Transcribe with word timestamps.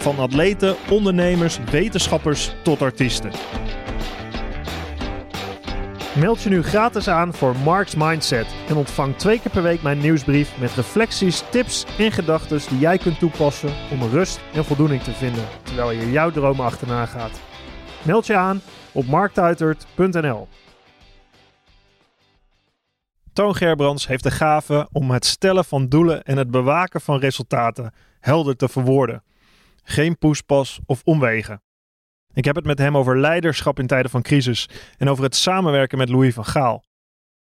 Van 0.00 0.18
atleten, 0.18 0.76
ondernemers, 0.90 1.58
wetenschappers 1.70 2.54
tot 2.62 2.82
artiesten. 2.82 3.30
Meld 6.16 6.42
je 6.42 6.48
nu 6.48 6.62
gratis 6.62 7.08
aan 7.08 7.34
voor 7.34 7.56
Mark's 7.56 7.94
Mindset 7.94 8.46
en 8.68 8.76
ontvang 8.76 9.16
twee 9.16 9.40
keer 9.40 9.50
per 9.50 9.62
week 9.62 9.82
mijn 9.82 9.98
nieuwsbrief 9.98 10.58
met 10.58 10.74
reflecties, 10.74 11.42
tips 11.50 11.86
en 11.98 12.12
gedachten 12.12 12.60
die 12.68 12.78
jij 12.78 12.98
kunt 12.98 13.18
toepassen 13.18 13.72
om 13.90 14.02
rust 14.02 14.40
en 14.54 14.64
voldoening 14.64 15.02
te 15.02 15.12
vinden 15.12 15.44
terwijl 15.62 15.90
je 15.90 16.10
jouw 16.10 16.30
dromen 16.30 16.64
achterna 16.64 17.06
gaat. 17.06 17.40
Meld 18.02 18.26
je 18.26 18.36
aan 18.36 18.60
op 18.92 19.06
marktuitert.nl. 19.06 20.48
Toon 23.32 23.56
Gerbrands 23.56 24.06
heeft 24.06 24.22
de 24.22 24.30
gave 24.30 24.88
om 24.92 25.10
het 25.10 25.24
stellen 25.24 25.64
van 25.64 25.88
doelen 25.88 26.22
en 26.22 26.36
het 26.36 26.50
bewaken 26.50 27.00
van 27.00 27.18
resultaten 27.18 27.94
helder 28.20 28.56
te 28.56 28.68
verwoorden. 28.68 29.22
Geen 29.90 30.18
poespas 30.18 30.80
of 30.86 31.00
omwegen. 31.04 31.62
Ik 32.32 32.44
heb 32.44 32.56
het 32.56 32.64
met 32.64 32.78
hem 32.78 32.96
over 32.96 33.18
leiderschap 33.18 33.78
in 33.78 33.86
tijden 33.86 34.10
van 34.10 34.22
crisis 34.22 34.68
en 34.96 35.08
over 35.08 35.24
het 35.24 35.36
samenwerken 35.36 35.98
met 35.98 36.08
Louis 36.08 36.34
van 36.34 36.44
Gaal. 36.44 36.84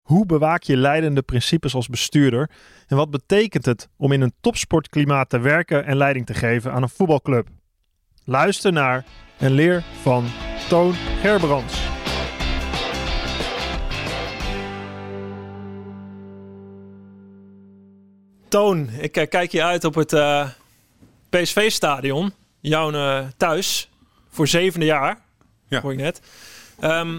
Hoe 0.00 0.27
bewaak 0.27 0.62
je 0.62 0.77
leidende 0.77 1.23
principes 1.23 1.75
als 1.75 1.89
bestuurder 1.89 2.50
en 2.86 2.97
wat 2.97 3.11
betekent 3.11 3.64
het 3.64 3.89
om 3.97 4.12
in 4.12 4.20
een 4.20 4.33
topsportklimaat 4.41 5.28
te 5.28 5.39
werken 5.39 5.84
en 5.84 5.97
leiding 5.97 6.27
te 6.27 6.34
geven 6.34 6.73
aan 6.73 6.83
een 6.83 6.89
voetbalclub? 6.89 7.48
Luister 8.25 8.73
naar 8.73 9.05
en 9.39 9.51
leer 9.51 9.84
van 10.03 10.27
Toon 10.69 10.95
Gerbrands. 11.20 11.86
Toon, 18.48 18.89
ik 18.89 19.17
eh, 19.17 19.28
kijk 19.28 19.53
je 19.53 19.64
uit 19.64 19.84
op 19.84 19.95
het 19.95 20.12
uh, 20.12 20.48
PSV-stadion, 21.31 22.33
jouw 22.61 22.93
uh, 22.93 23.27
thuis, 23.37 23.91
voor 24.29 24.48
zevende 24.48 24.87
jaar, 24.87 25.21
Ja. 25.69 25.81
hoor 25.81 25.93
ik 25.93 25.98
net. 25.98 26.20
Ehm, 26.81 27.19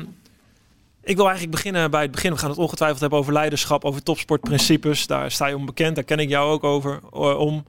ik 1.03 1.15
wil 1.15 1.25
eigenlijk 1.25 1.55
beginnen 1.55 1.91
bij 1.91 2.01
het 2.01 2.11
begin. 2.11 2.31
We 2.31 2.37
gaan 2.37 2.49
het 2.49 2.59
ongetwijfeld 2.59 2.99
hebben 2.99 3.19
over 3.19 3.33
leiderschap, 3.33 3.85
over 3.85 4.03
topsportprincipes. 4.03 5.07
Daar 5.07 5.31
sta 5.31 5.47
je 5.47 5.55
onbekend, 5.55 5.95
daar 5.95 6.03
ken 6.03 6.19
ik 6.19 6.29
jou 6.29 6.51
ook 6.51 6.63
over 6.63 6.99
eh, 7.13 7.39
om. 7.39 7.65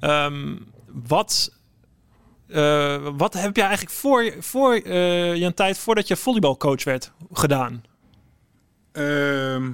Ehm, 0.00 0.56
wat, 0.86 1.52
eh, 2.46 3.08
wat 3.16 3.34
heb 3.34 3.56
je 3.56 3.62
eigenlijk 3.62 3.92
voor, 3.92 4.34
voor 4.38 4.74
eh, 4.74 5.34
je 5.34 5.44
een 5.44 5.54
tijd 5.54 5.78
voordat 5.78 6.08
je 6.08 6.16
volleybalcoach 6.16 6.84
werd 6.84 7.12
gedaan? 7.32 7.84
Ehm, 8.92 9.70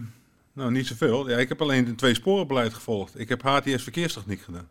nou, 0.52 0.70
niet 0.70 0.86
zoveel. 0.86 1.28
Ja, 1.28 1.36
ik 1.36 1.48
heb 1.48 1.62
alleen 1.62 1.86
een 1.86 1.96
twee 1.96 2.14
sporenbeleid 2.14 2.74
gevolgd. 2.74 3.18
Ik 3.18 3.28
heb 3.28 3.42
HTS 3.42 3.82
verkeerstechniek 3.82 4.42
gedaan. 4.42 4.68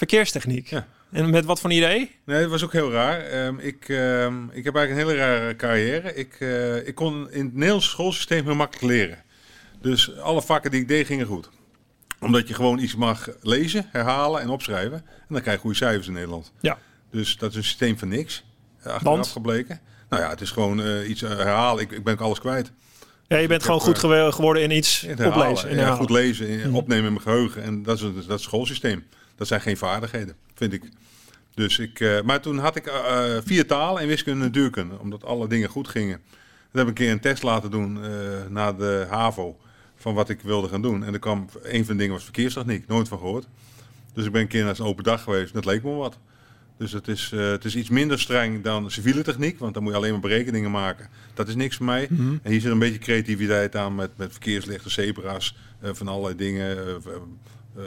Verkeerstechniek. 0.00 0.66
Ja. 0.68 0.86
En 1.10 1.30
met 1.30 1.44
wat 1.44 1.60
voor 1.60 1.72
idee? 1.72 2.10
Nee, 2.24 2.40
dat 2.40 2.50
was 2.50 2.64
ook 2.64 2.72
heel 2.72 2.92
raar. 2.92 3.20
Ehm, 3.20 3.58
ik, 3.58 3.88
ehm, 3.88 4.44
ik 4.52 4.64
heb 4.64 4.76
eigenlijk 4.76 4.90
een 4.90 4.96
hele 4.96 5.14
rare 5.14 5.56
carrière. 5.56 6.14
Ik, 6.14 6.36
eh, 6.38 6.86
ik 6.86 6.94
kon 6.94 7.30
in 7.30 7.44
het 7.44 7.54
Nederlandse 7.54 7.88
schoolsysteem 7.90 8.44
heel 8.44 8.54
makkelijk 8.54 8.86
leren. 8.92 9.18
Dus 9.80 10.16
alle 10.18 10.42
vakken 10.42 10.70
die 10.70 10.80
ik 10.80 10.88
deed 10.88 11.06
gingen 11.06 11.26
goed. 11.26 11.48
Omdat 12.20 12.48
je 12.48 12.54
gewoon 12.54 12.78
iets 12.78 12.96
mag 12.96 13.28
lezen, 13.42 13.88
herhalen 13.92 14.40
en 14.40 14.48
opschrijven. 14.48 14.98
En 15.06 15.26
dan 15.28 15.40
krijg 15.40 15.56
je 15.56 15.62
goede 15.62 15.76
cijfers 15.76 16.06
in 16.06 16.12
Nederland. 16.12 16.52
Ja. 16.60 16.78
Dus 17.10 17.36
dat 17.36 17.50
is 17.50 17.56
een 17.56 17.64
systeem 17.64 17.98
van 17.98 18.08
niks. 18.08 18.44
eh, 18.78 18.84
Achteraf 18.92 19.02
Want? 19.14 19.26
gebleken. 19.26 19.80
Nou 20.08 20.22
ja, 20.22 20.28
het 20.30 20.40
is 20.40 20.50
gewoon 20.50 20.82
eh, 20.82 21.08
iets 21.08 21.20
herhalen. 21.20 21.82
Ik, 21.82 21.90
ik 21.90 22.04
ben 22.04 22.12
ook 22.14 22.20
alles 22.20 22.40
kwijt. 22.40 22.72
Ja, 23.28 23.36
je 23.36 23.46
bent 23.48 23.60
Ik 23.60 23.66
gewoon 23.66 23.82
heb, 23.86 23.96
goed 23.98 24.34
geworden 24.34 24.62
in 24.62 24.70
iets 24.70 25.02
In 25.04 25.26
oplezen. 25.26 25.76
ja, 25.76 25.94
goed 25.94 26.10
lezen, 26.10 26.48
in- 26.48 26.58
Mhm. 26.68 26.74
opnemen 26.76 27.04
in 27.06 27.12
mijn 27.12 27.24
geheugen. 27.24 27.62
En 27.62 27.82
dat 27.82 28.00
is, 28.00 28.26
dat 28.26 28.40
schoolsysteem. 28.40 29.04
Dat 29.36 29.46
zijn 29.46 29.60
geen 29.60 29.76
vaardigheden, 29.76 30.36
vind 30.54 30.72
ik. 30.72 30.82
Dus 31.56 31.78
ik 31.78 32.00
eh, 32.00 32.22
maar 32.22 32.40
toen 32.40 32.58
had 32.58 32.76
ik 32.76 32.86
eh, 32.86 33.36
eh, 33.36 33.42
vier 33.44 33.66
talen 33.66 34.02
en 34.02 34.08
wiskunde 34.08 34.40
en 34.40 34.46
natuurkunde. 34.46 34.98
Omdat 34.98 35.24
alle 35.24 35.48
dingen 35.48 35.68
goed 35.68 35.88
gingen. 35.88 36.20
Dan 36.72 36.86
heb 36.86 36.88
ik 36.88 36.88
een 36.88 37.04
keer 37.04 37.10
een 37.10 37.20
test 37.20 37.42
laten 37.42 37.70
doen 37.70 38.04
eh 38.04 38.10
na 38.48 38.72
de 38.72 39.06
HAVO. 39.10 39.58
Van 39.96 40.14
wat 40.14 40.28
ik 40.28 40.40
wilde 40.40 40.68
gaan 40.68 40.82
doen. 40.82 41.04
En 41.04 41.12
er 41.12 41.18
kwam, 41.18 41.46
een 41.62 41.84
van 41.84 41.94
de 41.94 42.00
dingen 42.00 42.14
was 42.14 42.24
verkeerstechniek. 42.24 42.86
Nooit 42.86 43.08
van 43.08 43.18
gehoord. 43.18 43.46
Dus 44.14 44.24
ik 44.24 44.32
ben 44.32 44.40
een 44.40 44.48
keer 44.48 44.64
naar 44.64 44.76
zo'n 44.76 44.86
open 44.86 45.04
dag 45.04 45.22
geweest. 45.22 45.54
Dat 45.54 45.64
leek 45.64 45.82
me 45.82 45.90
wat. 45.90 46.18
Dus 46.78 46.92
het 46.92 47.08
is, 47.08 47.30
het 47.30 47.64
is 47.64 47.76
iets 47.76 47.88
minder 47.88 48.20
streng 48.20 48.62
dan 48.62 48.90
civiele 48.90 49.22
techniek. 49.22 49.58
Want 49.58 49.74
dan 49.74 49.82
moet 49.82 49.92
je 49.92 49.98
alleen 49.98 50.12
maar 50.12 50.20
berekeningen 50.20 50.70
maken. 50.70 51.08
Dat 51.34 51.48
is 51.48 51.54
niks 51.54 51.76
voor 51.76 51.86
mij. 51.86 52.06
Mhm. 52.10 52.36
En 52.42 52.50
hier 52.50 52.60
zit 52.60 52.70
een 52.70 52.78
beetje 52.78 52.98
creativiteit 52.98 53.76
aan 53.76 53.94
met, 53.94 54.10
met 54.16 54.30
verkeerslichten, 54.32 54.90
zebra's, 54.90 55.56
van 55.82 56.08
allerlei 56.08 56.36
dingen, 56.36 57.02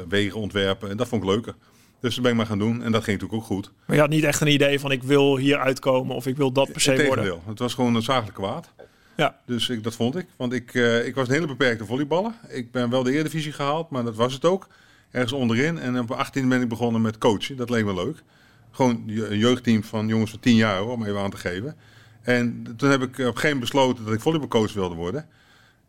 wegen 0.10 0.40
ontwerpen. 0.40 0.90
En 0.90 0.98
dat 0.98 1.08
vond 1.08 1.24
ik 1.24 1.30
leuker. 1.30 1.56
Dus 2.00 2.14
dat 2.14 2.24
ben 2.24 2.32
ik 2.32 2.38
maar 2.38 2.46
gaan 2.46 2.60
doen. 2.60 2.84
En 2.84 2.92
dat 2.92 3.04
ging 3.04 3.20
natuurlijk 3.20 3.34
ook 3.34 3.56
goed. 3.56 3.72
Maar 3.86 3.96
je 3.96 4.02
had 4.02 4.12
niet 4.12 4.24
echt 4.24 4.42
een 4.42 4.48
idee 4.48 4.80
van 4.80 4.92
ik 4.92 5.04
wil 5.04 5.38
hier 5.38 5.58
uitkomen 5.58 6.16
of 6.16 6.28
ik 6.28 6.38
wil 6.38 6.52
dat 6.52 6.72
per 6.72 6.82
se 6.82 6.90
worden. 6.90 7.06
Integendeel. 7.06 7.44
Het 7.46 7.60
was 7.60 7.74
gewoon 7.74 7.92
noodzakelijk 7.92 8.36
kwaad. 8.36 8.72
Ja. 9.18 9.40
Dus 9.46 9.70
ik, 9.70 9.84
dat 9.84 9.96
vond 9.96 10.16
ik. 10.16 10.26
Want 10.36 10.54
ik, 10.54 10.74
eh, 10.74 11.06
ik 11.06 11.16
was 11.16 11.28
een 11.28 11.34
hele 11.34 11.48
beperkte 11.48 11.86
volleyballer. 11.86 12.32
Ik 12.48 12.72
ben 12.72 12.90
wel 12.90 13.04
de 13.04 13.12
Eredivisie 13.12 13.52
gehaald, 13.52 13.90
maar 13.90 14.04
dat 14.04 14.16
was 14.16 14.34
het 14.34 14.46
ook. 14.46 14.68
Ergens 15.12 15.32
onderin. 15.32 15.80
En 15.80 16.00
op 16.00 16.12
18 16.12 16.50
ben 16.50 16.62
ik 16.62 16.68
begonnen 16.68 17.02
met 17.02 17.18
coachen. 17.18 17.58
Dat 17.58 17.70
leek 17.70 17.86
me 17.86 17.94
leuk. 17.94 18.24
Gewoon 18.72 19.04
een 19.08 19.38
jeugdteam 19.38 19.84
van 19.84 20.08
jongens 20.08 20.32
van 20.32 20.40
10 20.40 20.56
jaar, 20.56 20.78
hoor, 20.78 20.92
om 20.92 21.06
even 21.06 21.20
aan 21.20 21.30
te 21.30 21.38
geven. 21.38 21.76
En 22.22 22.74
toen 22.78 22.90
heb 22.90 23.02
ik 23.02 23.10
op 23.10 23.18
een 23.18 23.26
gegeven 23.26 23.42
moment 23.42 23.60
besloten 23.60 24.06
dat 24.06 24.14
ik 24.14 24.20
volleybalcoach 24.20 24.74
wilde 24.74 24.96
worden. 24.96 25.28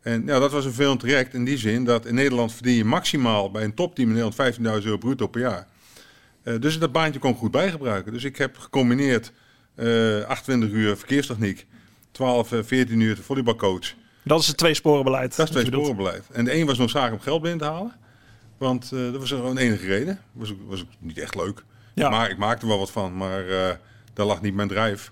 En 0.01 0.25
ja, 0.25 0.39
dat 0.39 0.51
was 0.51 0.65
een 0.65 0.73
veel 0.73 0.97
traject 0.97 1.33
in 1.33 1.45
die 1.45 1.57
zin 1.57 1.83
dat 1.85 2.05
in 2.05 2.15
Nederland 2.15 2.53
verdien 2.53 2.75
je 2.75 2.85
maximaal 2.85 3.51
bij 3.51 3.63
een 3.63 3.73
topteam 3.73 4.09
in 4.09 4.15
Nederland 4.15 4.55
15.000 4.57 4.63
euro 4.85 4.97
bruto 4.97 5.27
per 5.27 5.41
jaar. 5.41 5.67
Eh, 6.43 6.59
dus 6.59 6.79
dat 6.79 6.91
baantje 6.91 7.19
kon 7.19 7.31
ik 7.31 7.37
goed 7.37 7.51
bijgebruiken. 7.51 8.13
Dus 8.13 8.23
ik 8.23 8.37
heb 8.37 8.57
gecombineerd 8.57 9.31
eh 9.75 10.21
28 10.21 10.69
uur 10.69 10.97
verkeerstechniek, 10.97 11.65
12, 12.11 12.51
eh, 12.51 12.59
14 12.63 12.99
uur 12.99 13.15
de 13.15 13.21
volleybalcoach. 13.23 13.93
Dat 14.23 14.39
is 14.39 14.47
het 14.47 14.57
twee 14.57 14.73
sporenbeleid. 14.73 15.35
Dat 15.35 15.45
is 15.45 15.51
twee 15.51 15.65
je 15.65 15.69
bedoelt. 15.69 15.87
sporenbeleid. 15.87 16.23
En 16.31 16.45
de 16.45 16.55
een 16.55 16.65
was 16.65 16.77
noodzakelijk 16.77 17.17
om 17.17 17.21
geld 17.21 17.41
binnen 17.41 17.59
te 17.59 17.65
halen. 17.65 17.95
Want 18.57 18.91
eh, 18.91 18.99
dat 19.11 19.17
was 19.17 19.29
gewoon 19.29 19.55
de 19.55 19.61
enige 19.61 19.85
reden. 19.85 20.19
Was 20.31 20.53
was 20.67 20.81
ook 20.81 20.87
niet 20.99 21.17
echt 21.17 21.35
leuk. 21.35 21.63
Ja. 21.93 22.09
Maar 22.09 22.29
ik 22.29 22.37
maakte 22.37 22.61
er 22.61 22.67
wel 22.67 22.79
wat 22.79 22.91
van, 22.91 23.17
maar 23.17 23.47
eh 23.47 23.75
daar 24.13 24.25
lag 24.25 24.41
niet 24.41 24.53
mijn 24.53 24.67
drijf. 24.67 25.11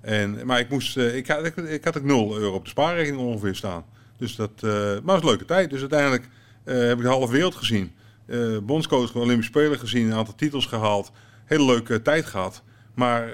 En, 0.00 0.46
maar 0.46 0.58
ik, 0.58 0.70
moest, 0.70 0.96
eh, 0.96 1.16
ik, 1.16 1.26
had, 1.26 1.44
ik, 1.44 1.56
ik 1.56 1.84
had 1.84 1.98
ook 1.98 2.04
0 2.04 2.38
euro 2.38 2.54
op 2.54 2.64
de 2.64 2.70
spaarrekening 2.70 3.22
ongeveer 3.22 3.54
staan. 3.54 3.84
Dus 4.18 4.36
dat, 4.36 4.50
eh, 4.60 4.70
maar 4.70 4.94
het 4.94 5.04
was 5.04 5.20
een 5.20 5.26
leuke 5.26 5.44
tijd. 5.44 5.70
Dus 5.70 5.80
uiteindelijk 5.80 6.28
eh, 6.64 6.78
heb 6.78 6.96
ik 6.96 7.02
de 7.02 7.08
halve 7.08 7.32
wereld 7.32 7.54
gezien. 7.54 7.92
Eh 8.26 8.38
bondscoach 8.62 9.10
van 9.10 9.20
Olympische 9.20 9.52
Spelen 9.52 9.78
gezien, 9.78 10.06
een 10.10 10.16
aantal 10.18 10.34
titels 10.34 10.66
gehaald. 10.66 11.10
Hele 11.44 11.64
leuke 11.64 12.02
tijd 12.02 12.26
gehad. 12.26 12.62
Maar 12.94 13.28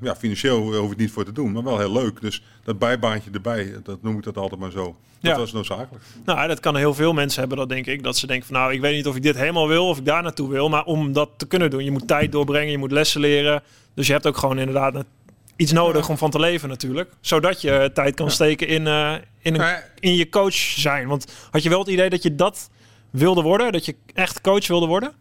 ja, 0.00 0.16
financieel 0.16 0.60
hoef 0.62 0.82
ik 0.84 0.88
het 0.90 0.98
niet 0.98 1.10
voor 1.10 1.24
te 1.24 1.32
doen, 1.32 1.52
maar 1.52 1.62
wel 1.64 1.78
heel 1.78 1.92
leuk. 1.92 2.20
Dus 2.20 2.42
dat 2.64 2.78
bijbaantje 2.78 3.30
erbij, 3.32 3.74
dat 3.82 4.02
noem 4.02 4.16
ik 4.16 4.22
dat 4.22 4.36
altijd 4.36 4.60
maar 4.60 4.70
zo. 4.70 4.96
Dat 5.20 5.30
Ja. 5.32 5.38
was 5.38 5.52
noodzakelijk. 5.52 6.04
Nou, 6.24 6.48
dat 6.48 6.60
kan 6.60 6.76
heel 6.76 6.94
veel 6.94 7.12
mensen 7.12 7.40
hebben, 7.40 7.58
dat 7.58 7.68
denk 7.68 7.86
ik. 7.86 8.02
Dat 8.02 8.16
ze 8.16 8.26
denken 8.26 8.46
van 8.46 8.56
nou, 8.56 8.72
ik 8.72 8.80
weet 8.80 8.94
niet 8.94 9.06
of 9.06 9.16
ik 9.16 9.22
dit 9.22 9.36
helemaal 9.36 9.68
wil 9.68 9.88
of 9.88 9.98
ik 9.98 10.04
daar 10.04 10.22
naartoe 10.22 10.48
wil. 10.48 10.68
Maar 10.68 10.84
om 10.84 11.12
dat 11.12 11.30
te 11.36 11.46
kunnen 11.46 11.70
doen, 11.70 11.84
je 11.84 11.90
moet 11.90 12.06
tijd 12.08 12.32
doorbrengen, 12.32 12.70
je 12.70 12.78
moet 12.78 12.92
lessen 12.92 13.20
leren. 13.20 13.62
Dus 13.94 14.06
je 14.06 14.12
hebt 14.12 14.26
ook 14.26 14.36
gewoon 14.36 14.58
inderdaad 14.58 15.04
iets 15.56 15.72
nodig 15.72 16.08
om 16.08 16.18
van 16.18 16.30
te 16.30 16.40
leven 16.40 16.68
natuurlijk. 16.68 17.12
Zodat 17.20 17.60
je 17.60 17.90
tijd 17.94 18.14
kan 18.14 18.30
steken 18.30 18.66
in, 18.66 18.86
eh, 18.86 19.14
in, 19.40 19.54
een, 19.60 19.76
in 20.00 20.14
je 20.16 20.28
coach 20.28 20.54
zijn. 20.54 21.08
Want 21.08 21.32
had 21.50 21.62
je 21.62 21.68
wel 21.68 21.78
het 21.78 21.88
idee 21.88 22.10
dat 22.10 22.22
je 22.22 22.34
dat 22.34 22.70
wilde 23.10 23.42
worden? 23.42 23.72
Dat 23.72 23.84
je 23.84 23.96
echt 24.14 24.40
coach 24.40 24.66
wilde 24.66 24.86
worden? 24.86 25.12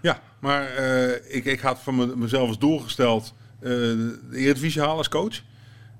Ja, 0.00 0.20
maar 0.40 0.66
eh, 0.66 1.36
ik, 1.36 1.44
ik 1.44 1.60
had 1.60 1.80
van 1.82 1.96
me- 1.96 2.16
mezelf 2.16 2.48
als 2.48 2.58
doel 2.58 2.78
gesteld 2.78 3.34
eh, 3.60 3.70
de 3.70 4.20
Eredivisie 4.32 4.80
halen 4.80 4.96
als 4.96 5.08
coach. 5.08 5.40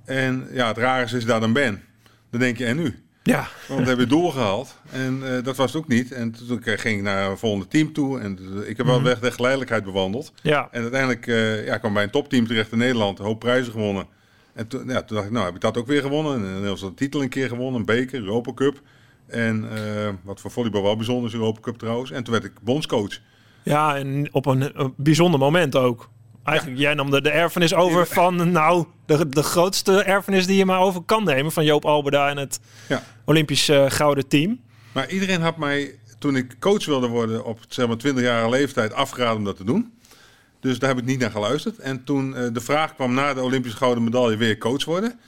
En 0.04 0.48
ja, 0.52 0.68
het 0.68 0.76
rare 0.78 1.04
is 1.04 1.10
je 1.10 1.18
daar 1.24 1.40
dan 1.40 1.52
ben. 1.52 1.82
Dan 2.30 2.40
denk 2.40 2.58
je, 2.58 2.64
en 2.66 2.76
nu? 2.76 3.02
Ja. 3.28 3.48
Want 3.68 3.80
we 3.80 3.86
hebben 3.88 4.08
doorgehaald. 4.08 4.76
En 4.90 5.36
eh, 5.36 5.44
dat 5.44 5.56
was 5.56 5.72
het 5.72 5.82
ook 5.82 5.88
niet. 5.88 6.12
En 6.12 6.30
toen 6.48 6.60
ging 6.62 6.96
ik 6.96 7.02
naar 7.02 7.30
een 7.30 7.38
volgende 7.38 7.68
team 7.68 7.92
toe. 7.92 8.20
En 8.20 8.38
ik 8.66 8.76
heb 8.76 8.86
wel 8.86 8.94
Mhm. 8.96 9.04
weg 9.04 9.18
de 9.20 9.30
geleidelijkheid 9.32 9.84
bewandeld. 9.84 10.32
Ja. 10.42 10.68
En 10.70 10.80
uiteindelijk 10.82 11.26
eh 11.26 11.66
ja, 11.66 11.78
kwam 11.78 11.92
bij 11.94 12.02
een 12.02 12.10
topteam 12.10 12.46
terecht 12.46 12.72
in 12.72 12.78
Nederland. 12.78 13.18
Een 13.18 13.24
hoop 13.24 13.38
prijzen 13.38 13.72
gewonnen. 13.72 14.06
En 14.54 14.68
toen, 14.68 14.88
ja, 14.88 15.02
toen 15.02 15.16
dacht 15.16 15.28
ik, 15.28 15.32
nou 15.32 15.44
heb 15.46 15.54
ik 15.54 15.60
dat 15.60 15.76
ook 15.76 15.86
weer 15.86 16.02
gewonnen. 16.02 16.34
En 16.34 16.52
Nederlands 16.52 16.82
een 16.82 16.94
titel 16.94 17.22
een 17.22 17.28
keer 17.28 17.48
gewonnen. 17.48 17.80
Een 17.80 17.86
beker, 17.86 18.20
Europa 18.20 18.52
Cup. 18.54 18.80
En 19.26 19.68
eh, 19.74 20.08
wat 20.22 20.40
voor 20.40 20.50
volleybal 20.50 20.82
wel 20.82 20.96
bijzonder 20.96 21.26
is, 21.28 21.34
Europa 21.34 21.60
Cup 21.60 21.78
trouwens. 21.78 22.10
En 22.10 22.24
toen 22.24 22.32
werd 22.32 22.44
ik 22.44 22.52
bondscoach. 22.62 23.20
Ja, 23.62 23.96
en 23.96 24.28
op 24.32 24.46
een, 24.46 24.80
een 24.80 24.94
bijzonder 24.96 25.40
moment 25.40 25.76
ook. 25.76 26.08
Eigenlijk, 26.48 26.78
jij 26.80 26.94
nam 26.94 27.10
de, 27.10 27.20
de 27.20 27.30
erfenis 27.30 27.74
over 27.74 28.06
van, 28.06 28.50
nou, 28.52 28.84
de, 29.06 29.28
de 29.28 29.42
grootste 29.42 30.02
erfenis 30.02 30.46
die 30.46 30.56
je 30.56 30.64
maar 30.64 30.80
over 30.80 31.02
kan 31.02 31.24
nemen. 31.24 31.52
Van 31.52 31.64
Joop 31.64 31.84
Alberda 31.84 32.28
en 32.28 32.36
het 32.36 32.60
Ja. 32.88 33.02
Olympisch 33.24 33.68
eh, 33.68 33.84
gouden 33.90 34.28
team. 34.28 34.60
Maar 34.92 35.08
iedereen 35.10 35.40
had 35.40 35.56
mij, 35.56 35.98
toen 36.18 36.36
ik 36.36 36.56
coach 36.60 36.84
wilde 36.86 37.06
worden 37.06 37.44
op 37.44 37.58
zeg 37.68 37.86
maar 37.86 37.96
20-jarige 37.96 38.48
leeftijd, 38.48 38.92
afgeraden 38.92 39.36
om 39.36 39.44
dat 39.44 39.56
te 39.56 39.64
doen. 39.64 39.92
Dus 40.60 40.78
daar 40.78 40.88
heb 40.88 40.98
ik 40.98 41.04
niet 41.04 41.18
naar 41.20 41.30
geluisterd. 41.30 41.78
En 41.78 42.04
toen 42.04 42.36
eh, 42.36 42.46
de 42.52 42.60
vraag 42.60 42.94
kwam 42.94 43.14
na 43.14 43.34
de 43.34 43.40
Olympische 43.42 43.76
gouden 43.78 44.04
medaille 44.04 44.36
weer 44.36 44.58
coach 44.58 44.84
worden. 44.84 45.18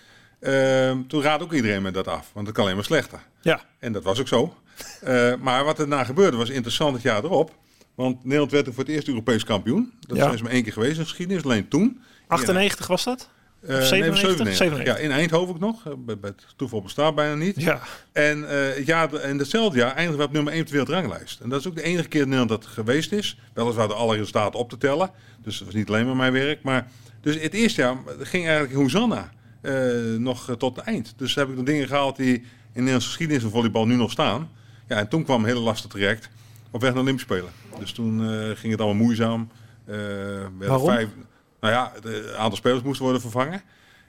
eh, 0.40 0.92
toen 1.08 1.22
raadde 1.22 1.44
ook 1.44 1.52
iedereen 1.52 1.82
me 1.82 1.90
dat 1.90 2.08
af, 2.08 2.30
want 2.32 2.46
het 2.46 2.54
kan 2.54 2.64
alleen 2.64 2.76
maar 2.76 2.84
slechter. 2.84 3.18
Ja, 3.40 3.60
En 3.78 3.92
dat 3.92 4.02
was 4.04 4.20
ook 4.20 4.28
zo. 4.28 4.54
Eh, 5.00 5.32
maar 5.40 5.64
wat 5.64 5.78
er 5.78 5.88
na 5.88 6.04
gebeurde 6.04 6.36
was 6.36 6.48
interessant 6.50 6.92
het 6.94 7.02
jaar 7.02 7.24
erop. 7.24 7.52
Want 8.00 8.24
Nederland 8.24 8.50
werd 8.50 8.64
toen 8.64 8.74
voor 8.74 8.84
het 8.84 8.92
eerst 8.92 9.08
Europees 9.08 9.44
kampioen. 9.44 9.92
Dat 10.00 10.16
Ja. 10.16 10.24
zijn 10.24 10.36
ze 10.36 10.42
maar 10.42 10.52
één 10.52 10.62
keer 10.62 10.72
geweest 10.72 10.92
in 10.96 10.98
de 11.02 11.08
geschiedenis, 11.08 11.44
alleen 11.44 11.68
toen. 11.68 12.00
98 12.26 12.86
was 12.86 13.04
dat? 13.04 13.28
Eh, 13.60 13.68
Of 13.70 13.76
nee, 13.78 13.86
97? 13.88 14.56
97. 14.56 14.86
Ja, 14.86 14.96
in 14.96 15.10
Eindhoven 15.10 15.54
ook 15.54 15.60
nog. 15.60 15.86
Eh, 15.86 15.92
Bij, 15.98 16.18
bij 16.18 16.30
het 16.36 16.44
toeval 16.56 16.82
bestaat 16.82 17.14
bijna 17.14 17.34
niet. 17.34 17.60
Ja. 17.60 17.80
En, 18.12 18.48
eh, 18.50 18.76
het 18.76 18.86
jaar, 18.86 19.12
en 19.14 19.36
datzelfde 19.38 19.78
jaar 19.78 19.94
eindigen 19.94 20.18
we 20.18 20.24
op 20.26 20.32
nummer 20.32 20.52
1 20.52 20.60
op 20.60 20.66
de 20.66 20.72
wereldranglijst. 20.72 21.40
En 21.40 21.48
dat 21.48 21.60
is 21.60 21.66
ook 21.66 21.74
de 21.74 21.82
enige 21.82 22.08
keer 22.08 22.20
in 22.22 22.28
Nederland 22.28 22.62
dat 22.62 22.70
geweest 22.70 23.12
is. 23.12 23.38
Weliswaar 23.54 23.88
de 23.88 23.94
alle 23.94 24.16
resultaten 24.16 24.58
op 24.60 24.68
te 24.70 24.78
tellen. 24.78 25.10
Dus 25.42 25.56
dat 25.58 25.66
was 25.66 25.76
niet 25.76 25.88
alleen 25.88 26.06
maar 26.06 26.16
mijn 26.16 26.32
werk. 26.32 26.62
Maar 26.62 26.90
dus 27.20 27.40
het 27.40 27.54
eerste 27.54 27.80
jaar 27.80 27.96
ging 28.20 28.44
eigenlijk 28.46 28.74
Hosanna 28.74 29.30
eh 29.60 29.72
nog 30.18 30.48
eh, 30.50 30.54
tot 30.56 30.76
het 30.76 30.84
eind. 30.84 31.14
Dus 31.16 31.34
heb 31.34 31.48
ik 31.48 31.56
de 31.56 31.62
dingen 31.62 31.86
gehaald 31.86 32.16
die 32.16 32.32
in 32.34 32.42
de 32.42 32.70
Nederlandse 32.72 33.08
geschiedenis 33.08 33.42
van 33.42 33.50
volleybal 33.50 33.86
nu 33.86 33.94
nog 33.96 34.10
staan. 34.10 34.50
Ja, 34.88 34.96
en 34.96 35.08
toen 35.08 35.24
kwam 35.24 35.40
een 35.40 35.46
hele 35.48 35.60
lastig 35.60 35.90
traject 35.90 36.28
op 36.70 36.80
weg 36.80 36.90
naar 36.94 36.98
de 37.04 37.10
Olympische 37.10 37.32
Spelen. 37.34 37.52
Dus 37.80 37.92
toen 37.92 38.20
eh, 38.20 38.56
ging 38.56 38.72
het 38.72 38.80
allemaal 38.80 39.04
moeizaam. 39.04 39.48
Eh, 39.84 39.96
werden 39.96 40.52
Waarom? 40.58 40.88
Vijf, 40.88 41.08
nou 41.60 41.74
ja, 41.74 41.92
het 42.02 42.34
aantal 42.34 42.56
spelers 42.56 42.82
moesten 42.82 43.04
worden 43.04 43.20
vervangen. 43.22 43.62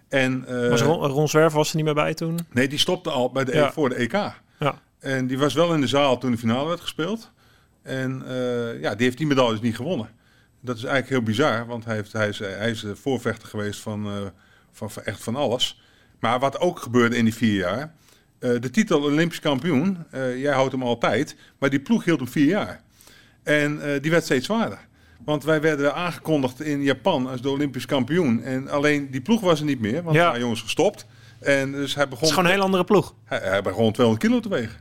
En, 0.09 0.45
eh, 0.47 0.69
Was 0.69 0.81
Ron, 0.81 1.05
Ron 1.07 1.27
Zwerver 1.27 1.57
was 1.57 1.69
er 1.69 1.75
niet 1.75 1.85
meer 1.85 1.93
bij 1.93 2.13
toen? 2.13 2.39
Nee, 2.51 2.67
die 2.67 2.79
stopte 2.79 3.09
al 3.09 3.31
bij 3.31 3.43
de, 3.43 3.53
Ja. 3.53 3.71
voor 3.71 3.89
de 3.89 3.95
EK. 3.95 4.11
Ja. 4.11 4.81
En 4.99 5.27
die 5.27 5.37
was 5.37 5.53
wel 5.53 5.73
in 5.73 5.81
de 5.81 5.87
zaal 5.87 6.17
toen 6.17 6.31
de 6.31 6.37
finale 6.37 6.67
werd 6.67 6.81
gespeeld. 6.81 7.31
En 7.81 8.23
ja, 8.81 8.95
die 8.95 9.05
heeft 9.05 9.17
die 9.17 9.27
medailles 9.27 9.61
niet 9.61 9.75
gewonnen. 9.75 10.09
Dat 10.61 10.77
is 10.77 10.83
eigenlijk 10.83 11.13
heel 11.13 11.33
bizar, 11.35 11.65
want 11.65 11.85
hij, 11.85 11.95
heeft, 11.95 12.13
hij, 12.13 12.27
is, 12.27 12.39
hij 12.39 12.69
is 12.69 12.81
de 12.81 12.95
voorvechter 12.95 13.47
geweest 13.47 13.79
van, 13.79 14.31
van, 14.71 14.91
van 14.91 15.03
echt 15.03 15.23
van 15.23 15.35
alles. 15.35 15.81
Maar 16.19 16.39
wat 16.39 16.59
ook 16.59 16.79
gebeurde 16.79 17.17
in 17.17 17.23
die 17.23 17.33
vier 17.33 17.55
jaar, 17.57 17.93
de 18.39 18.69
titel 18.71 19.01
Olympisch 19.01 19.39
kampioen, 19.39 20.05
jij 20.35 20.53
houdt 20.53 20.71
hem 20.71 20.83
altijd, 20.83 21.35
maar 21.57 21.69
die 21.69 21.79
ploeg 21.79 22.03
hield 22.03 22.19
hem 22.19 22.27
vier 22.27 22.47
jaar. 22.47 22.81
En 23.43 23.81
eh, 23.93 24.01
die 24.01 24.11
werd 24.11 24.23
steeds 24.23 24.45
zwaarder. 24.45 24.79
Want 25.25 25.43
wij 25.43 25.61
werden 25.61 25.95
aangekondigd 25.95 26.61
in 26.61 26.81
Japan 26.83 27.27
als 27.27 27.41
de 27.41 27.49
Olympisch 27.49 27.85
kampioen. 27.85 28.43
En 28.43 28.67
alleen 28.69 29.11
die 29.11 29.21
ploeg 29.21 29.41
was 29.41 29.59
er 29.59 29.65
niet 29.65 29.79
meer, 29.79 30.03
want 30.03 30.15
Ja. 30.15 30.25
waren 30.25 30.39
jongens 30.39 30.61
gestopt. 30.61 31.05
En 31.39 31.71
dus 31.71 31.93
hij 31.93 32.01
Het 32.01 32.09
begon 32.09 32.27
is 32.27 32.29
gewoon 32.33 32.45
een 32.45 32.51
hele 32.51 32.63
andere 32.63 32.83
ploeg. 32.83 33.15
hij, 33.25 33.39
hij 33.43 33.61
begon 33.61 33.91
200 33.91 34.27
kilo 34.27 34.39
te 34.39 34.49
wegen. 34.49 34.79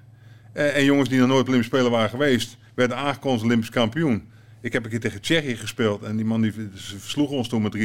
En, 0.52 0.74
en 0.74 0.84
jongens 0.84 1.08
die 1.08 1.18
nog 1.18 1.28
nooit 1.28 1.46
Olympisch 1.46 1.68
Spelen 1.68 1.90
waren 1.90 2.10
geweest, 2.10 2.56
werden 2.74 2.96
aangekondigd 2.96 3.32
als 3.42 3.42
Olympisch 3.42 3.70
kampioen. 3.70 4.28
Ik 4.60 4.72
heb 4.72 4.84
een 4.84 4.90
keer 4.90 5.00
tegen 5.00 5.20
Tsjechië 5.20 5.56
gespeeld 5.56 6.02
en 6.02 6.16
die 6.16 6.24
man 6.24 6.40
die 6.40 6.52
ze 6.74 6.98
versloeg 6.98 7.30
ons 7.30 7.48
toen 7.48 7.62
met 7.62 7.72
3-2. 7.74 7.78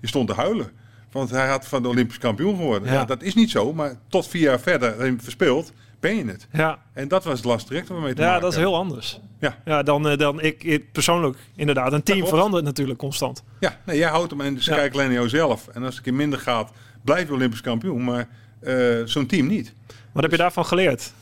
Die 0.00 0.08
stond 0.08 0.28
te 0.28 0.34
huilen. 0.34 0.70
Want 1.12 1.30
hij 1.30 1.48
had 1.48 1.66
van 1.68 1.82
de 1.82 1.88
Olympisch 1.88 2.18
kampioen 2.18 2.56
geworden. 2.56 2.92
Ja. 2.92 3.04
Dat 3.04 3.22
is 3.22 3.34
niet 3.34 3.50
zo, 3.50 3.72
maar 3.72 3.94
tot 4.08 4.28
vier 4.28 4.42
jaar 4.42 4.60
verder 4.60 5.00
en 5.00 5.20
verspeeld 5.22 5.72
ben 6.06 6.16
je 6.16 6.24
het. 6.24 6.46
Ja, 6.52 6.78
En 6.92 7.08
dat 7.08 7.24
was 7.24 7.42
lastig 7.44 7.68
direct 7.68 7.88
waar 7.88 7.98
we 7.98 8.04
mee 8.04 8.14
te 8.14 8.20
ja 8.20 8.26
maken 8.26 8.42
dat 8.42 8.52
is 8.52 8.58
heel 8.58 8.76
anders. 8.76 9.20
Ja. 9.40 9.58
Ja, 9.64 9.82
dan, 9.82 10.08
eh, 10.08 10.18
dan 10.18 10.40
ik, 10.40 10.64
ik 10.64 10.92
persoonlijk 10.92 11.38
inderdaad. 11.56 11.92
Een 11.92 12.02
team 12.02 12.26
verandert 12.26 12.64
natuurlijk 12.64 12.98
constant. 12.98 13.42
Ja, 13.60 13.76
nee, 13.86 13.98
jij 13.98 14.08
houdt 14.08 14.30
hem 14.30 14.40
en 14.40 14.62
ze 14.62 14.70
Ja. 14.70 14.76
kijken 14.76 14.94
alleen 14.98 15.06
naar 15.10 15.18
jouzelf. 15.18 15.68
En 15.68 15.80
als 15.82 15.88
het 15.88 15.96
een 15.96 16.02
keer 16.02 16.14
minder 16.14 16.38
gaat, 16.38 16.70
blijf 17.04 17.26
je 17.28 17.34
Olympisch 17.34 17.60
kampioen. 17.60 18.04
Maar 18.04 18.28
eh, 18.60 18.76
zo'n 19.04 19.26
team 19.26 19.46
niet. 19.46 19.74
Wat 20.12 20.22
heb 20.22 20.30
je 20.32 20.38
daarvan 20.38 20.64
geleerd? 20.66 21.12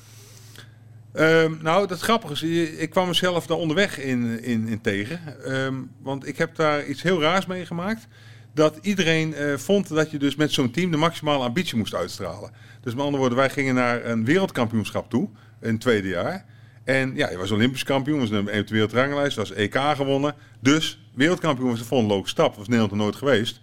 Ehm, 1.13 1.53
nou, 1.63 1.87
dat 1.87 2.01
grappige 2.01 2.33
is, 2.33 2.71
ik 2.71 2.91
kwam 2.91 3.07
mezelf 3.09 3.47
daar 3.47 3.57
onderweg 3.57 3.99
in, 3.99 4.43
in, 4.43 4.69
in 4.69 4.81
tegen. 4.81 5.45
Ehm, 5.45 5.75
want 6.03 6.27
ik 6.27 6.39
heb 6.39 6.55
daar 6.57 6.87
iets 6.87 7.03
heel 7.03 7.21
raars 7.21 7.47
meegemaakt. 7.47 8.07
Dat 8.55 8.79
iedereen 8.83 9.35
eh, 9.35 9.57
vond 9.57 9.89
dat 9.89 10.11
je 10.11 10.19
dus 10.19 10.35
met 10.35 10.53
zo'n 10.53 10.71
team 10.71 10.91
de 10.91 10.97
maximale 10.97 11.45
ambitie 11.45 11.77
moest 11.77 11.95
uitstralen. 11.95 12.51
Dus 12.81 12.95
met 12.95 13.03
andere 13.03 13.19
woorden, 13.19 13.39
wij 13.39 13.51
gingen 13.51 13.75
naar 13.75 14.05
een 14.05 14.25
wereldkampioenschap 14.25 15.11
toe 15.11 15.29
in 15.61 15.71
het 15.73 15.81
tweede 15.81 16.09
jaar. 16.09 16.45
En 16.85 17.15
ja, 17.15 17.31
je 17.31 17.37
was 17.37 17.51
Olympisch 17.51 17.85
kampioen, 17.85 18.19
was 18.19 18.31
nummer 18.31 18.53
1 18.53 18.61
op 18.61 18.67
de 18.67 18.75
wereldranglijst, 18.75 19.37
was 19.37 19.53
EK 19.53 19.79
gewonnen. 19.79 20.35
Dus 20.61 21.09
wereldkampioen 21.15 21.69
was 21.69 21.79
de 21.79 21.85
volgende 21.85 22.15
logische 22.15 22.37
stap, 22.37 22.55
was 22.55 22.67
Nederland 22.67 22.93
er 22.93 22.99
nooit 22.99 23.17
geweest. 23.17 23.61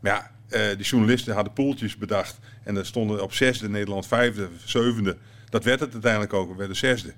Maar 0.00 0.12
ja, 0.12 0.30
eh 0.48 0.76
de 0.76 0.82
journalisten 0.82 1.34
hadden 1.34 1.52
poeltjes 1.52 1.96
bedacht. 1.96 2.38
En 2.64 2.76
er 2.76 2.86
stonden 2.86 3.22
op 3.22 3.32
zesde, 3.32 3.68
Nederland 3.68 4.06
vijfde, 4.06 4.48
zevende. 4.64 5.16
Dat 5.48 5.64
werd 5.64 5.80
het 5.80 5.92
uiteindelijk 5.92 6.32
ook, 6.32 6.50
we 6.50 6.56
werden 6.56 6.76
zesde. 6.76 7.12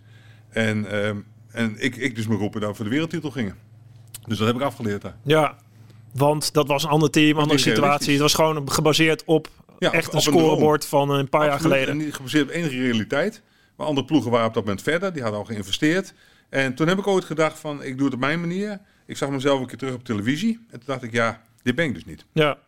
En, 0.49 0.91
ehm, 0.91 1.17
en 1.51 1.75
ik, 1.79 1.97
ik 1.97 2.17
dus 2.17 2.27
me 2.27 2.35
roepen 2.37 2.61
dat 2.61 2.77
voor 2.77 2.85
de 2.85 2.91
wereldtitel 2.91 3.31
gingen. 3.31 3.57
Dus 4.27 4.39
dat 4.39 4.47
heb 4.47 4.57
ik 4.57 4.63
afgeleerd 4.63 5.03
daar. 5.03 5.17
Ja, 5.23 5.57
want 6.15 6.53
dat 6.53 6.67
was 6.69 6.83
een 6.83 6.89
ander 6.91 7.11
team, 7.11 7.37
andere 7.39 7.55
niet 7.57 7.61
situatie. 7.67 8.13
Het 8.13 8.21
was 8.21 8.35
gewoon 8.35 8.71
gebaseerd 8.71 9.23
op 9.25 9.49
Ja, 9.79 9.93
echt 9.93 10.07
op- 10.07 10.13
een 10.13 10.19
op 10.19 10.27
een 10.27 10.33
scorebord 10.41 10.87
van 10.87 11.11
een 11.11 11.29
paar 11.29 11.47
jaar 11.47 11.61
geleden. 11.61 11.89
En 11.89 11.97
niet 11.97 12.15
gebaseerd 12.15 12.45
op 12.45 12.51
enige 12.51 12.77
realiteit. 12.81 13.43
Maar 13.77 13.87
andere 13.87 14.07
ploegen 14.07 14.31
waren 14.31 14.47
op 14.49 14.55
dat 14.55 14.63
moment 14.65 14.83
verder. 14.83 15.13
Die 15.13 15.23
hadden 15.23 15.41
al 15.41 15.47
geïnvesteerd. 15.47 16.15
En 16.49 16.75
toen 16.75 16.89
heb 16.89 16.99
ik 16.99 17.07
ooit 17.07 17.25
gedacht 17.25 17.59
van, 17.59 17.83
ik 17.83 17.97
doe 17.97 18.05
het 18.05 18.15
op 18.15 18.21
mijn 18.21 18.41
manier. 18.41 18.81
Ik 19.07 19.17
zag 19.17 19.29
mezelf 19.31 19.61
een 19.61 19.67
keer 19.67 19.79
terug 19.79 19.95
op 19.95 20.05
televisie. 20.05 20.53
En 20.71 20.79
toen 20.79 20.87
dacht 20.87 21.03
ik, 21.03 21.13
ja, 21.13 21.43
dit 21.63 21.75
ben 21.75 21.85
ik 21.85 21.95
dus 21.95 22.05
niet. 22.05 22.25
Ja, 22.33 22.59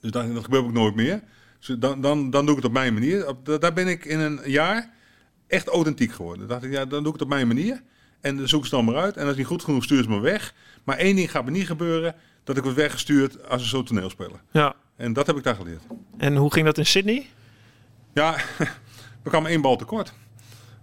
Dus 0.00 0.10
dan, 0.10 0.34
dat 0.34 0.44
gebeurt 0.44 0.64
ook 0.64 0.72
nooit 0.72 0.94
meer. 0.94 1.22
Dus 1.66 1.76
dan, 1.78 2.00
dan, 2.00 2.30
dan 2.30 2.46
doe 2.46 2.50
ik 2.56 2.62
het 2.62 2.70
op 2.70 2.72
mijn 2.78 2.94
manier. 2.94 3.28
Op, 3.28 3.56
daar 3.60 3.72
ben 3.72 3.88
ik 3.88 4.04
in 4.04 4.18
een 4.20 4.40
jaar 4.44 4.90
echt 5.46 5.68
authentiek 5.68 6.12
geworden. 6.12 6.38
Dan 6.38 6.48
dacht 6.48 6.62
ik, 6.64 6.72
ja, 6.72 6.84
dan 6.84 6.98
doe 7.02 7.06
ik 7.06 7.12
het 7.12 7.22
op 7.22 7.28
mijn 7.28 7.46
manier. 7.46 7.82
En 8.20 8.36
dan 8.36 8.48
zoek 8.48 8.64
ze 8.64 8.70
dan 8.70 8.84
maar 8.84 8.96
uit. 8.96 9.14
En 9.14 9.20
als 9.20 9.28
het 9.28 9.38
niet 9.38 9.46
goed 9.46 9.62
genoeg, 9.64 9.84
stuur 9.84 10.02
ze 10.02 10.08
me 10.08 10.20
weg. 10.20 10.54
Maar 10.84 10.96
één 10.96 11.16
ding 11.16 11.30
gaat 11.30 11.44
me 11.44 11.50
niet 11.50 11.66
gebeuren. 11.66 12.14
Dat 12.44 12.56
ik 12.56 12.62
word 12.62 12.74
weggestuurd 12.74 13.48
als 13.48 13.62
een 13.62 13.68
soort 13.68 13.86
toneelspeler. 13.86 14.40
ja. 14.52 14.74
En 14.96 15.12
dat 15.12 15.26
heb 15.26 15.36
ik 15.36 15.42
daar 15.42 15.54
geleerd. 15.54 15.82
En 16.18 16.36
hoe 16.36 16.52
ging 16.52 16.66
dat 16.66 16.78
in 16.78 16.86
Sydney? 16.86 17.26
Ja, 18.14 18.36
we 19.22 19.30
kwamen 19.30 19.50
één 19.50 19.60
bal 19.60 19.76
tekort. 19.76 20.12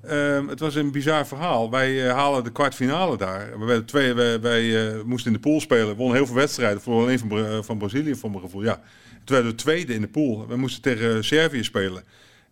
Ehm, 0.04 0.48
het 0.48 0.60
was 0.60 0.76
een 0.76 0.92
bizar 0.92 1.28
verhaal. 1.28 1.70
Wij 1.72 2.08
eh, 2.08 2.14
halen 2.16 2.44
de 2.44 2.52
kwartfinale 2.52 3.18
daar. 3.18 3.60
We 3.60 3.66
werden 3.66 3.86
twee, 3.86 4.14
wij, 4.14 4.42
wij 4.42 4.88
eh, 4.98 5.04
moesten 5.04 5.28
in 5.34 5.38
de 5.42 5.50
pool 5.50 5.60
spelen. 5.62 5.88
We 5.88 5.96
wonnen 5.96 6.16
heel 6.16 6.26
veel 6.26 6.36
wedstrijden. 6.36 6.82
Voor 6.82 7.02
alleen 7.02 7.20
van, 7.20 7.28
Bra- 7.28 7.50
eh, 7.50 7.58
van 7.62 7.78
Brazilië, 7.78 8.16
voor 8.16 8.30
mijn 8.30 8.42
gevoel. 8.42 8.64
Ja. 8.64 8.76
Toen 9.24 9.36
werden 9.36 9.52
we 9.52 9.56
tweede 9.58 9.94
in 9.94 10.02
de 10.02 10.08
pool. 10.08 10.48
We 10.48 10.56
moesten 10.56 10.82
tegen 10.82 11.24
Servië 11.24 11.64
spelen. 11.64 12.04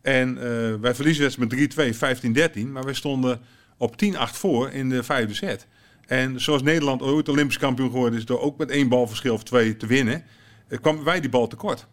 En 0.02 0.38
eh, 0.38 0.74
wij 0.82 0.96
verliezen 0.96 1.24
wedstrijd 1.24 1.78
met 1.78 2.56
3-2, 2.56 2.62
15-13. 2.64 2.68
Maar 2.68 2.84
wij 2.84 2.94
stonden 2.94 3.42
op 3.78 3.96
10-8 4.06 4.08
voor 4.18 4.70
in 4.72 4.90
de 4.90 5.04
vijfde 5.04 5.34
set. 5.34 5.68
En 6.08 6.42
zoals 6.42 6.62
Nederland 6.62 7.02
ooit 7.02 7.30
Olympisch 7.30 7.58
kampioen 7.58 7.90
geworden 7.92 8.20
is... 8.20 8.26
door 8.26 8.42
ook 8.42 8.58
met 8.58 8.70
één 8.70 8.90
balverschil 8.90 9.34
of 9.34 9.44
twee 9.44 9.78
te 9.78 9.86
winnen... 9.86 10.24
eh, 10.68 10.80
kwamen 10.82 11.04
wij 11.04 11.20
die 11.20 11.30
bal 11.30 11.48
tekort. 11.48 11.88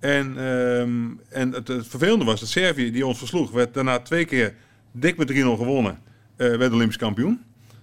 En, 0.00 0.26
ehm, 0.38 1.06
en 1.28 1.52
het, 1.52 1.68
het 1.68 1.86
vervelende 1.86 2.24
was 2.24 2.40
dat 2.40 2.48
Servië, 2.48 2.90
die 2.90 3.06
ons 3.06 3.18
versloeg, 3.18 3.50
werd 3.50 3.74
daarna 3.74 3.98
twee 3.98 4.24
keer 4.24 4.54
dik 4.92 5.16
met 5.16 5.32
3-0 5.32 5.34
gewonnen. 5.34 5.98
eh 6.36 6.56
werd 6.56 6.72
Olympisch 6.72 6.96
kampioen. 6.96 7.42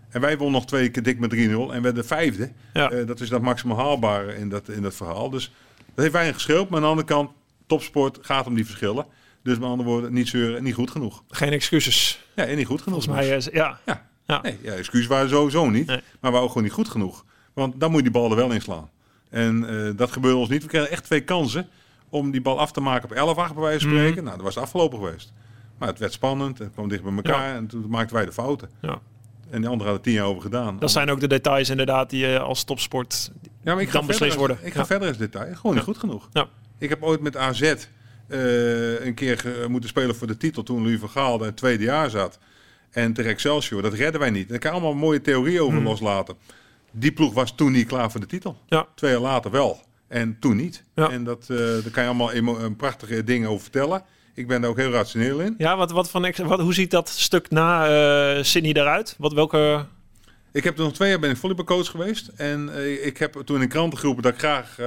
En 0.09 0.21
wij 0.21 0.37
wonnen 0.37 0.55
nog 0.55 0.65
twee 0.65 0.89
keer 0.89 1.03
dik 1.03 1.19
met 1.19 1.33
3-0 1.35 1.37
en 1.73 1.81
werden 1.81 2.05
vijfde. 2.05 2.51
Ja. 2.73 2.91
Eh, 2.91 3.07
dat 3.07 3.19
is 3.19 3.29
dat 3.29 3.41
maximaal 3.41 3.77
haalbare 3.77 4.35
in 4.35 4.49
dat, 4.49 4.69
in 4.69 4.81
dat 4.81 4.95
verhaal. 4.95 5.29
Dus 5.29 5.51
dat 5.75 5.95
heeft 5.95 6.11
weinig 6.11 6.35
geschild. 6.35 6.69
Maar 6.69 6.77
aan 6.77 6.83
de 6.83 6.89
andere 6.89 7.07
kant, 7.07 7.29
topsport 7.67 8.17
gaat 8.21 8.47
om 8.47 8.55
die 8.55 8.65
verschillen. 8.65 9.05
Dus 9.43 9.57
met 9.59 9.69
andere 9.69 9.89
woorden, 9.89 10.13
niet 10.13 10.27
zeuren, 10.27 10.63
niet 10.63 10.73
goed 10.73 10.91
genoeg. 10.91 11.23
Geen 11.29 11.51
excuses. 11.51 12.25
Ja, 12.35 12.43
en 12.45 12.55
niet 12.57 12.65
goed 12.65 12.81
genoeg. 12.81 13.03
Volgens 13.03 13.27
mij, 13.27 13.37
is, 13.37 13.47
ja. 13.51 13.79
Ja. 13.85 14.07
Ja. 14.27 14.41
Nee, 14.41 14.57
ja, 14.61 14.71
excuus 14.73 15.07
waren 15.07 15.29
sowieso 15.29 15.69
niet. 15.69 15.87
Nee. 15.87 15.95
Maar 15.97 16.03
we 16.19 16.27
waren 16.29 16.41
ook 16.41 16.47
gewoon 16.47 16.63
niet 16.63 16.71
goed 16.71 16.89
genoeg. 16.89 17.25
Want 17.53 17.79
dan 17.79 17.89
moet 17.89 17.97
je 17.97 18.03
die 18.11 18.21
bal 18.21 18.29
er 18.29 18.35
wel 18.35 18.51
in 18.51 18.61
slaan. 18.61 18.89
En 19.29 19.69
eh, 19.87 19.91
dat 19.97 20.11
gebeurde 20.11 20.37
ons 20.37 20.49
niet. 20.49 20.61
We 20.61 20.67
kregen 20.69 20.89
echt 20.89 21.03
twee 21.03 21.21
kansen 21.21 21.67
om 22.09 22.31
die 22.31 22.41
bal 22.41 22.59
af 22.59 22.71
te 22.71 22.81
maken 22.81 23.09
op 23.09 23.15
11 23.15 23.37
8 23.37 23.53
bij 23.53 23.63
wijze 23.63 23.79
van 23.79 23.89
Mhm. 23.89 23.97
spreken. 23.99 24.23
Nou, 24.23 24.35
dat 24.35 24.45
was 24.45 24.57
afgelopen 24.57 24.97
geweest. 24.99 25.33
Maar 25.77 25.87
het 25.87 25.99
werd 25.99 26.13
spannend. 26.13 26.57
Het 26.57 26.71
kwam 26.73 26.87
dicht 26.89 27.03
bij 27.03 27.13
elkaar. 27.15 27.55
En 27.55 27.67
toen 27.67 27.85
maakten 27.89 28.15
wij 28.15 28.25
de 28.25 28.31
fouten. 28.31 28.69
Ja. 28.81 28.99
En 29.49 29.59
die 29.61 29.69
anderen 29.69 29.85
hadden 29.93 30.01
tien 30.01 30.13
jaar 30.13 30.25
over 30.25 30.41
gedaan. 30.41 30.79
Dat 30.79 30.91
zijn 30.91 31.09
ook 31.09 31.19
de 31.19 31.27
details 31.27 31.69
inderdaad 31.69 32.09
die 32.09 32.27
je 32.27 32.39
als 32.39 32.63
topsport... 32.63 33.31
ja, 33.63 33.73
maar 33.73 33.81
ik 33.83 33.89
ga 33.89 33.97
dan 33.97 34.07
beslist 34.07 34.35
worden. 34.37 34.57
Ik 34.61 34.73
ga 34.73 34.79
Ja. 34.79 34.85
verder 34.85 35.07
als 35.07 35.17
detail. 35.17 35.55
Gewoon 35.55 35.75
niet 35.75 35.83
goed 35.83 35.97
genoeg. 35.97 36.29
Ja. 36.33 36.47
Ik 36.77 36.89
heb 36.89 37.03
ooit 37.03 37.21
met 37.21 37.37
AZ 37.37 37.61
eh, 37.61 39.05
een 39.05 39.13
keer 39.13 39.65
moeten 39.69 39.89
spelen 39.89 40.15
voor 40.15 40.27
de 40.27 40.37
titel 40.37 40.63
toen 40.63 40.81
Louis 40.81 40.99
van 40.99 41.09
Gaal 41.09 41.39
in 41.39 41.45
het 41.45 41.57
tweede 41.57 41.83
jaar 41.83 42.09
zat. 42.09 42.39
En 42.95 43.13
tegen 43.13 43.31
Excelsior. 43.31 43.81
Dat 43.81 43.93
redden 43.93 44.19
wij 44.19 44.29
niet. 44.29 44.49
Daar 44.49 44.59
kan 44.59 44.71
je 44.71 44.77
allemaal 44.77 44.99
mooie 44.99 45.21
theorieën 45.21 45.61
over 45.61 45.75
Hmm. 45.75 45.83
loslaten. 45.87 46.35
Die 46.91 47.11
ploeg 47.11 47.33
was 47.33 47.55
toen 47.55 47.71
niet 47.71 47.87
klaar 47.87 48.11
voor 48.11 48.19
de 48.19 48.25
titel. 48.25 48.57
Ja. 48.67 48.87
Twee 48.95 49.11
jaar 49.11 49.19
later 49.19 49.51
wel. 49.51 49.79
En 50.07 50.37
toen 50.39 50.55
niet. 50.55 50.83
Ja. 50.95 51.09
En 51.09 51.23
dat, 51.23 51.45
eh, 51.49 51.57
daar 51.57 51.89
kan 51.91 52.03
je 52.03 52.09
allemaal 52.09 52.31
eh, 52.31 52.65
prachtige 52.77 53.23
dingen 53.23 53.49
over 53.49 53.61
vertellen. 53.61 54.03
Ik 54.33 54.47
ben 54.47 54.61
daar 54.61 54.69
ook 54.69 54.77
heel 54.77 54.91
rationeel 54.91 55.39
in. 55.39 55.55
Ja, 55.57 55.77
wat, 55.77 55.91
wat 55.91 56.09
van, 56.09 56.33
wat, 56.43 56.59
hoe 56.59 56.73
ziet 56.73 56.91
dat 56.91 57.09
stuk 57.09 57.49
na 57.49 57.87
eh 58.37 58.43
Sydney 58.43 58.73
eruit? 58.73 59.15
Wat, 59.17 59.33
welke... 59.33 59.85
Ik 60.51 60.63
heb 60.63 60.77
er 60.77 60.83
nog 60.83 60.93
twee 60.93 61.09
jaar 61.09 61.19
ben 61.19 61.29
ik 61.29 61.37
volleybalcoach 61.37 61.89
geweest. 61.89 62.27
En 62.35 62.69
ik 63.05 63.17
heb 63.17 63.33
toen 63.45 63.61
in 63.61 63.67
kranten 63.67 63.99
geroepen 63.99 64.23
dat 64.23 64.33
ik 64.33 64.39
graag, 64.39 64.77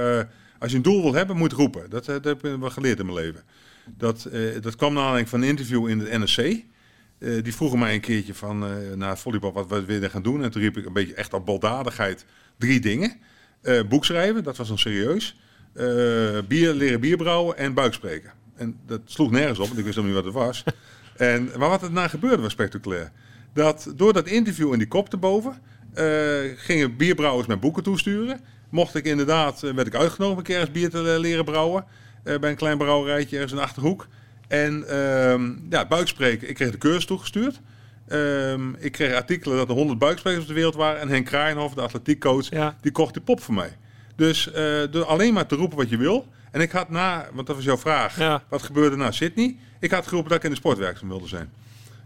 als 0.59 0.71
je 0.71 0.77
een 0.77 0.83
doel 0.83 1.01
wil 1.01 1.13
hebben, 1.13 1.37
moet 1.37 1.51
roepen. 1.51 1.89
Dat, 1.89 2.05
dat 2.05 2.23
heb 2.23 2.45
ik 2.45 2.59
wel 2.59 2.69
geleerd 2.69 2.99
in 2.99 3.05
mijn 3.05 3.17
leven. 3.17 3.43
Dat, 3.85 4.29
dat 4.61 4.75
kwam 4.75 4.93
naar 4.93 5.01
aanleiding 5.01 5.29
van 5.29 5.41
een 5.41 5.47
interview 5.47 5.87
in 5.87 5.99
het 5.99 6.17
NRC. 6.17 6.63
Eh, 7.19 7.43
die 7.43 7.55
vroegen 7.55 7.79
mij 7.79 7.93
een 7.93 7.99
keertje 8.01 8.33
van, 8.33 8.63
eh 8.65 8.95
na 8.95 9.15
volleybal, 9.15 9.53
wat, 9.53 9.67
wat 9.67 9.85
wil 9.85 10.01
je 10.01 10.09
gaan 10.09 10.21
doen? 10.21 10.43
En 10.43 10.51
toen 10.51 10.61
riep 10.61 10.77
ik 10.77 10.85
een 10.85 10.93
beetje 10.93 11.13
echt 11.13 11.33
op 11.33 11.45
baldadigheid 11.45 12.25
drie 12.57 12.79
dingen. 12.79 13.15
Eh 13.61 13.81
boek 13.89 14.05
schrijven, 14.05 14.43
dat 14.43 14.57
was 14.57 14.67
dan 14.67 14.77
serieus. 14.77 15.39
Bier, 16.47 16.73
leren 16.73 16.99
bier 16.99 17.17
brouwen 17.17 17.57
en 17.57 17.73
buikspreken. 17.73 18.31
En 18.55 18.77
dat 18.85 19.01
sloeg 19.05 19.31
nergens 19.31 19.59
op, 19.59 19.65
want 19.67 19.79
ik 19.79 19.85
wist 19.85 19.95
nog 19.97 20.05
niet 20.05 20.13
wat 20.13 20.25
het 20.25 20.33
was. 20.33 20.63
En, 21.17 21.49
maar 21.57 21.69
wat 21.69 21.81
er 21.81 21.91
na 21.91 22.07
gebeurde 22.07 22.41
was 22.41 22.51
spectaculair. 22.51 23.11
Dat 23.53 23.93
door 23.95 24.13
dat 24.13 24.27
interview 24.27 24.71
en 24.73 24.77
die 24.79 24.87
kop 24.87 25.11
erboven, 25.11 25.57
eh, 25.93 26.05
gingen 26.55 26.95
bierbrouwers 26.97 27.47
mijn 27.47 27.59
boeken 27.59 27.83
toesturen. 27.83 28.39
Mocht 28.69 28.95
ik 28.95 29.05
inderdaad, 29.05 29.59
werd 29.59 29.87
ik 29.87 29.95
uitgenodigd 29.95 30.37
een 30.37 30.43
keer 30.43 30.71
bier 30.71 30.89
te 30.89 31.01
le- 31.01 31.17
leren 31.17 31.45
brouwen. 31.45 31.85
bij 32.23 32.49
een 32.49 32.55
klein 32.55 32.77
brouwerijtje 32.77 33.35
ergens 33.35 33.51
in 33.53 33.57
de 33.57 33.63
Achterhoek. 33.63 34.07
En 34.49 34.87
ehm 34.89 35.51
ja, 35.69 35.85
buikspreken, 35.87 36.49
ik 36.49 36.55
kreeg 36.55 36.71
de 36.71 36.77
cursus 36.77 37.05
toegestuurd. 37.05 37.59
Ehm, 38.07 38.73
ik 38.77 38.91
kreeg 38.91 39.13
artikelen 39.15 39.57
dat 39.57 39.69
er 39.69 39.75
100 39.75 39.99
buiksprekers 39.99 40.41
op 40.41 40.47
de 40.47 40.53
wereld 40.53 40.75
waren. 40.75 41.01
En 41.01 41.09
Henk 41.09 41.25
Kraaienhoff, 41.25 41.73
de 41.75 41.81
atletiekcoach, 41.81 42.49
Ja. 42.49 42.75
die 42.81 42.91
kocht 42.91 43.13
die 43.13 43.23
pop 43.23 43.41
voor 43.41 43.53
mij. 43.53 43.77
Dus 44.15 44.51
eh, 44.51 44.81
door 44.91 45.03
alleen 45.05 45.33
maar 45.33 45.45
te 45.45 45.55
roepen 45.55 45.77
wat 45.77 45.89
je 45.89 45.97
wil. 45.97 46.27
En 46.51 46.61
ik 46.61 46.71
had 46.71 46.89
na, 46.89 47.27
want 47.33 47.47
dat 47.47 47.55
was 47.55 47.65
jouw 47.65 47.77
vraag, 47.77 48.17
Ja. 48.17 48.43
wat 48.49 48.63
gebeurde 48.63 48.95
na 48.95 49.11
Sydney? 49.11 49.57
Ik 49.79 49.91
had 49.91 50.07
geroepen 50.07 50.29
dat 50.29 50.37
ik 50.37 50.43
in 50.43 50.49
de 50.49 50.55
sport 50.55 50.77
werkzaam 50.77 51.07
wilde 51.09 51.27
zijn. 51.27 51.49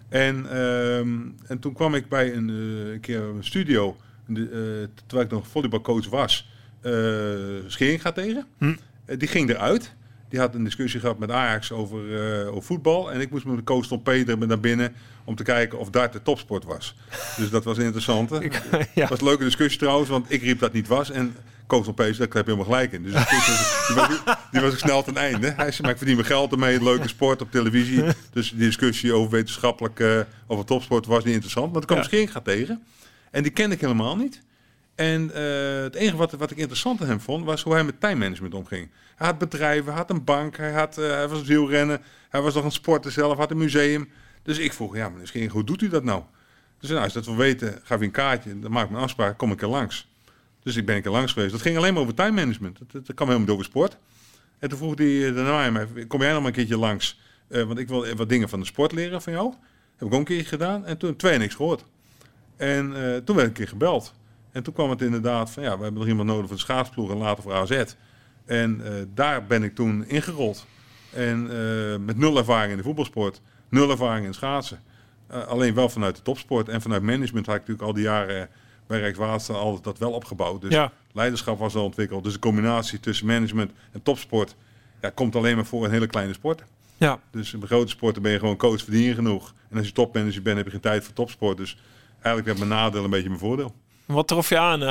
En, 0.09 0.45
ehm, 0.51 1.17
en 1.47 1.59
toen 1.59 1.73
kwam 1.73 1.95
ik 1.95 2.09
bij 2.09 2.33
een, 2.35 2.49
eh, 2.49 2.91
een 2.91 2.99
keer 2.99 3.19
een 3.21 3.43
studio, 3.43 3.97
de, 4.27 4.41
eh, 4.41 5.01
terwijl 5.05 5.27
ik 5.27 5.33
nog 5.33 5.47
volleybalcoach 5.47 6.09
was, 6.09 6.49
eh 6.81 6.91
Schering 7.67 8.01
gaat 8.01 8.15
tegen. 8.15 8.45
Hm. 8.57 8.73
Die 9.17 9.27
ging 9.27 9.49
eruit. 9.49 9.93
Die 10.33 10.41
had 10.41 10.55
een 10.55 10.63
discussie 10.63 10.99
gehad 10.99 11.17
met 11.17 11.31
Ajax 11.31 11.71
over, 11.71 11.99
eh, 11.99 12.47
over 12.47 12.63
voetbal. 12.63 13.11
En 13.11 13.21
ik 13.21 13.29
moest 13.31 13.45
met 13.45 13.57
de 13.57 13.63
coach 13.63 13.87
Tom 13.87 14.01
Peter 14.01 14.47
naar 14.47 14.59
binnen 14.59 14.93
om 15.23 15.35
te 15.35 15.43
kijken 15.43 15.79
of 15.79 15.89
dart 15.89 16.13
de 16.13 16.21
topsport 16.21 16.63
was. 16.63 16.95
Dus 17.37 17.49
dat 17.49 17.63
was 17.63 17.77
interessant. 17.77 18.29
ja. 18.39 18.47
Dat 18.95 19.09
was 19.09 19.19
een 19.19 19.25
leuke 19.25 19.43
discussie 19.43 19.79
trouwens, 19.79 20.09
want 20.09 20.31
ik 20.31 20.41
riep 20.41 20.59
dat 20.59 20.73
niet 20.73 20.87
was. 20.87 21.11
En 21.11 21.35
coach 21.67 21.83
Tom 21.83 21.93
Peter, 21.93 22.17
daar 22.17 22.27
heb 22.27 22.45
je 22.45 22.51
helemaal 22.51 22.65
gelijk 22.65 22.91
in. 22.91 23.03
Dus 23.03 23.11
die 23.11 23.21
was, 23.95 24.07
die 24.51 24.61
was, 24.61 24.71
ook 24.71 24.77
snel 24.77 25.03
ten 25.03 25.17
einde. 25.17 25.53
Hij 25.55 25.71
zei, 25.71 25.81
maar 25.81 25.91
ik 25.91 25.97
verdien 25.97 26.15
mijn 26.15 26.27
geld 26.27 26.51
ermee, 26.51 26.83
leuke 26.83 27.07
sport 27.07 27.41
op 27.41 27.51
televisie. 27.51 28.03
Dus 28.31 28.49
die 28.49 28.59
discussie 28.59 29.13
over 29.13 29.31
wetenschappelijk, 29.31 29.99
eh 29.99 30.19
over 30.47 30.65
topsport 30.65 31.05
was 31.05 31.23
niet 31.23 31.33
interessant. 31.33 31.71
Want 31.71 31.81
ik 31.83 31.87
kwam 31.87 31.97
Ja. 31.97 32.03
misschien 32.03 32.27
gaat 32.27 32.45
tegen. 32.45 32.83
En 33.31 33.43
die 33.43 33.51
kende 33.51 33.75
ik 33.75 33.81
helemaal 33.81 34.15
niet. 34.15 34.41
En 34.95 35.31
eh, 35.33 35.83
het 35.83 35.95
enige 35.95 36.17
wat, 36.17 36.31
wat 36.31 36.51
ik 36.51 36.57
interessant 36.57 37.01
aan 37.01 37.07
hem 37.07 37.19
vond, 37.19 37.45
was 37.45 37.63
hoe 37.63 37.73
hij 37.73 37.83
met 37.83 37.99
timemanagement 38.01 38.53
omging. 38.53 38.89
Hij 39.15 39.27
had 39.27 39.37
bedrijven, 39.37 39.85
hij 39.85 39.95
had 39.95 40.09
een 40.09 40.23
bank, 40.23 40.57
hij, 40.57 40.71
had, 40.71 40.97
eh, 40.97 41.07
hij 41.07 41.27
was 41.27 41.41
wielrennen, 41.43 42.01
hij 42.29 42.41
was 42.41 42.53
nog 42.53 42.63
een 42.63 42.71
sporter 42.71 43.11
zelf, 43.11 43.37
had 43.37 43.51
een 43.51 43.57
museum. 43.57 44.09
Dus 44.43 44.57
ik 44.57 44.73
vroeg, 44.73 44.95
ja 44.95 45.11
Schering, 45.23 45.51
hoe 45.51 45.63
doet 45.63 45.81
u 45.81 45.89
dat 45.89 46.03
nou? 46.03 46.23
Dus 46.79 46.89
nou, 46.89 47.03
als 47.03 47.13
dat 47.13 47.25
wil 47.25 47.35
weten, 47.35 47.79
gaf 47.83 47.99
je 47.99 48.05
een 48.05 48.11
kaartje, 48.11 48.59
dan 48.59 48.71
maak 48.71 48.85
ik 48.85 48.95
een 48.95 49.01
afspraak, 49.01 49.37
kom 49.37 49.51
ik 49.51 49.61
er 49.61 49.67
langs. 49.67 50.11
Dus 50.63 50.75
ik 50.75 50.85
ben 50.85 50.95
een 50.95 51.01
keer 51.01 51.11
langs 51.11 51.33
geweest. 51.33 51.51
Dat 51.51 51.61
ging 51.61 51.77
alleen 51.77 51.93
maar 51.93 52.01
over 52.01 52.13
time 52.13 52.31
management. 52.31 52.77
Dat, 52.79 53.05
dat, 53.05 53.15
kwam 53.15 53.27
helemaal 53.27 53.39
niet 53.39 53.49
over 53.49 53.65
sport. 53.65 53.97
En 54.59 54.69
toen 54.69 54.77
vroeg 54.77 54.97
hij 54.97 55.27
eh, 55.27 55.35
daarna 55.35 55.69
mij, 55.69 56.05
kom 56.07 56.21
jij 56.21 56.31
nog 56.31 56.39
maar 56.39 56.47
een 56.47 56.55
keertje 56.55 56.77
langs? 56.77 57.19
Eh, 57.47 57.63
want 57.63 57.79
ik 57.79 57.87
wil 57.87 58.15
wat 58.15 58.29
dingen 58.29 58.49
van 58.49 58.59
de 58.59 58.65
sport 58.65 58.91
leren 58.91 59.21
van 59.21 59.33
jou. 59.33 59.53
Heb 59.95 60.07
ik 60.07 60.13
ook 60.13 60.19
een 60.19 60.25
keertje 60.25 60.47
gedaan. 60.47 60.85
En 60.85 60.97
toen 60.97 61.15
twee 61.15 61.37
niks 61.37 61.55
gehoord. 61.55 61.85
En 62.57 62.93
toen 63.25 63.35
werd 63.35 63.39
ik 63.39 63.45
een 63.47 63.51
keer 63.53 63.67
gebeld. 63.67 64.13
En 64.51 64.63
toen 64.63 64.73
kwam 64.73 64.89
het 64.89 65.01
inderdaad 65.01 65.51
van, 65.51 65.63
ja, 65.63 65.77
we 65.77 65.83
hebben 65.83 66.01
nog 66.01 66.09
iemand 66.09 66.27
nodig 66.27 66.47
voor 66.47 66.55
de 66.55 66.61
schaatsploeg 66.61 67.11
en 67.11 67.17
later 67.17 67.43
voor 67.43 67.53
AZ. 67.53 67.83
En 68.45 68.81
eh, 68.85 68.91
daar 69.13 69.45
ben 69.45 69.63
ik 69.63 69.75
toen 69.75 70.05
ingerold. 70.07 70.65
En 71.13 71.49
eh, 71.51 71.97
met 71.99 72.17
nul 72.17 72.37
ervaring 72.37 72.71
in 72.71 72.77
de 72.77 72.83
voetbalsport, 72.83 73.41
nul 73.69 73.89
ervaring 73.89 74.25
in 74.25 74.33
schaatsen. 74.33 74.79
Eh, 75.27 75.47
alleen 75.47 75.73
wel 75.73 75.89
vanuit 75.89 76.15
de 76.15 76.21
topsport 76.21 76.69
en 76.69 76.81
vanuit 76.81 77.01
management 77.01 77.45
had 77.45 77.55
ik 77.55 77.61
natuurlijk 77.61 77.87
al 77.87 77.93
die 77.93 78.03
jaren 78.03 78.49
bij 78.87 78.99
Rijkswaterstaat 78.99 79.55
altijd 79.55 79.83
dat 79.83 79.97
wel 79.97 80.11
opgebouwd. 80.11 80.61
Dus 80.61 80.73
Ja. 80.73 80.91
leiderschap 81.11 81.59
was 81.59 81.75
al 81.75 81.83
ontwikkeld. 81.83 82.23
Dus 82.23 82.33
de 82.33 82.39
combinatie 82.39 82.99
tussen 82.99 83.25
management 83.25 83.71
en 83.91 84.03
topsport 84.03 84.55
ja, 85.01 85.09
komt 85.09 85.35
alleen 85.35 85.55
maar 85.55 85.65
voor 85.65 85.85
een 85.85 85.91
hele 85.91 86.07
kleine 86.07 86.33
sport. 86.33 86.63
ja. 86.97 87.19
Dus 87.31 87.53
in 87.53 87.65
grote 87.65 87.91
sporten 87.91 88.21
ben 88.21 88.31
je 88.31 88.39
gewoon 88.39 88.57
coach, 88.57 88.83
verdien 88.83 89.01
je 89.03 89.13
genoeg. 89.13 89.53
En 89.69 89.77
als 89.77 89.87
je 89.87 89.93
topmanager 89.93 90.41
bent, 90.41 90.57
heb 90.57 90.65
je 90.65 90.71
geen 90.71 90.79
tijd 90.81 91.03
voor 91.03 91.13
topsport. 91.13 91.57
Dus 91.57 91.77
eigenlijk 92.13 92.45
werd 92.45 92.57
mijn 92.57 92.81
nadeel 92.81 93.03
een 93.03 93.09
beetje 93.09 93.27
mijn 93.27 93.39
voordeel. 93.39 93.75
Wat 94.05 94.27
trof 94.27 94.49
je 94.49 94.57
aan 94.57 94.81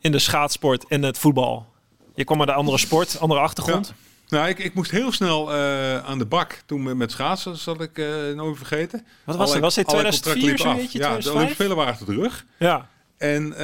in 0.00 0.12
de 0.12 0.18
schaatsport 0.18 0.86
en 0.88 1.02
het 1.02 1.18
voetbal? 1.18 1.66
Je 2.14 2.24
kwam 2.24 2.40
uit 2.40 2.48
een 2.48 2.54
andere 2.54 2.78
sport, 2.78 3.18
andere 3.20 3.40
achtergrond. 3.40 3.92
Nou, 4.28 4.48
ik, 4.48 4.58
ik 4.58 4.74
moest 4.74 4.90
heel 4.90 5.12
snel 5.12 5.52
eh, 5.54 5.98
aan 6.04 6.18
de 6.18 6.24
bak 6.26 6.62
toen 6.66 6.96
met- 6.96 7.10
schaatsen, 7.12 7.50
dat 7.50 7.60
zal 7.60 7.82
ik 7.82 7.98
eh, 7.98 8.06
nooit 8.34 8.56
vergeten. 8.56 9.06
Wat 9.24 9.36
was 9.36 9.52
het? 9.52 9.60
Was 9.60 9.74
dit 9.74 9.86
alle 9.86 9.98
2004 9.98 10.48
contracten 10.48 10.60
zo'n 10.60 10.66
liepen 10.66 10.70
af. 10.70 10.76
beetje? 10.76 10.98
Ja, 10.98 11.04
de 11.16 11.20
2005? 11.22 11.34
Olympische 11.34 11.54
Spelen 11.62 11.76
waren 11.76 11.92
achter 11.92 12.06
de 12.06 12.14
rug. 12.22 12.44
Ja. 12.58 12.88
En, 13.18 13.54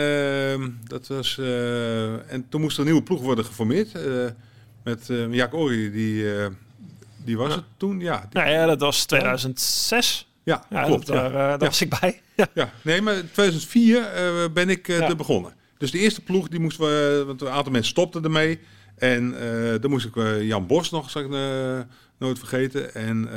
dat 0.85 1.07
was, 1.07 1.39
en 2.29 2.47
toen 2.49 2.61
moest 2.61 2.75
er 2.75 2.81
een 2.81 2.87
nieuwe 2.87 3.03
ploeg 3.03 3.21
worden 3.21 3.45
geformeerd. 3.45 3.95
eh, 3.95 4.03
met 4.85 5.09
Jaak 5.31 5.55
Ori, 5.55 5.91
die, 5.91 6.25
die 7.25 7.37
was 7.37 7.49
Ja. 7.49 7.55
het 7.55 7.65
toen. 7.77 8.01
Ja, 8.01 8.19
die- 8.31 8.41
Nou 8.43 8.51
ja, 8.51 8.67
dat 8.67 8.81
was 8.81 9.05
2006. 9.05 10.29
ja, 10.45 10.65
Ja, 10.71 10.85
klopt. 10.85 11.07
dat, 11.07 11.33
daar, 11.33 11.59
was 11.59 11.81
ik 11.81 12.01
bij. 12.01 12.21
Ja. 12.55 12.71
Nee, 12.83 13.03
maar 13.03 13.15
in 13.15 13.31
2004 13.33 14.05
eh, 14.07 14.25
ben 14.53 14.69
ik 14.69 14.83
te 14.85 15.15
begonnen. 15.17 15.53
Dus 15.81 15.91
de 15.91 15.99
eerste 15.99 16.21
ploeg, 16.21 16.49
die 16.49 16.61
moesten 16.61 16.85
we, 16.85 17.23
want 17.27 17.41
een 17.41 17.49
aantal 17.49 17.73
mensen 17.73 17.91
stopten 17.91 18.25
ermee. 18.25 18.59
En 18.97 19.35
eh 19.41 19.81
dan 19.81 19.91
moest 19.91 20.07
ik 20.07 20.17
eh, 20.17 20.43
Jan 20.43 20.67
Bos 20.67 20.91
nog, 20.91 21.11
zal 21.11 21.23
ik 21.23 21.33
eh, 21.33 21.79
nooit 22.19 22.39
vergeten. 22.39 22.95
En, 22.95 23.29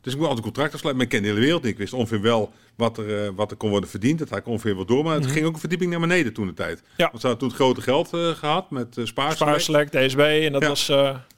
dus 0.00 0.12
ik 0.12 0.18
moet 0.18 0.26
altijd 0.28 0.44
contracten 0.44 0.78
sluiten. 0.78 0.96
Maar 0.96 1.02
ik 1.02 1.08
ken 1.08 1.22
de 1.22 1.28
hele 1.28 1.40
wereld 1.46 1.62
niet. 1.62 1.72
Ik 1.72 1.78
wist 1.78 1.92
ongeveer 1.92 2.20
wel 2.20 2.52
wat 2.76 2.98
er, 2.98 3.34
wat 3.34 3.50
er 3.50 3.56
kon 3.56 3.70
worden 3.70 3.90
verdiend. 3.90 4.18
Dat 4.18 4.28
had 4.28 4.38
ik 4.38 4.46
ongeveer 4.46 4.76
wel 4.76 4.84
door. 4.86 5.04
Maar 5.04 5.14
het 5.14 5.22
Mhm. 5.24 5.32
ging 5.32 5.46
ook 5.46 5.52
een 5.54 5.60
verdieping 5.60 5.90
naar 5.90 6.00
beneden 6.00 6.32
toen 6.32 6.46
de 6.46 6.54
tijd. 6.54 6.82
Ja. 6.96 7.08
Want 7.08 7.20
ze 7.20 7.26
hadden 7.26 7.38
toen 7.38 7.48
het 7.48 7.56
grote 7.58 7.80
geld 7.80 8.12
eh, 8.12 8.28
gehad 8.28 8.70
met 8.70 8.96
uh, 8.96 9.06
spaarselect. 9.06 9.92
DSB. 9.92 10.18
En 10.18 10.52
dat 10.52 10.62
Ja. 10.62 10.68
was... 10.68 10.92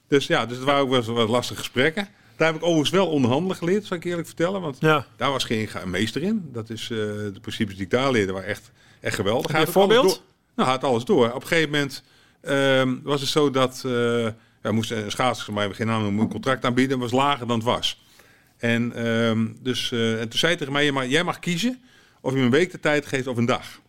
Dus 0.09 0.27
ja, 0.27 0.47
dus 0.47 0.57
het 0.57 0.67
waren 0.67 0.83
ook 0.83 0.91
wel 0.91 1.15
wat 1.15 1.29
lastige 1.29 1.59
gesprekken. 1.59 2.09
Daar 2.37 2.47
heb 2.47 2.57
ik 2.57 2.63
overigens 2.63 2.91
wel 2.91 3.07
onderhandelen 3.07 3.57
geleerd, 3.57 3.85
zal 3.87 3.97
ik 3.97 4.05
eerlijk 4.05 4.27
vertellen. 4.27 4.61
Want 4.61 4.77
ja. 4.81 5.07
daar 5.17 5.31
was 5.31 5.45
geen 5.45 5.69
meester 5.87 6.23
in. 6.23 6.49
Dat 6.53 6.71
is 6.71 6.87
de 6.87 7.39
principes 7.41 7.75
die 7.75 7.85
ik 7.85 7.91
daar 7.91 8.11
leerde, 8.13 8.33
waren 8.33 8.49
echt, 8.49 8.71
echt 9.01 9.15
geweldig. 9.15 9.53
Een 9.55 9.67
voorbeeld? 9.67 10.23
Nou, 10.59 10.71
had 10.71 10.85
alles 10.85 11.05
door. 11.05 11.33
Op 11.33 11.43
een 11.43 11.49
gegeven 11.49 11.71
moment 11.71 12.03
ehm, 12.41 12.97
was 13.03 13.21
het 13.21 13.31
zo 13.31 13.51
dat 13.51 13.83
eh 13.87 14.29
ja, 14.63 14.73
moest 14.73 14.91
een 14.91 15.11
schaatser, 15.11 15.53
maar 15.53 15.75
geen 15.75 15.87
naam 15.87 16.03
noemen, 16.03 16.23
een 16.23 16.31
contract 16.31 16.65
aanbieden. 16.65 16.99
was 16.99 17.13
lager 17.13 17.47
dan 17.47 17.57
het 17.57 17.67
was. 17.67 18.05
En, 18.57 18.93
ehm, 18.93 19.47
dus, 19.61 19.93
eh, 19.93 20.21
en 20.21 20.29
toen 20.29 20.39
zei 20.39 20.57
hij 20.57 20.67
tegen 20.67 20.93
mij, 20.93 21.09
jij 21.09 21.25
mag 21.25 21.39
kiezen 21.39 21.81
of 22.21 22.33
je 22.33 22.39
me 22.39 22.45
een 22.45 22.51
week 22.51 22.71
de 22.71 22.81
tijd 22.81 23.07
geeft 23.07 23.27
of 23.27 23.37
een 23.37 23.47
dag. 23.47 23.81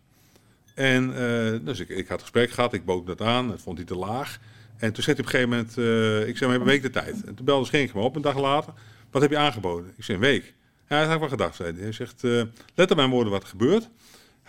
En 0.73 1.13
eh, 1.15 1.59
dus 1.65 1.79
ik, 1.79 1.89
ik 1.89 2.07
had 2.07 2.21
gesprek 2.21 2.51
gehad, 2.51 2.73
ik 2.73 2.85
bood 2.85 3.07
dat 3.07 3.21
aan, 3.21 3.47
dat 3.47 3.61
vond 3.61 3.77
hij 3.77 3.85
te 3.85 3.95
laag. 3.95 4.39
En 4.77 4.93
toen 4.93 5.03
zei 5.03 5.15
hij 5.15 5.25
op 5.25 5.33
een 5.33 5.39
gegeven 5.39 5.49
moment, 5.49 5.77
eh, 5.77 6.27
ik 6.27 6.37
zei, 6.37 6.51
je 6.51 6.57
hebt 6.57 6.59
een 6.59 6.71
week 6.71 6.81
de 6.81 6.89
tijd. 6.89 7.23
En 7.25 7.35
toen 7.35 7.45
belde 7.45 7.65
Schenk 7.65 7.93
me 7.93 8.01
op 8.01 8.15
een 8.15 8.21
dag 8.21 8.39
later, 8.39 8.73
wat 9.11 9.21
heb 9.21 9.31
je 9.31 9.37
aangeboden? 9.37 9.93
Ik 9.97 10.03
zei, 10.03 10.17
een 10.17 10.23
week. 10.23 10.53
Ja, 10.89 10.97
dat 10.97 11.05
had 11.05 11.13
ik 11.13 11.19
wel 11.19 11.29
gedacht, 11.29 11.55
zei 11.55 11.73
hij. 11.73 11.81
Hij 11.81 11.91
zegt, 11.91 12.23
eh, 12.23 12.41
let 12.75 12.91
op 12.91 12.97
mijn 12.97 13.09
woorden 13.09 13.31
wat 13.31 13.41
er 13.41 13.49
gebeurt. 13.49 13.89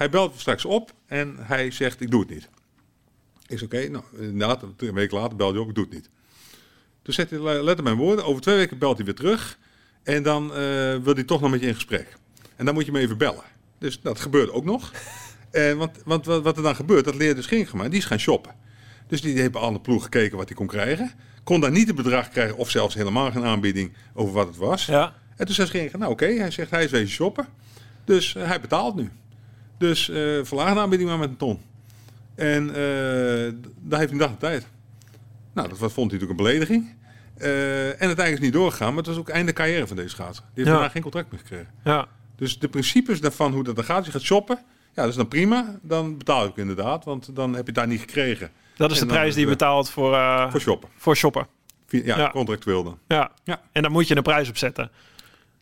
Hij 0.00 0.11
belt 0.11 0.35
straks 0.37 0.64
op 0.64 0.92
en 1.07 1.37
hij 1.40 1.71
zegt, 1.71 2.00
ik 2.00 2.11
doe 2.11 2.21
het 2.21 2.30
niet. 2.30 2.49
Zei, 3.47 3.64
oké, 3.64 3.88
nou, 3.88 4.04
inderdaad, 4.19 4.62
een 4.76 4.95
week 4.95 5.11
later 5.11 5.37
belde 5.37 5.52
hij 5.52 5.62
op, 5.62 5.69
ik 5.69 5.75
doe 5.75 5.85
het 5.85 5.92
niet. 5.92 6.09
Toen 7.02 7.14
zegt 7.14 7.30
hij, 7.30 7.62
let 7.62 7.78
op 7.78 7.85
mijn 7.85 7.97
woorden, 7.97 8.25
over 8.25 8.42
twee 8.42 8.57
weken 8.57 8.78
belt 8.78 8.97
hij 8.97 9.04
weer 9.04 9.14
terug. 9.14 9.59
En 10.02 10.23
dan 10.23 10.45
eh, 10.45 10.57
wil 10.97 11.14
hij 11.14 11.25
toch 11.25 11.40
nog 11.40 11.50
met 11.50 11.61
je 11.61 11.66
in 11.66 11.75
gesprek. 11.75 12.16
En 12.57 12.64
dan 12.64 12.75
moet 12.75 12.87
je 12.87 12.92
me 12.92 12.99
even 12.99 13.19
bellen. 13.19 13.45
Dus 13.78 14.00
dat 14.00 14.21
gebeurt 14.21 14.50
ook 14.50 14.64
nog. 14.64 14.90
En 15.50 15.76
want, 15.76 16.02
want 16.04 16.26
wat, 16.26 16.42
wat 16.42 16.57
er 16.57 16.62
dan 16.62 16.76
gebeurt, 16.76 17.04
dat 17.04 17.14
leerde 17.14 17.35
dus 17.35 17.47
Ginkema, 17.47 17.88
die 17.88 17.99
is 17.99 18.04
gaan 18.04 18.19
shoppen. 18.19 18.54
Dus 19.07 19.21
die 19.21 19.38
heeft 19.38 19.52
bij 19.52 19.61
alle 19.61 19.80
ploeg 19.80 20.02
gekeken 20.02 20.37
wat 20.37 20.49
hij 20.49 20.57
kon 20.57 20.66
krijgen. 20.66 21.12
Kon 21.45 21.61
daar 21.61 21.71
niet 21.71 21.87
het 21.87 21.97
bedrag 21.97 22.28
krijgen 22.28 22.57
of 22.57 22.71
zelfs 22.71 22.95
helemaal 22.95 23.30
geen 23.30 23.45
aanbieding 23.45 23.92
over 24.14 24.33
wat 24.33 24.47
het 24.47 24.57
was. 24.57 24.87
ja. 24.87 25.14
En 25.37 25.47
toen 25.47 25.54
zei 25.54 25.69
Ginkema, 25.69 25.99
nou 25.99 26.12
oké, 26.12 26.26
hij 26.26 26.50
zegt 26.50 26.71
hij 26.71 26.85
is 26.85 26.90
wezen 26.90 27.09
shoppen. 27.09 27.47
Dus 28.04 28.35
eh, 28.35 28.47
hij 28.47 28.61
betaalt 28.61 28.95
nu. 28.95 29.11
Dus 29.80 30.08
eh 30.10 30.16
verlaag 30.42 30.75
de 30.75 30.80
aanbieding 30.80 31.08
maar 31.10 31.18
met 31.18 31.28
een 31.28 31.37
ton. 31.37 31.60
En 32.34 32.66
d- 32.68 33.68
daar 33.80 33.99
heeft 33.99 34.10
hij 34.10 34.20
een 34.20 34.26
dag 34.26 34.30
de 34.30 34.37
tijd. 34.37 34.66
Nou, 35.54 35.68
dat 35.68 35.78
vond 35.78 35.94
hij 35.94 36.04
natuurlijk 36.04 36.30
een 36.30 36.37
belediging. 36.46 36.94
Eh, 37.37 37.84
en 37.84 38.06
uiteindelijk 38.06 38.32
is 38.37 38.40
niet 38.40 38.52
doorgegaan, 38.52 38.88
maar 38.88 38.96
het 38.96 39.06
was 39.06 39.16
ook 39.16 39.28
einde 39.28 39.52
carrière 39.52 39.87
van 39.87 39.96
deze 39.96 40.08
schaatser. 40.08 40.44
Die 40.44 40.52
heeft 40.54 40.66
Ja. 40.66 40.72
daarna 40.75 40.88
geen 40.88 41.02
contract 41.02 41.30
meer 41.30 41.40
gekregen. 41.40 41.68
ja. 41.84 42.06
Dus 42.37 42.58
de 42.58 42.68
principes 42.68 43.20
daarvan, 43.20 43.52
hoe 43.52 43.64
dat 43.64 43.76
dan 43.76 43.84
gaat, 43.84 44.04
je 44.06 44.10
gaat 44.10 44.20
shoppen. 44.22 44.56
Ja, 44.94 45.02
dat 45.02 45.08
is 45.08 45.14
dan 45.16 45.28
prima. 45.28 45.78
Dan 45.82 46.18
betaal 46.18 46.46
ik 46.46 46.56
inderdaad, 46.56 47.04
want 47.04 47.37
dan 47.37 47.49
heb 47.50 47.60
je 47.60 47.66
het 47.66 47.75
daar 47.75 47.87
niet 47.87 48.00
gekregen 48.00 48.50
Dat 48.76 48.90
is 48.90 48.96
de 48.96 49.02
En 49.02 49.08
dan 49.08 49.16
prijs 49.16 49.34
die 49.34 49.44
je 49.44 49.50
betaalt 49.50 49.90
voor, 49.90 50.18
voor 50.50 50.60
shoppen. 50.60 50.88
voor 50.96 51.16
shoppen. 51.16 51.46
Ja, 51.88 52.18
Ja. 52.18 52.30
contractueel 52.30 52.84
dan. 52.84 52.99
Ja. 53.08 53.30
Ja. 53.44 53.60
En 53.72 53.82
daar 53.82 53.90
moet 53.90 54.08
je 54.08 54.16
een 54.16 54.22
prijs 54.22 54.49
op 54.49 54.56
zetten. 54.56 54.90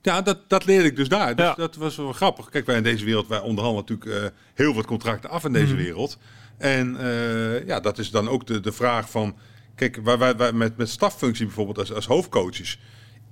Ja, 0.02 0.22
dat, 0.22 0.38
dat 0.48 0.64
leerde 0.64 0.88
ik 0.88 0.96
dus 0.96 1.08
daar. 1.08 1.36
Dus 1.36 1.44
Ja. 1.46 1.54
dat 1.54 1.76
was 1.76 1.96
wel 1.96 2.12
grappig. 2.12 2.48
Kijk, 2.48 2.66
wij 2.66 2.76
in 2.76 2.82
deze 2.82 3.04
wereld, 3.04 3.28
wij 3.28 3.40
onderhandelen 3.40 3.84
natuurlijk 3.88 4.24
eh, 4.24 4.38
heel 4.54 4.74
wat 4.74 4.86
contracten 4.86 5.30
af 5.30 5.44
in 5.44 5.52
deze 5.52 5.74
Mhm. 5.74 5.82
wereld. 5.82 6.18
En 6.58 6.96
eh, 7.00 7.66
ja, 7.66 7.80
dat 7.80 7.98
is 7.98 8.10
dan 8.10 8.28
ook 8.28 8.46
de, 8.46 8.60
de 8.60 8.72
vraag 8.72 9.10
van... 9.10 9.36
Kijk, 9.74 9.98
waar 10.02 10.18
wij, 10.18 10.36
wij 10.36 10.52
met, 10.52 10.76
met 10.76 10.88
staffunctie 10.88 11.44
bijvoorbeeld 11.46 11.78
als, 11.78 11.92
als 11.92 12.06
hoofdcoaches... 12.06 12.78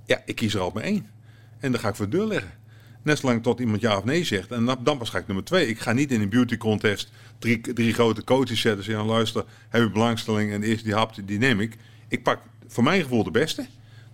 Ja, 0.05 0.21
ik 0.25 0.35
kies 0.35 0.53
er 0.53 0.59
al 0.59 0.71
maar 0.73 0.83
één. 0.83 1.07
En 1.59 1.71
dan 1.71 1.79
ga 1.81 1.89
ik 1.89 1.95
voor 1.95 2.09
de 2.09 2.17
deur 2.17 2.25
leggen. 2.27 2.51
Net 3.03 3.19
zolang 3.19 3.43
tot 3.43 3.59
iemand 3.59 3.81
ja 3.81 3.97
of 3.97 4.03
nee 4.03 4.23
zegt. 4.23 4.51
En 4.51 4.65
dan, 4.65 4.77
dan 4.83 4.97
pas 4.97 5.09
ga 5.09 5.17
ik 5.17 5.27
nummer 5.27 5.45
twee. 5.45 5.67
Ik 5.67 5.79
ga 5.79 5.91
niet 5.93 6.11
in 6.11 6.21
een 6.21 6.29
beauty 6.29 6.57
contest 6.57 7.11
drie, 7.39 7.73
drie 7.73 7.93
grote 7.93 8.23
coaches 8.23 8.61
zetten. 8.61 8.83
Zeggen, 8.83 9.05
luister, 9.05 9.45
heb 9.69 9.81
je 9.81 9.91
belangstelling? 9.91 10.51
En 10.51 10.61
de 10.61 10.67
eerste 10.67 10.83
die 10.83 10.93
hapt, 10.93 11.27
die 11.27 11.37
neem 11.37 11.59
ik. 11.59 11.75
Ik 12.07 12.23
pak 12.23 12.39
voor 12.67 12.83
mijn 12.83 13.01
gevoel 13.01 13.23
de 13.23 13.31
beste. 13.31 13.65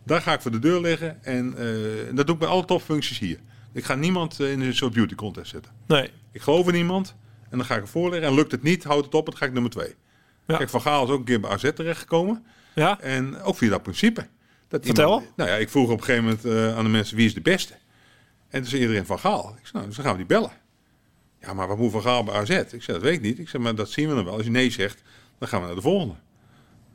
Daar 0.06 0.22
ga 0.22 0.34
ik 0.34 0.42
voor 0.42 0.52
de 0.52 0.60
deur 0.60 0.82
leggen. 0.82 1.24
En 1.24 1.58
eh, 1.58 2.08
en 2.08 2.16
dat 2.16 2.26
doe 2.26 2.36
ik 2.36 2.42
bij 2.42 2.50
alle 2.50 2.66
topfuncties 2.66 3.20
hier. 3.20 3.40
Ik 3.74 3.84
ga 3.84 3.96
niemand 3.96 4.40
eh, 4.40 4.52
in 4.52 4.62
een 4.62 4.76
soort 4.76 4.94
beauty 4.94 5.16
contest 5.16 5.52
zetten. 5.52 5.72
Nee. 5.88 6.10
Ik 6.32 6.42
geloof 6.42 6.68
in 6.68 6.76
iemand. 6.76 7.16
En 7.50 7.58
dan 7.58 7.68
ga 7.68 7.76
ik 7.76 7.82
het 7.82 7.90
voorleggen. 7.90 8.30
En 8.30 8.36
lukt 8.36 8.52
het 8.52 8.64
niet, 8.64 8.84
houd 8.84 9.06
het 9.06 9.14
op. 9.14 9.26
Dan 9.26 9.38
ga 9.38 9.46
ik 9.46 9.54
nummer 9.54 9.72
twee. 9.72 9.96
Ja. 10.48 10.58
Kijk, 10.58 10.70
Van 10.70 10.82
Gaal 10.82 11.04
is 11.04 11.10
ook 11.10 11.20
een 11.20 11.26
keer 11.26 11.40
bij 11.40 11.50
AZ 11.50 11.72
terechtgekomen. 11.76 12.46
Ja? 12.74 13.00
En 13.00 13.42
ook 13.42 13.56
via 13.56 13.70
dat 13.70 13.84
principe. 13.84 14.28
Dat 14.68 14.86
Vertel. 14.86 15.06
Iemand, 15.06 15.38
nou 15.38 15.50
ja, 15.50 15.56
ik 15.56 15.70
vroeg 15.70 15.90
op 15.90 15.98
een 15.98 16.04
gegeven 16.04 16.24
moment 16.24 16.46
eh, 16.46 16.78
aan 16.78 16.84
de 16.84 16.90
mensen 16.90 17.18
wie 17.18 17.26
is 17.26 17.34
de 17.34 17.42
beste. 17.42 17.74
En 18.50 18.62
toen 18.62 18.70
zei 18.70 18.82
iedereen 18.82 19.06
van 19.06 19.20
Gaal. 19.20 19.50
Ik 19.50 19.60
zei, 19.62 19.72
nou, 19.74 19.86
dus 19.86 19.96
dan 19.96 20.06
gaan 20.06 20.14
we 20.14 20.20
die 20.20 20.38
bellen. 20.38 20.52
Ja, 21.42 21.54
maar 21.54 21.68
wat 21.68 21.78
moet 21.78 21.92
Van 21.92 22.02
Gaal 22.02 22.24
bij 22.24 22.34
AZ? 22.34 22.50
Ik 22.50 22.84
zei, 22.84 22.84
dat 22.84 23.02
weet 23.02 23.14
ik 23.14 23.22
niet. 23.22 23.40
Ik 23.40 23.50
zei, 23.50 23.64
maar 23.64 23.76
dat 23.76 23.90
zien 23.90 24.10
we 24.10 24.16
dan 24.16 24.26
wel. 24.26 24.34
Als 24.34 24.44
je 24.44 24.52
nee 24.52 24.70
zegt, 24.70 25.02
dan 25.38 25.48
gaan 25.48 25.60
we 25.60 25.66
naar 25.66 25.76
de 25.76 25.82
volgende. 25.82 26.14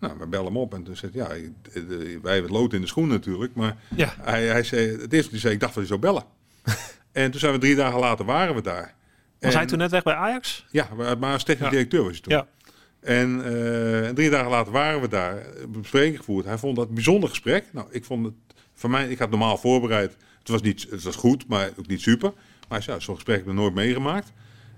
Nou, 0.00 0.19
we 0.19 0.26
bellen 0.26 0.47
hem 0.47 0.57
op 0.57 0.75
en 0.75 0.83
toen 0.83 0.97
zei 0.97 1.12
hij, 1.14 1.23
ja, 1.23 1.35
eh, 1.35 1.83
wij 2.23 2.33
hebben 2.33 2.43
het 2.43 2.61
lood 2.61 2.73
in 2.73 2.81
de 2.81 2.87
schoen 2.87 3.09
natuurlijk. 3.09 3.55
Maar 3.55 3.76
Ja. 3.97 4.14
hij, 4.21 4.47
hij 4.47 4.62
zei, 4.62 5.00
het 5.00 5.12
eerste 5.12 5.31
hij 5.31 5.40
zei, 5.40 5.55
ik 5.55 5.61
dacht 5.61 5.75
dat 5.75 5.88
hij 5.88 5.99
zou 5.99 6.00
bellen. 6.00 6.25
en 7.12 7.31
toen 7.31 7.40
zijn 7.40 7.52
we 7.52 7.59
drie 7.59 7.75
dagen 7.75 8.00
later, 8.00 8.25
waren 8.25 8.55
we 8.55 8.61
daar. 8.62 8.95
Was 9.40 9.52
En- 9.52 9.59
hij 9.59 9.67
toen 9.67 9.78
net 9.78 9.90
weg 9.90 10.02
bij 10.02 10.14
Ajax? 10.14 10.67
Ja, 10.71 10.88
maar 11.19 11.33
als 11.33 11.45
technisch 11.45 11.64
Ja. 11.64 11.71
directeur 11.71 12.02
was 12.02 12.11
hij 12.12 12.21
toen. 12.21 12.33
Ja. 12.33 12.47
En 13.00 13.45
eh, 13.45 14.09
drie 14.09 14.31
dagen 14.31 14.50
later 14.50 14.73
waren 14.73 15.00
we 15.00 15.09
daar, 15.09 15.47
een 15.62 15.73
bespreking 15.73 16.17
gevoerd. 16.17 16.45
Hij 16.45 16.59
vond 16.59 16.76
dat 16.76 16.88
een 16.88 16.95
bijzonder 16.95 17.28
gesprek. 17.28 17.64
Nou, 17.73 17.87
ik 17.90 18.05
vond 18.05 18.25
het, 18.25 18.35
voor 18.75 18.90
mij, 18.90 19.09
ik 19.09 19.19
had 19.19 19.31
normaal 19.31 19.57
voorbereid. 19.57 20.17
Het 20.38 20.49
was, 20.49 20.62
niet, 20.62 20.87
het 20.90 21.02
was 21.02 21.17
goed, 21.17 21.49
maar 21.49 21.71
ook 21.78 21.87
niet 21.87 22.00
super. 22.00 22.33
Maar 22.69 22.83
ja, 22.87 22.99
zo'n 23.00 23.14
gesprek 23.14 23.37
heb 23.37 23.47
ik 23.47 23.52
nog 23.52 23.62
nooit 23.62 23.75
meegemaakt. 23.75 24.33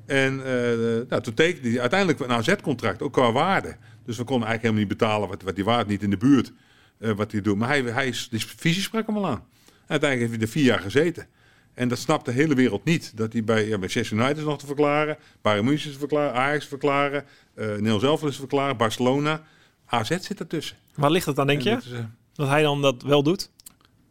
En 0.07 0.45
eh, 0.47 1.09
nou, 1.09 1.23
toen 1.23 1.35
tekende 1.35 1.69
hij 1.71 1.81
uiteindelijk 1.81 2.21
een 2.21 2.31
AZ-contract, 2.33 3.03
ook 3.03 3.13
qua 3.13 3.33
waarde. 3.33 3.77
Dus 4.05 4.17
we 4.17 4.25
konden 4.25 4.49
eigenlijk 4.49 4.63
helemaal 4.63 4.81
niet 4.81 4.99
betalen 4.99 5.29
wat, 5.29 5.43
wat 5.43 5.55
die 5.55 5.65
waard 5.65 5.87
niet 5.87 6.03
in 6.03 6.11
de 6.11 6.17
buurt 6.17 6.53
eh, 6.99 7.11
wat 7.13 7.33
hij 7.33 7.41
doet. 7.41 7.57
Maar 7.57 7.69
hij, 7.69 7.81
hij 7.83 8.07
is, 8.09 8.29
die 8.31 8.45
visie 8.57 8.83
sprak 8.83 9.07
hem 9.07 9.17
al 9.17 9.27
aan. 9.27 9.45
Uiteindelijk 9.87 10.31
heeft 10.31 10.33
hij 10.43 10.51
er 10.51 10.59
vier 10.61 10.65
jaar 10.65 10.81
gezeten. 10.81 11.27
En 11.75 11.89
dat 11.89 11.99
snapt 11.99 12.25
de 12.25 12.33
hele 12.33 12.55
wereld 12.55 12.85
niet. 12.85 13.17
Dat 13.17 13.33
hij 13.33 13.45
bij, 13.45 13.63
ja, 13.63 13.69
bij 13.69 13.79
Manchester 13.79 14.17
United 14.17 14.37
is 14.37 14.45
nog 14.45 14.59
te 14.59 14.67
verklaren, 14.67 15.17
Bayern 15.43 15.65
München 15.65 15.87
is 15.89 15.93
te 15.93 15.99
verklaren, 15.99 16.35
Ajax 16.35 16.63
te 16.63 16.69
verklaren, 16.69 17.25
eh 17.55 17.67
Nederland 17.67 18.01
zelf 18.01 18.23
is 18.25 18.33
te 18.33 18.39
verklaren, 18.39 18.77
Barcelona. 18.77 19.43
AZ 19.87 20.09
zit 20.21 20.41
ertussen. 20.41 20.77
Waar 20.95 21.11
ligt 21.11 21.27
het 21.27 21.37
dan, 21.37 21.47
denk 21.47 21.65
En 21.65 21.69
je? 21.71 21.75
dat 21.75 21.85
is, 21.85 21.93
eh, 21.93 21.99
Dat 22.33 22.49
hij 22.49 22.63
dan 22.63 22.83
dat 22.83 23.03
wel 23.03 23.23
doet? 23.23 23.51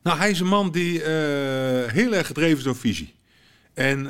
nou, 0.03 0.17
hij 0.17 0.29
is 0.29 0.39
een 0.39 0.48
man 0.48 0.72
die 0.72 1.03
eh, 1.03 1.91
heel 1.91 2.13
erg 2.13 2.27
gedreven 2.27 2.58
is 2.58 2.63
door 2.63 2.75
visie. 2.75 3.15
En 3.74 4.10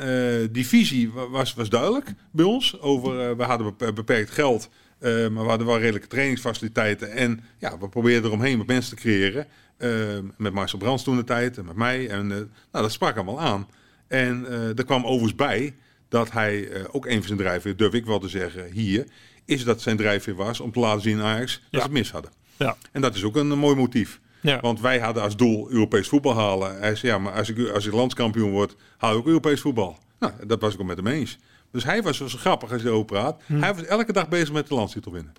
die 0.51 0.67
visie 0.67 1.11
wa- 1.11 1.29
was, 1.29 1.53
was 1.53 1.69
duidelijk 1.69 2.13
bij 2.31 2.45
ons. 2.45 2.79
Over, 2.79 3.37
we 3.37 3.43
hadden 3.43 3.73
bep- 3.77 3.95
beperkt 3.95 4.31
geld, 4.31 4.69
eh, 4.99 5.11
maar 5.27 5.43
we 5.43 5.49
hadden 5.49 5.67
wel 5.67 5.79
redelijke 5.79 6.07
trainingsfaciliteiten. 6.07 7.11
En 7.11 7.43
ja, 7.57 7.77
we 7.77 7.89
probeerden 7.89 8.25
eromheen 8.29 8.57
wat 8.57 8.67
mensen 8.67 8.95
te 8.95 9.01
creëren. 9.01 9.47
Eh, 9.77 9.89
met 10.37 10.53
Marcel 10.53 10.77
Brands 10.79 11.03
toen 11.03 11.15
de 11.15 11.23
tijd 11.23 11.57
en 11.57 11.65
met 11.65 11.75
mij. 11.75 12.09
En 12.09 12.31
eh, 12.31 12.37
nou, 12.37 12.47
dat 12.71 12.91
sprak 12.91 13.15
hem 13.15 13.25
wel 13.25 13.39
aan. 13.39 13.67
En 14.07 14.45
er 14.77 14.85
kwam 14.85 15.03
overigens 15.05 15.35
bij 15.35 15.75
dat 16.09 16.31
hij 16.31 16.69
ook 16.91 17.05
een 17.05 17.17
van 17.17 17.23
zijn 17.27 17.37
drijfveer, 17.37 17.75
durf 17.75 17.93
ik 17.93 18.05
wel 18.05 18.19
te 18.19 18.29
zeggen, 18.29 18.71
hier, 18.71 19.05
is 19.45 19.63
dat 19.63 19.81
zijn 19.81 19.97
drijfveer 19.97 20.35
was 20.35 20.59
om 20.59 20.71
te 20.71 20.79
laten 20.79 21.01
zien 21.01 21.19
aan 21.19 21.25
Ajax 21.25 21.53
dat 21.53 21.63
Ja. 21.71 21.77
ze 21.79 21.83
het 21.83 21.93
mis 21.93 22.11
hadden. 22.11 22.31
Ja. 22.57 22.77
En 22.91 23.01
dat 23.01 23.15
is 23.15 23.23
ook 23.23 23.35
een, 23.35 23.47
mooi 23.47 23.75
motief. 23.75 24.19
Ja. 24.41 24.59
Want 24.59 24.79
wij 24.81 24.99
hadden 24.99 25.23
als 25.23 25.35
doel 25.37 25.71
Europees 25.71 26.07
voetbal 26.07 26.35
halen. 26.35 26.79
Hij 26.79 26.95
zei, 26.95 27.11
ja, 27.11 27.17
maar 27.19 27.33
als 27.33 27.49
ik, 27.49 27.69
als 27.69 27.85
ik 27.85 27.93
landskampioen 27.93 28.51
word, 28.51 28.75
haal 28.97 29.11
ik 29.11 29.17
ook 29.17 29.27
Europees 29.27 29.61
voetbal. 29.61 29.97
Nou, 30.19 30.33
dat 30.47 30.61
was 30.61 30.73
ik 30.73 30.79
ook 30.81 30.87
met 30.87 30.97
hem 30.97 31.07
eens. 31.07 31.37
Dus 31.71 31.83
hij 31.83 32.01
was 32.01 32.17
zo 32.17 32.27
grappig 32.27 32.71
als 32.71 32.81
je 32.81 32.87
erover 32.87 33.05
praat. 33.05 33.41
Hij 33.45 33.73
was 33.73 33.83
elke 33.85 34.13
dag 34.13 34.29
bezig 34.29 34.51
met 34.51 34.67
de 34.67 34.73
landstitel 34.75 35.11
winnen. 35.11 35.33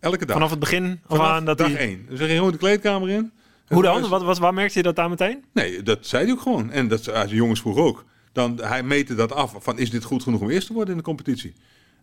Elke 0.00 0.24
dag. 0.26 0.34
Vanaf 0.36 0.50
het 0.50 0.58
begin 0.58 1.00
af 1.06 1.16
Vanaf 1.16 1.26
aan 1.32 1.44
dat 1.44 1.58
dag 1.58 1.68
hij... 1.68 1.76
één. 1.78 2.06
Dus 2.08 2.18
hij 2.18 2.26
ging 2.26 2.38
gewoon 2.38 2.52
de 2.52 2.58
kleedkamer 2.58 3.08
in. 3.08 3.32
Hoe 3.68 3.82
dan? 3.82 4.00
was- 4.00 4.08
Wat, 4.10 4.22
wat, 4.22 4.38
waar 4.38 4.54
merkte 4.54 4.78
je 4.78 4.82
dat 4.82 4.98
aan 4.98 5.10
meteen? 5.10 5.44
Nee, 5.52 5.82
dat 5.82 6.06
zei 6.06 6.24
hij 6.24 6.32
ook 6.32 6.40
gewoon. 6.40 6.70
En 6.70 6.88
dat 6.88 7.08
als 7.12 7.28
de 7.30 7.34
jongens 7.36 7.60
vroeg 7.60 7.76
ook. 7.76 8.04
Dan, 8.32 8.60
hij 8.62 8.82
meette 8.82 9.14
dat 9.14 9.32
af 9.32 9.54
van 9.58 9.78
is 9.78 9.90
dit 9.90 10.04
goed 10.04 10.22
genoeg 10.22 10.40
om 10.40 10.50
eerst 10.50 10.66
te 10.66 10.72
worden 10.72 10.90
in 10.92 10.98
de 10.98 11.04
competitie? 11.04 11.54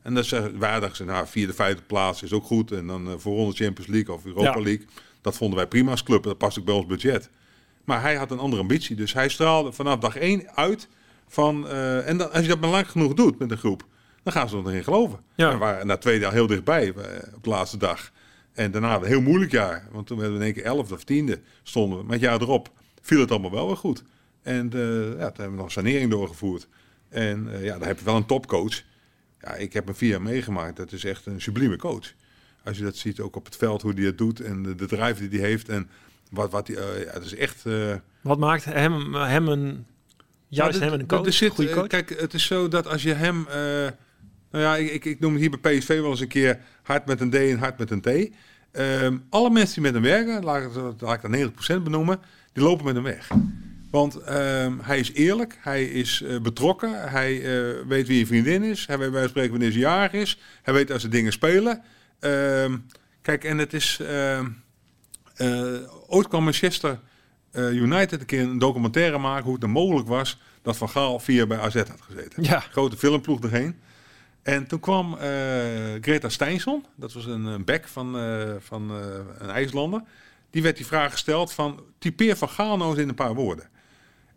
En 0.02 0.14
dat 0.14 0.26
zeggen 0.26 0.60
wij 0.60 0.80
dachten, 0.80 1.06
nou, 1.06 1.28
vierde, 1.28 1.54
vijfde 1.54 1.82
plaats 1.88 2.24
is 2.24 2.32
ook 2.34 2.46
goed. 2.46 2.72
En 2.72 2.88
dan 2.88 3.08
eh, 3.08 3.14
voor 3.18 3.36
ronde 3.36 3.56
Champions 3.56 3.90
League 3.92 4.16
of 4.16 4.26
Europa 4.26 4.58
Ja. 4.58 4.64
League. 4.64 4.86
Dat 5.22 5.36
vonden 5.38 5.58
wij 5.58 5.68
prima 5.68 5.92
als 5.92 6.04
club. 6.04 6.24
Dat 6.24 6.38
past 6.38 6.60
ook 6.60 6.66
bij 6.66 6.74
ons 6.74 6.86
budget. 6.86 7.30
Maar 7.84 8.02
hij 8.02 8.16
had 8.16 8.32
een 8.32 8.40
andere 8.40 8.62
ambitie. 8.62 8.96
Dus 8.96 9.14
hij 9.14 9.30
straalde 9.30 9.72
vanaf 9.72 10.00
dag 10.00 10.16
één 10.16 10.48
uit 10.56 10.88
van... 11.30 11.68
eh, 11.68 12.08
en 12.08 12.18
dan, 12.18 12.32
als 12.32 12.42
je 12.42 12.48
dat 12.48 12.60
maar 12.60 12.70
lang 12.70 12.92
genoeg 12.92 13.14
doet 13.14 13.40
met 13.40 13.52
een 13.52 13.58
groep, 13.58 13.86
dan 14.24 14.34
gaan 14.34 14.50
ze 14.50 14.58
erin 14.58 14.84
geloven. 14.84 15.20
Ja. 15.36 15.52
We 15.52 15.58
waren 15.58 15.88
na 15.88 15.98
twee 15.98 16.20
jaar 16.20 16.32
heel 16.32 16.48
dichtbij 16.48 16.94
eh, 16.94 17.34
op 17.36 17.44
de 17.44 17.50
laatste 17.50 17.78
dag. 17.78 18.12
En 18.54 18.72
daarna 18.72 18.96
een 18.96 19.04
heel 19.04 19.22
moeilijk 19.22 19.52
jaar. 19.52 19.88
Want 19.92 20.08
toen 20.08 20.18
werden 20.18 20.38
we 20.38 20.42
in 20.42 20.46
één 20.46 20.56
keer 20.56 20.72
elfde 20.72 20.94
of 20.94 21.04
tiende 21.04 21.40
stonden 21.64 21.98
we. 21.98 22.04
Maar 22.04 22.14
het 22.14 22.22
jaar 22.22 22.42
erop 22.42 22.72
viel 23.02 23.20
het 23.20 23.32
allemaal 23.32 23.52
wel 23.52 23.68
weer 23.68 23.78
goed. 23.78 24.04
En 24.42 24.74
eh, 24.74 25.18
ja, 25.18 25.26
toen 25.26 25.42
hebben 25.42 25.56
we 25.56 25.62
nog 25.62 25.72
sanering 25.72 26.12
doorgevoerd. 26.12 26.68
En 27.10 27.54
eh, 27.54 27.64
ja, 27.64 27.78
dan 27.78 27.88
heb 27.88 28.00
je 28.00 28.06
wel 28.06 28.16
een 28.16 28.26
topcoach. 28.26 28.84
Ja, 29.42 29.54
ik 29.54 29.74
heb 29.74 29.86
hem 29.86 29.96
vier 29.96 30.10
jaar 30.10 30.22
meegemaakt. 30.22 30.78
Dat 30.78 30.92
is 30.92 31.04
echt 31.04 31.26
een 31.26 31.42
sublieme 31.42 31.78
coach. 31.78 32.14
Als 32.64 32.78
je 32.78 32.84
dat 32.84 32.96
ziet, 32.96 33.20
ook 33.20 33.36
op 33.36 33.46
het 33.46 33.56
veld, 33.56 33.82
hoe 33.82 33.94
hij 33.94 34.04
het 34.04 34.18
doet. 34.18 34.40
En 34.40 34.64
de, 34.64 34.76
de 34.76 34.88
drive 34.88 35.28
die 35.30 35.40
hij 35.40 35.50
heeft. 35.50 35.70
En 35.70 35.90
wat, 36.32 36.52
wat 36.52 36.70
eh, 36.70 37.04
ja, 37.04 37.14
dat 37.14 37.26
is 37.26 37.36
echt... 37.36 37.64
Wat 38.22 38.40
maakt 38.40 38.66
hem, 38.66 39.16
hem 39.16 39.48
een... 39.48 39.86
Juist 40.50 40.80
nou, 40.80 40.92
hem 40.92 41.00
een 41.00 41.08
coach, 41.08 41.34
zit, 41.34 41.52
goede 41.52 41.70
eh, 41.70 41.76
coach? 41.76 41.88
Kijk, 41.88 42.20
het 42.20 42.34
is 42.34 42.46
zo 42.46 42.68
dat 42.68 42.88
als 42.88 43.04
je 43.04 43.14
hem... 43.14 43.46
eh, 43.50 43.56
nou 44.52 44.64
ja, 44.64 44.76
ik, 44.76 44.92
ik, 44.92 45.06
ik 45.06 45.20
noem 45.20 45.32
het 45.32 45.42
hier 45.42 45.60
bij 45.62 45.78
PSV 45.78 45.88
wel 46.00 46.10
eens 46.10 46.20
een 46.20 46.28
keer 46.28 46.60
hard 46.84 47.06
met 47.06 47.22
een 47.22 47.30
D 47.30 47.36
en 47.36 47.58
hard 47.58 47.78
met 47.78 47.92
een 47.92 48.02
T. 48.02 48.30
Ehm, 48.72 49.18
alle 49.30 49.50
mensen 49.50 49.74
die 49.74 49.92
met 49.92 49.94
hem 49.94 50.12
werken, 50.12 50.44
laat 50.44 50.58
ik, 50.64 50.70
het- 50.74 51.02
laat 51.02 51.16
ik 51.16 51.22
dat 51.22 51.32
90% 51.80 51.84
benoemen, 51.84 52.20
die 52.54 52.64
lopen 52.64 52.86
met 52.86 52.94
hem 52.96 53.04
weg. 53.04 53.28
Want 53.92 54.16
ehm, 54.18 54.74
hij 54.82 55.00
is 55.00 55.14
eerlijk, 55.14 55.58
hij 55.62 55.86
is 55.86 56.22
eh, 56.22 56.40
betrokken, 56.42 57.10
hij 57.10 57.36
eh, 57.36 57.86
weet 57.88 58.08
wie 58.08 58.20
je 58.20 58.26
vriendin 58.26 58.64
is, 58.64 58.86
hij 58.88 58.98
weet 58.98 59.12
bij 59.12 59.28
spreken 59.28 59.52
wanneer 59.52 59.72
ze 59.72 59.80
jarig 59.80 60.12
is, 60.12 60.40
hij 60.62 60.74
weet 60.74 60.92
als 60.92 61.02
ze 61.02 61.08
dingen 61.10 61.32
spelen. 61.32 61.82
Ehm, 62.20 62.78
kijk, 63.22 63.44
en 63.44 63.58
het 63.58 63.74
is... 63.74 64.00
ooit 66.08 66.28
kwam 66.28 66.44
Manchester 66.44 67.00
United 67.54 68.20
een 68.20 68.26
keer 68.26 68.42
een 68.42 68.60
documentaire 68.60 69.18
maken 69.18 69.44
hoe 69.44 69.54
het 69.54 69.64
er 69.64 69.70
mogelijk 69.70 70.08
was 70.08 70.40
dat 70.62 70.78
Van 70.78 70.90
Gaal 70.90 71.20
vier 71.20 71.48
bij 71.48 71.60
AZ 71.60 71.76
had 71.76 72.02
gezeten. 72.02 72.44
Ja. 72.44 72.60
Grote 72.60 72.98
filmploeg 72.98 73.42
erheen. 73.44 73.76
En 74.42 74.68
toen 74.68 74.80
kwam 74.80 75.14
eh, 75.14 75.20
Greta 76.02 76.30
Steinsson, 76.30 76.86
dat 76.96 77.14
was 77.14 77.26
een, 77.26 77.46
een 77.46 77.66
back 77.66 77.88
van, 77.88 78.20
eh, 78.20 78.54
van 78.60 78.90
eh, 78.90 78.98
een 79.38 79.50
IJslander. 79.50 80.02
Die 80.50 80.62
werd 80.62 80.78
die 80.78 80.86
vraag 80.86 81.12
gesteld 81.12 81.54
van 81.54 81.84
typeer 81.98 82.36
Van 82.38 82.50
Gaal 82.50 82.78
nou 82.78 82.90
eens 82.90 83.00
in 83.00 83.10
een 83.10 83.16
paar 83.16 83.36
woorden. 83.36 83.70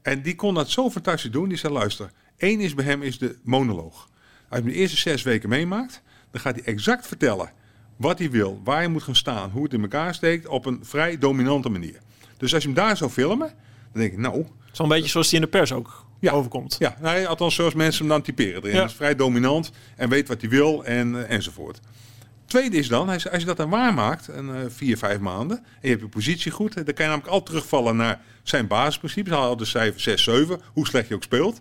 En 0.02 0.22
die 0.22 0.34
kon 0.34 0.54
dat 0.54 0.70
zo 0.70 0.90
fantastisch 0.90 1.30
doen. 1.30 1.48
Die 1.48 1.58
zei 1.58 1.72
luister, 1.72 2.10
één 2.36 2.60
is 2.60 2.74
bij 2.74 2.84
hem 2.84 3.02
is 3.02 3.18
de 3.18 3.38
monoloog. 3.42 4.08
Als 4.48 4.58
je 4.58 4.64
hem 4.64 4.72
de 4.72 4.78
eerste 4.78 4.96
zes 4.96 5.22
weken 5.22 5.48
meemaakt, 5.48 6.02
dan 6.30 6.40
gaat 6.40 6.54
hij 6.54 6.64
exact 6.64 7.06
vertellen 7.06 7.52
wat 7.96 8.18
hij 8.18 8.30
wil, 8.30 8.60
waar 8.64 8.76
hij 8.76 8.88
moet 8.88 9.02
gaan 9.02 9.16
staan, 9.16 9.50
hoe 9.50 9.62
het 9.62 9.72
in 9.72 9.82
elkaar 9.82 10.14
steekt 10.14 10.46
op 10.46 10.66
een 10.66 10.78
vrij 10.82 11.18
dominante 11.18 11.68
manier. 11.68 12.00
Dus 12.42 12.54
als 12.54 12.62
je 12.62 12.68
hem 12.68 12.76
daar 12.78 12.96
zou 12.96 13.10
filmen, 13.10 13.46
dan 13.92 14.00
denk 14.00 14.12
ik 14.12 14.18
nou, 14.18 14.46
Zo'n 14.72 14.88
beetje 14.88 15.08
zoals 15.08 15.30
hij 15.30 15.38
in 15.38 15.44
de 15.44 15.50
pers 15.50 15.72
ook 15.72 16.06
Ja. 16.20 16.32
overkomt. 16.32 16.76
ja, 16.78 16.96
nou, 17.00 17.24
althans 17.24 17.54
zoals 17.54 17.74
mensen 17.74 18.00
hem 18.00 18.08
dan 18.08 18.22
typeren 18.22 18.60
erin. 18.62 18.74
Ja. 18.74 18.80
Dat 18.80 18.90
is 18.90 18.96
vrij 18.96 19.14
dominant 19.16 19.70
en 19.96 20.08
weet 20.08 20.28
wat 20.28 20.40
hij 20.40 20.50
wil 20.50 20.84
en, 20.84 21.24
eh, 21.26 21.34
enzovoort. 21.34 21.80
Tweede 22.46 22.76
is 22.76 22.88
dan, 22.88 23.08
als 23.08 23.22
je 23.22 23.44
dat 23.44 23.56
dan 23.56 23.70
waarmaakt, 23.70 24.28
een, 24.28 24.54
eh, 24.54 24.60
vier, 24.68 24.98
vijf 24.98 25.18
maanden, 25.18 25.56
en 25.58 25.64
je 25.80 25.88
hebt 25.88 26.00
je 26.00 26.08
positie 26.08 26.50
goed, 26.50 26.74
dan 26.74 26.84
kan 26.84 26.94
je 26.96 27.02
namelijk 27.02 27.26
al 27.28 27.42
terugvallen 27.42 27.96
naar 27.96 28.20
zijn 28.42 28.66
basisprincipes. 28.66 29.32
Haal 29.32 29.42
al 29.48 29.56
de 29.56 29.64
cijfer 29.64 30.00
6, 30.00 30.22
7, 30.22 30.60
hoe 30.72 30.86
slecht 30.86 31.08
je 31.08 31.14
ook 31.14 31.22
speelt. 31.22 31.60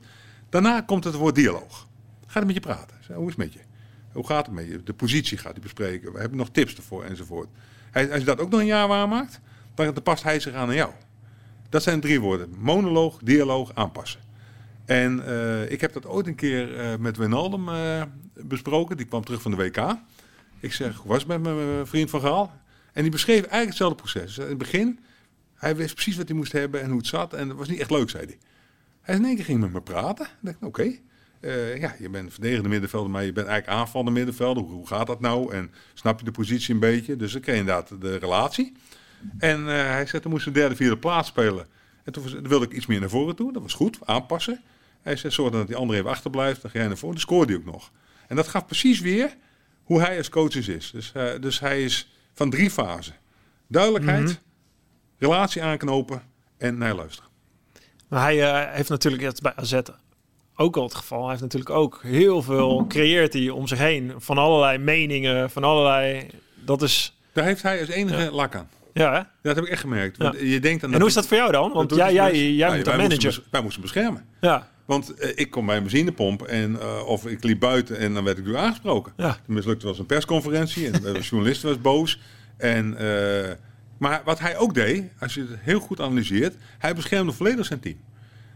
Daarna 0.49 0.81
komt 0.81 1.03
het 1.03 1.15
woord 1.15 1.35
dialoog. 1.35 1.87
Gaat 2.21 2.33
hij 2.33 2.45
met 2.45 2.53
je 2.55 2.59
praten? 2.61 2.97
Hoe 3.13 3.23
is 3.23 3.27
het 3.29 3.37
met 3.37 3.53
je? 3.53 3.59
Hoe 4.11 4.25
gaat 4.27 4.45
het 4.45 4.55
met 4.55 4.67
je? 4.67 4.83
De 4.83 4.93
positie 4.93 5.37
gaat 5.37 5.51
hij 5.51 5.61
bespreken. 5.61 6.13
We 6.13 6.19
hebben 6.19 6.37
nog 6.37 6.49
tips 6.51 6.75
ervoor 6.75 7.03
enzovoort. 7.03 7.47
Hij, 7.91 8.09
als 8.09 8.19
je 8.19 8.25
dat 8.25 8.39
ook 8.39 8.49
nog 8.49 8.59
een 8.59 8.65
jaar 8.65 8.87
waarmaakt, 8.87 9.39
dan 9.75 9.93
dan 9.93 10.03
past 10.03 10.23
hij 10.23 10.39
zich 10.39 10.53
aan 10.53 10.69
aan 10.69 10.75
jou. 10.75 10.91
Dat 11.69 11.83
zijn 11.83 11.99
drie 11.99 12.21
woorden. 12.21 12.55
Monoloog, 12.57 13.19
dialoog, 13.23 13.71
aanpassen. 13.73 14.19
En 14.85 15.25
eh, 15.25 15.71
ik 15.71 15.81
heb 15.81 15.93
dat 15.93 16.05
ooit 16.05 16.27
een 16.27 16.35
keer 16.35 16.79
eh, 16.79 16.97
met 16.99 17.17
Wijnaldum 17.17 17.69
eh, 17.69 18.01
besproken. 18.33 18.97
Die 18.97 19.05
kwam 19.05 19.23
terug 19.23 19.41
van 19.41 19.51
de 19.51 19.57
WK. 19.57 19.95
Ik 20.59 20.73
zeg, 20.73 21.03
was 21.03 21.25
met 21.25 21.41
mijn 21.41 21.87
vriend 21.87 22.09
Van 22.09 22.21
Gaal? 22.21 22.53
En 22.93 23.01
die 23.01 23.11
beschreef 23.11 23.39
eigenlijk 23.39 23.67
hetzelfde 23.67 23.95
proces. 23.95 24.37
In 24.37 24.47
het 24.47 24.57
begin, 24.57 24.99
hij 25.55 25.75
wist 25.75 25.93
precies 25.93 26.17
wat 26.17 26.27
hij 26.27 26.37
moest 26.37 26.51
hebben 26.51 26.81
en 26.81 26.89
hoe 26.89 26.97
het 26.97 27.07
zat. 27.07 27.33
En 27.33 27.47
dat 27.47 27.57
was 27.57 27.67
niet 27.67 27.79
echt 27.79 27.91
leuk, 27.91 28.09
zei 28.09 28.25
hij. 28.25 28.37
Hij 29.01 29.15
in 29.15 29.25
één 29.25 29.35
keer 29.35 29.45
ging 29.45 29.59
met 29.59 29.73
me 29.73 29.81
praten. 29.81 30.25
Ik 30.25 30.31
dacht, 30.41 30.57
oké. 30.61 30.83
ja, 31.79 31.95
je 31.99 32.09
bent 32.11 32.31
verdedigende 32.33 32.69
middenvelder, 32.69 33.11
maar 33.11 33.23
je 33.23 33.33
bent 33.33 33.47
eigenlijk 33.47 33.79
aanvallende 33.79 34.11
middenvelder. 34.11 34.63
Hoe, 34.63 34.71
hoe 34.71 34.87
gaat 34.87 35.07
dat 35.07 35.19
nou? 35.19 35.53
En 35.53 35.71
snap 35.93 36.19
je 36.19 36.25
de 36.25 36.31
positie 36.31 36.73
een 36.73 36.79
beetje? 36.79 37.15
Dus 37.15 37.35
ik 37.35 37.41
kreeg 37.41 37.59
inderdaad 37.59 38.01
de 38.01 38.15
relatie. 38.15 38.73
En 39.37 39.59
eh, 39.69 39.73
hij 39.75 40.05
zei, 40.05 40.21
toen 40.21 40.31
moest 40.31 40.45
de 40.45 40.51
derde, 40.51 40.75
vierde 40.75 40.97
plaats 40.97 41.27
spelen. 41.27 41.67
En 42.03 42.11
toen 42.13 42.47
wilde 42.47 42.65
ik 42.65 42.71
iets 42.71 42.85
meer 42.85 42.99
naar 42.99 43.09
voren 43.09 43.35
toe. 43.35 43.53
Dat 43.53 43.61
was 43.61 43.73
goed, 43.73 43.97
aanpassen. 44.05 44.61
Hij 45.01 45.15
zei, 45.15 45.33
zorg 45.33 45.51
dat 45.51 45.67
die 45.67 45.75
andere 45.75 45.99
even 45.99 46.11
achterblijft. 46.11 46.61
Dan 46.61 46.71
ga 46.71 46.77
jij 46.79 46.87
naar 46.87 46.97
voren. 46.97 47.15
Dan 47.15 47.23
scoorde 47.23 47.53
hij 47.53 47.61
ook 47.61 47.71
nog. 47.73 47.91
En 48.27 48.35
dat 48.35 48.47
gaf 48.47 48.65
precies 48.65 48.99
weer 48.99 49.35
hoe 49.83 50.01
hij 50.01 50.17
als 50.17 50.29
coach 50.29 50.55
is. 50.67 50.91
Dus, 50.91 51.11
eh, 51.13 51.25
dus 51.39 51.59
hij 51.59 51.83
is 51.83 52.11
van 52.33 52.49
drie 52.49 52.69
fasen. 52.69 53.15
Duidelijkheid, 53.67 54.23
Mhm. 54.23 54.33
relatie 55.17 55.63
aanknopen 55.63 56.21
en 56.57 56.77
naar 56.77 56.95
luisteren. 56.95 57.29
Maar 58.07 58.21
hij 58.21 58.41
eh, 58.51 58.75
heeft 58.75 58.89
natuurlijk 58.89 59.23
het 59.23 59.41
bij 59.41 59.53
AZ 59.55 59.79
ook 60.55 60.77
al 60.77 60.83
het 60.83 60.95
geval. 60.95 61.19
Hij 61.21 61.29
heeft 61.29 61.41
natuurlijk 61.41 61.69
ook 61.71 61.99
heel 62.03 62.41
veel 62.41 62.85
creëert 62.87 63.33
hij 63.33 63.49
om 63.49 63.67
zich 63.67 63.77
heen 63.77 64.13
van 64.17 64.37
allerlei 64.37 64.77
meningen, 64.77 65.49
van 65.49 65.63
allerlei. 65.63 66.27
Dat 66.55 66.81
is 66.81 67.17
Daar 67.33 67.45
heeft 67.45 67.61
hij 67.61 67.79
als 67.79 67.89
enige 67.89 68.21
Ja. 68.23 68.31
lak 68.31 68.55
aan. 68.55 68.69
Ja. 68.93 69.13
Hè? 69.13 69.21
Dat 69.41 69.55
heb 69.55 69.65
ik 69.65 69.71
echt 69.71 69.81
gemerkt. 69.81 70.17
Ja. 70.17 70.33
Je 70.39 70.59
denkt 70.59 70.83
aan 70.83 70.93
En 70.93 70.99
hoe 70.99 71.07
is 71.07 71.13
dat 71.13 71.27
voor 71.27 71.37
jou 71.37 71.51
dan? 71.51 71.71
Want 71.73 71.95
jij, 71.95 72.03
hij 72.05 72.13
jij, 72.13 72.29
dus- 72.31 72.39
jij 72.39 72.49
Nou, 72.67 72.77
moet 72.77 72.87
een 72.87 72.93
moesten 72.93 72.97
manager. 73.17 73.41
bes- 73.41 73.49
wij 73.51 73.61
moesten 73.61 73.81
beschermen. 73.81 74.25
Ja, 74.41 74.67
Want 74.85 75.13
eh, 75.13 75.29
ik 75.35 75.49
kom 75.51 75.65
bij 75.65 75.75
een 75.77 75.81
benzinepomp 75.83 76.41
en, 76.41 76.79
eh, 76.81 77.05
of 77.07 77.25
ik 77.25 77.43
liep 77.43 77.59
buiten 77.59 77.97
en 77.97 78.13
dan 78.13 78.23
werd 78.23 78.37
ik 78.37 78.45
door 78.45 78.57
aangesproken. 78.57 79.13
ja, 79.17 79.31
Toen 79.45 79.55
mislukte 79.55 79.85
was 79.87 79.99
een 79.99 80.05
persconferentie 80.05 80.89
en 80.91 81.01
de 81.01 81.19
journalist 81.29 81.61
was 81.61 81.81
boos. 81.81 82.19
En, 82.57 82.97
eh, 82.97 83.49
maar 83.97 84.21
wat 84.25 84.39
hij 84.39 84.57
ook 84.57 84.73
deed, 84.73 85.03
als 85.19 85.33
je 85.33 85.41
het 85.41 85.59
heel 85.59 85.79
goed 85.79 85.99
analyseert, 86.01 86.55
hij 86.77 86.95
beschermde 86.95 87.31
volledig 87.31 87.65
zijn 87.65 87.79
team. 87.79 87.97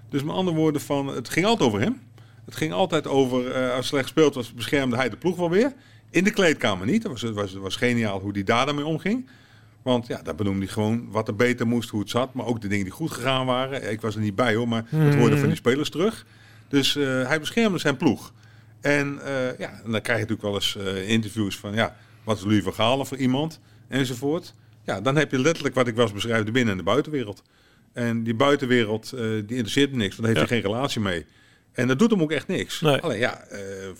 Dus 0.09 0.23
met 0.23 0.35
andere 0.35 0.57
woorden, 0.57 0.81
van, 0.81 1.07
het 1.07 1.29
ging 1.29 1.45
altijd 1.45 1.69
over 1.69 1.81
hem. 1.81 2.01
Het 2.45 2.55
ging 2.55 2.73
altijd 2.73 3.07
over, 3.07 3.71
als 3.71 3.87
slecht 3.87 4.03
gespeeld 4.03 4.35
was, 4.35 4.53
beschermde 4.53 4.95
hij 4.95 5.09
de 5.09 5.17
ploeg 5.17 5.35
wel 5.35 5.49
weer. 5.49 5.73
In 6.11 6.23
de 6.23 6.31
kleedkamer 6.31 6.85
niet. 6.87 7.01
Dat 7.01 7.11
was, 7.21 7.31
was, 7.31 7.53
was 7.53 7.75
geniaal 7.75 8.19
hoe 8.19 8.31
hij 8.31 8.43
daar 8.43 8.65
daarmee 8.65 8.85
omging. 8.85 9.29
Want 9.85 10.07
ja, 10.07 10.21
daar 10.21 10.35
benoemde 10.35 10.65
hij 10.65 10.73
gewoon 10.73 11.11
wat 11.11 11.27
er 11.27 11.35
beter 11.35 11.67
moest, 11.67 11.89
hoe 11.89 11.99
het 11.99 12.09
zat. 12.09 12.33
Maar 12.33 12.45
ook 12.45 12.61
de 12.61 12.67
dingen 12.67 12.83
die 12.83 12.93
goed 12.93 13.11
gegaan 13.11 13.45
waren. 13.45 13.91
Ik 13.91 14.01
was 14.01 14.15
er 14.15 14.21
niet 14.21 14.35
bij 14.35 14.55
hoor, 14.55 14.67
maar 14.67 14.85
het 14.89 15.15
hoorde 15.15 15.37
van 15.37 15.47
die 15.47 15.57
spelers 15.57 15.89
terug. 15.89 16.25
Dus 16.67 16.95
eh, 16.95 17.27
hij 17.27 17.39
beschermde 17.39 17.77
zijn 17.77 17.97
ploeg. 17.97 18.33
En 18.81 19.19
eh, 19.25 19.57
ja, 19.57 19.81
en 19.83 19.91
dan 19.91 20.01
krijg 20.01 20.19
je 20.19 20.25
natuurlijk 20.27 20.41
wel 20.41 20.53
eens 20.53 20.75
eh, 20.75 21.09
interviews 21.09 21.57
van, 21.57 21.73
ja, 21.73 21.95
wat 22.23 22.37
is 22.37 22.43
Louis 22.43 22.63
van 22.63 22.73
Gaal 22.73 23.05
voor 23.05 23.17
iemand? 23.17 23.59
Enzovoort. 23.87 24.53
Ja, 24.83 25.01
dan 25.01 25.15
heb 25.15 25.31
je 25.31 25.39
letterlijk 25.39 25.75
wat 25.75 25.87
ik 25.87 25.95
was 25.95 26.11
beschrijf, 26.11 26.43
de 26.43 26.51
binnen- 26.51 26.71
en 26.71 26.77
de 26.77 26.83
buitenwereld. 26.83 27.43
En 27.93 28.23
die 28.23 28.35
buitenwereld, 28.35 29.09
die 29.19 29.45
interesseert 29.47 29.91
niks, 29.91 30.15
want 30.15 30.27
daar 30.27 30.37
heeft 30.37 30.49
hij 30.49 30.61
geen 30.61 30.71
relatie 30.71 31.01
mee. 31.01 31.25
En 31.71 31.87
dat 31.87 31.99
doet 31.99 32.11
hem 32.11 32.21
ook 32.21 32.31
echt 32.31 32.47
niks. 32.47 32.81
Nee. 32.81 32.97
Alleen 32.97 33.19
ja, 33.19 33.45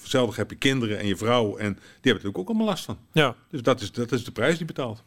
zelf 0.04 0.36
heb 0.36 0.50
je 0.50 0.56
kinderen 0.56 1.00
en 1.00 1.08
je 1.08 1.16
vrouw 1.18 1.58
en 1.58 1.74
die 1.74 1.82
hebben 1.92 2.14
natuurlijk 2.14 2.38
ook 2.38 2.48
allemaal 2.48 2.68
last 2.68 2.86
van. 2.86 2.98
ja. 3.12 3.36
Dus 3.50 3.62
dat 3.62 3.82
is, 3.82 3.92
dat 3.92 4.12
is 4.12 4.24
de 4.24 4.32
prijs 4.32 4.58
die 4.58 4.66
betaalt. 4.66 5.04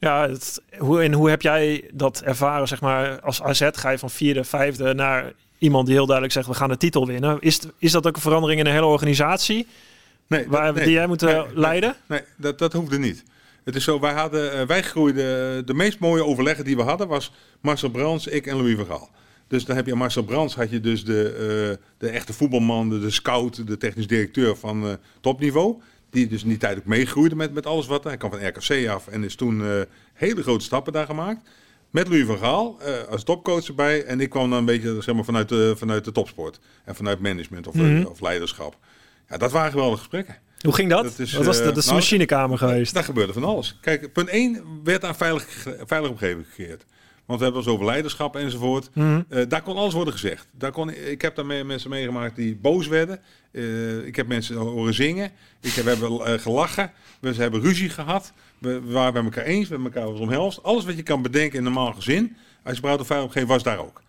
Ja, 0.00 0.28
het, 0.28 0.62
hoe, 0.78 1.02
en 1.02 1.12
hoe 1.12 1.30
heb 1.30 1.42
jij 1.42 1.84
dat 1.92 2.20
ervaren, 2.22 2.68
zeg 2.68 2.80
maar, 2.80 3.20
als 3.20 3.42
AZ 3.42 3.68
ga 3.72 3.90
je 3.90 3.98
van 3.98 4.10
vierde, 4.10 4.44
vijfde 4.44 4.94
naar 4.94 5.32
iemand 5.58 5.86
die 5.86 5.94
heel 5.94 6.04
duidelijk 6.06 6.34
zegt, 6.34 6.46
we 6.48 6.54
gaan 6.54 6.68
de 6.68 6.76
titel 6.76 7.06
winnen. 7.06 7.36
Is, 7.40 7.60
is 7.78 7.92
dat 7.92 8.06
ook 8.06 8.14
een 8.16 8.22
verandering 8.22 8.58
in 8.58 8.64
de 8.64 8.70
hele 8.70 8.86
organisatie 8.86 9.66
Nee, 10.26 10.40
dat- 10.42 10.50
waar, 10.50 10.72
nee. 10.72 10.84
die 10.84 10.92
jij 10.92 11.06
moet 11.06 11.22
eh, 11.22 11.28
Nee, 11.34 11.44
nee. 11.46 11.56
leiden? 11.58 11.94
Nee, 12.06 12.20
dat, 12.36 12.58
dat 12.58 12.72
hoefde 12.72 12.98
niet. 12.98 13.24
Het 13.64 13.76
is 13.76 13.84
zo, 13.84 14.00
wij, 14.00 14.12
hadden, 14.12 14.52
eh, 14.52 14.66
wij 14.66 14.82
groeiden, 14.82 15.66
de 15.66 15.74
meest 15.74 15.98
mooie 15.98 16.24
overleggen 16.24 16.64
die 16.64 16.76
we 16.76 16.82
hadden 16.82 17.08
was 17.08 17.32
Marcel 17.60 17.90
Brands, 17.90 18.26
ik 18.26 18.46
en 18.46 18.56
Louis 18.56 18.76
van 18.76 18.86
Gaal. 18.86 19.10
Dus 19.48 19.64
dan 19.64 19.76
heb 19.76 19.86
je 19.86 19.94
Marcel 19.94 20.22
Brands, 20.22 20.54
had 20.54 20.70
je 20.70 20.80
dus 20.80 21.04
de, 21.04 21.28
eh, 21.78 21.84
de 21.98 22.08
echte 22.08 22.32
voetbalman, 22.32 22.88
de, 22.88 23.00
de 23.00 23.10
scout, 23.10 23.66
de 23.66 23.76
technisch 23.76 24.06
directeur 24.06 24.56
van 24.56 24.84
eh, 24.86 24.92
topniveau. 25.20 25.80
Die 26.10 26.26
dus 26.26 26.42
in 26.42 26.48
die 26.48 26.58
tijd 26.58 26.78
ook 26.78 26.84
meegroeide 26.84 27.34
met, 27.36 27.54
met 27.54 27.66
alles 27.66 27.86
wat. 27.86 28.04
Hij 28.04 28.16
kwam 28.16 28.30
van 28.30 28.46
RKC 28.46 28.88
af 28.88 29.08
en 29.08 29.24
is 29.24 29.34
toen 29.34 29.64
eh, 29.64 29.80
hele 30.14 30.42
grote 30.42 30.64
stappen 30.64 30.92
daar 30.92 31.06
gemaakt. 31.06 31.48
Met 31.90 32.08
Louis 32.08 32.26
van 32.26 32.38
Gaal 32.38 32.78
eh, 32.80 32.92
als 33.10 33.24
topcoach 33.24 33.66
erbij. 33.66 34.04
En 34.04 34.20
ik 34.20 34.30
kwam 34.30 34.50
dan 34.50 34.58
een 34.58 34.64
beetje 34.64 35.02
zeg 35.02 35.14
maar, 35.14 35.24
vanuit, 35.24 35.48
de, 35.48 35.74
vanuit 35.76 36.04
de 36.04 36.12
topsport. 36.12 36.60
En 36.84 36.94
vanuit 36.94 37.18
management 37.20 37.66
of, 37.66 37.74
eh, 37.74 37.80
Mhm. 37.80 38.04
of 38.04 38.20
leiderschap. 38.20 38.76
Ja, 39.28 39.36
dat 39.36 39.52
waren 39.52 39.70
geweldige 39.70 39.98
gesprekken. 39.98 40.36
Hoe 40.60 40.74
ging 40.74 40.90
dat? 40.90 41.02
Dat 41.04 41.18
is, 41.18 41.32
Wat 41.32 41.44
was 41.44 41.56
dat? 41.56 41.64
Dat 41.64 41.76
is 41.76 41.84
de 41.84 41.90
nou, 41.90 42.00
machinekamer 42.02 42.58
geweest. 42.58 42.94
Daar 42.94 43.04
gebeurde 43.04 43.32
van 43.32 43.44
alles. 43.44 43.78
Kijk, 43.80 44.12
punt 44.12 44.28
1 44.28 44.62
werd 44.84 45.04
aan 45.04 45.14
veilig, 45.16 45.66
veilige 45.86 46.12
omgeving 46.12 46.46
gecreëerd. 46.48 46.84
Want 47.28 47.40
we 47.40 47.44
hebben 47.46 47.62
het 47.64 47.72
over 47.72 47.86
leiderschap 47.86 48.36
enzovoort. 48.36 48.90
Eh, 49.28 49.42
daar 49.48 49.62
kon 49.62 49.76
alles 49.76 49.94
worden 49.94 50.12
gezegd. 50.12 50.48
Daar 50.52 50.72
kon, 50.72 50.90
ik 50.90 51.22
heb 51.22 51.34
daar 51.36 51.46
mee- 51.46 51.64
mensen 51.64 51.90
meegemaakt 51.90 52.36
die 52.36 52.56
boos 52.56 52.86
werden. 52.86 53.20
Eh, 53.50 54.06
ik 54.06 54.16
heb 54.16 54.26
mensen 54.26 54.56
horen 54.56 54.94
zingen. 54.94 55.30
Ik 55.60 55.72
heb, 55.72 55.84
we 55.84 55.90
hebben 55.90 56.20
eh, 56.26 56.38
gelachen. 56.40 56.92
We 57.20 57.34
hebben 57.34 57.60
ruzie 57.60 57.88
gehad. 57.88 58.32
We, 58.58 58.80
we 58.80 58.92
waren 58.92 59.12
bij 59.12 59.22
elkaar 59.22 59.44
eens. 59.44 59.68
We 59.68 59.74
hebben 59.74 59.92
elkaar 59.92 60.10
was 60.10 60.20
omhelst. 60.20 60.62
Alles 60.62 60.84
wat 60.84 60.96
je 60.96 61.02
kan 61.02 61.22
bedenken 61.22 61.58
in 61.58 61.66
een 61.66 61.72
normaal 61.72 61.92
gezin. 61.92 62.36
Als 62.62 62.74
je 62.74 62.80
praat 62.82 63.00
over 63.00 63.22
omgeving 63.22 63.48
was 63.48 63.62
daar 63.62 63.78
ook. 63.78 64.02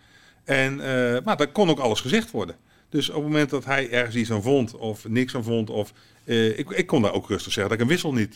En, 0.44 0.76
maar 1.24 1.38
daar 1.38 1.52
kon 1.52 1.70
ook 1.70 1.80
alles 1.80 2.02
gezegd 2.02 2.32
worden. 2.32 2.56
Dus 2.90 3.10
op 3.10 3.16
het 3.16 3.24
moment 3.24 3.50
dat 3.50 3.66
hij 3.66 3.90
ergens 3.92 4.16
iets 4.16 4.32
aan 4.32 4.42
vond 4.42 4.76
of 4.76 5.08
niks 5.08 5.36
aan 5.36 5.44
vond. 5.44 5.70
Of, 5.70 5.94
ik, 6.26 6.70
ik 6.70 6.88
kon 6.88 7.02
daar 7.02 7.14
ook 7.14 7.28
rustig 7.30 7.54
zeggen 7.54 7.64
dat 7.64 7.74
ik 7.74 7.80
een 7.80 7.92
wissel 7.92 8.14
niet 8.14 8.36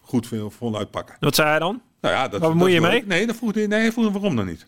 goed 0.00 0.28
vond 0.48 0.76
uitpakken. 0.76 1.16
Wat 1.20 1.34
zei 1.34 1.48
hij 1.48 1.58
dan? 1.58 1.82
Nou 2.06 2.18
ja, 2.18 2.28
dat, 2.28 2.40
Waar 2.40 2.50
bemoei 2.50 2.74
dat 2.74 2.82
je 2.82 2.88
mee? 2.88 3.06
Nee, 3.06 3.26
dat 3.26 3.36
vroeg 3.36 3.54
hij, 3.54 3.66
nee, 3.66 3.80
hij 3.80 3.92
vroeg 3.92 4.12
waarom 4.12 4.36
dan 4.36 4.46
niet. 4.46 4.66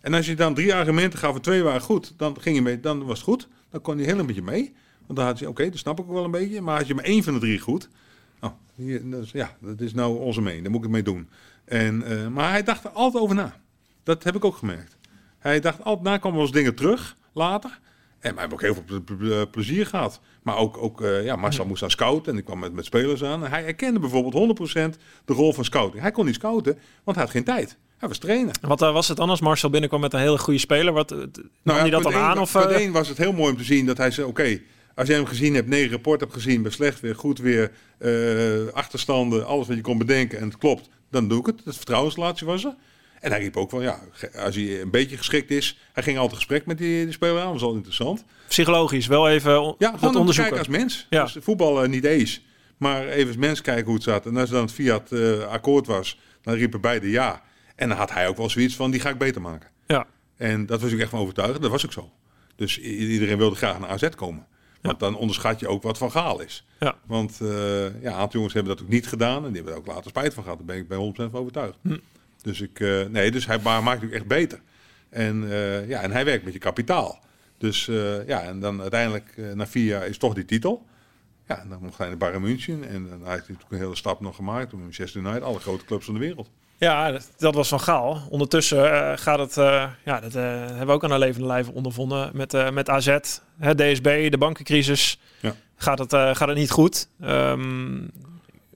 En 0.00 0.14
als 0.14 0.26
je 0.26 0.34
dan 0.34 0.54
drie 0.54 0.74
argumenten 0.74 1.18
gaf 1.18 1.34
en 1.34 1.40
twee 1.40 1.62
waren 1.62 1.80
goed, 1.80 2.14
dan 2.16 2.40
ging 2.40 2.56
je 2.56 2.62
mee, 2.62 2.80
dan 2.80 3.04
was 3.04 3.18
het 3.18 3.26
goed. 3.26 3.48
Dan 3.70 3.80
kon 3.80 3.96
hij 3.96 4.06
heel 4.06 4.18
een 4.18 4.26
beetje 4.26 4.42
mee. 4.42 4.74
Want 5.06 5.18
dan 5.18 5.28
had 5.28 5.38
je, 5.38 5.48
oké, 5.48 5.70
dat 5.70 5.78
snap 5.78 5.98
ik 5.98 6.04
ook 6.04 6.12
wel 6.12 6.24
een 6.24 6.30
beetje. 6.30 6.60
Maar 6.60 6.78
als 6.78 6.88
je 6.88 6.94
maar 6.94 7.04
één 7.04 7.22
van 7.22 7.34
de 7.34 7.40
drie 7.40 7.58
goed, 7.58 7.88
nou, 8.40 8.52
hier, 8.74 9.20
is, 9.20 9.30
ja, 9.30 9.56
dat 9.60 9.80
is 9.80 9.94
nou 9.94 10.18
onze 10.18 10.40
mening. 10.40 10.62
Daar 10.62 10.70
moet 10.70 10.84
ik 10.84 10.86
het 10.86 10.94
mee 10.94 11.14
doen. 11.14 11.28
En, 11.64 12.02
eh, 12.02 12.26
maar 12.26 12.50
hij 12.50 12.62
dacht 12.62 12.84
er 12.84 12.90
altijd 12.90 13.22
over 13.22 13.36
na. 13.36 13.56
Dat 14.02 14.24
heb 14.24 14.36
ik 14.36 14.44
ook 14.44 14.56
gemerkt. 14.56 14.96
Hij 15.38 15.60
dacht 15.60 15.84
altijd 15.84 16.04
na, 16.04 16.16
kwamen 16.16 16.38
wel 16.38 16.46
eens 16.46 16.56
dingen 16.56 16.74
terug, 16.74 17.16
later. 17.32 17.78
En 18.20 18.34
we 18.34 18.40
hebben 18.40 18.58
ook 18.58 18.64
heel 18.64 18.74
veel 18.74 19.00
ple- 19.02 19.16
ple- 19.16 19.46
plezier 19.46 19.86
gehad. 19.86 20.20
Maar 20.42 20.56
ook, 20.56 20.76
ook 20.76 21.02
eh, 21.02 21.24
ja, 21.24 21.36
Marcel 21.36 21.64
moest 21.64 21.82
aan 21.82 21.90
scouten 21.90 22.32
en 22.32 22.38
ik 22.38 22.44
kwam 22.44 22.58
met, 22.58 22.72
met 22.72 22.84
spelers 22.84 23.24
aan. 23.24 23.44
En 23.44 23.50
hij 23.50 23.64
erkende 23.66 23.98
bijvoorbeeld 24.00 24.58
100% 24.94 24.98
de 25.24 25.32
rol 25.32 25.52
van 25.52 25.64
scouting. 25.64 26.02
Hij 26.02 26.10
kon 26.10 26.24
niet 26.26 26.34
scouten, 26.34 26.78
want 27.04 27.16
hij 27.16 27.24
had 27.26 27.34
geen 27.34 27.44
tijd. 27.44 27.76
Hij 27.98 28.08
was 28.08 28.18
trainer. 28.18 28.54
En 28.60 28.68
Wat 28.68 28.82
eh, 28.82 28.92
was 28.92 29.08
het 29.08 29.16
dan 29.16 29.30
als 29.30 29.40
Marcel 29.40 29.70
binnenkwam 29.70 30.00
met 30.00 30.12
een 30.12 30.20
hele 30.20 30.38
goede 30.38 30.58
speler? 30.60 30.92
Wat, 30.92 31.10
nam 31.62 31.76
hij 31.76 31.90
dat 31.90 32.02
dan 32.02 32.12
één- 32.12 32.20
aan? 32.20 32.38
Of, 32.38 32.54
één 32.54 32.92
was 32.92 33.08
het 33.08 33.18
heel 33.18 33.32
mooi 33.32 33.52
om 33.52 33.58
te 33.58 33.64
zien 33.64 33.86
dat 33.86 33.96
hij 33.96 34.10
zei, 34.10 34.26
oké, 34.26 34.60
als 34.94 35.08
jij 35.08 35.16
hem 35.16 35.26
gezien 35.26 35.54
hebt, 35.54 35.68
negen 35.68 35.90
rapport 35.90 36.20
hebt 36.20 36.32
gezien, 36.32 36.62
bij 36.62 36.70
slecht 36.70 37.00
weer, 37.00 37.14
goed 37.14 37.38
weer, 37.38 37.70
achterstanden, 38.72 39.46
alles 39.46 39.66
wat 39.66 39.76
je 39.76 39.82
kon 39.82 39.98
bedenken 39.98 40.38
en 40.38 40.44
het 40.44 40.58
klopt, 40.58 40.88
dan 41.10 41.28
doe 41.28 41.40
ik 41.40 41.46
het. 41.46 41.60
Dat 41.64 41.76
vertrouwensrelatie 41.76 42.46
was 42.46 42.64
er. 42.64 42.74
En 43.20 43.30
hij 43.30 43.40
riep 43.40 43.56
ook 43.56 43.70
van, 43.70 43.82
ja, 43.82 44.00
als 44.36 44.54
hij 44.54 44.80
een 44.80 44.90
beetje 44.90 45.16
geschikt 45.16 45.50
is, 45.50 45.78
hij 45.92 46.02
ging 46.02 46.18
altijd 46.18 46.36
gesprek 46.36 46.66
met 46.66 46.78
die, 46.78 47.04
die 47.04 47.12
speler 47.12 47.42
aan, 47.42 47.52
was 47.52 47.62
al 47.62 47.74
interessant. 47.74 48.24
psychologisch 48.48 49.06
wel 49.06 49.28
even 49.28 49.62
on- 49.62 49.74
Ja, 49.78 49.90
dat 49.90 50.02
onderzoeken. 50.16 50.34
kijken 50.54 50.58
als 50.58 50.68
mens. 50.82 51.06
Ja. 51.10 51.22
Dus 51.24 51.36
voetbal 51.40 51.82
eh, 51.82 51.88
niet 51.88 52.04
eens. 52.04 52.42
Maar 52.76 53.06
even 53.08 53.26
als 53.28 53.36
mens 53.36 53.60
kijken 53.60 53.84
hoe 53.84 53.94
het 53.94 54.02
zat. 54.02 54.26
En 54.26 54.36
als 54.36 54.50
dan 54.50 54.60
het 54.62 54.72
Fiat 54.72 55.12
eh, 55.12 55.46
akkoord 55.46 55.86
was, 55.86 56.18
dan 56.42 56.54
riepen 56.54 56.80
beide 56.80 57.10
ja. 57.10 57.42
En 57.76 57.88
dan 57.88 57.98
had 57.98 58.12
hij 58.12 58.28
ook 58.28 58.36
wel 58.36 58.50
zoiets 58.50 58.76
van, 58.76 58.90
die 58.90 59.00
ga 59.00 59.08
ik 59.08 59.18
beter 59.18 59.40
maken. 59.40 59.70
Ja. 59.86 60.06
En 60.36 60.66
dat 60.66 60.80
was 60.80 60.92
ik 60.92 61.00
echt 61.00 61.10
van 61.10 61.20
overtuigd. 61.20 61.62
Dat 61.62 61.70
was 61.70 61.84
ook 61.84 61.92
zo. 61.92 62.10
Dus 62.56 62.78
iedereen 62.80 63.38
wilde 63.38 63.56
graag 63.56 63.78
naar 63.78 63.88
AZ 63.88 64.08
komen. 64.08 64.46
Want 64.82 64.98
dan 65.00 65.16
onderschat 65.16 65.60
je 65.60 65.68
ook 65.68 65.82
wat 65.82 65.98
Van 65.98 66.10
Gaal 66.10 66.40
is. 66.40 66.64
Ja. 66.80 66.98
Want 67.06 67.38
eh, 67.40 67.48
ja, 67.82 67.90
een 68.02 68.12
aantal 68.12 68.30
jongens 68.32 68.54
hebben 68.54 68.74
dat 68.76 68.84
ook 68.84 68.90
niet 68.90 69.06
gedaan. 69.06 69.36
En 69.44 69.52
die 69.52 69.54
hebben 69.54 69.72
er 69.72 69.78
ook 69.78 69.86
later 69.86 70.10
spijt 70.10 70.34
van 70.34 70.42
gehad. 70.42 70.58
Daar 70.58 70.66
ben 70.66 70.76
ik 70.76 70.88
bij 70.88 70.98
100% 70.98 71.30
van 71.30 71.40
overtuigd. 71.40 71.78
Hm. 71.82 71.96
Dus, 72.42 72.60
ik, 72.60 72.80
eh, 72.80 73.04
nee, 73.04 73.30
dus 73.30 73.46
hij 73.46 73.58
ma- 73.62 73.80
maakt 73.80 74.02
het 74.02 74.12
echt 74.12 74.26
beter. 74.26 74.60
En, 75.10 75.50
eh, 75.50 75.88
ja, 75.88 76.00
en 76.00 76.10
hij 76.10 76.24
werkt 76.24 76.44
met 76.44 76.52
je 76.52 76.58
kapitaal. 76.58 77.18
Dus 77.58 77.88
eh, 77.88 78.26
ja, 78.26 78.42
en 78.42 78.60
dan 78.60 78.80
uiteindelijk 78.80 79.34
na 79.54 79.66
vier 79.66 79.84
jaar 79.84 80.06
is 80.06 80.18
toch 80.18 80.34
die 80.34 80.44
titel. 80.44 80.86
Ja, 81.46 81.60
en 81.60 81.68
dan 81.68 81.78
mocht 81.82 81.98
hij 81.98 82.08
naar 82.08 82.16
Bayern 82.16 82.42
München. 82.42 82.88
En 82.88 83.08
dan 83.08 83.18
heeft 83.18 83.24
hij 83.24 83.32
natuurlijk 83.38 83.70
een 83.70 83.78
hele 83.78 83.96
stap 83.96 84.20
nog 84.20 84.36
gemaakt. 84.36 84.70
Toen 84.70 84.80
Manchester 84.80 85.20
United, 85.20 85.42
alle 85.42 85.58
grote 85.58 85.84
clubs 85.84 86.04
van 86.04 86.14
de 86.14 86.20
wereld. 86.20 86.50
Ja, 86.76 87.10
dat, 87.12 87.30
dat 87.38 87.54
was 87.54 87.68
van 87.68 87.80
Gaal. 87.80 88.26
Ondertussen 88.30 89.18
gaat 89.18 89.38
het, 89.38 89.54
ja, 90.04 90.20
dat 90.20 90.32
hebben 90.32 90.86
we 90.86 90.92
ook 90.92 91.04
aan 91.04 91.10
de 91.10 91.18
levende 91.18 91.46
lijve 91.46 91.72
ondervonden 91.72 92.30
met, 92.34 92.72
met 92.72 92.88
AZ, 92.88 93.18
hè, 93.58 93.74
DSB, 93.74 94.30
de 94.30 94.38
bankencrisis. 94.38 95.20
Ja. 95.40 95.54
Gaat, 95.76 95.98
het, 95.98 96.12
gaat 96.12 96.48
het 96.48 96.56
niet 96.56 96.70
goed. 96.70 97.08
Ehm, 97.20 98.00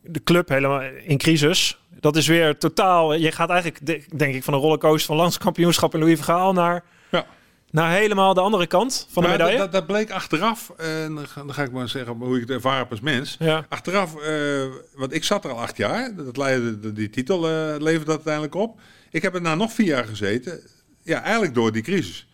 de 0.03 0.23
club 0.25 0.49
helemaal 0.49 0.83
in 0.83 1.19
crisis. 1.19 1.82
Dat 2.03 2.17
is 2.17 2.27
weer 2.27 2.59
totaal. 2.59 3.15
Je 3.15 3.33
gaat 3.33 3.51
eigenlijk, 3.51 3.87
de- 3.87 4.05
denk 4.17 4.35
ik, 4.35 4.43
van 4.45 4.55
een 4.55 4.61
rollercoaster 4.61 5.07
van 5.07 5.17
landskampioenschap 5.17 5.95
en 5.95 6.01
Louis 6.01 6.17
van 6.17 6.25
Gaal 6.25 6.53
naar, 6.53 6.85
Ja. 7.11 7.27
naar 7.71 7.91
helemaal 7.93 8.35
de 8.35 8.41
andere 8.41 8.67
kant 8.67 9.07
van 9.11 9.23
de 9.23 9.29
Maar 9.29 9.39
medaille. 9.39 9.59
Dat, 9.59 9.73
dat, 9.73 9.81
dat 9.81 9.97
bleek 9.97 10.11
achteraf. 10.11 10.71
En 10.77 11.15
dan, 11.15 11.27
ga, 11.29 11.41
dan 11.45 11.55
ga 11.55 11.63
ik 11.63 11.73
maar 11.73 11.89
zeggen 11.89 12.15
hoe 12.17 12.35
ik 12.35 12.41
het 12.41 12.51
ervaren 12.51 12.79
heb 12.79 12.91
als 12.91 13.01
mens. 13.01 13.37
ja. 13.39 13.67
Achteraf, 13.69 14.17
eh, 14.17 14.63
want 14.95 15.15
ik 15.15 15.25
zat 15.25 15.45
er 15.45 15.51
al 15.51 15.59
acht 15.61 15.77
jaar. 15.77 16.15
Dat 16.17 16.37
leidde, 16.37 16.81
de- 16.81 16.93
die 16.93 17.11
titel 17.11 17.49
eh, 17.49 17.53
leverde 17.79 18.05
dat 18.05 18.15
uiteindelijk 18.15 18.55
op. 18.55 18.81
Ik 19.11 19.23
heb 19.23 19.35
er 19.35 19.41
na 19.43 19.55
nog 19.55 19.73
vier 19.73 19.87
jaar 19.87 20.05
gezeten. 20.05 20.61
Ja, 21.03 21.23
eigenlijk 21.23 21.55
door 21.55 21.73
die 21.73 21.83
crisis. 21.83 22.27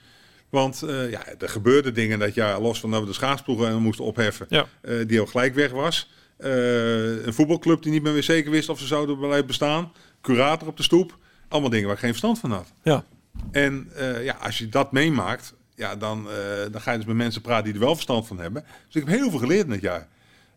Want 0.51 0.83
uh, 0.85 1.11
ja, 1.11 1.21
er 1.39 1.49
gebeurden 1.49 1.95
dingen 1.95 2.19
dat 2.19 2.35
jaar, 2.35 2.61
los 2.61 2.81
van 2.81 2.91
dat 2.91 3.01
we 3.01 3.07
de 3.07 3.13
schaatsploegen 3.13 3.83
moesten 3.83 4.05
opheffen, 4.05 4.47
ja. 4.49 4.67
uh, 4.83 5.07
die 5.07 5.21
ook 5.21 5.31
gelijk 5.31 5.55
weg 5.55 5.71
was. 5.71 6.11
Uh, 6.39 7.27
een 7.27 7.35
voetbalclub 7.35 7.83
die 7.83 7.93
niet 7.93 8.03
meer 8.03 8.23
zeker 8.23 8.51
wist 8.51 8.69
of 8.69 8.79
ze 8.79 8.87
zouden 8.87 9.19
blijven 9.19 9.47
bestaan. 9.47 9.93
Curator 10.21 10.69
op 10.69 10.77
de 10.77 10.83
stoep. 10.83 11.19
Allemaal 11.49 11.71
dingen 11.71 11.87
waar 11.87 11.95
ik 11.95 12.01
geen 12.01 12.11
verstand 12.11 12.39
van 12.39 12.51
had. 12.51 12.73
Ja. 12.83 13.05
En 13.51 13.91
ja, 14.23 14.37
als 14.41 14.59
je 14.59 14.69
dat 14.69 14.93
meemaakt, 14.93 15.55
ja, 15.75 15.97
dan, 15.97 16.29
dan 16.73 16.81
ga 16.81 16.91
je 16.91 16.97
dus 16.97 17.07
met 17.07 17.17
mensen 17.17 17.43
praten 17.43 17.65
die 17.65 17.73
er 17.73 17.81
wel 17.81 17.95
verstand 17.95 18.27
van 18.27 18.39
hebben. 18.39 18.65
Dus 18.87 19.03
ik 19.03 19.09
heb 19.09 19.19
heel 19.19 19.31
veel 19.31 19.39
geleerd 19.39 19.67
in 19.67 19.73
het 19.73 19.81
jaar. 19.81 20.09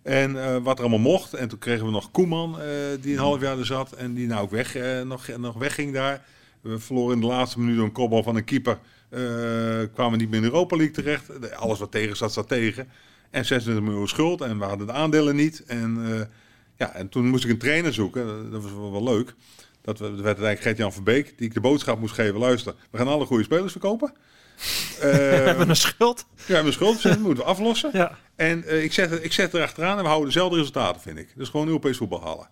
En 0.01 0.35
uh, 0.35 0.57
wat 0.57 0.77
er 0.77 0.83
allemaal 0.83 1.11
mocht. 1.11 1.33
En 1.33 1.47
toen 1.47 1.59
kregen 1.59 1.85
we 1.85 1.91
nog 1.91 2.11
Koeman, 2.11 2.57
die 3.01 3.13
een 3.13 3.19
half 3.19 3.41
jaar 3.41 3.57
er 3.57 3.65
zat. 3.65 3.91
En 3.91 4.13
die 4.13 4.27
nou 4.27 4.41
ook 4.41 4.51
weg, 4.51 4.77
nog, 5.03 5.27
nog 5.37 5.57
wegging 5.57 5.93
daar. 5.93 6.25
We 6.61 6.79
verloren 6.79 7.15
in 7.15 7.21
de 7.21 7.27
laatste 7.27 7.59
minuut 7.59 7.79
een 7.79 7.91
kopbal 7.91 8.23
van 8.23 8.35
een 8.35 8.43
keeper. 8.43 8.79
kwamen 9.93 10.17
niet 10.17 10.29
meer 10.29 10.37
in 10.37 10.45
de 10.45 10.51
Europa 10.51 10.75
League 10.75 10.95
terecht. 10.95 11.55
Alles 11.55 11.79
wat 11.79 11.91
tegen 11.91 12.17
zat, 12.17 12.33
zat 12.33 12.47
tegen. 12.47 12.87
En 13.31 13.45
26 13.45 13.83
miljoen 13.83 14.07
schuld. 14.07 14.41
En 14.41 14.59
we 14.59 14.65
hadden 14.65 14.87
de 14.87 14.93
aandelen 14.93 15.35
niet. 15.35 15.63
En, 15.65 16.29
ja, 16.77 16.93
en 16.93 17.09
toen 17.09 17.27
moest 17.27 17.43
ik 17.43 17.49
een 17.49 17.57
trainer 17.57 17.93
zoeken. 17.93 18.51
Dat 18.51 18.63
was 18.63 18.71
wel, 18.71 18.91
wel 18.91 19.03
leuk. 19.03 19.33
Dat 19.81 19.99
werd 19.99 20.23
eigenlijk 20.23 20.61
Gert-Jan 20.61 20.93
Verbeek. 20.93 21.37
Die 21.37 21.47
ik 21.47 21.53
de 21.53 21.61
boodschap 21.61 21.99
moest 21.99 22.13
geven. 22.13 22.39
Luister, 22.39 22.75
we 22.91 22.97
gaan 22.97 23.07
alle 23.07 23.25
goede 23.25 23.43
spelers 23.43 23.71
verkopen. 23.71 24.13
Uh, 24.95 25.01
we 25.01 25.43
hebben 25.45 25.69
een 25.69 25.75
schuld. 25.75 26.25
Ja, 26.35 26.43
we 26.45 26.53
hebben 26.53 26.65
een 26.65 26.73
schuld. 26.73 27.01
Dus 27.01 27.11
dat 27.11 27.19
moeten 27.19 27.43
we 27.43 27.49
aflossen. 27.49 27.89
Ja. 27.93 28.17
En 28.35 28.63
uh, 28.67 28.83
ik, 28.83 28.93
zet, 28.93 29.23
ik 29.23 29.33
zet 29.33 29.53
er 29.53 29.61
achteraan 29.61 29.97
en 29.97 30.01
we 30.01 30.07
houden 30.07 30.27
dezelfde 30.29 30.57
resultaten, 30.57 31.01
vind 31.01 31.17
ik. 31.17 31.29
Dus 31.35 31.49
gewoon 31.49 31.67
Europees 31.67 31.97
voetbal 31.97 32.21
halen. 32.21 32.49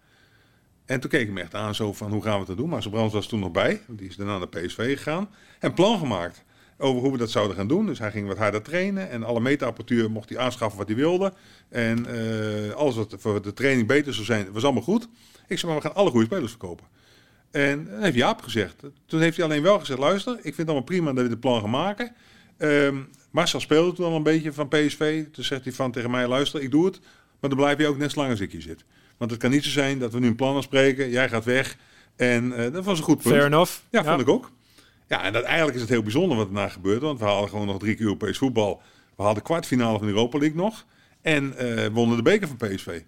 En 0.85 0.99
toen 0.99 1.09
keek 1.09 1.27
ik 1.27 1.33
me 1.33 1.41
echt 1.41 1.55
aan 1.55 1.75
zo 1.75 1.93
van, 1.93 2.11
hoe 2.11 2.23
gaan 2.23 2.39
we 2.39 2.45
dat 2.45 2.57
doen? 2.57 2.69
Maar 2.69 2.89
Brands 2.89 3.13
was 3.13 3.27
toen 3.27 3.39
nog 3.39 3.51
bij. 3.51 3.81
Die 3.87 4.07
is 4.09 4.15
daarna 4.15 4.37
naar 4.37 4.47
PSV 4.47 4.97
gegaan. 4.97 5.29
En 5.59 5.73
plan 5.73 5.99
gemaakt 5.99 6.43
over 6.79 7.01
hoe 7.01 7.11
we 7.11 7.17
dat 7.17 7.29
zouden 7.29 7.55
gaan 7.55 7.67
doen. 7.67 7.85
Dus 7.85 7.99
hij 7.99 8.11
ging 8.11 8.27
wat 8.27 8.37
harder 8.37 8.61
trainen. 8.61 9.09
En 9.09 9.23
alle 9.23 9.39
meetapparatuur 9.39 10.11
mocht 10.11 10.29
hij 10.29 10.37
aanschaffen 10.37 10.77
wat 10.77 10.87
hij 10.87 10.95
wilde. 10.95 11.33
En 11.69 12.05
uh, 12.09 12.73
alles 12.73 12.95
wat 12.95 13.15
voor 13.17 13.41
de 13.41 13.53
training 13.53 13.87
beter 13.87 14.13
zou 14.13 14.25
zijn, 14.25 14.51
was 14.51 14.63
allemaal 14.63 14.83
goed. 14.83 15.07
Ik 15.47 15.59
zei, 15.59 15.71
maar 15.71 15.81
we 15.81 15.87
gaan 15.87 15.95
alle 15.95 16.09
goede 16.09 16.25
spelers 16.25 16.51
verkopen. 16.51 16.85
En 17.51 17.87
dat 17.91 18.01
heeft 18.01 18.15
Jaap 18.15 18.41
gezegd. 18.41 18.75
Toen 19.05 19.21
heeft 19.21 19.37
hij 19.37 19.45
alleen 19.45 19.61
wel 19.61 19.79
gezegd, 19.79 19.99
luister, 19.99 20.33
ik 20.33 20.41
vind 20.41 20.57
het 20.57 20.67
allemaal 20.67 20.83
prima 20.83 21.13
dat 21.13 21.23
we 21.23 21.29
dit 21.29 21.39
plan 21.39 21.61
gaan 21.61 21.69
maken. 21.69 22.13
Um, 22.57 23.09
Marcel 23.31 23.59
speelde 23.59 23.93
toen 23.95 24.05
al 24.05 24.15
een 24.15 24.23
beetje 24.23 24.53
van 24.53 24.67
PSV. 24.67 25.25
Toen 25.31 25.43
zegt 25.43 25.63
hij 25.63 25.73
van 25.73 25.91
tegen 25.91 26.11
mij, 26.11 26.27
luister, 26.27 26.61
ik 26.61 26.71
doe 26.71 26.85
het. 26.85 26.99
Maar 27.39 27.49
dan 27.49 27.59
blijf 27.59 27.77
je 27.77 27.87
ook 27.87 27.97
net 27.97 28.11
zo 28.11 28.19
lang 28.19 28.31
als 28.31 28.39
ik 28.39 28.51
hier 28.51 28.61
zit. 28.61 28.83
Want 29.17 29.31
het 29.31 29.39
kan 29.39 29.51
niet 29.51 29.63
zo 29.63 29.69
zijn 29.69 29.99
dat 29.99 30.13
we 30.13 30.19
nu 30.19 30.27
een 30.27 30.35
plan 30.35 30.55
afspreken. 30.55 31.09
Jij 31.09 31.29
gaat 31.29 31.45
weg. 31.45 31.77
En 32.15 32.45
uh, 32.45 32.73
dat 32.73 32.85
was 32.85 32.97
een 32.97 33.03
goed 33.03 33.21
punt. 33.21 33.35
Fair 33.35 33.45
enough. 33.45 33.79
Ja, 33.89 34.03
vond 34.03 34.21
ik 34.21 34.29
ook. 34.29 34.51
Ja, 35.09 35.23
en 35.23 35.33
dat, 35.33 35.43
eigenlijk 35.43 35.75
is 35.75 35.81
het 35.81 35.89
heel 35.89 36.03
bijzonder 36.03 36.37
wat 36.37 36.45
daarna 36.45 36.69
gebeurt. 36.69 37.01
Want 37.01 37.19
we 37.19 37.25
hadden 37.25 37.49
gewoon 37.49 37.67
nog 37.67 37.79
drie 37.79 37.95
keer 37.95 38.05
Europees 38.05 38.37
voetbal. 38.37 38.81
We 39.15 39.23
hadden 39.23 39.43
kwartfinale 39.43 39.97
van 39.97 40.07
de 40.07 40.13
Europa 40.13 40.37
League 40.37 40.57
nog. 40.57 40.85
En 41.21 41.53
uh, 41.59 41.87
wonnen 41.87 42.17
de 42.17 42.23
beker 42.23 42.47
van 42.47 42.57
PSV. 42.57 43.01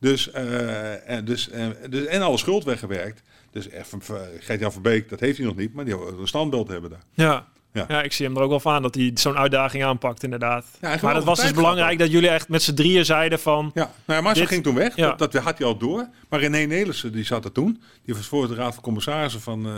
Dus, 0.00 0.28
uh, 0.28 1.10
en, 1.10 1.24
dus, 1.24 1.50
dus, 1.90 2.06
en 2.06 2.22
alle 2.22 2.38
schuld 2.38 2.64
weggewerkt. 2.64 3.22
Dus 3.50 3.68
Gert-Jan 4.38 4.72
Verbeek, 4.72 5.08
dat 5.08 5.20
heeft 5.20 5.36
hij 5.36 5.46
nog 5.46 5.56
niet. 5.56 5.74
Maar 5.74 5.84
die 5.84 5.94
een 5.94 6.28
standbeeld 6.28 6.68
hebben 6.68 6.90
daar. 6.90 7.02
Ja. 7.14 7.46
Ja. 7.72 7.84
ja, 7.88 8.02
ik 8.02 8.12
zie 8.12 8.26
hem 8.26 8.36
er 8.36 8.42
ook 8.42 8.48
wel 8.48 8.60
van 8.60 8.74
aan 8.74 8.82
dat 8.82 8.94
hij 8.94 9.10
zo'n 9.14 9.36
uitdaging 9.36 9.84
aanpakt, 9.84 10.22
inderdaad. 10.22 10.66
Ja, 10.80 10.96
maar 11.02 11.14
het 11.14 11.24
was 11.24 11.40
dus 11.40 11.52
belangrijk 11.52 11.98
dat 11.98 12.10
jullie 12.10 12.28
echt 12.28 12.48
met 12.48 12.62
z'n 12.62 12.74
drieën 12.74 13.04
zeiden 13.04 13.38
van... 13.38 13.70
Ja, 13.74 13.90
nou 14.04 14.18
ja, 14.18 14.20
Marcel 14.20 14.42
dit... 14.42 14.52
ging 14.52 14.62
toen 14.62 14.74
weg, 14.74 14.96
ja. 14.96 15.14
dat, 15.14 15.32
dat, 15.32 15.42
had 15.42 15.58
hij 15.58 15.66
al 15.66 15.76
door. 15.76 16.08
Maar 16.28 16.40
René 16.40 16.64
Nelissen, 16.64 17.12
die 17.12 17.24
zat 17.24 17.44
er 17.44 17.52
toen. 17.52 17.82
Die 18.04 18.14
was 18.14 18.26
voor 18.26 18.48
de 18.48 18.54
Raad 18.54 18.74
van 18.74 18.82
Commissarissen 18.82 19.40
van, 19.40 19.66
uh, 19.66 19.72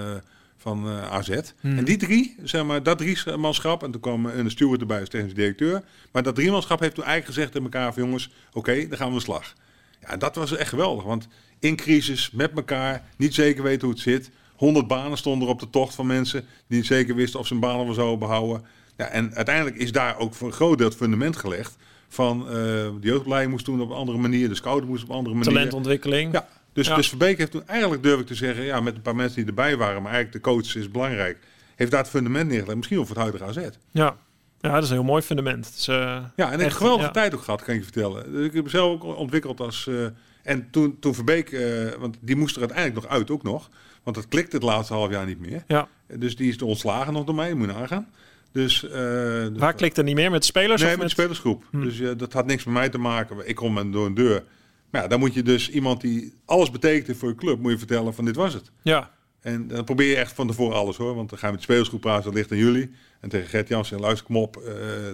van 0.61 0.87
uh, 0.87 1.11
AZ. 1.11 1.41
Hmm. 1.61 1.79
En 1.79 1.85
die 1.85 1.97
drie, 1.97 2.37
zeg 2.43 2.65
maar, 2.65 2.83
dat 2.83 2.99
drie 2.99 3.37
manschap... 3.37 3.83
en 3.83 3.91
toen 3.91 4.01
kwam 4.01 4.27
een 4.27 4.51
steward 4.51 4.81
erbij 4.81 5.01
als 5.01 5.09
technisch 5.09 5.35
directeur... 5.35 5.83
maar 6.13 6.23
dat 6.23 6.35
drie 6.35 6.51
manschap 6.51 6.81
heeft 6.81 6.95
toen 6.95 7.05
eigenlijk 7.05 7.35
gezegd 7.35 7.53
tegen 7.53 7.73
elkaar 7.73 7.93
van... 7.93 8.03
jongens, 8.03 8.31
oké, 8.49 8.59
okay, 8.59 8.89
dan 8.89 8.99
gaan 8.99 9.09
we 9.09 9.15
de 9.15 9.21
slag. 9.21 9.55
Ja, 10.01 10.17
dat 10.17 10.35
was 10.35 10.57
echt 10.57 10.69
geweldig, 10.69 11.05
want 11.05 11.29
in 11.59 11.77
crisis, 11.77 12.31
met 12.31 12.51
elkaar, 12.55 13.05
niet 13.17 13.35
zeker 13.35 13.63
weten 13.63 13.87
hoe 13.87 13.95
het 13.95 14.03
zit... 14.03 14.31
100 14.61 14.87
banen 14.87 15.19
stonden 15.19 15.49
er 15.49 15.55
op 15.55 15.61
de 15.61 15.71
tocht 15.71 15.95
van 15.95 16.07
mensen 16.07 16.45
die 16.67 16.79
niet 16.79 16.87
zeker 16.87 17.15
wisten 17.15 17.41
of 17.41 17.47
ze 17.47 17.53
hun 17.53 17.63
banen 17.63 17.85
wel 17.85 17.95
zouden 17.95 18.19
behouden. 18.19 18.65
Ja, 18.97 19.07
en 19.07 19.35
uiteindelijk 19.35 19.77
is 19.77 19.93
daar 19.93 20.19
ook 20.19 20.35
voor 20.35 20.47
een 20.47 20.55
groot 20.55 20.79
deel 20.79 20.87
het 20.87 20.97
fundament 20.97 21.37
gelegd 21.37 21.77
van 22.09 22.41
uh, 22.41 22.53
de 22.53 22.97
jeugdopleiding 23.01 23.53
moest 23.53 23.65
doen 23.65 23.81
op 23.81 23.91
een 23.91 23.97
andere 23.97 24.19
manier, 24.19 24.49
de 24.49 24.55
scouting 24.55 24.91
moest 24.91 25.03
op 25.03 25.09
een 25.09 25.15
andere 25.15 25.35
manier. 25.35 25.53
Talentontwikkeling. 25.53 26.33
Ja, 26.33 26.49
dus, 26.81 26.89
ja. 26.89 26.97
dus 26.97 27.09
Verbeek 27.09 27.39
heeft 27.39 27.51
toen 27.51 27.67
eigenlijk 27.67 28.03
durf 28.03 28.21
ik 28.21 28.27
te 28.27 28.35
zeggen, 28.35 28.65
ja, 28.65 28.81
met 28.81 28.95
een 28.95 29.03
paar 29.03 29.17
mensen 29.17 29.37
die 29.37 29.47
erbij 29.47 29.77
waren, 29.77 30.03
maar 30.03 30.13
eigenlijk 30.13 30.45
de 30.45 30.51
coach 30.51 30.77
is 30.77 30.91
belangrijk, 30.91 31.39
heeft 31.77 31.91
daar 31.91 32.01
het 32.01 32.11
fundament 32.11 32.49
neergelegd, 32.49 32.77
misschien 32.77 32.97
wel 32.97 33.07
voor 33.07 33.17
het 33.17 33.25
huidige 33.25 33.61
AZ. 33.61 33.69
Ja. 33.91 34.17
Ja, 34.61 34.75
dat 34.75 34.83
is 34.83 34.89
een 34.89 34.95
heel 34.95 35.05
mooi 35.05 35.23
fundament. 35.23 35.87
Uh, 35.91 35.97
ja, 35.97 36.25
en 36.37 36.45
ik 36.45 36.51
heb 36.51 36.61
een 36.61 36.71
geweldige 36.71 37.07
ja. 37.07 37.11
tijd 37.11 37.35
ook 37.35 37.43
gehad, 37.43 37.63
kan 37.63 37.75
ik 37.75 37.81
je 37.81 37.87
vertellen. 37.87 38.33
Dus 38.33 38.47
ik 38.47 38.53
heb 38.53 38.65
mezelf 38.65 38.93
ook 38.93 39.17
ontwikkeld 39.17 39.61
als... 39.61 39.87
Uh, 39.87 40.07
en 40.43 40.71
toen, 40.71 40.97
toen 40.99 41.15
Verbeek, 41.15 41.51
uh, 41.51 41.93
want 41.99 42.17
die 42.21 42.37
moest 42.37 42.55
er 42.55 42.61
uiteindelijk 42.61 43.03
nog 43.03 43.13
uit 43.13 43.31
ook 43.31 43.43
nog. 43.43 43.69
Want 44.03 44.17
dat 44.17 44.29
klikte 44.29 44.57
het 44.57 44.65
laatste 44.65 44.95
half 44.95 45.11
jaar 45.11 45.27
niet 45.27 45.41
meer. 45.41 45.65
Ja. 45.67 45.89
Dus 46.07 46.37
die 46.37 46.49
is 46.49 46.57
er 46.57 46.65
ontslagen 46.65 47.13
nog 47.13 47.25
door 47.25 47.35
mij, 47.35 47.55
moet 47.55 47.69
je 47.69 47.75
nagaan. 47.75 48.09
Dus, 48.53 48.85
uh, 48.85 48.91
dus 48.91 49.51
Waar 49.57 49.75
klikt 49.75 49.99
er 49.99 50.05
niet 50.05 50.15
meer? 50.15 50.31
Met 50.31 50.45
spelers? 50.45 50.83
Nee, 50.83 50.91
of 50.91 50.97
met 50.97 51.07
de 51.07 51.13
spelersgroep. 51.13 51.65
Hm. 51.71 51.83
Dus 51.83 51.99
uh, 51.99 52.11
dat 52.17 52.33
had 52.33 52.47
niks 52.47 52.65
met 52.65 52.75
mij 52.75 52.89
te 52.89 52.99
maken. 52.99 53.49
Ik 53.49 53.55
kom 53.55 53.73
met 53.73 53.93
door 53.93 54.07
een 54.07 54.15
deur. 54.15 54.45
Maar 54.91 55.03
ja, 55.03 55.09
dan 55.09 55.19
moet 55.19 55.35
je 55.35 55.43
dus 55.43 55.71
iemand 55.71 56.01
die 56.01 56.35
alles 56.45 56.71
betekent 56.71 57.17
voor 57.17 57.29
je 57.29 57.35
club, 57.35 57.59
moet 57.59 57.73
je 57.73 57.79
vertellen 57.79 58.15
van 58.15 58.25
dit 58.25 58.37
was 58.37 58.55
het. 58.55 58.71
Ja. 58.83 59.11
En 59.41 59.69
dan 59.69 59.85
probeer 59.85 60.09
je 60.09 60.17
echt 60.17 60.33
van 60.33 60.47
tevoren 60.47 60.77
alles 60.77 60.97
hoor. 60.97 61.15
Want 61.15 61.31
dan 61.31 61.39
ga 61.39 61.47
je 61.47 61.53
met 61.53 61.61
de 61.61 61.67
spelersgroep 61.67 62.01
praten, 62.01 62.25
dat 62.25 62.35
ligt 62.35 62.53
aan 62.53 62.59
jullie. 62.59 62.91
En 63.21 63.29
tegen 63.29 63.49
Gert 63.49 63.69
Jansen, 63.69 64.01
luister, 64.01 64.27
kom 64.27 64.37
op, 64.37 64.57
uh, 64.57 64.65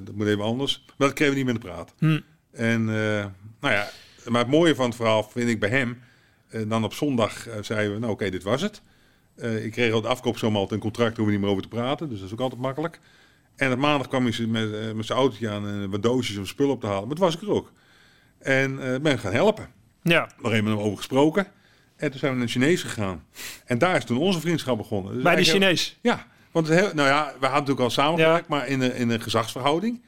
dat 0.04 0.14
moet 0.14 0.26
even 0.26 0.44
anders. 0.44 0.84
Maar 0.86 1.08
dat 1.08 1.16
kregen 1.16 1.32
we 1.34 1.38
niet 1.38 1.48
meer 1.48 1.60
te 1.60 1.66
praten. 1.66 1.94
Hm. 1.98 2.20
En 2.52 2.84
nou 2.84 3.74
ja, 3.74 3.90
maar 4.28 4.40
het 4.40 4.50
mooie 4.50 4.74
van 4.74 4.86
het 4.86 4.94
verhaal 4.94 5.22
vind 5.22 5.48
ik 5.48 5.60
bij 5.60 5.68
hem. 5.68 5.98
dan 6.68 6.84
op 6.84 6.92
zondag 6.92 7.46
zeiden 7.60 7.92
we, 7.92 7.98
nou 7.98 8.12
oké, 8.12 8.22
okay, 8.22 8.30
dit 8.30 8.42
was 8.42 8.62
het. 8.62 8.82
Uh, 9.36 9.64
ik 9.64 9.72
kreeg 9.72 9.92
al 9.92 10.00
de 10.00 10.08
afkoopsom 10.08 10.54
altijd 10.54 10.72
een 10.72 10.78
contract, 10.78 11.18
om 11.18 11.30
niet 11.30 11.40
meer 11.40 11.50
over 11.50 11.62
te 11.62 11.68
praten. 11.68 12.08
Dus 12.08 12.18
dat 12.18 12.26
is 12.26 12.32
ook 12.32 12.40
altijd 12.40 12.60
makkelijk. 12.60 13.00
En 13.56 13.72
op 13.72 13.78
maandag 13.78 14.08
kwam 14.08 14.26
hij 14.26 14.46
met, 14.46 14.70
uh, 14.70 14.92
met 14.92 15.06
zijn 15.06 15.18
autootje 15.18 15.48
aan 15.48 15.68
en 15.68 15.90
wat 15.90 16.02
doosjes 16.02 16.36
om 16.36 16.46
spullen 16.46 16.72
op 16.72 16.80
te 16.80 16.86
halen. 16.86 17.02
Maar 17.02 17.10
het 17.10 17.18
was 17.18 17.34
ik 17.34 17.42
er 17.42 17.50
ook. 17.50 17.72
En 18.46 18.78
uh, 18.80 18.96
ben 18.98 19.18
gaan 19.18 19.32
helpen. 19.32 19.68
Ja. 20.02 20.28
Even 20.42 20.64
met 20.64 20.72
hem 20.72 20.78
over 20.78 20.96
gesproken. 20.96 21.46
En 21.96 22.10
toen 22.10 22.18
zijn 22.18 22.32
we 22.32 22.38
naar 22.38 22.46
de 22.46 22.52
Chinees 22.52 22.82
gegaan. 22.82 23.24
En 23.64 23.78
daar 23.78 23.96
is 23.96 24.04
toen 24.04 24.18
onze 24.18 24.40
vriendschap 24.40 24.76
begonnen. 24.76 25.14
Dus 25.14 25.22
Bij 25.22 25.36
de 25.36 25.44
Chinees? 25.44 25.98
Ja. 26.00 26.26
Want 26.50 26.68
heel, 26.68 26.90
nou 26.94 27.08
ja, 27.08 27.24
we 27.24 27.30
hadden 27.30 27.50
natuurlijk 27.50 27.80
al 27.80 27.90
samengewerkt, 27.90 28.46
ja. 28.48 28.56
maar 28.56 28.68
in 28.68 28.80
een, 28.80 28.94
in 28.94 29.10
een 29.10 29.20
gezagsverhouding. 29.20 30.02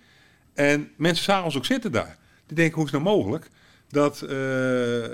En 0.54 0.90
mensen 0.96 1.24
zagen 1.24 1.44
ons 1.44 1.56
ook 1.56 1.64
zitten 1.64 1.92
daar. 1.92 2.16
Die 2.46 2.56
denken, 2.56 2.74
hoe 2.74 2.84
is 2.84 2.92
het 2.92 3.02
nou 3.02 3.16
mogelijk? 3.16 3.48
Dat 3.88 4.20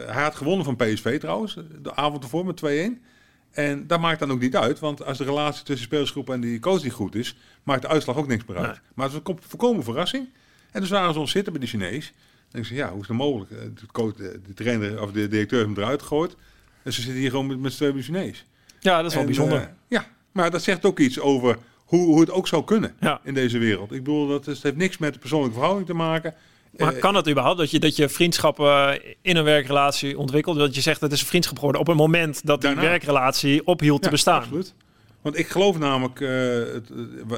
hij 0.06 0.22
had 0.22 0.34
gewonnen 0.34 0.64
van 0.64 0.76
PSV 0.76 1.20
trouwens, 1.20 1.58
de 1.82 1.94
avond 1.94 2.22
ervoor 2.22 2.46
met 2.46 2.60
2-1. 2.64 3.02
En 3.50 3.86
dat 3.86 4.00
maakt 4.00 4.18
dan 4.18 4.30
ook 4.30 4.40
niet 4.40 4.56
uit, 4.56 4.78
want 4.78 5.04
als 5.04 5.18
de 5.18 5.24
relatie 5.24 5.64
tussen 5.64 5.86
spelersgroep 5.86 6.30
en 6.30 6.40
die 6.40 6.58
coach 6.58 6.82
niet 6.82 6.92
goed 6.92 7.14
is, 7.14 7.36
maakt 7.62 7.82
de 7.82 7.88
uitslag 7.88 8.16
ook 8.16 8.26
niks 8.26 8.44
meer 8.44 8.56
uit. 8.56 8.66
Nee. 8.66 8.78
Maar 8.94 9.08
het 9.08 9.14
is 9.14 9.20
een 9.24 9.38
volkomen 9.40 9.84
verrassing. 9.84 10.28
En 10.70 10.80
dus 10.80 10.90
waren 10.90 11.12
ze 11.12 11.20
ons 11.20 11.30
zitten 11.30 11.52
bij 11.52 11.62
de 11.62 11.68
Chinees. 11.68 12.12
En 12.54 12.60
ik 12.60 12.66
zei, 12.66 12.78
ja, 12.78 12.90
hoe 12.90 13.00
is 13.00 13.08
het 13.08 13.16
mogelijk? 13.16 13.50
De, 13.50 13.86
coach, 13.92 14.14
de, 14.14 14.54
trainer 14.54 15.02
of 15.02 15.12
de 15.12 15.28
directeur 15.28 15.58
heeft 15.58 15.74
hem 15.74 15.84
eruit 15.84 16.02
gegooid. 16.02 16.36
En 16.82 16.92
ze 16.92 17.00
zitten 17.00 17.20
hier 17.20 17.30
gewoon 17.30 17.46
met, 17.46 17.58
met 17.58 17.72
z'n 17.72 17.78
tweeën 17.78 18.02
Chinees. 18.02 18.44
Ja, 18.80 18.96
dat 18.96 19.06
is 19.06 19.12
wel 19.12 19.20
en, 19.20 19.28
bijzonder. 19.28 19.60
Uh, 19.60 19.66
ja, 19.88 20.06
maar 20.32 20.50
dat 20.50 20.62
zegt 20.62 20.84
ook 20.84 20.98
iets 20.98 21.20
over 21.20 21.58
hoe, 21.84 22.06
hoe 22.06 22.20
het 22.20 22.30
ook 22.30 22.48
zou 22.48 22.64
kunnen 22.64 22.94
ja. 23.00 23.20
in 23.24 23.34
deze 23.34 23.58
wereld. 23.58 23.92
Ik 23.92 24.04
bedoel, 24.04 24.28
dat 24.28 24.46
is, 24.46 24.62
heeft 24.62 24.76
niks 24.76 24.98
met 24.98 25.12
de 25.12 25.18
persoonlijke 25.18 25.54
verhouding 25.54 25.86
te 25.86 25.94
maken. 25.94 26.34
Maar 26.76 26.92
kan 26.92 27.14
het 27.14 27.28
überhaupt 27.28 27.58
dat 27.58 27.70
je, 27.70 27.80
dat 27.80 27.96
je 27.96 28.08
vriendschappen 28.08 29.00
in 29.22 29.36
een 29.36 29.44
werkrelatie 29.44 30.18
ontwikkelt? 30.18 30.56
Dat 30.56 30.74
je 30.74 30.80
zegt 30.80 31.00
dat 31.00 31.08
het 31.08 31.18
is 31.18 31.24
een 31.24 31.30
vriendschap 31.30 31.56
geworden 31.56 31.80
op 31.80 31.86
het 31.86 31.96
moment 31.96 32.46
dat 32.46 32.60
die 32.60 32.74
werkrelatie 32.74 33.66
ophield 33.66 34.02
te 34.02 34.10
bestaan. 34.10 34.40
Absoluut. 34.40 34.74
Want 35.22 35.38
ik 35.38 35.48
geloof 35.48 35.78
namelijk, 35.78 36.20
uh, 36.20 36.28
het, 36.72 36.90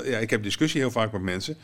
ja, 0.05 0.19
ik 0.19 0.31
heb 0.31 0.43
discussie 0.43 0.81
heel 0.81 0.91
vaak 0.91 1.13
met 1.13 1.23
mensen. 1.23 1.57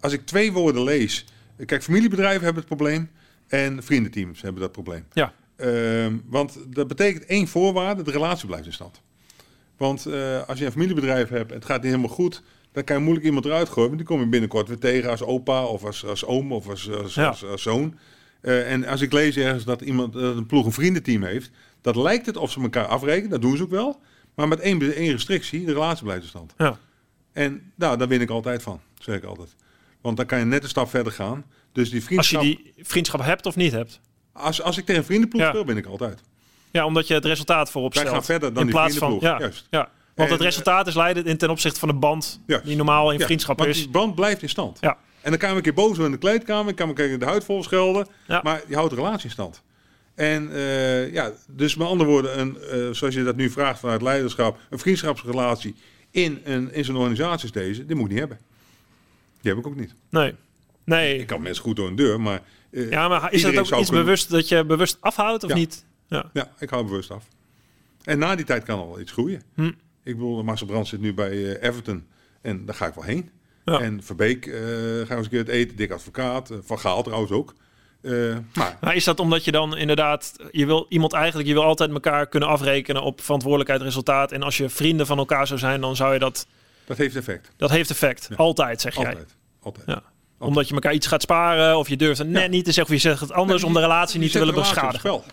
Als 0.00 0.12
ik 0.12 0.26
twee 0.26 0.52
woorden 0.52 0.84
lees, 0.84 1.24
kijk, 1.66 1.82
familiebedrijven 1.82 2.44
hebben 2.44 2.62
het 2.62 2.74
probleem 2.76 3.10
en 3.48 3.82
vriendenteams 3.82 4.42
hebben 4.42 4.60
dat 4.60 4.72
probleem. 4.72 5.04
Ja. 5.12 5.32
Uh, 5.56 6.06
want 6.26 6.58
dat 6.66 6.88
betekent 6.88 7.24
één 7.26 7.48
voorwaarde: 7.48 8.02
de 8.02 8.10
relatie 8.10 8.46
blijft 8.46 8.66
in 8.66 8.72
stand. 8.72 9.00
Want 9.76 10.06
uh, 10.06 10.48
als 10.48 10.58
je 10.58 10.64
een 10.64 10.72
familiebedrijf 10.72 11.28
hebt 11.28 11.50
en 11.50 11.56
het 11.56 11.64
gaat 11.64 11.82
niet 11.82 11.90
helemaal 11.90 12.14
goed, 12.14 12.42
dan 12.72 12.84
kan 12.84 12.96
je 12.96 13.02
moeilijk 13.02 13.26
iemand 13.26 13.44
eruit 13.44 13.68
gooien. 13.68 13.88
Want 13.88 13.98
die 13.98 14.08
kom 14.08 14.20
je 14.20 14.26
binnenkort 14.28 14.68
weer 14.68 14.78
tegen 14.78 15.10
als 15.10 15.22
opa 15.22 15.64
of 15.64 15.84
als, 15.84 16.04
als 16.06 16.24
oom 16.24 16.52
of 16.52 16.68
als, 16.68 16.90
als, 16.90 17.14
Ja. 17.14 17.28
als, 17.28 17.44
als 17.44 17.62
zoon. 17.62 17.98
Uh, 18.42 18.72
en 18.72 18.86
als 18.86 19.00
ik 19.00 19.12
lees 19.12 19.36
ergens 19.36 19.64
dat 19.64 19.80
iemand 19.80 20.12
dat 20.12 20.36
een 20.36 20.46
ploeg 20.46 20.66
een 20.66 20.72
vriendenteam 20.72 21.22
heeft, 21.22 21.50
dat 21.80 21.96
lijkt 21.96 22.26
het 22.26 22.36
of 22.36 22.50
ze 22.50 22.60
elkaar 22.60 22.86
afrekenen. 22.86 23.30
Dat 23.30 23.42
doen 23.42 23.56
ze 23.56 23.62
ook 23.62 23.70
wel. 23.70 24.00
Maar 24.34 24.48
met 24.48 24.60
één, 24.60 24.94
één 24.94 25.12
restrictie, 25.12 25.64
de 25.64 25.72
relatie 25.72 26.04
blijft 26.04 26.22
in 26.22 26.28
stand. 26.28 26.54
Ja. 26.56 26.78
En 27.32 27.72
nou, 27.74 27.98
daar 27.98 28.08
win 28.08 28.20
ik 28.20 28.30
altijd 28.30 28.62
van, 28.62 28.80
zeg 28.98 29.16
ik 29.16 29.24
altijd. 29.24 29.54
Want 30.00 30.16
dan 30.16 30.26
kan 30.26 30.38
je 30.38 30.44
net 30.44 30.62
een 30.62 30.68
stap 30.68 30.88
verder 30.90 31.12
gaan. 31.12 31.44
Dus 31.72 31.90
die 31.90 31.94
Als 32.16 32.30
je 32.30 32.36
vriendschap... 32.38 32.42
die 32.42 32.72
vriendschap 32.82 33.20
hebt 33.24 33.46
of 33.46 33.56
niet 33.56 33.72
hebt. 33.72 34.00
Als, 34.32 34.62
als 34.62 34.78
ik 34.78 34.84
tegen 34.86 35.04
vriendenploeg 35.04 35.42
Ja. 35.42 35.48
speel, 35.48 35.64
ben 35.64 35.76
ik 35.76 35.86
altijd. 35.86 36.20
Ja, 36.70 36.84
omdat 36.84 37.06
je 37.06 37.14
het 37.14 37.24
resultaat 37.24 37.70
voorop 37.70 37.92
Wij 37.94 38.02
stelt. 38.02 38.16
gaan 38.16 38.24
verder 38.26 38.48
dan 38.52 38.58
in 38.60 38.66
die 38.66 38.74
plaats 38.74 38.96
van, 38.96 39.08
vriendenploeg. 39.08 39.38
ja, 39.38 39.44
Juist. 39.46 39.66
ja. 39.70 39.90
Want 40.14 40.30
het 40.30 40.40
resultaat 40.40 40.86
is 40.86 40.94
leidend 40.94 41.26
in 41.26 41.36
ten 41.36 41.50
opzichte 41.50 41.78
van 41.78 41.88
de 41.88 41.94
band 41.94 42.40
Juist. 42.46 42.64
die 42.64 42.76
normaal 42.76 43.12
in 43.12 43.18
Ja, 43.18 43.24
vriendschap 43.24 43.64
is. 43.66 43.76
die 43.76 43.88
band 43.88 44.14
blijft 44.14 44.42
in 44.42 44.48
stand. 44.48 44.78
Ja. 44.80 44.96
En 45.20 45.30
dan 45.30 45.38
kan 45.38 45.50
je 45.50 45.56
een 45.56 45.62
keer 45.62 45.74
boos 45.74 45.86
worden 45.88 46.04
in 46.04 46.12
de 46.12 46.18
kleedkamer. 46.18 46.74
kan 46.74 46.94
je 47.08 47.18
de 47.18 47.24
huid 47.24 47.44
vol 47.44 47.62
schelden. 47.62 48.06
Ja. 48.26 48.40
Maar 48.44 48.62
je 48.68 48.74
houdt 48.74 48.90
de 48.90 48.96
relatie 48.96 49.24
in 49.24 49.30
stand. 49.30 49.62
En 50.14 50.52
eh, 50.54 51.12
ja, 51.12 51.30
dus 51.48 51.74
met 51.76 51.86
andere 51.86 52.10
woorden, 52.10 52.40
een, 52.40 52.58
eh, 52.60 52.78
zoals 52.90 53.14
je 53.14 53.22
dat 53.22 53.36
nu 53.36 53.50
vraagt 53.50 53.80
vanuit 53.80 54.02
leiderschap, 54.02 54.58
een 54.70 54.78
vriendschapsrelatie 54.78 55.74
in, 56.10 56.40
een, 56.44 56.72
in 56.72 56.84
zo'n 56.84 56.96
organisatie 56.96 57.42
als 57.42 57.52
deze, 57.52 57.86
die 57.86 57.96
moet 57.96 58.04
ik 58.04 58.10
niet 58.10 58.18
hebben. 58.20 58.38
Die 59.40 59.50
heb 59.52 59.60
ik 59.60 59.66
ook 59.66 59.76
niet. 59.76 59.94
Nee. 60.10 60.34
Nee. 60.84 61.18
Ik 61.18 61.26
kan 61.26 61.42
mensen 61.42 61.62
goed 61.64 61.76
door 61.76 61.88
een 61.88 61.96
deur, 61.96 62.20
maar 62.20 62.42
eh, 62.70 62.90
Ja, 62.90 63.08
maar 63.08 63.32
is 63.32 63.42
het 63.42 63.58
ook 63.58 63.60
iets 63.60 63.70
kunnen- 63.70 64.04
bewust 64.04 64.30
dat 64.30 64.48
je 64.48 64.64
bewust 64.64 64.96
afhoudt 65.00 65.44
of 65.44 65.50
Ja. 65.50 65.56
niet? 65.56 65.84
Ja. 66.08 66.30
Ja, 66.32 66.52
ik 66.58 66.70
hou 66.70 66.84
bewust 66.84 67.10
af. 67.10 67.24
En 68.04 68.18
na 68.18 68.34
die 68.34 68.44
tijd 68.44 68.64
kan 68.64 68.76
wel 68.78 69.00
iets 69.00 69.12
groeien. 69.12 69.42
Hm. 69.54 69.66
Ik 70.02 70.14
bedoel, 70.16 70.42
Marcel 70.42 70.66
Brand 70.66 70.88
zit 70.88 71.00
nu 71.00 71.14
bij 71.14 71.30
eh, 71.56 71.68
Everton 71.68 72.06
en 72.42 72.64
daar 72.66 72.74
ga 72.74 72.86
ik 72.86 72.94
wel 72.94 73.04
heen. 73.04 73.30
Ja. 73.64 73.80
En 73.80 74.02
Verbeek 74.02 74.46
eh, 74.46 74.52
gaan 74.54 74.68
we 75.08 75.14
eens 75.14 75.24
een 75.24 75.28
keer 75.28 75.38
het 75.38 75.48
eten, 75.48 75.76
dik 75.76 75.90
advocaat, 75.90 76.50
Van 76.62 76.78
Gaal 76.78 77.02
trouwens 77.02 77.32
ook. 77.32 77.54
Maar 78.54 78.78
Maar 78.80 78.94
is 78.96 79.04
dat 79.04 79.20
omdat 79.20 79.44
je 79.44 79.52
dan 79.52 79.76
inderdaad, 79.76 80.36
je 80.50 80.66
wil 80.66 80.86
iemand 80.88 81.12
eigenlijk, 81.12 81.48
je 81.48 81.54
wil 81.54 81.62
altijd 81.64 81.90
elkaar 81.90 82.26
kunnen 82.26 82.48
afrekenen 82.48 83.02
op 83.02 83.20
verantwoordelijkheid, 83.20 83.82
resultaat. 83.82 84.32
En 84.32 84.42
als 84.42 84.56
je 84.56 84.68
vrienden 84.68 85.06
van 85.06 85.18
elkaar 85.18 85.46
zou 85.46 85.58
zijn, 85.58 85.80
dan 85.80 85.96
zou 85.96 86.12
je 86.12 86.18
dat, 86.18 86.46
dat 86.90 86.98
heeft 86.98 87.16
effect. 87.16 87.50
dat 87.56 87.70
heeft 87.70 87.90
effect. 87.90 88.26
Ja. 88.30 88.36
Altijd, 88.36 88.80
zeg 88.80 88.94
jij. 88.94 89.06
Altijd. 89.06 89.36
Altijd. 89.60 89.86
Ja. 89.86 90.02
Omdat 90.38 90.68
je 90.68 90.74
elkaar 90.74 90.94
iets 90.94 91.06
gaat 91.06 91.22
sparen 91.22 91.78
of 91.78 91.88
je 91.88 91.96
durft 91.96 92.18
het 92.18 92.28
net 92.28 92.50
niet 92.50 92.64
te 92.64 92.72
zeggen 92.72 92.94
of 92.94 93.02
je 93.02 93.08
zegt 93.08 93.20
het 93.20 93.32
anders 93.32 93.60
Nee, 93.60 93.68
om 93.68 93.74
de 93.74 93.80
relatie 93.80 94.20
niet 94.20 94.32
te 94.32 94.38
willen 94.38 94.54
de 94.54 94.60
beschadigen. 94.60 94.98
spel. 94.98 95.24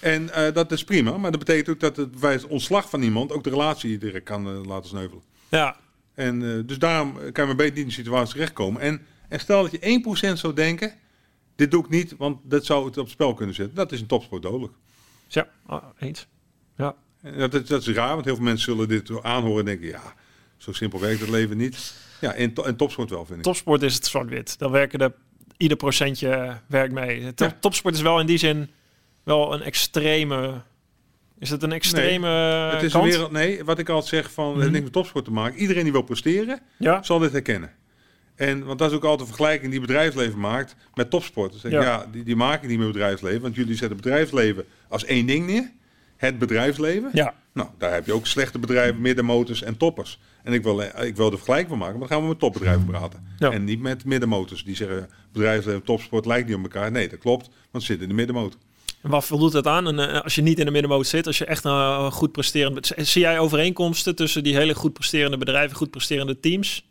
En 0.00 0.30
eh, 0.30 0.52
dat 0.54 0.72
is 0.72 0.84
prima, 0.84 1.16
maar 1.16 1.30
dat 1.30 1.40
betekent 1.44 1.68
ook 1.68 1.80
dat 1.80 1.96
het 1.96 2.20
bij 2.20 2.32
het 2.32 2.46
ontslag 2.46 2.90
van 2.90 3.02
iemand 3.02 3.32
ook 3.32 3.44
de 3.44 3.50
relatie 3.50 3.98
direct 3.98 4.24
kan 4.24 4.46
eh, 4.46 4.64
laten 4.64 4.88
sneuvelen. 4.88 5.22
Ja, 5.48 5.76
En 6.14 6.56
eh, 6.56 6.66
dus 6.66 6.78
daarom 6.78 7.32
kan 7.32 7.48
je 7.48 7.54
beter 7.54 7.72
niet 7.72 7.80
in 7.80 7.84
die 7.84 7.92
situatie 7.92 8.32
terechtkomen. 8.32 8.80
En, 8.80 9.06
en 9.28 9.40
stel 9.40 9.62
dat 9.62 9.70
je 9.70 10.32
1% 10.32 10.32
zou 10.38 10.52
denken, 10.54 10.94
dit 11.56 11.70
doe 11.70 11.84
ik 11.84 11.90
niet, 11.90 12.14
want 12.18 12.38
dat 12.42 12.64
zou 12.64 12.86
het 12.86 12.98
op 12.98 13.08
spel 13.08 13.34
kunnen 13.34 13.54
zetten. 13.54 13.74
Dat 13.74 13.92
is 13.92 14.00
een 14.00 14.06
topsport 14.06 14.42
dodelijk. 14.42 14.72
ja 15.28 15.48
ah, 15.66 15.84
eens. 15.98 16.26
Ja. 16.76 16.94
En 17.22 17.50
dat, 17.50 17.66
dat 17.66 17.80
is 17.80 17.88
raar, 17.88 18.14
want 18.14 18.24
heel 18.24 18.34
veel 18.34 18.44
mensen 18.44 18.72
zullen 18.72 18.88
dit 18.88 19.22
aanhoren 19.22 19.58
en 19.58 19.64
denken, 19.64 19.86
ja, 19.86 20.14
zo 20.56 20.72
simpel 20.72 21.00
werkt 21.00 21.20
het 21.20 21.28
leven 21.28 21.56
niet. 21.56 21.94
Ja, 22.20 22.34
to- 22.54 22.62
in 22.62 22.76
topsport 22.76 23.10
wel, 23.10 23.24
vind 23.24 23.38
ik. 23.38 23.44
Topsport 23.44 23.82
is 23.82 23.94
het 23.94 24.06
zwart-wit. 24.06 24.58
Dan 24.58 24.70
werken 24.70 24.98
de, 24.98 25.12
ieder 25.56 25.76
procentje 25.76 26.60
werkt 26.66 26.92
mee. 26.92 27.34
Top- 27.34 27.48
Ja. 27.50 27.56
Topsport 27.60 27.94
is 27.94 28.00
wel 28.02 28.20
in 28.20 28.26
die 28.26 28.38
zin 28.38 28.70
wel 29.22 29.54
een 29.54 29.62
extreme... 29.62 30.62
Is 31.38 31.50
het 31.50 31.62
een 31.62 31.72
extreme 31.72 32.28
het 32.28 32.82
is 32.82 32.92
een 32.92 33.00
kant? 33.00 33.12
wereld, 33.12 33.30
nee, 33.30 33.64
wat 33.64 33.78
ik 33.78 33.88
altijd 33.88 34.08
zeg 34.24 34.32
van, 34.32 34.50
Mhm. 34.50 34.58
heeft 34.60 34.70
niks 34.70 34.84
met 34.84 34.92
topsport 34.92 35.24
te 35.24 35.30
maken. 35.30 35.58
Iedereen 35.58 35.82
die 35.82 35.92
wil 35.92 36.02
presteren, 36.02 36.60
Ja, 36.78 37.02
zal 37.02 37.18
dit 37.18 37.32
herkennen. 37.32 37.70
En 38.34 38.64
want 38.64 38.78
dat 38.78 38.90
is 38.90 38.96
ook 38.96 39.02
altijd 39.02 39.20
een 39.20 39.34
vergelijking 39.34 39.70
die 39.70 39.80
bedrijfsleven 39.80 40.38
maakt 40.40 40.76
met 40.94 41.10
topsport. 41.10 41.52
Dus 41.52 41.62
Ja. 41.72 41.82
ja, 41.82 42.06
die, 42.12 42.22
die 42.24 42.36
maken 42.36 42.68
niet 42.68 42.78
met 42.78 42.86
bedrijfsleven, 42.86 43.40
want 43.40 43.54
jullie 43.54 43.76
zetten 43.76 43.96
bedrijfsleven 43.96 44.64
als 44.88 45.04
één 45.04 45.26
ding 45.26 45.46
neer. 45.46 45.70
Het 46.16 46.38
bedrijfsleven. 46.38 47.10
ja. 47.12 47.34
Nou, 47.52 47.68
daar 47.78 47.92
heb 47.92 48.06
je 48.06 48.12
ook 48.12 48.26
slechte 48.26 48.58
bedrijven, 48.58 49.00
middenmotors 49.00 49.62
en 49.62 49.76
toppers. 49.76 50.18
En 50.46 50.52
ik 50.52 50.62
wil, 50.62 50.82
eh, 50.82 51.06
ik 51.06 51.16
wil 51.16 51.30
de 51.30 51.36
vergelijking 51.36 51.68
van 51.68 51.78
maken, 51.78 51.98
maar 51.98 52.08
dan 52.08 52.16
gaan 52.16 52.26
we 52.26 52.32
met 52.32 52.38
topbedrijven 52.42 52.84
praten. 52.86 53.26
Ja. 53.38 53.50
En 53.50 53.64
niet 53.64 53.80
met 53.80 54.04
middenmotors. 54.04 54.64
Die 54.64 54.76
zeggen, 54.76 55.08
bedrijfsleven, 55.32 55.82
topsport 55.82 56.26
lijkt 56.26 56.46
niet 56.48 56.56
op 56.56 56.62
elkaar. 56.62 56.90
Nee, 56.90 57.08
dat 57.08 57.18
klopt, 57.18 57.44
want 57.46 57.56
het 57.70 57.82
zit 57.82 58.00
in 58.00 58.08
de 58.08 58.14
middenmotor. 58.14 58.60
En 59.02 59.10
wat 59.10 59.24
voldoet 59.24 59.52
dat 59.52 59.66
aan? 59.66 59.86
En, 59.86 59.98
eh, 60.12 60.20
als 60.22 60.34
je 60.34 60.42
niet 60.42 60.58
in 60.58 60.64
de 60.64 60.70
middenmoot 60.70 61.06
zit, 61.06 61.26
als 61.26 61.38
je 61.38 61.44
echt 61.44 61.64
een 61.64 61.70
eh, 61.70 62.10
goed 62.12 62.32
presterend... 62.32 62.92
Zie 62.96 63.20
jij 63.20 63.38
overeenkomsten 63.38 64.14
tussen 64.16 64.42
die 64.44 64.56
hele 64.56 64.74
goed 64.74 64.92
presterende 64.92 65.36
bedrijven, 65.38 65.76
goed 65.76 65.90
presterende 65.90 66.40
teams? 66.40 66.86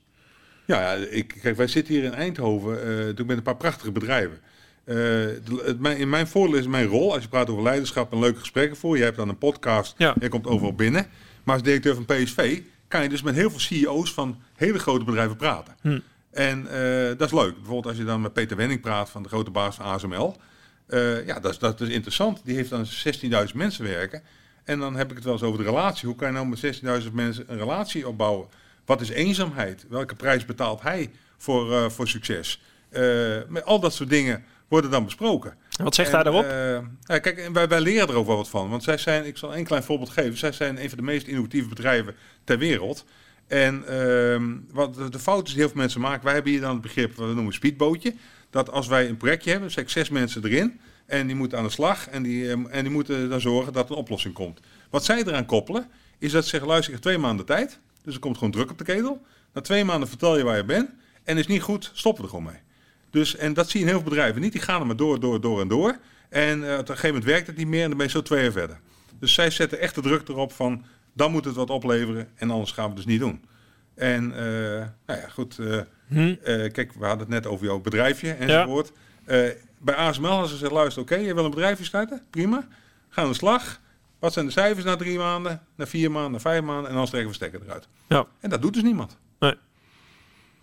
Ja, 0.66 0.82
ja 0.96 1.06
ik, 1.10 1.36
kijk, 1.42 1.58
wij 1.58 1.68
zitten 1.68 1.94
hier 1.94 2.04
in 2.04 2.14
Eindhoven 2.14 2.74
natuurlijk 2.98 3.28
met 3.28 3.38
een 3.38 3.44
paar 3.44 3.58
prachtige 3.58 3.92
bedrijven. 3.92 4.38
De- 4.86 5.62
het, 5.66 5.80
mijn, 5.80 5.98
in 5.98 6.10
mijn 6.10 6.28
voordeel 6.28 6.60
is 6.60 6.68
mijn 6.68 6.88
rol, 6.88 7.14
als 7.14 7.24
je 7.24 7.30
praat 7.30 7.50
over 7.50 7.64
leiderschap 7.64 8.12
en 8.12 8.20
leuke 8.20 8.40
gesprekken 8.40 8.78
voor. 8.78 8.98
Je 8.98 9.04
hebt 9.04 9.18
dan 9.18 9.30
een 9.30 9.38
podcast, 9.38 9.94
Ja. 9.98 10.16
je 10.20 10.30
komt 10.30 10.48
overal 10.48 10.74
binnen. 10.74 11.08
Maar 11.44 11.54
als 11.56 11.64
directeur 11.64 11.96
van 11.96 12.06
PSV 12.06 12.62
kan 12.96 13.04
je 13.04 13.10
dus 13.10 13.22
met 13.22 13.36
heel 13.36 13.50
veel 13.50 13.60
CEO's 13.60 14.14
van 14.14 14.42
hele 14.56 14.80
grote 14.80 15.06
bedrijven 15.06 15.36
praten. 15.36 15.76
Hm. 15.82 16.00
En 16.32 16.68
eh, 16.68 17.18
dat 17.18 17.28
is 17.28 17.34
leuk. 17.34 17.56
Bijvoorbeeld 17.56 17.86
als 17.86 17.98
je 17.98 18.04
dan 18.04 18.22
met 18.22 18.34
Peter 18.34 18.58
Wenning 18.58 18.82
praat 18.82 19.10
van 19.10 19.24
de 19.24 19.30
grote 19.30 19.52
baas 19.52 19.76
van 19.76 19.86
ASML. 19.86 20.36
Eh, 20.88 21.26
ja, 21.26 21.40
dat 21.40 21.52
is, 21.52 21.60
dat 21.60 21.82
is 21.82 21.90
interessant. 21.90 22.42
Die 22.44 22.56
heeft 22.56 22.70
dan 22.70 22.86
16.000 23.48 23.56
mensen 23.56 23.84
werken. 23.84 24.22
En 24.64 24.80
dan 24.80 24.96
heb 24.96 25.10
ik 25.10 25.16
het 25.16 25.24
wel 25.24 25.34
eens 25.34 25.44
over 25.44 25.60
de 25.60 25.66
relatie. 25.66 26.08
Hoe 26.08 26.18
kan 26.18 26.28
je 26.28 26.34
nou 26.34 26.48
met 26.48 27.04
16.000 27.04 27.12
mensen 27.12 27.44
een 27.48 27.58
relatie 27.58 28.08
opbouwen? 28.08 28.48
Wat 28.86 29.02
is 29.02 29.10
eenzaamheid? 29.10 29.86
Welke 29.90 30.16
prijs 30.16 30.46
betaalt 30.46 30.82
hij 30.82 31.12
voor, 31.38 31.74
eh, 31.74 31.90
voor 31.90 32.08
succes? 32.08 32.62
Met 33.48 33.66
al 33.66 33.80
dat 33.80 33.94
soort 33.94 34.10
dingen 34.10 34.44
worden 34.68 34.92
dan 34.92 35.06
besproken. 35.06 35.58
Wat 35.84 35.96
zegt 35.96 36.10
En, 36.10 36.16
hij 36.16 36.24
daarop? 36.24 36.44
eh, 36.46 36.88
ja, 37.02 37.20
kijk, 37.20 37.50
wij, 37.54 37.68
wij 37.68 37.82
leren 37.82 38.08
er 38.08 38.16
ook 38.16 38.28
wel 38.28 38.36
wat 38.36 38.50
van. 38.50 38.70
Want 38.70 38.84
zij 38.84 38.98
zijn, 38.98 39.26
ik 39.26 39.38
zal 39.38 39.56
een 39.56 39.64
klein 39.64 39.84
voorbeeld 39.84 40.10
geven. 40.10 40.38
Zij 40.38 40.52
zijn 40.52 40.82
een 40.82 40.90
van 40.90 40.98
de 40.98 41.04
meest 41.04 41.28
innovatieve 41.28 41.68
bedrijven 41.68 42.16
ter 42.44 42.58
wereld. 42.58 43.06
En 43.48 43.88
ehm, 43.88 44.58
wat 44.72 44.96
de, 44.96 45.10
de 45.10 45.20
fout 45.20 45.46
is 45.48 45.52
die 45.52 45.60
heel 45.60 45.70
veel 45.70 45.82
mensen 45.82 46.02
maken. 46.02 46.24
Wij 46.24 46.34
hebben 46.34 46.52
hier 46.52 46.62
dan 46.62 46.72
het 46.72 46.82
begrip, 46.82 47.16
wat 47.16 47.28
we 47.28 47.34
noemen 47.34 47.54
speedbootje. 47.54 48.16
Dat 48.50 48.72
als 48.72 48.88
wij 48.88 49.10
een 49.10 49.18
projectje 49.18 49.52
hebben, 49.52 49.72
zeg 49.72 49.84
ik 49.84 49.90
zes 49.90 50.10
mensen 50.10 50.46
erin. 50.46 50.80
En 51.06 51.28
die 51.28 51.36
moeten 51.36 51.58
aan 51.58 51.64
de 51.64 51.70
slag. 51.70 52.08
En 52.10 52.24
die, 52.24 52.50
ehm, 52.50 52.66
en 52.66 52.84
die 52.84 52.92
moeten 52.92 53.30
dan 53.30 53.42
zorgen 53.42 53.74
dat 53.74 53.90
een 53.90 53.96
oplossing 53.96 54.34
komt. 54.34 54.60
Wat 54.90 55.06
zij 55.06 55.18
eraan 55.18 55.46
koppelen, 55.46 55.88
is 56.20 56.32
dat 56.32 56.44
ze 56.44 56.50
zeggen, 56.50 56.70
luister, 56.70 56.94
ik 56.94 57.00
heb 57.00 57.12
twee 57.12 57.22
maanden 57.22 57.46
tijd. 57.46 57.80
Dus 58.04 58.14
er 58.14 58.20
komt 58.20 58.38
gewoon 58.38 58.52
druk 58.54 58.72
op 58.72 58.78
de 58.78 58.84
ketel. 58.84 59.22
Na 59.54 59.62
twee 59.62 59.86
maanden 59.86 60.10
vertel 60.10 60.38
je 60.38 60.44
waar 60.44 60.58
je 60.58 60.64
bent. 60.66 60.90
En 61.24 61.38
is 61.38 61.48
niet 61.48 61.62
goed, 61.62 61.92
stoppen 61.94 62.24
we 62.24 62.30
er 62.30 62.36
gewoon 62.36 62.52
mee. 62.54 62.62
Dus, 63.16 63.36
en 63.36 63.54
dat 63.54 63.70
zie 63.70 63.80
je 63.80 63.86
in 63.86 63.92
heel 63.92 64.02
veel 64.02 64.10
bedrijven 64.10 64.42
niet. 64.42 64.52
Die 64.52 64.62
gaan 64.62 64.80
er 64.82 64.88
maar 64.88 64.96
door, 64.96 65.20
door, 65.20 65.42
door 65.42 65.62
en 65.62 65.68
door. 65.68 65.98
En 66.30 66.64
eh, 66.64 66.74
op 66.74 66.80
een 66.80 66.86
gegeven 66.88 67.08
moment 67.08 67.26
werkt 67.26 67.48
het 67.48 67.58
niet 67.58 67.68
meer 67.68 67.82
en 67.84 67.88
dan 67.90 67.98
ben 67.98 68.06
je 68.08 68.12
zo 68.12 68.22
twee 68.22 68.44
jaar 68.44 68.52
verder. 68.52 68.80
Dus 69.20 69.34
zij 69.34 69.50
zetten 69.50 69.80
echt 69.80 69.96
de 69.96 70.02
druk 70.02 70.28
erop 70.28 70.52
van, 70.54 70.84
dan 71.14 71.32
moet 71.32 71.46
het 71.46 71.56
wat 71.56 71.70
opleveren 71.70 72.28
en 72.36 72.52
anders 72.52 72.72
gaan 72.72 72.84
we 72.84 72.90
het 72.90 72.98
dus 72.98 73.06
niet 73.06 73.20
doen. 73.20 73.44
En 73.96 74.32
eh, 74.32 74.46
nou 75.06 75.20
ja, 75.22 75.28
goed. 75.30 75.60
eh, 75.60 75.80
Hm? 76.08 76.36
kijk, 76.72 76.92
we 76.94 77.06
hadden 77.06 77.20
het 77.20 77.28
net 77.30 77.46
over 77.48 77.66
jouw 77.66 77.80
bedrijfje 77.80 78.32
enzovoort. 78.34 78.92
Eh, 79.26 79.40
bij 79.80 79.96
ASML 79.96 80.28
hadden 80.28 80.48
ze 80.48 80.54
gezegd, 80.54 80.72
luister, 80.72 81.02
oké, 81.02 81.16
je 81.16 81.34
wil 81.34 81.44
een 81.46 81.50
bedrijfje 81.50 81.84
starten? 81.86 82.22
Prima. 82.30 82.68
Ga 83.10 83.22
aan 83.22 83.28
de 83.30 83.34
slag. 83.36 83.80
Wat 84.20 84.34
zijn 84.34 84.46
de 84.46 84.52
cijfers 84.52 84.86
na 84.86 84.96
drie 84.96 85.18
maanden, 85.18 85.62
na 85.76 85.88
vier 85.88 86.12
maanden, 86.12 86.32
na 86.32 86.40
vijf 86.40 86.62
maanden 86.64 86.90
en 86.90 86.96
dan 86.96 87.06
trekken 87.06 87.30
we 87.30 87.36
stekker 87.36 87.62
eruit. 87.66 87.88
Ja. 88.08 88.26
En 88.40 88.50
dat 88.50 88.62
doet 88.62 88.74
dus 88.74 88.84
niemand. 88.84 89.18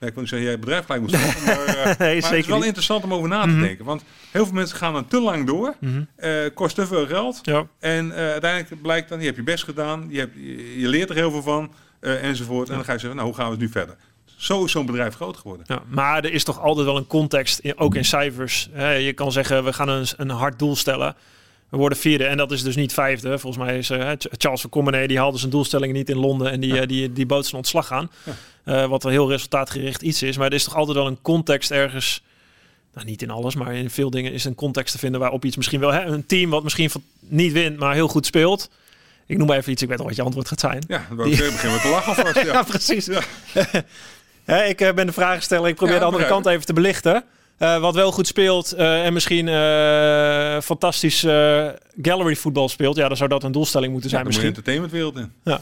Ja, 0.02 0.08
ik 0.08 0.14
wil 0.14 0.22
niet 0.22 0.32
zeggen, 0.32 0.48
jij 0.48 0.58
bedrijf 0.58 0.84
gelijk 0.84 1.00
moet 1.02 1.14
stoppen, 1.14 1.44
maar, 1.44 1.66
eh, 1.76 1.84
maar 1.98 2.08
het 2.08 2.32
is 2.32 2.46
wel 2.46 2.56
niet. 2.56 2.66
interessant 2.66 3.04
om 3.04 3.14
over 3.14 3.28
na 3.28 3.42
te 3.42 3.48
Mhm. 3.48 3.60
denken. 3.60 3.84
Want 3.84 4.04
heel 4.30 4.44
veel 4.44 4.54
mensen 4.54 4.76
gaan 4.76 4.92
dan 4.92 5.06
te 5.06 5.20
lang 5.20 5.46
door, 5.46 5.74
eh, 6.16 6.30
kost 6.54 6.74
te 6.74 6.86
veel 6.86 7.06
geld. 7.06 7.38
Ja. 7.42 7.66
En 7.78 8.12
eh, 8.12 8.18
uiteindelijk 8.30 8.82
blijkt 8.82 9.08
dan, 9.08 9.18
je 9.18 9.24
hebt 9.24 9.36
je 9.36 9.42
best 9.42 9.64
gedaan, 9.64 10.06
je, 10.10 10.18
hebt, 10.18 10.34
je, 10.34 10.80
je 10.80 10.88
leert 10.88 11.10
er 11.10 11.14
heel 11.16 11.30
veel 11.30 11.42
van, 11.42 11.72
enzovoort. 12.00 12.68
En 12.68 12.74
dan 12.74 12.84
ga 12.84 12.92
je 12.92 12.98
zeggen, 12.98 13.16
nou, 13.16 13.28
hoe 13.28 13.36
gaan 13.38 13.46
we 13.46 13.52
het 13.52 13.60
nu 13.60 13.68
verder? 13.68 13.96
Zo 14.36 14.64
is 14.64 14.70
zo'n 14.72 14.86
bedrijf 14.86 15.14
groot 15.14 15.36
geworden. 15.36 15.66
Ja, 15.68 15.82
maar 15.88 16.24
er 16.24 16.32
is 16.32 16.44
toch 16.44 16.60
altijd 16.60 16.86
wel 16.86 16.96
een 16.96 17.06
context, 17.06 17.58
in, 17.58 17.78
ook 17.78 17.94
in 17.94 18.04
cijfers. 18.04 18.68
Hè, 18.72 18.90
je 18.92 19.12
kan 19.12 19.32
zeggen, 19.32 19.64
we 19.64 19.72
gaan 19.72 19.88
een, 19.88 20.06
een 20.16 20.30
hard 20.30 20.58
doel 20.58 20.76
stellen. 20.76 21.14
We 21.72 21.78
worden 21.78 21.98
vierde 21.98 22.24
en 22.24 22.36
dat 22.36 22.52
is 22.52 22.62
dus 22.62 22.76
niet 22.76 22.92
vijfde. 22.92 23.38
Volgens 23.38 23.64
mij 23.64 23.78
is 23.78 23.86
Ch- 23.88 24.26
Charles 24.38 24.60
van 24.60 24.70
Commenay, 24.70 25.06
die 25.06 25.18
haalde 25.18 25.38
zijn 25.38 25.50
doelstellingen 25.50 25.94
niet 25.94 26.08
in 26.10 26.16
Londen 26.16 26.50
en 26.50 26.60
die, 26.60 26.74
Ja. 26.74 26.80
eh, 26.80 26.88
die, 26.88 27.12
die 27.12 27.26
bood 27.26 27.44
zijn 27.44 27.56
ontslag 27.56 27.92
aan. 27.92 28.10
Ja. 28.24 28.32
Eh, 28.82 28.88
wat 28.88 29.04
een 29.04 29.10
heel 29.10 29.28
resultaatgericht 29.30 30.02
iets 30.02 30.22
is. 30.22 30.36
Maar 30.36 30.46
er 30.46 30.52
is 30.52 30.64
toch 30.64 30.76
altijd 30.76 30.96
wel 30.96 31.06
een 31.06 31.18
context 31.22 31.70
ergens. 31.70 32.22
Nou, 32.94 33.06
niet 33.06 33.22
in 33.22 33.30
alles, 33.30 33.54
maar 33.54 33.74
in 33.74 33.90
veel 33.90 34.10
dingen 34.10 34.32
is 34.32 34.44
een 34.44 34.54
context 34.54 34.92
te 34.92 34.98
vinden 34.98 35.20
waarop 35.20 35.44
iets 35.44 35.56
misschien 35.56 35.80
wel... 35.80 35.92
Hè, 35.92 36.00
een 36.04 36.26
team 36.26 36.50
wat 36.50 36.62
misschien 36.62 36.90
van- 36.90 37.02
niet 37.20 37.52
wint, 37.52 37.78
maar 37.78 37.94
heel 37.94 38.08
goed 38.08 38.26
speelt. 38.26 38.70
Ik 39.26 39.38
noem 39.38 39.46
maar 39.46 39.56
even 39.56 39.72
iets, 39.72 39.82
ik 39.82 39.88
weet 39.88 39.98
al 39.98 40.04
wat 40.06 40.16
je 40.16 40.22
antwoord 40.22 40.48
gaat 40.48 40.60
zijn. 40.60 40.84
Ja, 40.88 41.06
dan 41.16 41.28
zeggen, 41.28 41.52
beginnen 41.52 41.76
we 41.78 41.82
te 41.84 41.90
lachen 41.90 42.16
alvast. 42.16 42.36
Ja, 42.46 42.52
Ja. 42.52 42.62
precies. 42.62 43.08
Ik 44.68 44.76
ben 44.94 45.06
de 45.06 45.12
vragensteller. 45.12 45.68
Ik 45.68 45.74
probeer 45.74 45.98
de 45.98 46.04
andere 46.04 46.26
kant 46.26 46.46
even 46.46 46.66
te 46.66 46.72
belichten. 46.72 47.24
Eh, 47.62 47.80
wat 47.80 47.94
wel 47.94 48.12
goed 48.12 48.26
speelt 48.26 48.72
eh, 48.72 49.04
en 49.06 49.12
misschien 49.12 49.48
eh, 49.48 50.60
fantastisch 50.60 51.24
eh, 51.24 51.68
gallery 52.02 52.36
voetbal 52.36 52.68
speelt. 52.68 52.96
Ja, 52.96 53.08
dan 53.08 53.16
zou 53.16 53.28
dat 53.28 53.42
een 53.42 53.52
doelstelling 53.52 53.92
moeten 53.92 54.10
Ja, 54.10 54.16
zijn 54.16 54.24
dan 54.30 54.32
moet 54.34 54.42
je 54.42 54.48
misschien. 54.50 54.80
entertainmentwereld 54.82 55.16
in. 55.44 55.52
Ja. 55.52 55.60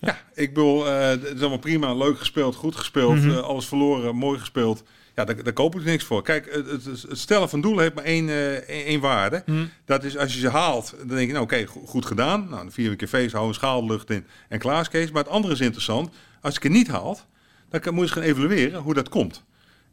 Ja, 0.00 0.18
ik 0.34 0.54
bedoel, 0.54 0.86
eh, 0.88 1.06
het 1.08 1.22
is 1.34 1.40
allemaal 1.40 1.58
prima, 1.58 1.94
leuk 1.94 2.18
gespeeld, 2.18 2.54
goed 2.54 2.76
gespeeld, 2.76 3.16
Mhm. 3.24 3.36
alles 3.38 3.66
verloren, 3.66 4.14
mooi 4.16 4.38
gespeeld. 4.38 4.82
Ja, 5.14 5.24
daar, 5.24 5.42
daar 5.42 5.52
koop 5.52 5.74
ik 5.76 5.84
niks 5.84 6.04
voor. 6.04 6.22
Kijk, 6.22 6.48
het, 6.54 6.70
het, 6.70 6.84
het 7.08 7.18
stellen 7.18 7.48
van 7.48 7.60
doelen 7.60 7.82
heeft 7.82 7.94
maar 7.94 8.04
één, 8.04 8.28
eh, 8.28 8.54
één, 8.86 9.00
waarde. 9.00 9.42
Hm. 9.46 9.64
Dat 9.84 10.04
is 10.04 10.16
als 10.16 10.34
je 10.34 10.40
ze 10.40 10.48
haalt, 10.48 10.94
dan 10.98 11.08
denk 11.16 11.26
je, 11.26 11.32
nou 11.32 11.44
oké, 11.44 11.66
go- 11.66 11.82
goed 11.86 12.06
gedaan. 12.06 12.40
Nou, 12.50 12.62
dan 12.62 12.72
vier 12.72 12.90
een 12.90 12.96
keer 12.96 13.08
feest, 13.08 13.32
hou 13.34 13.48
een 13.48 13.54
schaal 13.54 13.86
lucht 13.86 14.10
in 14.10 14.26
en 14.48 14.58
klaar 14.58 14.88
is. 14.92 15.10
Maar 15.10 15.22
het 15.22 15.32
andere 15.32 15.54
is 15.54 15.60
interessant. 15.60 16.10
Als 16.40 16.56
ik 16.56 16.62
het 16.62 16.72
niet 16.72 16.88
haalt, 16.88 17.26
dan 17.70 17.80
kan, 17.80 17.94
moet 17.94 18.08
je 18.08 18.14
eens 18.14 18.24
gaan 18.26 18.30
evalueren 18.36 18.80
hoe 18.80 18.94
dat 18.94 19.08
komt. 19.08 19.42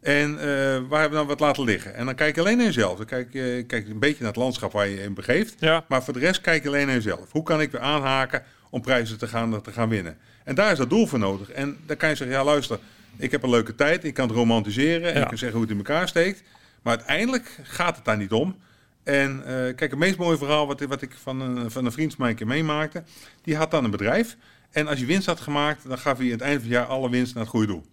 En 0.06 0.40
eh, 0.40 0.46
waar 0.90 1.02
hebben 1.02 1.10
we 1.10 1.16
dan 1.16 1.28
wat 1.28 1.40
laten 1.40 1.64
liggen? 1.64 1.96
En 1.96 2.06
dan 2.06 2.16
kijk 2.16 2.36
je 2.36 2.42
alleen 2.42 2.58
naar 2.58 2.66
jezelf. 2.66 2.98
Dan 2.98 3.06
kijk 3.06 3.34
je 3.34 3.64
kijk 3.68 3.88
een 3.88 4.00
beetje 4.00 4.18
naar 4.20 4.28
het 4.28 4.42
landschap 4.42 4.72
waar 4.72 4.88
je 4.88 5.02
in 5.04 5.14
begeeft. 5.14 5.56
Ja. 5.60 5.86
Maar 5.88 6.04
voor 6.04 6.14
de 6.14 6.20
rest 6.20 6.42
kijk 6.42 6.64
je 6.64 6.68
alleen 6.70 6.86
naar 6.86 6.96
jezelf. 6.96 7.32
Hoe 7.32 7.44
kan 7.44 7.62
ik 7.62 7.72
weer 7.72 7.82
aanhaken 7.82 8.44
om 8.70 8.82
prijzen 8.82 9.18
te 9.18 9.28
gaan, 9.28 9.62
te 9.62 9.72
gaan 9.72 9.90
winnen. 9.90 10.18
En 10.44 10.56
daar 10.56 10.72
is 10.72 10.78
dat 10.78 10.90
doel 10.90 11.08
voor 11.08 11.20
nodig. 11.20 11.52
En 11.52 11.78
dan 11.86 11.98
kan 11.98 12.10
je 12.10 12.16
zeggen, 12.16 12.36
ja 12.36 12.44
luister, 12.44 12.80
ik 13.18 13.32
heb 13.32 13.44
een 13.44 13.50
leuke 13.50 13.76
tijd, 13.76 14.04
ik 14.04 14.14
kan 14.14 14.28
het 14.28 14.38
romantiseren 14.38 15.08
en 15.10 15.16
Ja. 15.16 15.22
ik 15.22 15.28
kan 15.28 15.38
zeggen 15.38 15.58
hoe 15.58 15.68
het 15.68 15.78
in 15.78 15.86
elkaar 15.86 16.08
steekt. 16.08 16.44
Maar 16.82 16.96
uiteindelijk 16.98 17.60
gaat 17.64 17.96
het 17.96 18.06
daar 18.06 18.18
niet 18.18 18.32
om. 18.32 18.56
En 19.04 19.44
eh, 19.46 19.54
kijk, 19.54 19.80
het 19.80 19.98
meest 20.00 20.18
mooie 20.18 20.38
verhaal 20.38 20.68
wat, 20.68 20.82
wat 20.82 21.02
ik 21.02 21.12
van 21.22 21.42
een, 21.42 21.72
van 21.72 21.86
een 21.86 21.92
vriend 21.92 22.10
van 22.12 22.22
mij 22.22 22.30
een 22.30 22.36
keer 22.36 22.48
meemaakte, 22.48 23.04
die 23.42 23.56
had 23.56 23.72
dan 23.72 23.84
een 23.84 23.92
bedrijf. 23.92 24.38
En 24.72 24.88
als 24.88 25.00
je 25.00 25.06
winst 25.06 25.26
had 25.28 25.40
gemaakt, 25.40 25.88
dan 25.88 25.98
gaf 25.98 26.18
hij 26.18 26.26
aan 26.26 26.32
het 26.32 26.42
eind 26.42 26.62
van 26.62 26.70
het 26.70 26.78
jaar 26.80 26.86
alle 26.86 27.10
winst 27.10 27.34
naar 27.34 27.44
het 27.44 27.52
goede 27.52 27.68
doel. 27.68 27.86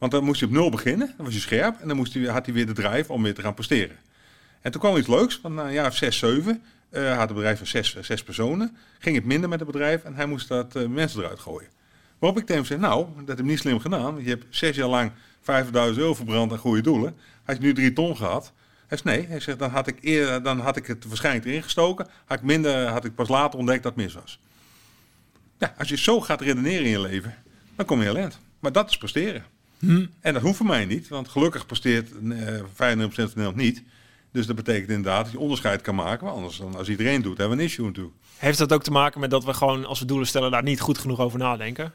Want 0.00 0.12
dan 0.12 0.24
moest 0.24 0.40
hij 0.40 0.48
op 0.48 0.54
nul 0.54 0.70
beginnen, 0.70 1.14
dan 1.16 1.24
was 1.24 1.34
hij 1.34 1.42
scherp 1.42 1.80
en 1.80 1.88
dan 1.88 1.96
moest 1.96 2.26
had 2.26 2.44
hij 2.44 2.54
weer 2.54 2.66
de 2.66 2.72
drive 2.72 3.12
om 3.12 3.22
weer 3.22 3.34
te 3.34 3.42
gaan 3.42 3.54
presteren. 3.54 3.96
En 4.60 4.72
toen 4.72 4.80
kwam 4.80 4.96
iets 4.96 5.08
leuks, 5.08 5.40
want 5.40 5.54
na 5.54 5.64
een 5.64 5.72
jaar 5.72 5.86
of 5.86 5.96
zes, 5.96 6.18
zeven 6.18 6.62
eh, 6.90 7.10
had 7.10 7.28
het 7.28 7.34
bedrijf 7.34 7.58
van 7.58 7.66
zes, 7.66 7.96
zes 8.00 8.22
personen, 8.22 8.76
ging 8.98 9.16
het 9.16 9.24
minder 9.24 9.48
met 9.48 9.60
het 9.60 9.70
bedrijf 9.70 10.04
en 10.04 10.14
hij 10.14 10.26
moest 10.26 10.48
dat 10.48 10.76
eh, 10.76 10.86
mensen 10.86 11.20
eruit 11.20 11.38
gooien. 11.38 11.68
Waarop 12.18 12.38
ik 12.38 12.46
tegen 12.46 12.62
hem 12.62 12.70
zei, 12.70 12.80
nou, 12.80 13.06
dat 13.18 13.28
heb 13.28 13.38
je 13.38 13.42
niet 13.42 13.58
slim 13.58 13.80
gedaan. 13.80 14.22
Je 14.22 14.28
hebt 14.28 14.44
zes 14.48 14.76
jaar 14.76 14.88
lang 14.88 15.12
50.000 15.40 15.72
euro 15.72 16.14
verbrand 16.14 16.52
aan 16.52 16.58
goede 16.58 16.80
doelen. 16.80 17.16
Had 17.44 17.56
je 17.56 17.62
nu 17.62 17.74
drie 17.74 17.92
ton 17.92 18.16
gehad? 18.16 18.52
Hij 18.86 18.98
zegt, 18.98 19.04
nee. 19.04 19.26
Hij 19.26 19.40
zegt, 19.40 19.58
dan 19.58 19.70
had 19.70 19.86
ik, 19.86 19.98
eerder, 20.00 20.42
dan 20.42 20.60
had 20.60 20.76
ik 20.76 20.86
het 20.86 21.04
waarschijnlijk 21.04 21.46
erin 21.46 21.62
gestoken. 21.62 22.06
Had 22.24 22.38
ik, 22.38 22.44
minder, 22.44 22.86
had 22.86 23.04
ik 23.04 23.14
pas 23.14 23.28
later 23.28 23.58
ontdekt 23.58 23.82
dat 23.82 23.94
het 23.94 24.02
mis 24.02 24.14
was. 24.14 24.40
Ja, 25.58 25.74
als 25.78 25.88
je 25.88 25.96
zo 25.96 26.20
gaat 26.20 26.40
redeneren 26.40 26.84
in 26.84 26.90
je 26.90 27.00
leven, 27.00 27.34
dan 27.76 27.86
kom 27.86 27.98
je 27.98 28.04
heel 28.04 28.16
eind. 28.16 28.38
Maar 28.58 28.72
dat 28.72 28.90
is 28.90 28.98
presteren. 28.98 29.44
En 30.20 30.32
dat 30.32 30.42
hoeft 30.42 30.56
voor 30.56 30.66
mij 30.66 30.84
niet, 30.84 31.08
want 31.08 31.28
gelukkig 31.28 31.66
presteert 31.66 32.10
eh 32.10 32.18
95% 32.18 32.66
van 32.74 33.14
Nederland 33.16 33.56
niet. 33.56 33.82
Dus 34.32 34.46
dat 34.46 34.56
betekent 34.56 34.88
inderdaad 34.88 35.22
dat 35.24 35.32
je 35.32 35.38
onderscheid 35.38 35.80
kan 35.82 35.94
maken. 35.94 36.24
Maar 36.24 36.34
anders 36.34 36.56
dan 36.56 36.76
als 36.76 36.88
iedereen 36.88 37.22
doet, 37.22 37.38
hebben 37.38 37.56
we 37.56 37.62
een 37.62 37.68
issue 37.68 37.86
natuurlijk. 37.86 38.14
Heeft 38.36 38.58
dat 38.58 38.72
ook 38.72 38.82
te 38.82 38.90
maken 38.90 39.20
met 39.20 39.30
dat 39.30 39.44
we 39.44 39.54
gewoon, 39.54 39.84
als 39.84 39.98
we 40.00 40.04
doelen 40.04 40.26
stellen, 40.26 40.50
daar 40.50 40.62
niet 40.62 40.80
goed 40.80 40.98
genoeg 40.98 41.20
over 41.20 41.38
nadenken? 41.38 41.92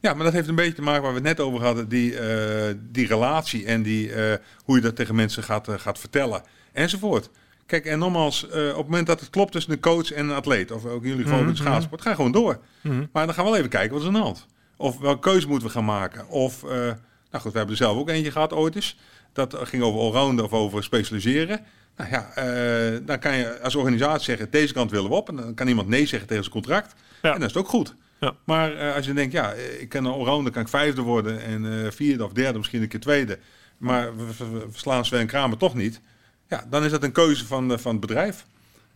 Ja, 0.00 0.14
maar 0.14 0.24
dat 0.24 0.32
heeft 0.32 0.48
een 0.48 0.54
beetje 0.54 0.72
te 0.74 0.82
maken 0.82 1.02
waar 1.02 1.10
we 1.10 1.16
het 1.18 1.26
net 1.26 1.40
over 1.40 1.62
hadden. 1.62 1.88
Die, 1.88 2.18
eh, 2.18 2.74
die 2.90 3.06
relatie 3.06 3.64
en 3.66 3.82
die, 3.82 4.12
eh, 4.12 4.38
hoe 4.64 4.76
je 4.76 4.82
dat 4.82 4.96
tegen 4.96 5.14
mensen 5.14 5.42
gaat, 5.42 5.68
gaat 5.70 5.98
vertellen. 5.98 6.42
Enzovoort. 6.72 7.30
Kijk, 7.66 7.84
en 7.86 7.98
nogmaals, 7.98 8.48
eh, 8.48 8.68
op 8.68 8.76
het 8.76 8.84
moment 8.88 9.06
dat 9.06 9.20
het 9.20 9.30
klopt 9.30 9.52
tussen 9.52 9.72
een 9.72 9.80
coach 9.80 10.12
en 10.12 10.28
een 10.28 10.34
atleet. 10.36 10.70
Of 10.70 10.84
ook 10.84 11.02
in 11.02 11.08
jullie 11.08 11.22
geval 11.24 11.38
Mhm, 11.38 11.46
met 11.48 11.56
schaatsport. 11.56 12.00
Ga 12.02 12.14
gewoon 12.14 12.32
door. 12.32 12.60
Mhm. 12.80 13.04
Maar 13.12 13.26
dan 13.26 13.34
gaan 13.34 13.44
we 13.44 13.50
wel 13.50 13.58
even 13.58 13.70
kijken 13.70 13.92
wat 13.92 14.00
is 14.00 14.06
aan 14.06 14.12
de 14.14 14.18
hand. 14.20 14.46
Of 14.76 14.98
welke 14.98 15.20
keuze 15.30 15.48
moeten 15.48 15.66
we 15.66 15.72
gaan 15.72 15.84
maken. 15.84 16.28
Of, 16.28 16.64
eh, 16.64 16.92
nou 17.34 17.42
goed, 17.46 17.52
we 17.52 17.58
hebben 17.58 17.76
er 17.76 17.82
zelf 17.84 17.96
ook 17.98 18.08
eentje 18.08 18.30
gehad 18.30 18.52
ooit 18.52 18.74
eens. 18.74 18.96
Dat 19.32 19.56
ging 19.62 19.82
over 19.82 20.00
allrounden 20.00 20.44
of 20.44 20.52
over 20.52 20.82
specialiseren. 20.84 21.60
Nou 21.96 22.10
ja, 22.10 22.30
eh, 22.34 22.98
dan 23.06 23.18
kan 23.18 23.36
je 23.36 23.60
als 23.60 23.74
organisatie 23.74 24.24
zeggen, 24.24 24.50
deze 24.50 24.72
kant 24.72 24.90
willen 24.90 25.10
we 25.10 25.16
op. 25.16 25.28
En 25.28 25.36
dan 25.36 25.54
kan 25.54 25.68
iemand 25.68 25.88
nee 25.88 26.06
zeggen 26.06 26.28
tegen 26.28 26.42
zijn 26.44 26.54
contract. 26.54 26.94
Ja. 27.22 27.34
En 27.34 27.40
dat 27.40 27.50
is 27.50 27.56
ook 27.56 27.68
goed. 27.68 27.94
Ja. 28.20 28.34
Maar 28.44 28.76
eh, 28.76 28.94
als 28.94 29.06
je 29.06 29.12
denkt, 29.12 29.32
ja, 29.32 29.52
ik 29.78 29.88
kan 29.88 30.04
een 30.04 30.12
allrounder, 30.12 30.52
kan 30.52 30.62
ik 30.62 30.68
vijfde 30.68 31.00
worden. 31.02 31.42
En 31.42 31.84
eh, 31.84 31.90
vierde 31.90 32.24
of 32.24 32.32
derde, 32.32 32.58
misschien 32.58 32.82
een 32.82 32.88
keer 32.88 33.00
tweede. 33.00 33.38
Maar 33.78 34.16
we, 34.16 34.24
we- 34.38 34.50
we 34.50 34.66
verslaan 34.70 35.04
Sven 35.04 35.26
Kramer 35.26 35.58
toch 35.58 35.74
niet. 35.74 36.00
Ja, 36.48 36.64
dan 36.70 36.84
is 36.84 36.90
dat 36.90 37.02
een 37.02 37.12
keuze 37.12 37.46
van, 37.46 37.78
van 37.80 37.92
het 37.92 38.00
bedrijf. 38.00 38.44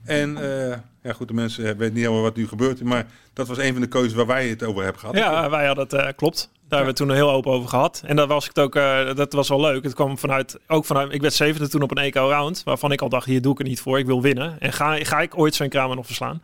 En 0.04 0.38
ja, 1.02 1.12
goed, 1.12 1.28
de 1.28 1.34
mensen 1.34 1.64
weten 1.64 1.94
niet 1.94 2.02
helemaal 2.02 2.22
wat 2.22 2.36
nu 2.36 2.48
gebeurt. 2.48 2.82
Maar 2.82 3.06
dat 3.32 3.48
was 3.48 3.58
een 3.58 3.72
van 3.72 3.80
de 3.82 3.88
keuzes 3.88 4.12
waar 4.12 4.26
wij 4.26 4.48
het 4.48 4.62
over 4.62 4.82
hebben 4.82 5.00
gehad. 5.00 5.16
Ja, 5.16 5.50
wij 5.50 5.66
hadden 5.66 5.86
het, 5.88 6.14
klopt. 6.16 6.50
Daar 6.68 6.78
hebben 6.78 6.96
we 6.96 7.02
het 7.02 7.10
toen 7.10 7.26
heel 7.26 7.36
open 7.36 7.52
over 7.52 7.68
gehad. 7.68 8.02
En 8.06 8.16
dat 8.16 8.28
was 8.28 8.42
ik 8.44 8.50
het 8.54 8.64
ook, 8.64 8.76
eh, 8.76 9.14
dat 9.14 9.32
was 9.32 9.48
wel 9.48 9.60
leuk. 9.60 9.84
Het 9.84 9.94
kwam 9.94 10.18
vanuit, 10.18 10.58
ook 10.66 10.84
vanuit, 10.84 11.12
ik 11.12 11.20
werd 11.20 11.34
zevende 11.34 11.68
toen 11.68 11.82
op 11.82 11.90
een 11.90 12.02
EK 12.02 12.14
round, 12.14 12.62
waarvan 12.64 12.92
ik 12.92 13.00
al 13.00 13.08
dacht, 13.08 13.26
hier 13.26 13.42
doe 13.42 13.52
ik 13.52 13.58
het 13.58 13.66
niet 13.66 13.80
voor, 13.80 13.98
ik 13.98 14.06
wil 14.06 14.22
winnen. 14.22 14.56
En 14.60 14.72
ga, 14.72 15.04
ga 15.04 15.20
ik 15.20 15.38
ooit 15.38 15.54
Sven 15.54 15.68
Kramer 15.68 15.96
nog 15.96 16.06
verslaan? 16.06 16.42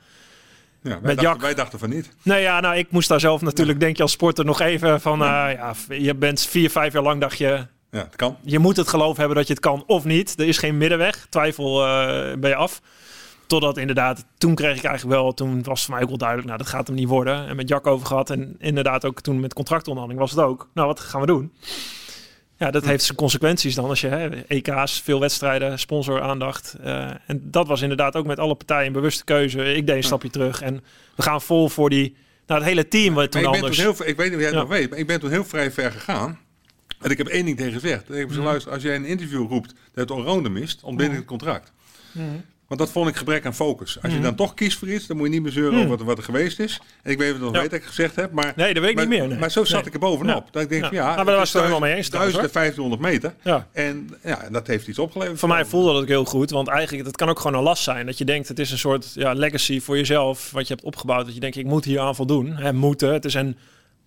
Ja, 0.83 0.91
wij, 0.91 1.01
Met 1.03 1.21
dachten, 1.21 1.43
wij 1.43 1.55
dachten 1.55 1.79
van 1.79 1.89
niet. 1.89 2.11
Nee, 2.23 2.43
ja, 2.43 2.61
nou, 2.61 2.77
ik 2.77 2.91
moest 2.91 3.09
daar 3.09 3.21
zelf 3.21 3.41
natuurlijk, 3.41 3.81
denk 3.81 3.97
je 3.97 4.03
als 4.03 4.13
sporter, 4.13 4.45
nog 4.45 4.61
even 4.61 5.01
van, 5.01 5.23
eh, 5.23 5.27
ja, 5.29 5.75
je 5.89 6.15
bent 6.15 6.41
vier, 6.47 6.71
vijf 6.71 6.93
jaar 6.93 7.03
lang, 7.03 7.21
dacht 7.21 7.39
je, 7.39 7.47
Ja, 7.47 7.67
dat 7.91 8.17
kan. 8.17 8.37
je 8.43 8.59
moet 8.59 8.77
het 8.77 8.89
geloof 8.89 9.17
hebben 9.17 9.37
dat 9.37 9.47
je 9.47 9.53
het 9.53 9.63
kan 9.63 9.85
of 9.87 10.05
niet. 10.05 10.39
Er 10.41 10.47
is 10.47 10.59
geen 10.59 10.77
middenweg. 10.77 11.27
Twijfel 11.31 11.87
eh, 11.87 12.37
ben 12.39 12.51
je 12.51 12.57
af. 12.57 12.81
Totdat 13.47 13.77
inderdaad, 13.77 14.25
toen 14.39 14.55
kreeg 14.55 14.77
ik 14.77 14.85
eigenlijk 14.85 15.21
wel, 15.21 15.35
toen 15.35 15.63
was 15.63 15.79
het 15.79 15.85
voor 15.85 15.95
mij 15.95 16.03
ook 16.03 16.09
wel 16.09 16.19
duidelijk, 16.19 16.49
nou 16.49 16.61
dat 16.63 16.69
gaat 16.71 16.87
hem 16.87 16.97
niet 16.97 17.09
worden. 17.09 17.49
En 17.49 17.57
met 17.57 17.69
Jack 17.69 17.87
over 17.87 18.07
gehad 18.07 18.31
en 18.31 18.57
inderdaad 18.59 19.05
ook 19.05 19.21
toen 19.21 19.41
met 19.41 19.55
contractonderhandeling 19.55 20.21
was 20.29 20.37
het 20.37 20.47
ook. 20.49 20.69
Nou, 20.75 20.87
wat 20.89 21.01
gaan 21.01 21.21
we 21.21 21.27
doen? 21.27 21.53
Ja, 22.59 22.71
dat 22.71 22.85
heeft 22.85 23.05
zijn 23.05 23.17
consequenties 23.17 23.75
dan 23.75 23.89
als 23.89 24.01
je 24.01 24.09
hè, 24.09 24.29
EK's, 24.47 25.01
veel 25.01 25.21
wedstrijden, 25.21 25.79
sponsor 25.79 26.23
aandacht. 26.23 26.77
eh, 26.83 27.11
en 27.27 27.41
dat 27.43 27.67
was 27.67 27.81
inderdaad 27.83 28.17
ook 28.17 28.27
met 28.27 28.39
alle 28.39 28.55
partijen 28.55 28.87
een 28.87 28.93
bewuste 28.93 29.25
keuze. 29.25 29.75
Ik 29.75 29.87
deed 29.87 29.97
een 29.97 30.03
stapje 30.03 30.31
terug 30.31 30.63
en 30.63 30.85
we 31.17 31.23
gaan 31.23 31.43
vol 31.43 31.69
voor 31.69 31.91
die, 31.91 32.17
nou 32.47 32.61
het 32.61 32.69
hele 32.69 32.89
team 32.89 33.15
wat 33.15 33.31
toen 33.31 33.41
ik, 33.43 33.47
ben 33.51 33.57
anders. 33.61 33.77
toen 33.77 33.95
heel, 33.97 34.07
ik 34.09 34.17
weet 34.17 34.27
niet 34.27 34.35
of 34.35 34.41
jij 34.41 34.45
het 34.51 34.55
Ja. 34.55 34.61
nog 34.61 34.69
weet, 34.69 34.91
maar 34.91 34.99
ik 34.99 35.07
ben 35.07 35.21
toen 35.21 35.31
heel 35.31 35.45
vrij 35.45 35.71
ver 35.73 35.93
gegaan. 35.93 36.39
En 37.01 37.11
ik 37.11 37.19
heb 37.19 37.27
één 37.27 37.45
ding 37.45 37.57
tegen 37.57 37.73
gezegd. 37.73 38.01
Ik 38.03 38.07
heb 38.09 38.17
gezegd, 38.17 38.35
Mhm. 38.37 38.45
luister, 38.45 38.73
als 38.73 38.83
jij 38.83 38.95
een 38.95 39.05
interview 39.05 39.49
roept 39.49 39.69
dat 39.69 40.09
het 40.09 40.11
allrounder 40.11 40.53
mist, 40.53 40.83
ontbind 40.83 41.11
ik 41.11 41.17
het 41.17 41.27
contract. 41.27 41.73
Mhm. 42.13 42.25
Want 42.69 42.81
dat 42.81 42.91
vond 42.91 43.09
ik 43.09 43.17
gebrek 43.17 43.47
aan 43.47 43.55
focus. 43.55 43.95
Als 44.03 44.13
je 44.13 44.19
Mhm. 44.19 44.27
dan 44.27 44.35
toch 44.35 44.55
kiest 44.55 44.79
voor 44.79 44.89
iets, 44.89 45.07
dan 45.07 45.17
moet 45.17 45.27
je 45.27 45.33
niet 45.33 45.43
meer 45.43 45.53
zeuren 45.53 45.73
Mhm. 45.73 45.83
over 45.85 45.97
wat, 45.97 46.07
wat 46.07 46.19
er 46.19 46.25
geweest 46.25 46.59
is. 46.61 46.81
En 47.03 47.11
ik 47.11 47.19
weet 47.19 47.33
het 47.33 47.41
nog 47.41 47.55
Ja. 47.55 47.61
weet 47.61 47.71
dat 47.71 47.79
ik 47.81 47.85
gezegd 47.87 48.17
heb, 48.17 48.33
maar... 48.33 48.53
Nee, 48.57 48.75
dat 48.75 48.83
weet 48.83 48.91
ik 48.91 48.97
maar, 48.97 49.07
niet 49.07 49.19
meer. 49.19 49.29
nee. 49.29 49.39
Maar 49.39 49.51
zo 49.51 49.65
zat 49.65 49.77
Nee. 49.79 49.87
ik 49.87 49.95
er 49.95 49.99
bovenop. 50.01 50.45
Ja. 50.45 50.51
Dat 50.51 50.63
ik 50.63 50.69
denk, 50.69 50.83
Ja. 50.85 50.91
ja, 50.93 51.05
Nou, 51.05 51.17
maar 51.17 51.25
daar 51.25 51.37
was 51.37 51.53
het 51.53 51.63
helemaal 51.63 51.81
mee 51.81 51.95
eens 51.95 52.09
trouwens, 52.09 52.37
1500 52.53 53.03
meter. 53.03 53.35
Ja. 53.43 53.67
En 53.73 54.11
ja, 54.23 54.49
dat 54.51 54.67
heeft 54.67 54.89
iets 54.89 54.99
opgeleverd. 54.99 55.39
Voor 55.39 55.49
mij 55.49 55.65
voelde 55.65 55.93
dat 55.93 56.03
ook 56.03 56.09
heel 56.09 56.25
goed, 56.25 56.51
want 56.51 56.69
eigenlijk 56.69 57.05
dat 57.05 57.17
kan 57.17 57.29
ook 57.29 57.39
gewoon 57.41 57.57
een 57.57 57.63
last 57.65 57.83
zijn. 57.83 58.07
Dat 58.07 58.19
je 58.19 58.25
denkt, 58.25 58.49
het 58.49 58.59
is 58.59 58.71
een 58.71 58.79
soort 58.79 59.11
ja, 59.15 59.33
legacy 59.33 59.81
voor 59.81 59.97
jezelf, 59.97 60.51
wat 60.51 60.69
je 60.69 60.75
hebt 60.75 60.87
opgebouwd. 60.87 61.25
Dat 61.25 61.35
je 61.35 61.41
denkt, 61.41 61.57
ik 61.57 61.67
moet 61.67 61.85
hier 61.85 62.01
aan 62.01 62.15
voldoen. 62.15 62.57
Hè, 62.57 62.73
moeten. 62.73 63.13
Het 63.13 63.25
is 63.25 63.35
een, 63.35 63.57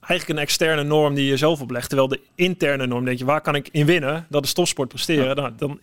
eigenlijk 0.01 0.39
een 0.39 0.45
externe 0.45 0.83
norm 0.83 1.15
die 1.15 1.25
je 1.25 1.37
zelf 1.37 1.61
oplegt. 1.61 1.87
Terwijl 1.87 2.07
de 2.09 2.19
interne 2.35 2.87
norm, 2.87 3.05
denk 3.05 3.17
je, 3.19 3.25
waar 3.25 3.41
kan 3.41 3.55
ik 3.55 3.69
in 3.71 3.85
winnen? 3.85 4.25
Dat 4.29 4.43
is 4.45 4.53
topsport 4.53 4.87
presteren. 4.89 5.35
Nou, 5.35 5.51
dan 5.57 5.79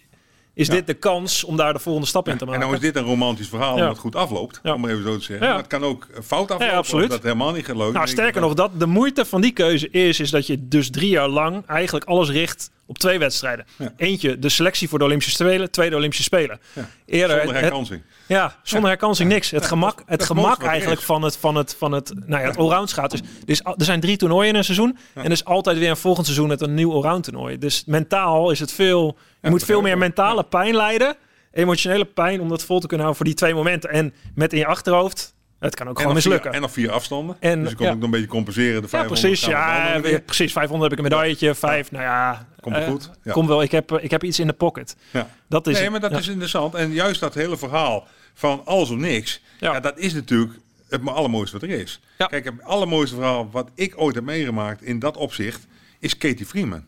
is 0.54 0.68
dit 0.68 0.86
de 0.86 0.94
kans 0.94 1.44
om 1.44 1.56
daar 1.56 1.72
de 1.72 1.78
volgende 1.78 2.08
stap 2.08 2.28
in 2.28 2.34
te 2.36 2.40
En 2.40 2.46
maken. 2.50 2.60
nou 2.62 2.74
is 2.74 2.80
dit 2.82 2.96
een 2.96 3.04
romantisch 3.04 3.48
verhaal 3.48 3.76
het 3.78 3.98
goed 3.98 4.16
afloopt. 4.16 4.60
Ja. 4.62 4.74
Om 4.74 4.80
maar 4.80 4.90
even 4.90 5.02
zo 5.02 5.16
te 5.16 5.24
zeggen. 5.24 5.46
Maar 5.48 5.56
het 5.56 5.66
kan 5.66 5.84
ook 5.84 6.06
fout 6.24 6.42
aflopen. 6.50 6.66
Ja, 6.66 6.72
absoluut. 6.72 7.10
Dat 7.10 7.22
helemaal 7.22 7.52
niet 7.52 7.64
gelukt. 7.64 7.92
Nou, 7.92 8.06
sterker 8.08 8.40
nog, 8.40 8.54
dat 8.54 8.70
de 8.80 8.86
moeite 8.86 9.24
van 9.24 9.40
die 9.40 9.52
keuze 9.52 9.90
is, 9.90 10.20
is 10.20 10.30
dat 10.30 10.46
je 10.46 10.68
dus 10.68 10.90
drie 10.90 11.10
jaar 11.10 11.28
lang 11.28 11.66
eigenlijk 11.66 12.04
alles 12.04 12.30
richt 12.30 12.70
op 12.86 12.98
twee 12.98 13.18
wedstrijden. 13.18 13.66
Ja. 13.76 13.92
Eentje, 13.96 14.38
de 14.38 14.48
selectie 14.48 14.88
voor 14.88 14.98
de 14.98 15.04
Olympische 15.04 15.32
Spelen. 15.32 15.70
Tweede 15.70 15.96
Olympische 15.96 16.24
Spelen. 16.24 16.60
Ja. 16.72 16.88
Eerder, 17.06 17.36
Zonder 17.36 17.54
het- 17.54 17.62
herkansing. 17.64 18.02
Ja, 18.26 18.56
zonder 18.62 18.88
herkansing 18.88 19.28
niks. 19.28 19.50
Het 19.50 19.66
gemak, 19.66 20.02
het 20.06 20.18
dat 20.18 20.26
gemak 20.28 20.62
eigenlijk 20.62 21.00
van 21.00 21.22
het, 21.22 21.36
van 21.36 21.54
het, 21.56 21.74
van 21.78 21.92
het, 21.92 22.12
nou 22.26 22.42
ja, 22.42 22.48
het 22.48 22.56
allround 22.56 22.92
gaat. 22.92 23.10
Dus, 23.10 23.20
dus 23.44 23.60
er 23.64 23.84
zijn 23.84 24.00
drie 24.00 24.16
toernooien 24.16 24.48
in 24.48 24.54
een 24.56 24.64
seizoen. 24.64 24.98
En 25.14 25.24
er 25.24 25.30
is 25.30 25.44
altijd 25.44 25.78
weer 25.78 25.90
een 25.90 25.96
volgend 25.96 26.26
seizoen 26.26 26.48
met 26.48 26.60
een 26.60 26.74
nieuw 26.74 26.92
allround 26.92 27.24
toernooi. 27.24 27.58
Dus 27.58 27.82
mentaal 27.86 28.50
is 28.50 28.60
het 28.60 28.72
veel, 28.72 29.16
je 29.44 29.50
moet 29.50 29.64
veel 29.64 29.80
meer 29.80 29.92
ik 29.92 29.98
mentale 29.98 30.44
pijn 30.44 30.74
lijden. 30.76 31.16
Emotionele 31.52 32.04
pijn 32.04 32.40
om 32.40 32.48
dat 32.48 32.64
vol 32.64 32.80
te 32.80 32.86
kunnen 32.86 33.06
houden 33.06 33.16
voor 33.16 33.24
die 33.26 33.34
twee 33.34 33.54
momenten. 33.54 33.90
En 33.90 34.14
met 34.34 34.52
in 34.52 34.58
je 34.58 34.66
achterhoofd, 34.66 35.34
het 35.58 35.74
kan 35.74 35.88
ook 35.88 35.96
En 35.96 36.02
gewoon 36.02 36.20
vier- 36.20 36.30
mislukken. 36.30 36.52
En 36.52 36.60
nog 36.60 36.70
vier 36.72 36.90
afstanden. 36.90 37.36
En, 37.40 37.60
dus 37.60 37.70
je 37.70 37.76
kon 37.76 37.86
ja. 37.86 37.90
ook 37.92 37.96
nog 37.98 38.04
een 38.04 38.10
beetje 38.10 38.26
compenseren. 38.26 38.74
De 38.82 38.82
ja, 38.82 38.88
500 38.88 39.20
precies. 39.20 39.44
gaan 39.44 39.52
we 39.52 39.58
het 39.80 39.86
Ja, 39.94 40.00
weer- 40.00 40.10
weer. 40.10 40.20
precies. 40.20 40.52
500 40.52 40.90
heb 40.90 41.00
ik 41.00 41.04
een 41.06 41.10
medailletje. 41.12 41.54
Vijf, 41.54 41.90
nou 41.90 42.04
ja. 42.04 42.46
Komt 42.60 42.76
eh, 42.76 42.86
goed? 42.86 43.10
Ja. 43.22 43.32
Komt 43.32 43.48
wel. 43.48 43.62
Ik 43.62 43.70
heb, 43.70 43.92
ik 43.92 44.10
heb 44.10 44.24
iets 44.24 44.38
in 44.38 44.46
de 44.46 44.52
pocket. 44.52 44.96
Ja. 45.10 45.28
Dat 45.48 45.66
is 45.66 45.78
Nee, 45.78 45.90
maar 45.90 46.00
dat 46.00 46.10
Ja. 46.10 46.18
is 46.18 46.28
interessant. 46.28 46.74
En 46.74 46.92
juist 46.92 47.20
dat 47.20 47.34
hele 47.34 47.56
verhaal 47.56 48.06
van 48.34 48.62
alles 48.64 48.90
of 48.90 48.96
niks. 48.96 49.40
Ja. 49.60 49.72
Ja. 49.72 49.80
dat 49.80 49.98
is 49.98 50.14
natuurlijk 50.14 50.52
het 50.88 51.06
allermooiste 51.06 51.58
wat 51.58 51.68
er 51.70 51.76
is. 51.78 52.00
Ja. 52.18 52.26
Kijk, 52.26 52.44
het 52.44 52.62
allermooiste 52.62 53.14
verhaal 53.14 53.48
wat 53.50 53.70
ik 53.74 53.92
ooit 53.96 54.14
heb 54.14 54.24
meegemaakt 54.24 54.82
in 54.82 54.98
dat 54.98 55.16
opzicht 55.16 55.66
is 55.98 56.18
Katie 56.18 56.46
Freeman. 56.46 56.84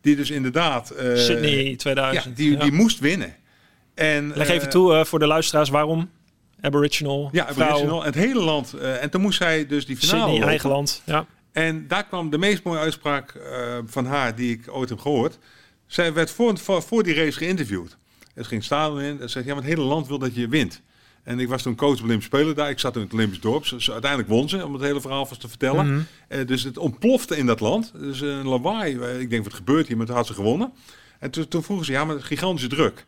Die 0.00 0.16
dus 0.16 0.30
inderdaad... 0.30 0.90
eh, 0.90 1.16
Sydney 1.16 1.64
Ja, 1.70 1.76
2000. 1.76 2.36
die, 2.36 2.50
Ja. 2.50 2.58
die 2.58 2.72
moest 2.72 2.98
winnen. 2.98 3.34
En, 3.94 4.32
Leg 4.34 4.48
eh, 4.48 4.54
even 4.54 4.70
toe 4.70 4.94
eh, 4.94 5.04
voor 5.04 5.18
de 5.18 5.26
luisteraars 5.26 5.68
waarom. 5.68 6.10
Aboriginal, 6.60 7.28
Ja, 7.32 7.52
vrouw, 7.52 7.66
Aboriginal. 7.66 8.02
Het 8.04 8.14
hele 8.14 8.40
land. 8.40 8.72
eh, 8.72 9.02
en 9.02 9.10
toen 9.10 9.20
moest 9.20 9.38
zij 9.38 9.66
dus 9.66 9.86
die 9.86 9.96
finale 9.96 10.16
Sydney, 10.18 10.34
lopen. 10.34 10.48
eigen 10.48 10.70
land. 10.70 11.02
Ja. 11.04 11.26
En 11.52 11.88
daar 11.88 12.04
kwam 12.06 12.30
de 12.30 12.38
meest 12.38 12.62
mooie 12.62 12.78
uitspraak 12.78 13.30
eh, 13.34 13.78
van 13.86 14.06
haar 14.06 14.34
die 14.34 14.52
ik 14.52 14.64
ooit 14.70 14.88
heb 14.88 14.98
gehoord. 14.98 15.38
Zij 15.86 16.12
werd 16.12 16.30
voor, 16.30 16.58
voor, 16.58 16.82
voor 16.82 17.02
die 17.02 17.14
race 17.14 17.38
geïnterviewd. 17.38 17.96
Het 18.34 18.46
ging 18.46 18.64
staan 18.64 19.00
in. 19.00 19.18
Ze 19.20 19.28
zegt, 19.28 19.46
ja, 19.46 19.54
maar 19.54 19.62
het 19.62 19.72
hele 19.72 19.86
land 19.86 20.06
wil 20.08 20.18
dat 20.18 20.34
je 20.34 20.48
wint. 20.48 20.80
En 21.28 21.38
ik 21.40 21.48
was 21.48 21.62
toen 21.62 21.76
coach 21.76 21.98
op 21.98 22.04
Olympische 22.04 22.36
Spelen 22.36 22.54
daar. 22.54 22.70
Ik 22.70 22.78
zat 22.78 22.96
in 22.96 23.02
het 23.02 23.12
Olympisch 23.12 23.40
dorp. 23.40 23.64
Uiteindelijk 23.70 24.28
won 24.28 24.48
ze, 24.48 24.64
om 24.66 24.72
het 24.72 24.82
hele 24.82 25.00
verhaal 25.00 25.26
vast 25.26 25.40
te 25.40 25.48
vertellen. 25.48 25.86
Mhm. 25.92 26.00
Eh, 26.28 26.46
dus 26.46 26.62
het 26.62 26.78
ontplofte 26.78 27.36
in 27.36 27.46
dat 27.46 27.60
land. 27.60 27.92
Dus 27.98 28.20
een 28.20 28.48
lawaai. 28.48 28.98
Eh, 28.98 29.20
Ik 29.20 29.30
denk, 29.30 29.44
wat 29.44 29.54
gebeurt 29.54 29.86
hier? 29.88 29.96
Maar 29.96 30.06
toen 30.06 30.16
had 30.16 30.26
ze 30.26 30.34
gewonnen. 30.34 30.72
En 31.18 31.30
toen, 31.30 31.48
toen 31.48 31.62
vroegen 31.62 31.86
ze, 31.86 31.92
ja, 31.92 32.04
maar 32.04 32.14
het 32.14 32.22
is 32.22 32.28
gigantische 32.28 32.68
druk. 32.68 33.06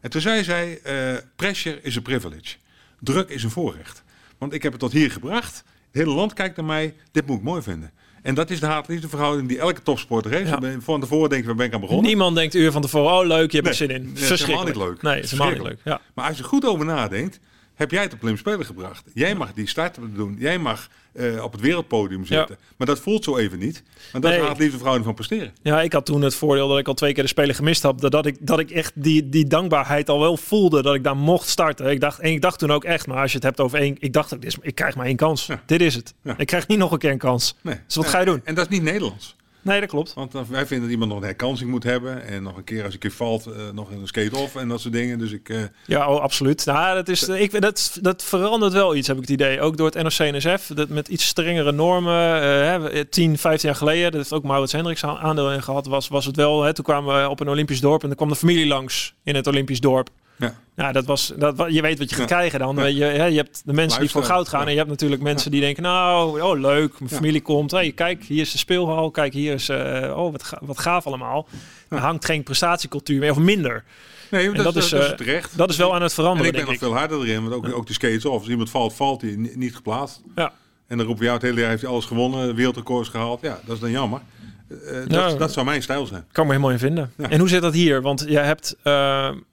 En 0.00 0.10
toen 0.10 0.20
zei 0.20 0.44
zij, 0.44 0.80
eh, 0.82 1.14
pressure 1.36 1.78
is 1.82 1.96
a 1.96 2.00
privilege. 2.00 2.56
Druk 3.00 3.28
is 3.28 3.42
een 3.42 3.50
voorrecht. 3.50 4.02
Want 4.38 4.52
ik 4.52 4.62
heb 4.62 4.72
het 4.72 4.80
tot 4.80 4.92
hier 4.92 5.10
gebracht. 5.10 5.56
Het 5.56 6.04
hele 6.04 6.14
land 6.16 6.32
kijkt 6.32 6.56
naar 6.56 6.66
mij. 6.66 6.94
Dit 7.12 7.26
moet 7.26 7.36
ik 7.38 7.42
mooi 7.44 7.62
vinden. 7.62 7.90
En 8.22 8.34
dat 8.34 8.50
is 8.50 8.60
de 8.60 8.66
haat-liefde 8.66 9.08
verhouding 9.08 9.48
die 9.48 9.58
elke 9.58 9.82
topsporter 9.82 10.30
heeft. 10.30 10.48
Ja. 10.48 10.80
Van 10.80 11.00
tevoren 11.00 11.28
denk 11.30 11.40
je, 11.40 11.46
waar 11.46 11.56
ben 11.56 11.66
ik 11.66 11.74
aan 11.74 11.80
begonnen? 11.80 12.06
Niemand 12.06 12.36
denkt 12.36 12.54
uur 12.54 12.72
van 12.72 12.82
tevoren, 12.82 13.12
oh 13.20 13.26
leuk, 13.26 13.50
je 13.50 13.56
hebt 13.56 13.68
er 13.68 13.74
zin 13.74 13.90
in. 13.90 14.02
nee, 14.02 14.12
dat 14.12 14.22
is 14.22 14.28
helemaal 14.28 14.36
Verschrikkelijk. 14.36 14.76
niet 14.76 14.86
leuk. 14.86 15.02
Nee, 15.02 15.14
het 15.14 15.24
is 15.24 15.30
helemaal 15.30 15.52
niet 15.52 15.62
leuk. 15.62 15.68
Verschrikkelijk. 15.72 16.02
Ja. 16.06 16.12
Maar 16.14 16.28
als 16.28 16.36
je 16.38 16.42
goed 16.44 16.64
over 16.64 16.84
nadenkt, 16.86 17.40
heb 17.76 17.90
jij 17.90 18.02
het 18.02 18.12
op 18.12 18.22
Olympisch 18.22 18.44
Spelen 18.44 18.66
gebracht. 18.66 19.02
Jij 19.14 19.34
mag 19.34 19.52
die 19.52 19.68
start 19.68 19.98
doen. 20.14 20.36
Jij 20.38 20.58
mag 20.58 20.88
eh, 21.12 21.42
op 21.44 21.52
het 21.52 21.60
wereldpodium 21.60 22.24
zitten. 22.26 22.56
Maar 22.76 22.86
dat 22.86 23.00
voelt 23.00 23.24
zo 23.24 23.36
even 23.36 23.58
niet. 23.58 23.82
Maar 24.12 24.20
dat 24.20 24.30
Nee. 24.30 24.40
gaat 24.40 24.58
liefde 24.58 24.74
verhouding 24.76 25.04
van 25.06 25.14
presteren. 25.14 25.52
Ja, 25.62 25.82
ik 25.82 25.92
had 25.92 26.06
toen 26.06 26.22
het 26.22 26.34
voordeel 26.34 26.68
dat 26.68 26.78
ik 26.78 26.88
al 26.88 26.94
twee 26.94 27.12
keer 27.12 27.22
de 27.22 27.28
Spelen 27.28 27.54
gemist 27.54 27.82
had. 27.82 28.00
Dat, 28.00 28.10
dat, 28.12 28.26
ik, 28.26 28.36
dat 28.40 28.58
ik 28.58 28.70
echt 28.70 28.92
die, 28.94 29.28
die 29.28 29.46
dankbaarheid 29.46 30.08
al 30.08 30.20
wel 30.20 30.36
voelde 30.36 30.82
dat 30.82 30.94
ik 30.94 31.04
daar 31.04 31.16
mocht 31.16 31.48
starten. 31.48 31.90
Ik 31.90 32.00
dacht, 32.00 32.18
en 32.18 32.30
ik 32.30 32.40
dacht 32.42 32.58
toen 32.58 32.70
ook 32.72 32.84
echt, 32.84 33.06
maar 33.06 33.16
als 33.20 33.30
je 33.30 33.36
het 33.36 33.46
hebt 33.46 33.60
over 33.60 33.78
één... 33.78 33.96
Ik 33.98 34.12
dacht, 34.12 34.44
is- 34.44 34.56
ik 34.60 34.74
krijg 34.74 34.96
maar 34.96 35.06
één 35.06 35.16
kans. 35.16 35.46
Ja. 35.46 35.62
Dit 35.66 35.80
is 35.80 35.94
het. 35.94 36.14
Ja. 36.22 36.34
Ik 36.38 36.46
krijg 36.46 36.66
niet 36.66 36.78
nog 36.78 36.92
een 36.92 36.98
keer 36.98 37.10
een 37.10 37.18
kans. 37.18 37.54
Nee. 37.62 37.76
Dus 37.86 37.94
wat 37.96 38.06
ga 38.06 38.18
je 38.18 38.24
doen? 38.24 38.40
En 38.44 38.54
dat 38.54 38.64
is 38.70 38.76
niet 38.76 38.82
Nederlands. 38.86 39.36
Nee, 39.66 39.80
dat 39.80 39.88
klopt. 39.88 40.14
Want 40.14 40.32
dan, 40.32 40.46
wij 40.48 40.66
vinden 40.66 40.80
dat 40.84 40.90
iemand 40.92 41.10
nog 41.10 41.20
een 41.20 41.26
herkansing 41.26 41.70
moet 41.70 41.82
hebben. 41.82 42.24
En 42.26 42.42
nog 42.42 42.56
een 42.56 42.64
keer 42.64 42.84
als 42.84 42.92
een 42.92 42.98
keer 43.00 43.10
valt, 43.10 43.46
eh, 43.46 43.52
nog 43.72 43.90
een 43.90 44.06
skate-off 44.06 44.56
en 44.56 44.68
dat 44.68 44.80
soort 44.80 44.94
dingen. 44.94 45.18
Dus 45.18 45.32
ik... 45.32 45.48
eh, 45.48 45.58
Ja, 45.86 46.08
oh, 46.08 46.20
absoluut. 46.20 46.66
Nou, 46.66 46.94
dat, 46.94 47.08
is, 47.08 47.28
ik, 47.28 47.60
dat, 47.60 47.98
dat 48.02 48.24
verandert 48.24 48.72
wel 48.72 48.96
iets, 48.96 49.06
heb 49.06 49.16
ik 49.16 49.22
het 49.22 49.30
idee. 49.30 49.60
Ook 49.60 49.76
door 49.76 49.90
het 49.94 50.02
NOC-NSF, 50.02 50.66
dat 50.74 50.88
met 50.88 51.08
iets 51.08 51.26
strengere 51.26 51.72
normen. 51.72 52.40
eh, 52.42 52.90
hè, 52.92 53.04
10, 53.04 53.38
15 53.38 53.68
jaar 53.68 53.78
geleden, 53.78 54.04
dat 54.10 54.20
heeft 54.20 54.32
ook 54.32 54.42
Maurits 54.44 54.72
Hendricks 54.72 55.04
aan- 55.04 55.18
aandeel 55.18 55.52
in 55.52 55.62
gehad, 55.62 55.86
was, 55.86 56.08
was 56.08 56.24
het 56.26 56.36
wel. 56.36 56.62
Hè, 56.62 56.72
toen 56.74 56.84
kwamen 56.84 57.22
we 57.22 57.28
op 57.28 57.40
een 57.40 57.48
Olympisch 57.48 57.80
dorp 57.80 58.00
en 58.02 58.06
dan 58.08 58.16
kwam 58.16 58.28
de 58.28 58.36
familie 58.36 58.66
langs 58.66 59.14
in 59.24 59.34
het 59.34 59.46
Olympisch 59.46 59.80
dorp. 59.80 60.08
Ja. 60.38 60.54
Nou, 60.74 60.92
dat 60.92 61.04
was, 61.04 61.32
dat, 61.36 61.64
je 61.68 61.82
weet 61.82 61.98
wat 61.98 62.10
je 62.10 62.16
gaat 62.16 62.28
Ja. 62.28 62.36
krijgen 62.36 62.58
dan. 62.58 62.76
Ja. 62.76 62.84
Je, 62.84 63.30
je 63.30 63.36
hebt 63.36 63.62
de 63.64 63.72
mensen 63.72 64.00
die 64.00 64.10
voor 64.10 64.22
goud 64.24 64.48
gaan. 64.48 64.60
Ja. 64.60 64.66
En 64.66 64.72
je 64.72 64.78
hebt 64.78 64.90
natuurlijk 64.90 65.22
mensen 65.22 65.50
die 65.50 65.60
denken, 65.60 65.82
nou, 65.82 66.40
oh 66.40 66.58
leuk, 66.60 66.98
mijn 66.98 67.10
Ja. 67.10 67.16
familie 67.16 67.40
komt. 67.40 67.70
Hey, 67.70 67.92
kijk, 67.92 68.24
hier 68.24 68.40
is 68.40 68.52
de 68.52 68.58
speelhal. 68.58 69.10
Kijk, 69.10 69.32
hier 69.32 69.52
is, 69.54 69.68
eh, 69.68 70.14
oh 70.16 70.32
wat, 70.32 70.42
ga- 70.42 70.60
wat 70.62 70.78
gaaf 70.78 71.06
allemaal. 71.06 71.48
Er 71.88 71.98
hangt 71.98 72.24
geen 72.24 72.42
prestatiecultuur 72.42 73.18
meer, 73.20 73.30
of 73.30 73.38
minder. 73.38 73.84
Nee, 74.30 74.46
En 74.48 74.54
dat, 74.54 74.64
dat 74.64 74.76
is, 74.76 74.88
dat 74.88 75.02
is 75.02 75.10
eh, 75.10 75.16
terecht. 75.16 75.56
Dat 75.56 75.70
is 75.70 75.76
wel 75.76 75.94
aan 75.94 76.02
het 76.02 76.10
En 76.10 76.16
veranderen, 76.16 76.52
ik 76.52 76.58
ben 76.58 76.66
nog 76.68 76.78
veel 76.78 76.94
harder 76.96 77.20
erin, 77.20 77.42
want 77.48 77.54
ook, 77.54 77.74
ook 77.76 77.86
die 77.86 77.94
skates-off. 77.94 78.38
Als 78.38 78.48
iemand 78.48 78.70
valt, 78.70 78.94
valt 78.94 79.20
hij 79.22 79.34
ni- 79.36 79.52
niet 79.54 79.74
geplaatst. 79.76 80.20
Ja. 80.34 80.52
En 80.86 80.96
dan 80.96 81.06
roepen 81.06 81.18
we 81.18 81.24
jou 81.28 81.36
het 81.38 81.46
hele 81.46 81.60
jaar 81.60 81.70
heeft 81.70 81.82
hij 81.82 81.90
alles 81.90 82.04
gewonnen, 82.04 82.54
wereldrecords 82.54 83.08
gehaald. 83.08 83.40
Ja, 83.40 83.60
dat 83.64 83.74
is 83.74 83.80
dan 83.80 83.90
jammer. 83.90 84.20
Eh, 84.68 84.76
eh, 85.02 85.06
Ja. 85.08 85.28
dat, 85.28 85.38
dat 85.38 85.52
zou 85.52 85.66
mijn 85.66 85.82
stijl 85.82 86.06
zijn. 86.06 86.24
kan 86.32 86.44
me 86.46 86.50
helemaal 86.50 86.72
in 86.72 86.78
vinden. 86.78 87.12
Ja. 87.16 87.30
En 87.30 87.38
hoe 87.38 87.48
zit 87.48 87.62
dat 87.62 87.74
hier? 87.74 88.02
Want 88.02 88.24
je 88.28 88.38
hebt, 88.38 88.76
eh, 88.82 88.92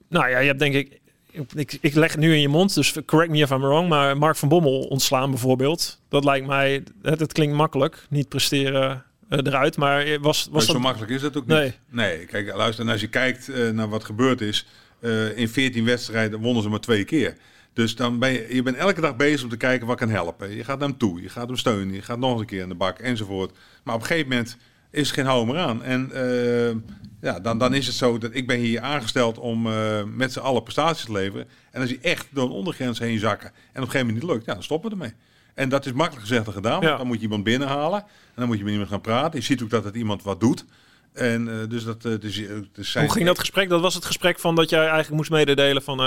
nou 0.08 0.28
ja, 0.28 0.38
je 0.38 0.46
hebt 0.46 0.58
denk 0.58 0.74
ik, 0.74 1.00
ik, 1.54 1.78
ik 1.80 1.94
leg 1.94 2.10
het 2.10 2.20
nu 2.20 2.34
in 2.34 2.40
je 2.40 2.48
mond, 2.48 2.74
dus 2.74 2.94
correct 3.06 3.30
me 3.30 3.38
if 3.38 3.50
I'm 3.50 3.60
wrong, 3.60 3.88
maar 3.88 4.18
Mark 4.18 4.36
van 4.36 4.48
Bommel 4.48 4.80
ontslaan 4.80 5.30
bijvoorbeeld. 5.30 6.00
Dat 6.08 6.24
lijkt 6.24 6.46
mij, 6.46 6.82
het, 7.02 7.20
het 7.20 7.32
klinkt 7.32 7.56
makkelijk, 7.56 8.06
niet 8.08 8.28
presteren 8.28 9.04
eh, 9.28 9.38
eruit, 9.42 9.76
maar 9.76 10.04
was, 10.04 10.20
was 10.20 10.48
Maar 10.50 10.62
zo 10.62 10.72
dat... 10.72 10.82
makkelijk 10.82 11.12
is 11.12 11.20
dat 11.20 11.36
ook 11.36 11.46
niet. 11.46 11.56
Nee. 11.56 11.74
Nee, 11.90 12.26
kijk, 12.26 12.54
luister, 12.54 12.84
en 12.84 12.90
als 12.90 13.00
je 13.00 13.08
kijkt 13.08 13.72
naar 13.72 13.88
wat 13.88 14.04
gebeurd 14.04 14.40
is, 14.40 14.66
in 15.34 15.48
14 15.48 15.84
wedstrijden 15.84 16.40
wonnen 16.40 16.62
ze 16.62 16.68
maar 16.68 16.80
twee 16.80 17.04
keer. 17.04 17.36
Dus 17.72 17.96
dan 17.96 18.18
ben 18.18 18.32
je, 18.32 18.46
je 18.54 18.62
bent 18.62 18.76
elke 18.76 19.00
dag 19.00 19.16
bezig 19.16 19.42
om 19.42 19.48
te 19.48 19.56
kijken 19.56 19.86
wat 19.86 19.98
kan 19.98 20.08
helpen. 20.08 20.56
Je 20.56 20.64
gaat 20.64 20.78
naar 20.78 20.88
hem 20.88 20.98
toe, 20.98 21.22
je 21.22 21.28
gaat 21.28 21.46
hem 21.46 21.56
steunen, 21.56 21.94
je 21.94 22.02
gaat 22.02 22.18
nog 22.18 22.30
eens 22.32 22.40
een 22.40 22.46
keer 22.46 22.62
in 22.62 22.68
de 22.68 22.74
bak 22.74 22.98
enzovoort. 22.98 23.52
Maar 23.82 23.94
op 23.94 24.00
een 24.00 24.06
gegeven 24.06 24.28
moment 24.28 24.56
is 24.94 25.10
geen 25.10 25.26
hou 25.26 25.46
meer 25.46 25.58
aan. 25.58 25.82
En 25.82 26.12
eh, 26.12 26.76
ja, 27.20 27.40
dan, 27.40 27.58
dan 27.58 27.74
is 27.74 27.86
het 27.86 27.96
zo 27.96 28.18
dat 28.18 28.30
ik 28.34 28.46
ben 28.46 28.58
hier 28.58 28.80
aangesteld 28.80 29.38
om 29.38 29.66
eh, 29.66 30.02
met 30.04 30.32
z'n 30.32 30.38
allen 30.38 30.62
prestaties 30.62 31.04
te 31.04 31.12
leveren. 31.12 31.48
En 31.70 31.80
als 31.80 31.90
je 31.90 31.98
echt 32.02 32.26
door 32.30 32.44
een 32.44 32.50
ondergrens 32.50 32.98
heen 32.98 33.18
zakken 33.18 33.48
en 33.48 33.54
op 33.54 33.74
een 33.74 33.82
gegeven 33.82 34.06
moment 34.06 34.24
niet 34.24 34.32
lukt, 34.32 34.46
ja, 34.46 34.54
dan 34.54 34.62
stoppen 34.62 34.90
we 34.90 34.96
ermee. 34.96 35.14
En 35.54 35.68
dat 35.68 35.86
is 35.86 35.92
makkelijk 35.92 36.26
gezegd 36.26 36.44
dan 36.44 36.54
gedaan. 36.54 36.80
Ja. 36.80 36.96
dan 36.96 37.06
moet 37.06 37.16
je 37.16 37.22
iemand 37.22 37.44
binnenhalen 37.44 38.00
en 38.00 38.06
dan 38.34 38.46
moet 38.46 38.56
je 38.58 38.62
met 38.62 38.72
iemand 38.72 38.90
gaan 38.90 39.00
praten. 39.00 39.38
Je 39.38 39.44
ziet 39.44 39.62
ook 39.62 39.70
dat 39.70 39.84
het 39.84 39.94
iemand 39.94 40.22
wat 40.22 40.40
doet. 40.40 40.64
En 41.12 41.48
eh, 41.48 41.68
dus 41.68 41.84
dat, 41.84 42.04
eh, 42.04 42.12
dus, 42.20 42.42
dus 42.72 42.90
zijn, 42.90 43.04
Hoe 43.04 43.14
ging 43.14 43.26
dat 43.26 43.38
gesprek? 43.38 43.68
Dat 43.68 43.80
was 43.80 43.94
het 43.94 44.04
gesprek 44.04 44.38
van 44.38 44.54
dat 44.54 44.70
jij 44.70 44.80
eigenlijk 44.80 45.10
moest 45.10 45.30
mededelen 45.30 45.82
van... 45.82 45.98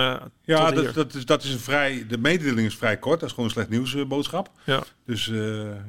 Ja, 0.44 0.72
dat, 0.72 0.94
dat, 0.94 1.14
is, 1.14 1.26
dat 1.26 1.44
is 1.44 1.54
een 1.54 1.60
vrij. 1.60 2.06
De 2.08 2.18
mededeling 2.18 2.68
is 2.68 2.76
vrij 2.76 2.98
kort. 2.98 3.20
Dat 3.20 3.30
is 3.30 3.36
gewoon 3.36 3.50
een 3.50 3.56
slecht 3.56 3.70
nieuwsboodschap. 3.70 4.52
Ja. 4.64 4.84
Dus 5.06 5.32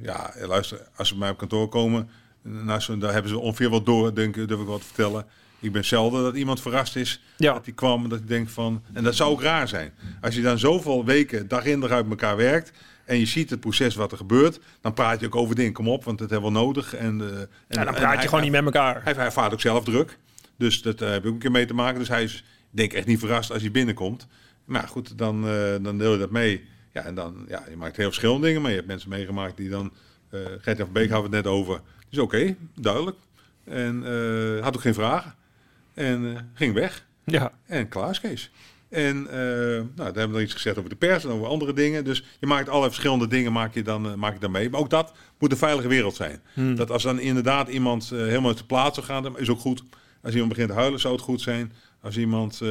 ja, 0.03 0.35
luister, 0.41 0.87
als 0.97 1.09
ze 1.09 1.15
bij 1.15 1.23
mij 1.23 1.31
op 1.31 1.39
kantoor 1.39 1.69
komen, 1.69 2.11
nou, 2.65 2.81
zo, 2.81 2.99
daar 2.99 3.13
hebben 3.13 3.31
ze 3.31 3.39
ongeveer 3.39 3.69
wat 3.71 3.87
door, 3.87 4.15
denk 4.15 4.35
durf 4.35 4.61
ik 4.61 4.67
wat 4.67 4.81
te 4.81 4.87
vertellen. 4.87 5.27
Ik 5.61 5.73
ben 5.73 5.85
zelden 5.85 6.23
dat 6.23 6.37
iemand 6.37 6.61
verrast 6.61 6.97
is 6.97 7.23
Ja. 7.37 7.53
dat 7.53 7.65
hij 7.65 7.75
kwam 7.75 8.09
dat 8.09 8.19
ik 8.19 8.29
denk 8.29 8.49
van, 8.49 8.83
en 8.93 9.05
dat 9.05 9.15
zou 9.15 9.31
ook 9.31 9.43
raar 9.43 9.69
zijn. 9.69 9.93
Als 10.21 10.35
je 10.35 10.43
dan 10.43 10.59
zoveel 10.59 11.05
weken 11.05 11.49
dag 11.49 11.65
in 11.65 11.81
dag 11.81 11.91
uit 11.91 12.09
elkaar 12.09 12.37
werkt 12.37 12.73
en 13.05 13.19
je 13.19 13.27
ziet 13.27 13.51
het 13.51 13.61
proces 13.61 13.95
wat 13.95 14.13
er 14.13 14.19
gebeurt, 14.19 14.61
dan 14.81 14.95
praat 14.95 15.21
je 15.21 15.27
ook 15.27 15.37
over 15.37 15.55
dingen. 15.55 15.73
Kom 15.73 15.89
op, 15.89 16.05
want 16.05 16.19
dat 16.19 16.31
hebben 16.31 16.49
we 16.49 16.55
wel 16.55 16.65
nodig. 16.65 16.95
En, 16.95 17.21
eh, 17.21 17.27
en, 17.41 17.49
ja, 17.69 17.85
dan 17.85 17.87
en 17.87 17.95
praat 17.95 18.13
je 18.13 18.19
hij- 18.19 18.27
gewoon 18.29 18.43
niet 18.43 18.53
met 18.53 18.65
elkaar. 18.65 19.01
hij, 19.05 19.13
hij 19.13 19.25
ervaart 19.25 19.53
ook 19.53 19.61
zelf 19.61 19.85
druk. 19.85 20.19
Dus 20.59 20.83
dat 20.83 21.01
eh, 21.01 21.09
heb 21.11 21.23
ik 21.23 21.27
ook 21.29 21.33
een 21.35 21.39
keer 21.41 21.51
mee 21.51 21.67
te 21.67 21.75
maken. 21.75 21.99
Dus 21.99 22.09
hij 22.09 22.23
is 22.23 22.45
denk 22.71 22.91
ik 22.93 22.99
echt 22.99 23.07
niet 23.07 23.19
verrast 23.19 23.53
als 23.53 23.63
hij 23.63 23.71
binnenkomt. 23.71 24.27
Maar 24.65 24.89
goed, 24.89 25.19
dan, 25.19 25.49
eh, 25.49 25.75
dan 25.83 25.99
deel 25.99 26.13
je 26.13 26.19
dat 26.19 26.31
mee. 26.31 26.65
Ja, 26.93 27.03
en 27.03 27.15
dan, 27.15 27.45
ja, 27.49 27.63
je 27.71 27.77
maakt 27.77 27.97
heel 27.97 28.07
verschillende 28.07 28.47
dingen 28.47 28.61
mee. 28.63 28.71
Je 28.71 28.77
hebt 28.77 28.89
mensen 28.89 29.09
meegemaakt 29.09 29.57
die 29.57 29.69
dan... 29.69 29.93
eh 30.31 30.41
Gert 30.61 30.79
van 30.79 30.93
Beek 30.93 31.09
we 31.11 31.17
het 31.17 31.31
net 31.31 31.47
over. 31.47 31.81
Dus 32.11 32.19
oké, 32.19 32.57
duidelijk. 32.75 33.17
En 33.65 34.05
eh, 34.05 34.63
had 34.63 34.77
ook 34.77 34.83
geen 34.83 34.95
vragen. 34.95 35.35
En 35.95 36.35
eh, 36.35 36.41
ging 36.55 36.75
weg. 36.75 37.07
Ja. 37.25 37.53
En 37.67 37.89
klaar 37.89 38.11
is 38.11 38.21
Kees. 38.21 38.51
En 38.89 39.27
eh, 39.31 39.39
nou, 39.39 39.85
daar 39.95 40.05
hebben 40.05 40.27
we 40.29 40.33
dan 40.33 40.43
iets 40.43 40.53
gezegd 40.53 40.79
over 40.79 40.91
de 40.91 40.97
pers 40.97 41.25
en 41.25 41.31
over 41.31 41.47
andere 41.47 41.73
dingen. 41.73 42.05
Dus 42.05 42.25
je 42.41 42.47
maakt 42.47 42.69
allerlei 42.69 42.91
verschillende 42.93 43.27
dingen 43.27 43.53
maak 43.53 43.75
je 43.75 43.83
dan, 43.83 44.19
maak 44.19 44.33
je 44.33 44.41
dan 44.41 44.51
mee. 44.51 44.71
Maar 44.71 44.81
ook 44.81 44.91
dat 44.91 45.13
moet 45.39 45.51
een 45.51 45.59
veilige 45.59 45.89
wereld 45.89 46.15
zijn. 46.15 46.41
Hmm. 46.53 46.77
Dat 46.77 46.91
als 46.91 47.03
dan 47.03 47.21
inderdaad 47.21 47.69
iemand 47.69 48.11
helemaal 48.11 48.49
uit 48.49 48.59
de 48.59 48.65
plaats 48.65 48.95
zou 48.95 49.07
gaan, 49.07 49.23
dan 49.23 49.39
is 49.39 49.49
ook 49.49 49.61
goed. 49.61 49.83
Als 50.23 50.33
iemand 50.33 50.53
begint 50.53 50.69
te 50.69 50.75
huilen, 50.75 51.01
zou 51.01 51.15
het 51.15 51.23
goed 51.23 51.41
zijn. 51.41 51.73
Als 52.03 52.17
iemand 52.17 52.63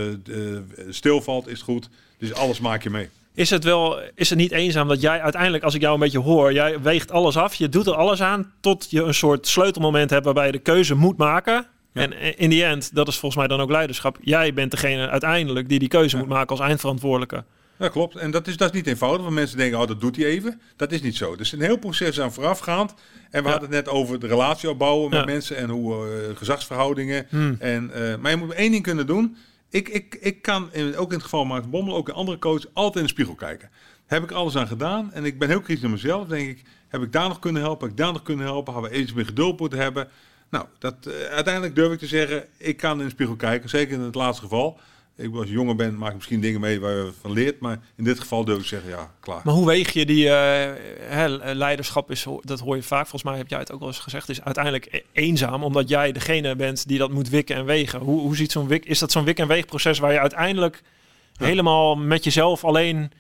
stilvalt, 0.90 1.48
is 1.48 1.54
het 1.54 1.62
goed. 1.62 1.90
Dus 2.18 2.34
alles 2.34 2.60
maak 2.60 2.84
je 2.84 2.90
mee. 2.90 3.10
Is 3.38 3.50
het 3.50 3.64
wel, 3.64 4.00
is 4.16 4.30
het 4.30 4.38
niet 4.40 4.52
eenzaam 4.52 4.88
dat 4.88 5.02
jij 5.02 5.22
uiteindelijk, 5.22 5.64
als 5.64 5.74
ik 5.76 5.82
jou 5.82 5.94
een 5.94 6.00
beetje 6.00 6.20
hoor, 6.20 6.54
jij 6.54 6.82
weegt 6.82 7.12
alles 7.12 7.38
af, 7.38 7.54
je 7.56 7.70
doet 7.70 7.88
er 7.88 7.94
alles 7.96 8.22
aan 8.22 8.52
tot 8.62 8.88
je 8.90 9.04
een 9.04 9.14
soort 9.14 9.48
sleutelmoment 9.48 10.10
hebt 10.10 10.26
waarbij 10.26 10.46
je 10.46 10.52
de 10.52 10.60
keuze 10.60 10.96
moet 10.96 11.18
maken. 11.18 11.66
Ja. 11.94 12.02
En 12.02 12.38
in 12.38 12.50
die 12.50 12.64
end, 12.64 12.96
dat 12.96 13.08
is 13.08 13.18
volgens 13.18 13.36
mij 13.42 13.48
dan 13.58 13.60
ook 13.62 13.70
leiderschap. 13.72 14.18
Jij 14.22 14.54
bent 14.54 14.72
degene 14.72 15.10
uiteindelijk 15.10 15.70
die 15.70 15.80
die 15.80 15.88
keuze 15.88 16.16
Ja. 16.16 16.22
moet 16.22 16.32
maken 16.32 16.50
als 16.50 16.60
eindverantwoordelijke. 16.60 17.44
Dat 17.78 17.92
klopt. 17.92 18.16
En 18.16 18.32
dat 18.32 18.48
is, 18.48 18.58
dat 18.58 18.70
is 18.70 18.76
niet 18.76 18.88
eenvoudig. 18.88 19.22
Want 19.22 19.34
mensen 19.36 19.58
denken, 19.58 19.80
oh, 19.80 19.88
dat 19.88 20.02
doet 20.02 20.16
hij 20.16 20.26
even. 20.26 20.62
Dat 20.76 20.92
is 20.92 21.02
niet 21.02 21.16
zo. 21.18 21.34
Er 21.34 21.40
is 21.40 21.52
een 21.52 21.62
heel 21.62 21.78
proces 21.78 22.20
aan 22.20 22.34
voorafgaand. 22.34 22.94
En 23.32 23.42
we 23.44 23.48
Ja. 23.48 23.52
hadden 23.52 23.70
het 23.76 23.86
net 23.86 23.94
over 23.94 24.20
de 24.20 24.28
relatie 24.28 24.70
opbouwen 24.70 25.10
met 25.10 25.20
Ja. 25.20 25.26
mensen 25.26 25.58
en 25.58 25.70
hoe 25.70 25.94
eh, 25.96 26.38
gezagsverhoudingen. 26.38 27.26
Hmm. 27.30 27.56
En, 27.60 27.92
eh, 27.94 28.16
maar 28.16 28.32
je 28.32 28.38
moet 28.38 28.54
één 28.54 28.72
ding 28.72 28.84
kunnen 28.84 29.08
doen. 29.08 29.38
Ik, 29.78 29.90
ik, 29.90 30.18
ik 30.20 30.42
kan, 30.42 30.70
ook 30.96 31.10
in 31.10 31.16
het 31.16 31.24
geval 31.24 31.46
van 31.46 31.62
van 31.62 31.70
Bommel, 31.70 31.96
ook 31.96 32.08
in 32.08 32.14
andere 32.14 32.40
coaches, 32.40 32.74
altijd 32.74 32.96
in 32.96 33.04
de 33.04 33.10
spiegel 33.10 33.36
kijken. 33.36 33.70
Heb 34.06 34.24
ik 34.24 34.32
alles 34.32 34.56
aan 34.56 34.68
gedaan? 34.68 35.14
En 35.14 35.26
ik 35.26 35.40
ben 35.40 35.48
heel 35.50 35.62
kritisch 35.62 35.84
naar 35.84 35.92
mezelf. 35.92 36.28
Denk 36.28 36.50
ik, 36.50 36.64
heb 36.88 37.02
ik 37.02 37.12
daar 37.12 37.28
nog 37.28 37.40
kunnen 37.40 37.62
helpen? 37.62 37.88
Heb 37.88 37.98
ik 37.98 38.04
daar 38.04 38.14
nog 38.14 38.24
kunnen 38.24 38.46
helpen? 38.46 38.74
Hadden 38.74 38.92
we 38.92 38.98
iets 38.98 39.14
meer 39.14 39.26
geduld 39.26 39.60
moeten 39.60 39.80
hebben? 39.80 40.08
Nou, 40.50 40.66
dat, 40.80 40.96
eh, 41.06 41.14
uiteindelijk 41.14 41.76
durf 41.76 41.94
ik 41.94 42.00
te 42.00 42.08
zeggen, 42.08 42.46
ik 42.58 42.78
kan 42.78 43.00
in 43.00 43.06
de 43.06 43.12
spiegel 43.12 43.36
kijken. 43.36 43.70
Zeker 43.70 43.94
in 43.94 44.02
het 44.02 44.16
laatste 44.16 44.44
geval. 44.44 44.80
Ik, 45.18 45.36
als 45.36 45.46
je 45.46 45.52
jonger 45.52 45.76
bent, 45.76 45.98
maak 45.98 46.10
je 46.10 46.16
misschien 46.16 46.42
dingen 46.42 46.60
mee 46.60 46.80
waar 46.80 46.96
je 46.96 47.12
van 47.22 47.32
leert. 47.32 47.60
Maar 47.60 47.80
in 47.96 48.04
dit 48.04 48.20
geval 48.20 48.46
durf 48.46 48.60
ik 48.60 48.66
zeggen, 48.66 48.90
ja, 48.90 49.12
klaar. 49.20 49.42
Maar 49.44 49.54
hoe 49.54 49.66
weeg 49.66 49.94
je 49.94 50.06
die 50.06 50.30
eh, 50.30 50.74
hè, 51.00 51.28
leiderschap 51.56 52.12
is, 52.12 52.26
dat 52.42 52.60
hoor 52.60 52.76
je 52.76 52.84
vaak, 52.84 53.02
volgens 53.08 53.24
mij 53.24 53.38
heb 53.38 53.48
jij 53.48 53.60
het 53.60 53.72
ook 53.72 53.80
wel 53.80 53.88
eens 53.88 54.00
gezegd, 54.00 54.30
is 54.30 54.42
uiteindelijk 54.44 54.88
e- 54.92 55.02
eenzaam, 55.12 55.64
omdat 55.64 55.90
jij 55.90 56.12
degene 56.12 56.56
bent 56.56 56.88
die 56.88 56.98
dat 56.98 57.12
moet 57.12 57.30
wikken 57.30 57.56
en 57.56 57.66
wegen. 57.66 58.00
Hoe, 58.00 58.20
hoe 58.20 58.36
ziet 58.36 58.52
zo'n 58.52 58.68
wik, 58.68 58.86
is 58.86 59.00
dat 59.00 59.12
zo'n 59.12 59.24
wik- 59.24 59.40
en 59.40 59.48
weegproces 59.48 60.00
waar 60.00 60.12
je 60.14 60.20
uiteindelijk 60.20 60.82
Ja. 61.34 61.46
helemaal 61.46 61.96
met 61.96 62.24
jezelf 62.24 62.64
alleen 62.64 63.12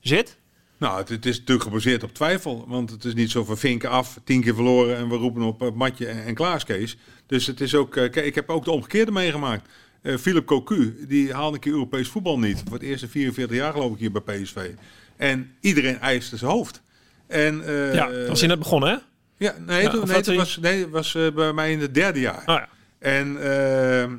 zit? 0.00 0.38
Nou, 0.78 0.98
het, 0.98 1.08
het 1.08 1.26
is 1.26 1.38
natuurlijk 1.38 1.66
gebaseerd 1.66 2.02
op 2.02 2.14
twijfel. 2.14 2.64
Want 2.68 2.90
het 2.90 3.04
is 3.04 3.14
niet 3.14 3.30
zo 3.30 3.44
van 3.44 3.58
vinken 3.58 3.90
af, 3.90 4.20
tien 4.24 4.40
keer 4.40 4.54
verloren 4.54 4.96
en 4.96 5.08
we 5.08 5.16
roepen 5.16 5.42
op 5.42 5.60
het 5.60 5.74
matje 5.74 6.06
en, 6.06 6.36
en. 6.36 6.88
Dus 7.26 7.46
het 7.46 7.60
is 7.60 7.74
ook, 7.74 7.90
kijk, 7.90 8.16
ik 8.16 8.34
heb 8.34 8.50
ook 8.50 8.64
de 8.64 8.70
omgekeerde 8.70 9.12
meegemaakt. 9.12 9.68
Eh 10.02 10.16
Philip 10.16 10.46
Cocu, 10.46 11.04
die 11.08 11.32
haalde 11.32 11.54
een 11.54 11.60
keer 11.60 11.72
Europees 11.72 12.08
voetbal 12.08 12.38
niet. 12.38 12.62
Voor 12.64 12.78
het 12.78 12.82
eerste 12.82 13.08
44 13.08 13.56
jaar 13.56 13.72
geloof 13.72 13.92
ik 13.92 13.98
hier 13.98 14.12
bij 14.12 14.20
PSV. 14.20 14.70
En 15.16 15.54
iedereen 15.60 15.98
eiste 15.98 16.36
zijn 16.36 16.50
hoofd. 16.50 16.82
En, 17.26 17.66
eh, 17.66 17.94
ja, 17.94 18.10
dat 18.10 18.28
was 18.28 18.40
je 18.40 18.46
net 18.46 18.58
begonnen, 18.58 18.88
hè? 18.88 18.96
Ja, 19.36 19.54
nee, 19.66 19.82
Ja, 19.82 19.90
toen, 19.90 20.06
nee, 20.06 20.20
toen 20.20 20.36
was, 20.36 20.56
nee, 20.56 20.80
het 20.80 20.90
was 20.90 21.14
eh, 21.14 21.30
bij 21.34 21.52
mij 21.52 21.72
in 21.72 21.80
het 21.80 21.94
derde 21.94 22.20
jaar. 22.20 22.40
Oh 22.40 22.44
ja. 22.46 22.68
En 22.98 23.38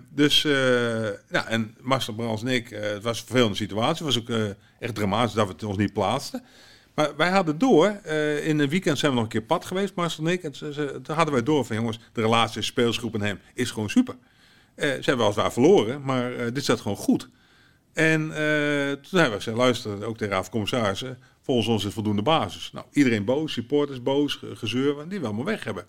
dus, 0.10 0.42
ja, 1.30 1.48
en 1.48 1.76
Marcel 1.82 2.14
Brands 2.14 2.42
en 2.42 2.48
ik, 2.48 2.70
het 2.70 3.04
was 3.04 3.20
een 3.20 3.26
vervelende 3.26 3.56
situatie. 3.56 4.06
Het 4.06 4.16
was 4.16 4.20
ook 4.20 4.56
echt 4.80 4.96
dramatisch 4.96 5.34
dat 5.34 5.48
we 5.48 5.54
het 5.54 5.64
ons 5.64 5.78
niet 5.78 5.94
plaatsten. 5.94 6.44
Maar 6.96 7.16
wij 7.18 7.30
hadden 7.30 7.58
door, 7.58 8.00
uh, 8.06 8.48
in 8.48 8.60
een 8.60 8.70
weekend 8.70 9.00
zijn 9.00 9.12
we 9.12 9.18
nog 9.18 9.26
een 9.26 9.32
keer 9.32 9.42
pad 9.42 9.66
geweest, 9.66 9.96
Marcel 9.96 10.26
en 10.26 10.32
ik. 10.32 10.44
En 10.44 10.52
toen 11.04 11.16
hadden 11.16 11.34
wij 11.34 11.44
door 11.44 11.66
van, 11.66 11.76
jongens, 11.76 12.00
de 12.14 12.22
relatie 12.22 12.62
speelsgroep 12.62 13.14
en 13.14 13.22
hem 13.22 13.40
is 13.54 13.72
gewoon 13.72 13.90
super. 13.90 14.16
Uh, 14.76 14.86
ze 14.86 15.02
hebben 15.04 15.18
weliswaar 15.18 15.54
verloren, 15.54 16.02
maar 16.02 16.34
uh, 16.34 16.54
dit 16.54 16.64
staat 16.64 16.82
gewoon 16.82 16.98
goed. 16.98 17.30
En 17.94 18.22
uh, 18.22 18.32
toen 18.92 19.20
hebben 19.20 19.32
we 19.32 19.36
gezegd, 19.36 19.58
luister, 19.58 20.06
ook 20.06 20.18
tegen 20.18 20.50
commissarissen, 20.50 21.18
volgens 21.42 21.68
ons 21.68 21.86
is 21.86 21.94
voldoende 21.94 22.22
basis. 22.22 22.72
Nou, 22.74 22.86
iedereen 22.92 23.26
boos, 23.26 23.54
supporters 23.54 24.04
boos, 24.04 24.40
gezeur, 24.54 25.10
die 25.10 25.20
we 25.20 25.26
allemaal 25.26 25.46
weg 25.46 25.64
hebben. 25.64 25.86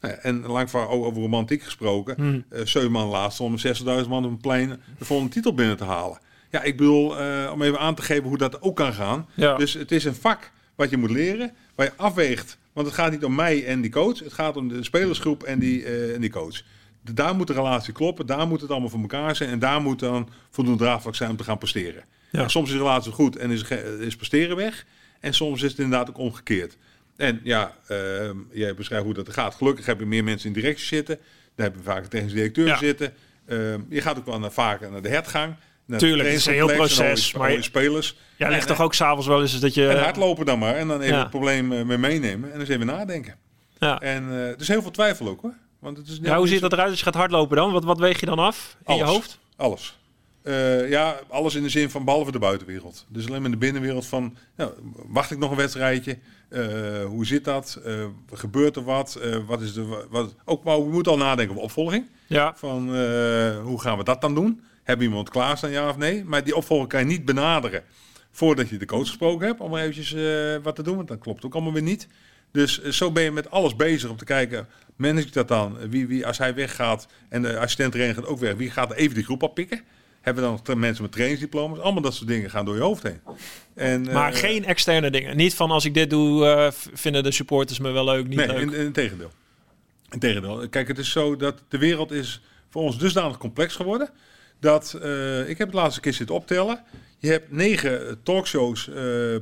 Nou 0.00 0.14
ja, 0.14 0.20
en 0.20 0.46
lang 0.46 0.70
van 0.70 0.86
over 0.86 1.20
romantiek 1.20 1.62
gesproken. 1.62 2.44
Uh, 2.52 2.60
zeven 2.64 2.90
man 2.90 3.08
laatst 3.08 3.40
om 3.40 3.56
60.000 3.58 3.84
man 4.08 4.24
op 4.24 4.30
een 4.30 4.40
plein 4.40 4.80
de 4.98 5.04
volgende 5.04 5.32
titel 5.32 5.54
binnen 5.54 5.76
te 5.76 5.84
halen. 5.84 6.18
Ja, 6.54 6.62
ik 6.62 6.76
bedoel, 6.76 7.18
eh, 7.18 7.50
om 7.52 7.62
even 7.62 7.78
aan 7.78 7.94
te 7.94 8.02
geven 8.02 8.24
hoe 8.24 8.38
dat 8.38 8.62
ook 8.62 8.76
kan 8.76 8.92
gaan. 8.92 9.28
Ja. 9.34 9.56
Dus 9.56 9.72
het 9.72 9.92
is 9.92 10.04
een 10.04 10.14
vak 10.14 10.50
wat 10.74 10.90
je 10.90 10.96
moet 10.96 11.10
leren, 11.10 11.52
waar 11.74 11.86
je 11.86 11.92
afweegt. 11.96 12.58
Want 12.72 12.86
het 12.86 12.96
gaat 12.96 13.10
niet 13.10 13.24
om 13.24 13.34
mij 13.34 13.66
en 13.66 13.80
die 13.80 13.90
coach. 13.90 14.18
Het 14.18 14.32
gaat 14.32 14.56
om 14.56 14.68
de 14.68 14.84
spelersgroep 14.84 15.42
en 15.42 15.58
die, 15.58 15.84
eh, 15.84 16.14
en 16.14 16.20
die 16.20 16.30
coach. 16.30 16.62
Daar 17.12 17.34
moet 17.34 17.46
de 17.46 17.52
relatie 17.52 17.92
kloppen. 17.92 18.26
Daar 18.26 18.46
moet 18.46 18.60
het 18.60 18.70
allemaal 18.70 18.88
voor 18.88 19.00
elkaar 19.00 19.36
zijn. 19.36 19.50
En 19.50 19.58
daar 19.58 19.80
moet 19.80 19.98
dan 19.98 20.28
voldoende 20.50 20.84
draagvlak 20.84 21.14
zijn 21.14 21.30
om 21.30 21.36
te 21.36 21.44
gaan 21.44 21.58
presteren. 21.58 22.04
Ja. 22.30 22.42
En 22.42 22.50
soms 22.50 22.66
is 22.68 22.72
de 22.72 22.78
relatie 22.82 23.12
goed 23.12 23.36
en 23.36 23.50
is, 23.50 23.64
is 24.00 24.16
presteren 24.16 24.56
weg. 24.56 24.84
En 25.20 25.34
soms 25.34 25.62
is 25.62 25.70
het 25.70 25.80
inderdaad 25.80 26.08
ook 26.08 26.18
omgekeerd. 26.18 26.76
En 27.16 27.40
ja, 27.42 27.74
ehm, 27.88 28.36
jij 28.52 28.74
beschrijft 28.74 29.04
hoe 29.04 29.14
dat 29.14 29.32
gaat. 29.32 29.54
Gelukkig 29.54 29.86
heb 29.86 29.98
je 29.98 30.06
meer 30.06 30.24
mensen 30.24 30.48
in 30.48 30.54
directie 30.54 30.86
zitten. 30.86 31.18
Daar 31.54 31.66
heb 31.66 31.76
je 31.76 31.82
vaak 31.82 32.02
een 32.02 32.08
technisch 32.08 32.32
directeur 32.32 32.66
Ja. 32.66 32.76
zitten. 32.76 33.12
Ehm, 33.46 33.80
je 33.88 34.00
gaat 34.00 34.18
ook 34.18 34.26
wel 34.26 34.38
naar, 34.38 34.52
vaker 34.52 34.90
naar 34.90 35.02
de 35.02 35.08
hertgang. 35.08 35.54
Naar 35.86 35.98
Tuurlijk, 35.98 36.28
het 36.28 36.38
is 36.38 36.46
een 36.46 36.52
heel 36.52 36.66
proces, 36.72 37.32
maar 37.32 37.52
je- 37.52 37.62
spelers. 37.62 38.16
Ja, 38.36 38.48
ligt 38.48 38.66
toch 38.66 38.80
ook 38.80 38.94
s'avonds 38.94 39.26
wel 39.26 39.40
eens 39.40 39.60
dat 39.60 39.74
je... 39.74 39.88
En 39.88 40.02
hardlopen 40.02 40.46
dan 40.46 40.58
maar. 40.58 40.74
En 40.74 40.88
dan 40.88 41.00
even 41.00 41.14
Ja. 41.14 41.20
het 41.20 41.30
probleem 41.30 41.72
eh, 41.72 41.82
mee 41.84 41.98
meenemen. 41.98 42.52
En 42.52 42.60
eens 42.60 42.68
even 42.68 42.86
nadenken. 42.86 43.34
ja. 43.78 44.00
En 44.00 44.28
eh 44.30 44.48
er 44.48 44.60
is 44.60 44.68
heel 44.68 44.82
veel 44.82 44.90
twijfel 44.90 45.28
ook 45.28 45.42
hoor. 45.42 45.54
Want 45.84 45.96
het 45.96 46.08
is 46.08 46.18
Ja, 46.22 46.36
hoe 46.36 46.48
ziet 46.48 46.60
dat 46.60 46.72
eruit 46.72 46.90
als 46.90 46.98
je 46.98 47.04
gaat 47.04 47.14
hardlopen 47.14 47.56
dan? 47.56 47.72
Wat, 47.72 47.84
wat 47.84 47.98
weeg 47.98 48.20
je 48.20 48.26
dan 48.26 48.38
af 48.38 48.76
in 48.86 48.96
je 48.96 49.04
hoofd? 49.04 49.38
Alles. 49.56 49.98
Eh, 50.42 50.88
ja, 50.90 51.20
alles 51.28 51.54
in 51.54 51.62
de 51.62 51.68
zin 51.68 51.90
van 51.90 52.04
behalve 52.04 52.32
de 52.32 52.38
buitenwereld. 52.38 53.06
Dus 53.08 53.28
alleen 53.28 53.42
maar 53.42 53.50
de 53.50 53.56
binnenwereld 53.56 54.06
van, 54.06 54.36
nou, 54.56 54.72
wacht 55.06 55.30
ik 55.30 55.38
nog 55.38 55.50
een 55.50 55.56
wedstrijdje? 55.56 56.18
Eh, 56.48 57.04
hoe 57.04 57.26
zit 57.26 57.44
dat? 57.44 57.80
Eh, 57.84 58.04
gebeurt 58.32 58.76
er 58.76 58.84
wat? 58.84 59.18
Wat 59.46 59.60
is 59.60 59.72
de, 59.72 60.06
wat, 60.10 60.34
ook 60.44 60.64
maar 60.64 60.78
we 60.84 60.90
moeten 60.90 61.12
al 61.12 61.18
nadenken 61.18 61.50
over 61.50 61.64
opvolging. 61.64 62.06
Ja, 62.26 62.54
Van 62.56 62.96
hoe 63.60 63.80
gaan 63.80 63.98
we 63.98 64.04
dat 64.04 64.20
dan 64.20 64.34
doen? 64.34 64.62
Hebben 64.82 65.04
we 65.04 65.10
iemand 65.10 65.30
klaarstaan, 65.30 65.70
ja 65.70 65.88
of 65.88 65.96
nee? 65.96 66.24
Maar 66.24 66.44
die 66.44 66.56
opvolging 66.56 66.88
kan 66.88 67.00
je 67.00 67.06
niet 67.06 67.24
benaderen 67.24 67.82
voordat 68.30 68.68
je 68.68 68.76
de 68.76 68.86
coach 68.86 69.06
gesproken 69.06 69.46
hebt. 69.46 69.60
Om 69.60 69.70
maar 69.70 69.82
eventjes 69.82 70.16
wat 70.62 70.74
te 70.76 70.82
doen, 70.82 70.96
want 70.96 71.08
dat 71.08 71.18
klopt 71.18 71.44
ook 71.44 71.54
allemaal 71.54 71.72
weer 71.72 71.82
niet. 71.82 72.08
Dus 72.54 72.82
zo 72.82 73.12
ben 73.12 73.22
je 73.22 73.30
met 73.30 73.50
alles 73.50 73.76
bezig 73.76 74.10
om 74.10 74.16
te 74.16 74.24
kijken, 74.24 74.66
manage 74.96 75.26
ik 75.26 75.32
dat 75.32 75.48
dan? 75.48 75.78
Wie, 75.88 76.06
wie, 76.06 76.26
als 76.26 76.38
hij 76.38 76.54
weggaat 76.54 77.06
en 77.28 77.42
de 77.42 77.58
assistent 77.58 77.92
trainer 77.92 78.14
gaat 78.14 78.26
ook 78.26 78.38
weg, 78.38 78.54
wie 78.54 78.70
gaat 78.70 78.92
even 78.92 79.14
die 79.14 79.24
groep 79.24 79.42
oppikken? 79.42 79.80
Hebben 80.20 80.42
we 80.42 80.48
dan 80.48 80.60
nog 80.64 80.76
mensen 80.76 81.02
met 81.02 81.12
trainingsdiploma's? 81.12 81.78
Allemaal 81.78 82.02
dat 82.02 82.14
soort 82.14 82.28
dingen 82.28 82.50
gaan 82.50 82.64
door 82.64 82.74
je 82.74 82.80
hoofd 82.80 83.02
heen. 83.02 83.20
En, 83.74 84.02
maar 84.12 84.32
eh, 84.32 84.38
geen 84.38 84.64
externe 84.64 85.10
dingen. 85.10 85.36
Niet 85.36 85.54
van 85.54 85.70
als 85.70 85.84
ik 85.84 85.94
dit 85.94 86.10
doe, 86.10 86.46
eh, 86.46 86.70
vinden 86.92 87.22
de 87.22 87.32
supporters 87.32 87.78
me 87.78 87.90
wel 87.90 88.04
leuk, 88.04 88.28
niet 88.28 88.38
Nee, 88.38 88.46
leuk. 88.46 88.60
in, 88.60 88.72
in 88.72 88.92
tegendeel. 88.92 89.30
In 90.10 90.18
tegendeel. 90.18 90.68
Kijk, 90.68 90.88
het 90.88 90.98
is 90.98 91.10
zo 91.10 91.36
dat 91.36 91.62
de 91.68 91.78
wereld 91.78 92.10
is 92.10 92.40
voor 92.70 92.82
ons 92.82 92.98
dusdanig 92.98 93.38
complex 93.38 93.76
geworden. 93.76 94.10
Dat 94.60 94.98
eh, 95.02 95.48
ik 95.48 95.58
heb 95.58 95.66
het 95.66 95.76
laatste 95.76 96.00
keer 96.00 96.12
zitten 96.12 96.34
optellen. 96.34 96.80
Je 97.18 97.30
hebt 97.30 97.52
negen 97.52 98.20
talkshows 98.22 98.88
eh, 98.88 98.94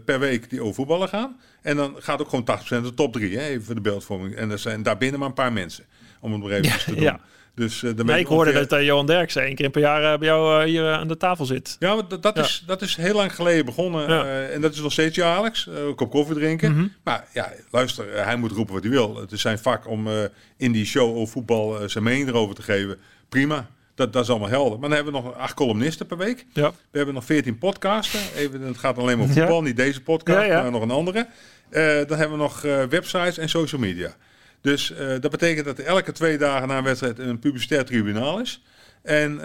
per 0.05 0.19
week 0.19 0.51
die 0.51 0.61
over 0.63 0.75
voetballen 0.75 1.09
gaan. 1.09 1.41
En 1.63 1.77
dan 1.77 1.95
gaat 1.99 2.21
ook 2.21 2.29
gewoon 2.29 2.49
80% 2.61 2.83
de 2.83 2.95
top 2.95 3.13
drie, 3.13 3.39
hè, 3.39 3.47
even 3.47 3.65
voor 3.65 3.75
de 3.75 3.81
beeldvorming. 3.81 4.35
En 4.35 4.51
er 4.51 4.59
zijn 4.59 4.83
daarbinnen 4.83 5.19
maar 5.21 5.29
een 5.29 5.35
paar 5.35 5.53
mensen. 5.53 5.85
Om 6.21 6.33
het 6.33 6.43
maar 6.43 6.51
even 6.51 6.65
Ja, 6.65 6.77
te 6.77 6.91
doen. 6.95 7.01
ja. 7.03 7.21
Dus, 7.55 7.83
eh, 7.83 7.91
Nee, 7.95 8.21
ik 8.21 8.27
hoorde 8.27 8.51
ongeveer- 8.51 8.69
dat 8.69 8.79
uh, 8.81 8.87
Johan 8.87 9.07
Derksen 9.07 9.43
één 9.43 9.55
keer 9.55 9.71
per 9.71 9.81
jaar 9.81 10.13
eh, 10.13 10.19
bij 10.19 10.29
jou 10.29 10.61
eh, 10.61 10.67
hier 10.69 10.93
aan 10.93 11.09
de 11.09 11.17
tafel 11.17 11.45
zit. 11.45 11.77
Ja, 11.79 11.95
maar 11.95 12.09
dat, 12.09 12.23
dat, 12.23 12.37
Ja. 12.37 12.43
Is, 12.43 12.63
dat 12.67 12.83
is 12.83 12.97
heel 12.97 13.15
lang 13.15 13.35
geleden 13.35 13.65
begonnen. 13.65 14.09
Ja. 14.09 14.25
eh, 14.25 14.55
en 14.55 14.61
dat 14.61 14.73
is 14.75 14.81
nog 14.81 14.93
steeds 14.93 15.17
jaarlijks. 15.17 15.69
eh, 15.69 15.75
een 15.87 15.95
kop 15.95 16.11
koffie 16.11 16.35
drinken. 16.35 16.73
Mhm. 16.73 16.87
Maar 17.05 17.29
ja, 17.33 17.53
luister, 17.71 18.13
eh, 18.15 18.25
hij 18.25 18.37
moet 18.37 18.53
roepen 18.53 18.75
wat 18.75 18.83
hij 18.83 18.93
wil. 18.93 19.17
Het 19.17 19.33
is 19.33 19.41
zijn 19.41 19.59
vak 19.59 19.89
om 19.89 20.07
eh, 20.09 20.15
in 20.57 20.73
die 20.73 20.85
show 20.87 21.17
over 21.17 21.33
voetbal 21.33 21.81
eh, 21.81 21.89
zijn 21.89 22.05
mening 22.05 22.29
erover 22.29 22.55
te 22.55 22.63
geven. 22.63 22.99
Prima, 23.29 23.71
dat, 24.05 24.13
dat 24.13 24.23
is 24.23 24.31
allemaal 24.31 24.49
helder. 24.49 24.79
Maar 24.79 24.89
dan 24.89 24.99
hebben 24.99 25.13
we 25.13 25.21
nog 25.21 25.37
acht 25.37 25.55
columnisten 25.55 26.07
per 26.07 26.17
week. 26.17 26.47
Ja. 26.53 26.71
We 26.71 26.97
hebben 26.97 27.15
nog 27.15 27.25
veertien 27.25 27.59
podcasten. 27.59 28.21
Even, 28.37 28.61
het 28.61 28.79
gaat 28.79 28.99
alleen 28.99 29.17
maar 29.19 29.27
over 29.27 29.37
Ja. 29.37 29.43
voetbal, 29.43 29.63
niet 29.63 29.77
deze 29.77 30.03
podcast, 30.03 30.47
Ja, 30.47 30.63
maar 30.63 30.71
nog 30.71 30.83
een 30.83 30.91
andere. 30.91 31.27
Eh, 31.71 31.85
dan 31.85 32.19
hebben 32.19 32.31
we 32.31 32.37
nog 32.43 32.65
eh, 32.65 32.85
websites 32.85 33.39
en 33.39 33.49
social 33.49 33.81
media. 33.81 34.15
Dus 34.61 34.93
eh, 34.93 35.09
dat 35.21 35.31
betekent 35.31 35.65
dat 35.67 35.79
elke 35.79 36.13
twee 36.13 36.39
dagen 36.39 36.69
na 36.69 36.79
een 36.79 36.85
wedstrijd 36.85 37.19
een 37.19 37.39
publicitair 37.39 37.85
tribunaal 37.85 38.41
is. 38.41 38.63
En 39.03 39.37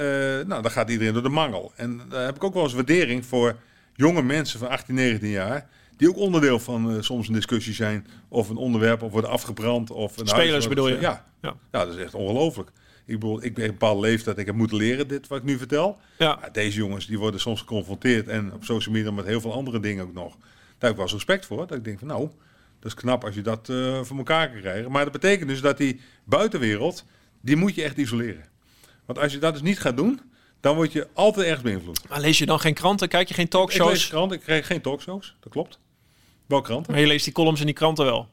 nou, 0.48 0.62
dan 0.62 0.72
gaat 0.72 0.90
iedereen 0.90 1.14
door 1.14 1.24
de 1.24 1.30
mangel. 1.30 1.72
En 1.76 2.02
daar 2.10 2.26
heb 2.26 2.36
ik 2.36 2.44
ook 2.44 2.54
wel 2.54 2.64
eens 2.64 2.74
waardering 2.74 3.26
voor 3.26 3.56
jonge 3.96 4.22
mensen 4.22 4.60
van 4.60 4.70
18, 4.70 4.96
19 4.96 5.30
jaar. 5.30 5.68
Die 5.98 6.10
ook 6.10 6.18
onderdeel 6.18 6.60
van 6.60 7.04
soms 7.04 7.28
een 7.28 7.34
discussie 7.34 7.74
zijn. 7.74 8.08
Of 8.28 8.50
een 8.50 8.56
onderwerp 8.56 9.02
of 9.02 9.12
worden 9.12 9.30
afgebrand. 9.30 9.92
Of 9.92 10.18
een 10.18 10.28
Spelers 10.28 10.68
bedoel 10.68 10.88
je? 10.88 11.00
Ja. 11.00 11.26
Ja. 11.42 11.56
Ja. 11.72 11.86
dat 11.86 11.96
is 11.96 12.04
echt 12.04 12.14
ongelooflijk. 12.14 12.72
Ik 13.08 13.20
bedoel, 13.20 13.44
ik 13.44 13.54
ben 13.54 13.66
een 13.66 13.72
bepaalde 13.72 14.02
leeftijd. 14.02 14.38
Ik 14.38 14.46
heb 14.46 14.56
moeten 14.56 14.78
leren 14.78 15.08
dit 15.08 15.28
wat 15.28 15.38
ik 15.38 15.44
nu 15.44 15.58
vertel. 15.58 15.98
Ja. 16.18 16.38
Maar 16.42 16.52
deze 16.52 16.78
jongens 16.78 17.08
die 17.08 17.20
worden 17.20 17.40
soms 17.40 17.60
geconfronteerd. 17.60 18.28
En 18.28 18.54
op 18.54 18.64
social 18.64 18.94
media 18.96 19.12
met 19.12 19.26
heel 19.26 19.42
veel 19.42 19.54
andere 19.54 19.80
dingen 19.80 20.04
ook 20.04 20.14
nog. 20.14 20.36
Daar 20.38 20.76
heb 20.80 20.90
ik 20.90 20.96
wel 20.96 21.06
eens 21.06 21.14
respect 21.14 21.46
voor. 21.46 21.68
Dat 21.68 21.78
ik 21.78 21.84
denk 21.84 22.00
van 22.00 22.08
nou, 22.08 22.30
dat 22.80 22.92
is 22.92 22.94
knap 22.94 23.24
als 23.24 23.36
je 23.36 23.42
dat 23.42 23.70
eh, 23.70 24.02
voor 24.04 24.18
elkaar 24.18 24.50
kan 24.50 24.60
krijgen. 24.60 24.92
Maar 24.92 25.04
dat 25.04 25.14
betekent 25.14 25.50
dus 25.50 25.62
dat 25.62 25.78
die 25.78 26.02
buitenwereld, 26.24 27.06
die 27.42 27.56
moet 27.56 27.76
je 27.76 27.84
echt 27.84 27.98
isoleren. 27.98 28.46
Want 29.06 29.20
als 29.20 29.32
je 29.32 29.40
dat 29.40 29.54
dus 29.54 29.62
niet 29.62 29.80
gaat 29.80 29.98
doen, 29.98 30.22
dan 30.60 30.76
word 30.76 30.92
je 30.92 31.08
altijd 31.14 31.46
ergens 31.46 31.64
beïnvloed. 31.64 32.10
Maar 32.10 32.20
lees 32.20 32.38
je 32.38 32.46
dan 32.46 32.60
geen 32.60 32.74
kranten? 32.74 33.08
Kijk 33.08 33.28
je 33.28 33.34
geen 33.34 33.46
Ik 33.46 33.54
lees 33.54 33.62
talkshows? 33.62 34.08
kranten, 34.08 34.38
ik 34.38 34.44
krijg 34.44 34.68
geen 34.68 34.82
talkshows, 34.82 35.36
dat 35.40 35.52
klopt. 35.52 35.80
Wel 36.46 36.62
kranten. 36.62 36.92
Maar 36.92 37.02
je 37.02 37.08
leest 37.08 37.24
die 37.24 37.34
columns 37.34 37.60
in 37.60 37.66
die 37.66 37.76
kranten 37.76 38.06
wel. 38.06 38.30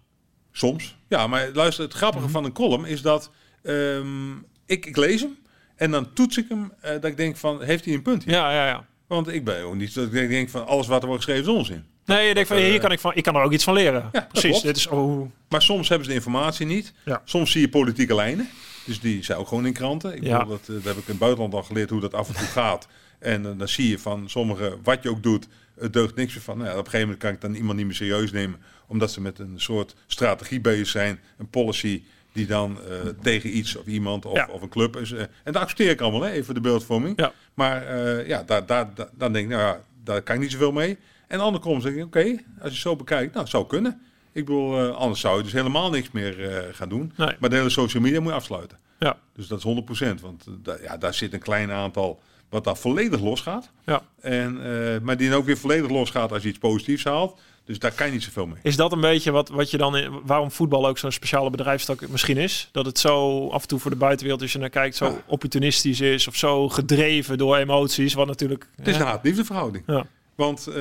Soms. 0.53 0.97
Ja, 1.09 1.27
maar 1.27 1.51
luister, 1.53 1.85
het 1.85 1.95
grappige 1.95 2.29
van 2.29 2.45
een 2.45 2.53
column 2.53 2.85
is 2.85 3.03
dat 3.03 3.31
ehm, 3.63 4.33
ik, 4.67 4.87
ik 4.87 4.97
lees 4.97 5.21
hem 5.21 5.37
en 5.77 5.91
dan 5.91 6.13
toets 6.13 6.37
ik 6.39 6.45
hem 6.49 6.73
eh, 6.81 6.91
dat 6.93 7.05
ik 7.05 7.17
denk 7.17 7.37
van, 7.37 7.63
heeft 7.63 7.85
hij 7.85 7.95
een 7.95 8.03
punt 8.03 8.25
hier? 8.25 8.35
Ja, 8.35 8.53
ja, 8.53 8.67
ja. 8.67 8.87
Want 9.07 9.29
ik 9.29 9.45
ben 9.45 9.63
ook 9.63 9.75
niet 9.75 9.93
zo 9.93 10.05
dat 10.05 10.15
ik 10.15 10.29
denk 10.29 10.49
van, 10.51 10.67
alles 10.67 10.87
wat 10.87 11.03
er 11.03 11.09
wordt 11.09 11.25
geschreven 11.25 11.51
is 11.53 11.59
onzin. 11.59 11.85
Nee, 12.05 12.29
je 12.29 12.35
denkt 12.35 12.49
van, 12.49 12.59
eh, 12.59 12.65
hier 12.65 12.81
kan 12.81 12.93
ik 12.93 13.01
van, 13.01 13.15
ik 13.15 13.23
kan 13.23 13.35
er 13.37 13.43
ook 13.43 13.53
iets 13.53 13.65
van 13.65 13.75
leren. 13.75 14.09
dat 14.13 14.29
Precies. 14.29 14.61
Dit 14.61 14.77
is, 14.77 14.87
oh, 14.87 15.31
Maar 15.49 15.63
soms 15.63 15.89
hebben 15.89 16.07
ze 16.07 16.11
de 16.13 16.19
informatie 16.19 16.67
niet. 16.67 16.93
Ja. 17.05 17.23
Soms 17.25 17.51
zie 17.51 17.61
je 17.61 17.69
politieke 17.69 18.15
lijnen. 18.15 18.49
Dus 18.85 19.01
die 19.01 19.23
zijn 19.25 19.39
ook 19.39 19.49
gewoon 19.49 19.67
in 19.67 19.73
kranten. 19.73 20.17
Ik 20.17 20.23
Ja. 20.25 20.39
bedoel, 20.39 20.59
dat, 20.59 20.69
eh, 20.69 20.75
dat 20.75 20.85
heb 20.85 20.93
ik 20.97 21.03
in 21.05 21.11
het 21.11 21.19
buitenland 21.19 21.55
al 21.55 21.63
geleerd 21.63 21.91
hoe 21.91 22.01
dat 22.01 22.15
af 22.15 22.29
en 22.29 22.35
toe 22.35 22.47
gaat. 22.63 22.89
En 23.19 23.47
eh, 23.47 23.59
dan 23.59 23.69
zie 23.69 23.89
je 23.89 23.99
van 23.99 24.29
sommige, 24.31 24.79
wat 24.83 25.03
je 25.03 25.11
ook 25.11 25.23
doet, 25.23 25.47
het 25.79 25.93
deugt 25.93 26.15
niks 26.15 26.35
meer 26.35 26.43
van. 26.43 26.59
Nou 26.59 26.69
ja, 26.71 26.75
op 26.79 26.85
een 26.85 26.91
gegeven 26.91 27.07
moment 27.07 27.23
kan 27.25 27.33
ik 27.33 27.41
dan 27.41 27.55
iemand 27.55 27.77
niet 27.77 27.87
meer 27.87 27.95
serieus 27.95 28.33
nemen. 28.33 28.61
Omdat 28.87 29.11
ze 29.13 29.21
met 29.21 29.39
een 29.39 29.55
soort 29.61 29.95
strategie 30.07 30.61
bezig 30.61 30.87
zijn. 30.87 31.21
Een 31.39 31.49
policy 31.51 32.03
die 32.35 32.47
dan 32.47 32.79
eh, 32.83 32.97
tegen 33.23 33.57
iets 33.57 33.77
of 33.77 33.87
iemand 33.87 34.25
of, 34.27 34.37
Ja. 34.37 34.49
of 34.53 34.63
een 34.63 34.69
club 34.69 34.97
is. 34.97 35.13
eh, 35.13 35.21
en 35.21 35.53
dat 35.53 35.57
accepteer 35.63 35.91
ik 35.91 36.01
allemaal, 36.01 36.23
hè, 36.23 36.31
even 36.31 36.55
de 36.55 36.61
beeldvorming. 36.61 37.19
Ja. 37.21 37.33
Maar 37.55 37.87
eh, 37.87 38.27
ja, 38.27 38.43
daar, 38.43 38.67
daar, 38.67 38.95
daar- 38.95 39.09
dan 39.13 39.33
denk 39.33 39.45
ik, 39.45 39.51
nou 39.51 39.63
ja, 39.63 39.81
daar 40.05 40.23
kan 40.23 40.35
ik 40.35 40.41
niet 40.41 40.51
zoveel 40.53 40.73
mee. 40.73 40.99
En 41.29 41.41
andere 41.41 41.65
kant 41.65 41.83
zeg 41.83 41.93
ik, 41.95 42.05
oké, 42.05 42.37
als 42.61 42.73
je 42.73 42.79
zo 42.79 42.97
bekijkt, 42.97 43.35
nou, 43.35 43.47
zou 43.47 43.67
kunnen. 43.67 44.01
Ik 44.33 44.45
bedoel, 44.45 44.91
anders 44.93 45.21
zou 45.21 45.37
je 45.37 45.43
dus 45.43 45.53
helemaal 45.53 45.91
niks 45.91 46.11
meer 46.11 46.69
gaan 46.73 46.89
doen. 46.89 47.13
Nee. 47.17 47.37
Maar 47.41 47.51
de 47.51 47.57
hele 47.57 47.69
social 47.71 48.03
media 48.03 48.21
moet 48.21 48.31
je 48.31 48.37
afsluiten. 48.37 48.79
Ja. 48.99 49.17
Dus 49.35 49.47
dat 49.47 49.59
is 49.59 49.65
100%. 49.65 50.21
Want 50.21 50.45
ja, 50.83 50.97
daar 50.97 51.15
zit 51.15 51.33
een 51.33 51.41
klein 51.41 51.71
aantal 51.71 52.21
wat 52.49 52.65
daar 52.65 52.77
volledig 52.77 53.21
losgaat. 53.21 53.71
Ja. 53.85 54.03
En, 54.21 54.61
maar 55.03 55.17
die 55.17 55.29
dan 55.29 55.39
ook 55.39 55.45
weer 55.47 55.57
volledig 55.59 55.91
losgaat 55.91 56.33
als 56.33 56.43
je 56.43 56.49
iets 56.49 56.59
positiefs 56.59 57.05
haalt. 57.05 57.41
Dus 57.65 57.79
daar 57.79 57.93
kan 57.93 58.07
je 58.07 58.13
niet 58.13 58.23
zoveel 58.23 58.47
mee. 58.47 58.57
Is 58.63 58.77
dat 58.77 58.93
een 58.93 59.01
beetje 59.01 59.31
wat, 59.31 59.49
wat 59.49 59.71
je 59.71 59.77
dan, 59.77 59.97
in- 59.97 60.21
waarom 60.25 60.51
voetbal 60.51 60.87
ook 60.87 60.99
zo'n 60.99 61.13
speciale 61.13 61.51
bedrijfstak 61.51 62.09
misschien 62.09 62.37
is? 62.37 62.69
Dat 62.73 62.87
het 62.87 62.99
zo 62.99 63.49
af 63.49 63.63
en 63.63 63.69
toe 63.69 63.79
voor 63.79 63.91
de 63.91 63.97
buitenwereld, 63.97 64.43
als 64.43 64.53
je 64.53 64.59
naar 64.59 64.69
kijkt, 64.71 64.97
zo 64.97 65.05
Ja. 65.05 65.23
opportunistisch 65.27 66.01
is 66.01 66.29
of 66.29 66.37
zo 66.37 66.69
gedreven 66.69 67.39
door 67.39 67.57
emoties, 67.57 68.15
wat 68.15 68.27
natuurlijk. 68.27 68.67
Het 68.77 68.89
is 68.89 68.95
hè? 68.97 69.01
een 69.01 69.07
haat-liefde 69.07 69.45
verhouding. 69.45 69.85
Ja. 69.87 70.07
Want 70.35 70.67
eh, 70.67 70.75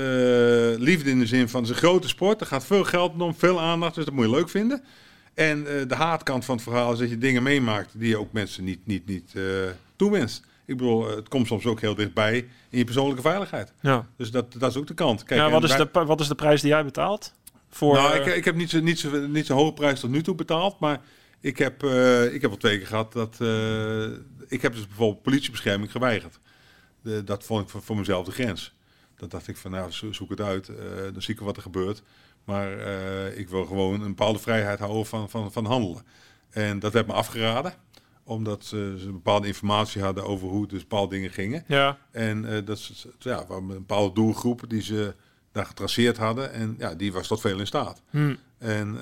liefde 0.78 1.10
in 1.10 1.20
de 1.20 1.26
zin 1.26 1.50
van 1.50 1.62
het 1.62 1.70
is 1.70 1.76
een 1.76 1.82
grote 1.88 2.08
sport. 2.08 2.42
Er 2.42 2.48
gaat 2.48 2.66
veel 2.66 2.84
geld 2.84 3.22
om, 3.22 3.36
veel 3.36 3.60
aandacht. 3.62 3.96
Dus 3.96 4.06
dat 4.06 4.14
moet 4.14 4.26
je 4.26 4.32
leuk 4.32 4.50
vinden. 4.50 4.84
En 5.34 5.68
eh, 5.68 5.88
de 5.88 5.96
haatkant 5.96 6.46
van 6.46 6.56
het 6.56 6.64
verhaal 6.64 6.92
is 6.94 7.00
dat 7.00 7.10
je 7.10 7.18
dingen 7.18 7.44
meemaakt 7.44 7.90
die 7.94 8.10
je 8.10 8.18
ook 8.18 8.32
mensen 8.32 8.64
niet, 8.64 8.80
niet, 8.84 9.06
niet 9.08 9.32
eh 9.36 9.44
toewenst. 9.96 10.44
Ik 10.66 10.78
bedoel, 10.78 11.10
eh, 11.10 11.16
het 11.16 11.28
komt 11.30 11.48
soms 11.48 11.66
ook 11.66 11.82
heel 11.82 11.96
dichtbij 11.96 12.38
in 12.70 12.78
je 12.78 12.84
persoonlijke 12.84 13.22
veiligheid. 13.22 13.74
Ja. 13.82 14.08
Dus 14.18 14.32
dat, 14.32 14.54
dat 14.58 14.70
is 14.72 14.78
ook 14.78 14.88
de 14.88 14.94
kant. 14.94 15.24
Kijk, 15.24 15.40
ja, 15.40 15.50
wat, 15.50 15.64
is 15.64 15.76
wij- 15.76 15.90
de, 15.92 16.06
wat 16.06 16.20
is 16.20 16.28
de 16.28 16.36
prijs 16.36 16.62
die 16.62 16.70
jij 16.70 16.84
betaalt? 16.84 17.34
Voor, 17.70 17.94
nou, 17.96 18.14
eh, 18.14 18.28
ik, 18.28 18.36
ik 18.36 18.46
heb 18.46 18.56
niet 18.56 18.70
zo, 18.70 18.80
niet, 18.80 19.00
zo, 19.00 19.28
niet 19.28 19.46
zo 19.46 19.54
hoge 19.56 19.74
prijs 19.74 20.00
tot 20.00 20.10
nu 20.10 20.22
toe 20.24 20.36
betaald. 20.36 20.80
Maar 20.80 21.02
ik 21.40 21.58
heb, 21.58 21.84
eh, 21.84 22.34
ik 22.34 22.42
heb 22.42 22.52
al 22.52 22.58
twee 22.58 22.78
keer 22.78 22.88
gehad 22.88 23.14
dat... 23.14 23.34
ik 24.48 24.62
heb 24.62 24.74
dus 24.74 24.88
bijvoorbeeld 24.88 25.22
politiebescherming 25.22 25.92
geweigerd. 25.92 26.40
De, 27.02 27.24
dat 27.24 27.44
vond 27.44 27.64
ik 27.64 27.70
voor, 27.70 27.82
voor 27.82 27.96
mezelf 27.98 28.26
de 28.26 28.32
grens. 28.32 28.74
Dat 29.18 29.32
dacht 29.32 29.48
ik 29.48 29.58
van, 29.58 29.72
nou, 29.72 29.92
zo- 29.92 30.12
zoek 30.14 30.30
het 30.30 30.42
uit. 30.42 30.72
dan 31.14 31.22
zie 31.22 31.34
ik 31.34 31.40
wat 31.40 31.56
er 31.56 31.62
gebeurt. 31.62 32.04
Maar 32.44 32.72
ik 33.38 33.50
wil 33.50 33.66
gewoon 33.66 33.94
een 34.02 34.08
bepaalde 34.08 34.40
vrijheid 34.40 34.80
houden 34.80 35.06
van, 35.06 35.30
van, 35.30 35.52
van 35.52 35.66
handelen. 35.66 36.04
En 36.50 36.80
dat 36.80 36.94
werd 36.94 37.08
me 37.08 37.14
afgeraden. 37.14 37.74
Omdat 38.24 38.66
ze, 38.66 38.96
ze 39.00 39.12
bepaalde 39.12 39.48
informatie 39.48 40.02
hadden 40.02 40.24
over 40.26 40.48
hoe 40.48 40.68
dus 40.68 40.82
bepaalde 40.82 41.16
dingen 41.16 41.32
gingen. 41.32 41.64
ja, 41.68 41.98
En 42.12 42.46
eh, 42.56 42.66
dat 42.66 42.78
is 42.78 43.06
ja, 43.20 43.46
een 43.50 43.68
bepaalde 43.68 44.14
doelgroep 44.16 44.62
die 44.68 44.82
ze 44.82 45.14
daar 45.52 45.66
getraceerd 45.66 46.18
hadden. 46.18 46.54
En 46.54 46.76
ja, 46.78 46.96
die 46.96 47.14
was 47.14 47.28
tot 47.28 47.42
veel 47.42 47.60
in 47.60 47.68
staat. 47.68 48.02
hm, 48.10 48.34
En 48.58 48.98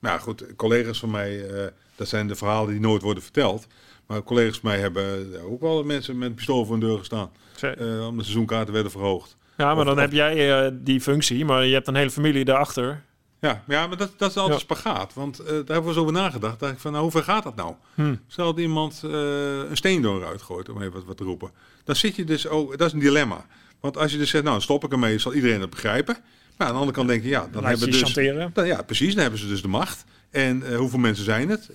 nou 0.00 0.18
ja, 0.18 0.18
goed, 0.18 0.56
collega's 0.56 0.98
van 0.98 1.10
mij, 1.10 1.48
eh, 1.48 1.66
dat 1.96 2.08
zijn 2.08 2.28
de 2.28 2.34
verhalen 2.34 2.70
die 2.70 2.80
nooit 2.80 3.02
worden 3.02 3.22
verteld. 3.22 3.66
Maar 4.06 4.22
collega's 4.22 4.58
van 4.58 4.70
mij 4.70 4.78
hebben 4.80 5.28
ook 5.42 5.60
wel 5.60 5.84
mensen 5.84 6.18
met 6.18 6.34
pistool 6.34 6.64
voor 6.64 6.76
hun 6.76 6.86
deur 6.88 6.98
gestaan. 6.98 7.30
Uh, 7.78 8.06
omdat 8.06 8.24
seizoenkaarten 8.24 8.74
werden 8.74 8.92
verhoogd. 8.92 9.36
Ja, 9.56 9.74
maar 9.74 9.84
dan 9.84 9.98
heb 9.98 10.12
jij 10.12 10.64
uh, 10.66 10.70
die 10.82 11.00
functie, 11.00 11.44
maar 11.44 11.64
je 11.64 11.72
hebt 11.74 11.86
een 11.88 11.94
hele 11.94 12.10
familie 12.10 12.44
daarachter. 12.44 13.02
Ja, 13.46 13.62
ja 13.66 13.86
maar 13.86 13.96
dat, 13.96 14.12
dat 14.16 14.30
is 14.30 14.36
altijd 14.36 14.60
ja. 14.60 14.64
spagaat. 14.64 15.14
Want 15.14 15.40
uh, 15.40 15.46
daar 15.46 15.54
hebben 15.56 15.82
we 15.82 15.88
eens 15.88 15.96
over 15.96 16.12
nagedacht. 16.12 16.60
dacht 16.60 16.72
ik 16.72 16.78
van, 16.78 16.90
nou, 16.90 17.02
hoe 17.02 17.12
ver 17.12 17.22
gaat 17.22 17.42
dat 17.42 17.56
nou? 17.56 17.74
Hm. 17.94 18.14
Stel 18.26 18.46
dat 18.46 18.58
iemand 18.58 19.02
een 19.02 19.76
steen 19.76 20.02
door 20.02 20.20
eruit 20.20 20.42
gooit, 20.42 20.68
om 20.68 20.80
even 20.80 20.92
wat, 20.92 21.04
wat 21.04 21.16
te 21.16 21.24
roepen. 21.24 21.50
Dan 21.84 21.96
zit 21.96 22.16
je 22.16 22.24
dus, 22.24 22.46
oh, 22.46 22.70
dat 22.70 22.86
is 22.86 22.92
een 22.92 22.98
dilemma. 22.98 23.46
Want 23.80 23.96
als 23.96 24.12
je 24.12 24.18
dus 24.18 24.30
zegt, 24.30 24.44
nou, 24.44 24.60
stop 24.60 24.84
ik 24.84 24.92
ermee, 24.92 25.18
zal 25.18 25.34
iedereen 25.34 25.60
het 25.60 25.70
begrijpen. 25.70 26.16
Maar 26.56 26.66
aan 26.66 26.72
de 26.72 26.78
andere 26.78 26.96
kant 26.96 27.08
denk 27.08 27.22
je, 27.22 27.28
ja, 27.28 27.48
dan, 27.52 27.64
hebben 27.64 27.92
ze 27.92 28.04
dus... 28.04 28.52
Dan, 28.52 28.66
ja, 28.66 28.82
precies, 28.82 29.12
dan 29.12 29.22
hebben 29.22 29.40
ze 29.40 29.48
dus 29.48 29.62
de 29.62 29.68
macht. 29.68 30.04
En 30.30 30.62
uh, 30.62 30.76
hoeveel 30.76 30.98
mensen 30.98 31.24
zijn 31.24 31.48
het? 31.48 31.70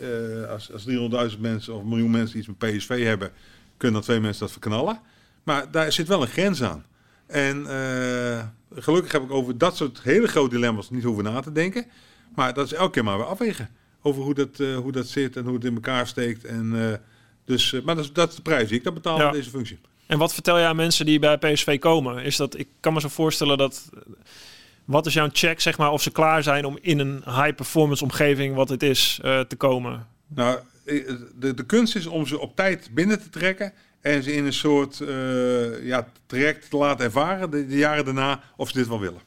Als, 0.49 0.73
als 0.73 0.85
300.000 1.33 1.39
mensen 1.39 1.73
of 1.73 1.81
een 1.81 1.89
miljoen 1.89 2.11
mensen 2.11 2.37
iets 2.37 2.47
met 2.47 2.57
PSV 2.57 3.03
hebben, 3.03 3.31
kunnen 3.77 3.99
dan 3.99 4.07
twee 4.09 4.19
mensen 4.19 4.41
dat 4.41 4.51
verknallen. 4.51 4.99
Maar 5.43 5.71
daar 5.71 5.91
zit 5.91 6.07
wel 6.07 6.21
een 6.21 6.27
grens 6.27 6.63
aan. 6.63 6.85
En 7.27 7.65
gelukkig 8.75 9.11
heb 9.11 9.23
ik 9.23 9.31
over 9.31 9.57
dat 9.57 9.75
soort 9.75 10.01
hele 10.03 10.27
grote 10.27 10.55
dilemma's 10.55 10.89
niet 10.89 11.03
hoeven 11.03 11.23
na 11.23 11.39
te 11.39 11.51
denken. 11.51 11.85
Maar 12.35 12.53
dat 12.53 12.65
is 12.65 12.73
elke 12.73 12.91
keer 12.91 13.03
maar 13.03 13.17
weer 13.17 13.25
afwegen. 13.25 13.69
Over 14.01 14.23
hoe 14.23 14.33
dat, 14.33 14.57
hoe 14.57 14.91
dat 14.91 15.07
zit 15.07 15.35
en 15.35 15.43
hoe 15.43 15.53
het 15.53 15.65
in 15.65 15.73
elkaar 15.73 16.07
steekt. 16.07 16.45
En, 16.45 16.99
dus, 17.45 17.71
maar 17.71 17.95
dat 17.95 18.03
is, 18.03 18.13
dat 18.13 18.29
is 18.29 18.35
de 18.35 18.41
prijs 18.41 18.67
die 18.67 18.77
ik 18.77 18.83
dat 18.83 18.93
betaal 18.93 19.17
ja. 19.17 19.31
deze 19.31 19.49
functie. 19.49 19.79
En 20.05 20.17
wat 20.17 20.33
vertel 20.33 20.59
je 20.59 20.65
aan 20.65 20.75
mensen 20.75 21.05
die 21.05 21.19
bij 21.19 21.37
PSV 21.37 21.79
komen? 21.79 22.23
Is 22.23 22.35
dat, 22.35 22.57
ik 22.57 22.67
kan 22.79 22.93
me 22.93 22.99
zo 22.99 23.07
voorstellen 23.07 23.57
dat 23.57 23.89
wat 24.85 25.05
is 25.05 25.13
jouw 25.13 25.29
check, 25.33 25.59
zeg 25.59 25.77
maar, 25.77 25.91
of 25.91 26.01
ze 26.01 26.11
klaar 26.11 26.43
zijn 26.43 26.65
om 26.65 26.77
in 26.81 26.99
een 26.99 27.23
high-performance 27.25 28.03
omgeving, 28.03 28.55
wat 28.55 28.69
het 28.69 28.83
is, 28.83 29.19
uh, 29.25 29.39
te 29.39 29.55
komen? 29.55 30.07
Nou, 30.27 30.59
de, 31.35 31.53
de 31.53 31.65
kunst 31.65 31.95
is 31.95 32.05
om 32.05 32.27
ze 32.27 32.39
op 32.39 32.55
tijd 32.55 32.89
binnen 32.93 33.21
te 33.21 33.29
trekken 33.29 33.73
en 34.01 34.23
ze 34.23 34.33
in 34.33 34.45
een 34.45 34.53
soort 34.53 34.99
uh, 34.99 35.85
ja, 35.85 36.07
traject 36.25 36.69
te 36.69 36.77
laten 36.77 37.05
ervaren, 37.05 37.51
de, 37.51 37.67
de, 37.67 37.77
jaren 37.77 38.05
daarna, 38.05 38.43
of 38.55 38.69
ze 38.69 38.77
dit 38.77 38.87
wel 38.87 38.99
willen. 38.99 39.21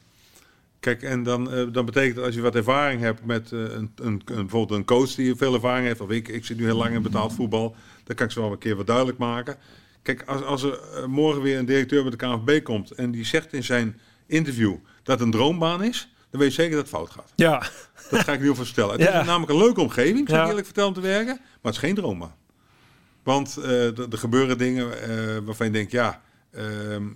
Kijk, 0.79 1.03
en 1.03 1.23
dan, 1.23 1.53
uh, 1.53 1.73
dan 1.73 1.85
betekent 1.85 2.15
dat 2.15 2.25
als 2.25 2.35
je 2.35 2.41
wat 2.41 2.55
ervaring 2.55 3.01
hebt 3.01 3.25
met 3.25 3.51
een, 3.51 3.71
een, 3.71 3.91
een, 3.95 4.21
bijvoorbeeld 4.25 4.79
een 4.79 4.85
coach 4.85 5.15
die 5.15 5.35
veel 5.35 5.53
ervaring 5.53 5.87
heeft, 5.87 6.01
of 6.01 6.09
ik, 6.09 6.27
ik 6.27 6.45
zit 6.45 6.57
nu 6.57 6.63
heel 6.63 6.77
lang 6.77 6.95
in 6.95 7.01
betaald 7.01 7.33
voetbal, 7.33 7.75
dan 8.03 8.15
kan 8.15 8.25
ik 8.25 8.31
ze 8.31 8.41
wel 8.41 8.51
een 8.51 8.57
keer 8.57 8.75
wat 8.75 8.87
duidelijk 8.87 9.17
maken. 9.17 9.55
Kijk, 10.01 10.23
als, 10.25 10.41
als 10.41 10.63
er 10.63 10.79
morgen 11.07 11.41
weer 11.41 11.57
een 11.57 11.65
directeur 11.65 12.01
bij 12.01 12.11
de 12.11 12.17
KNVB 12.17 12.63
komt 12.63 12.91
en 12.91 13.11
die 13.11 13.25
zegt 13.25 13.53
in 13.53 13.63
zijn 13.63 13.99
interview 14.25 14.75
dat 15.03 15.21
een 15.21 15.31
droombaan 15.31 15.83
is, 15.83 16.09
dan 16.29 16.39
weet 16.39 16.55
je 16.55 16.61
zeker 16.61 16.75
dat 16.75 16.85
het 16.85 16.95
fout 16.95 17.09
gaat. 17.09 17.31
Ja. 17.35 17.63
Dat 18.09 18.19
ga 18.19 18.33
ik 18.33 18.39
nu 18.39 18.55
voor 18.55 18.65
vertellen. 18.65 18.91
Het 18.91 19.01
ja. 19.09 19.19
is 19.19 19.25
namelijk 19.25 19.51
een 19.51 19.57
leuke 19.57 19.81
omgeving, 19.81 20.29
zou 20.29 20.41
ik 20.41 20.47
eerlijk 20.47 20.65
vertellen, 20.65 20.89
om 20.89 20.95
te 20.95 21.01
werken. 21.01 21.35
Maar 21.35 21.59
het 21.61 21.73
is 21.73 21.77
geen 21.77 21.95
droombaan. 21.95 22.35
Want 23.25 23.57
uh, 23.59 23.97
er 23.97 24.17
gebeuren 24.17 24.57
dingen 24.57 24.85
uh, 24.85 25.37
waarvan 25.45 25.65
je 25.65 25.71
denkt, 25.71 25.91
ja, 25.91 26.21
uh, 26.57 26.63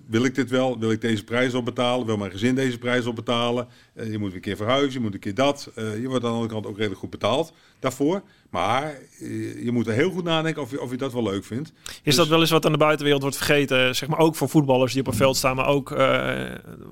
wil 0.08 0.24
ik 0.24 0.36
dit 0.36 0.50
wel? 0.50 0.80
Wil 0.80 0.92
ik 0.92 1.02
deze 1.02 1.24
prijs 1.24 1.54
opbetalen? 1.54 2.06
Wil 2.06 2.18
mijn 2.18 2.32
gezin 2.32 2.56
deze 2.56 2.78
prijs 2.78 3.06
opbetalen? 3.06 3.68
Uh, 3.94 4.12
je 4.12 4.18
moet 4.18 4.34
een 4.34 4.42
keer 4.42 4.56
verhuizen, 4.56 4.94
je 4.94 5.00
moet 5.00 5.14
een 5.14 5.20
keer 5.20 5.36
dat. 5.36 5.72
je 5.76 6.08
wordt 6.08 6.24
aan 6.24 6.30
de 6.30 6.36
andere 6.36 6.54
kant 6.54 6.66
ook 6.66 6.76
redelijk 6.76 7.00
goed 7.00 7.10
betaald 7.10 7.54
daarvoor. 7.80 8.22
Maar 8.50 8.84
eh, 8.84 9.64
je 9.64 9.72
moet 9.72 9.88
er 9.88 9.94
heel 9.94 10.12
goed 10.12 10.24
nadenken 10.24 10.62
of 10.62 10.72
je, 10.72 10.82
of 10.82 10.92
je 10.92 10.98
dat 10.98 11.14
wel 11.14 11.24
leuk 11.24 11.46
vindt. 11.46 11.72
Is 11.86 12.00
dus... 12.04 12.16
dat 12.16 12.28
wel 12.28 12.40
eens 12.40 12.50
wat 12.50 12.66
aan 12.66 12.72
de 12.72 12.78
buitenwereld 12.78 13.22
wordt 13.22 13.38
vergeten? 13.38 13.96
Zeg 13.96 14.10
maar 14.10 14.20
ook 14.20 14.36
voor 14.36 14.50
voetballers 14.50 14.94
die 14.94 15.02
op 15.02 15.08
een 15.08 15.14
veld 15.14 15.38
staan, 15.38 15.56
maar 15.56 15.68
ook 15.68 15.90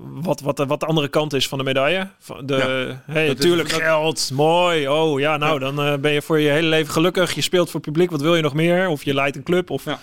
wat, 0.02 0.40
wat, 0.40 0.58
wat 0.58 0.80
de 0.80 0.86
andere 0.86 1.08
kant 1.08 1.32
is 1.32 1.48
van 1.48 1.58
de 1.58 1.64
medaille. 1.64 2.08
De, 2.44 2.56
ja, 2.56 3.12
hey, 3.12 3.26
natuurlijk 3.26 3.72
geld, 3.72 4.30
mooi. 4.34 4.88
Oh 4.88 5.20
ja, 5.20 5.36
nou 5.36 5.64
ja. 5.64 5.70
dan 5.72 6.00
ben 6.00 6.12
je 6.12 6.22
voor 6.22 6.40
je 6.40 6.48
hele 6.48 6.68
leven 6.68 6.92
gelukkig. 6.92 7.34
Je 7.34 7.40
speelt 7.40 7.70
voor 7.70 7.80
publiek, 7.80 8.10
wat 8.10 8.20
wil 8.20 8.36
je 8.36 8.42
nog 8.42 8.54
meer? 8.54 8.88
Of 8.88 9.04
je 9.04 9.14
leidt 9.14 9.36
een 9.36 9.42
club 9.42 9.70
of... 9.70 9.84
Ja. 9.84 9.98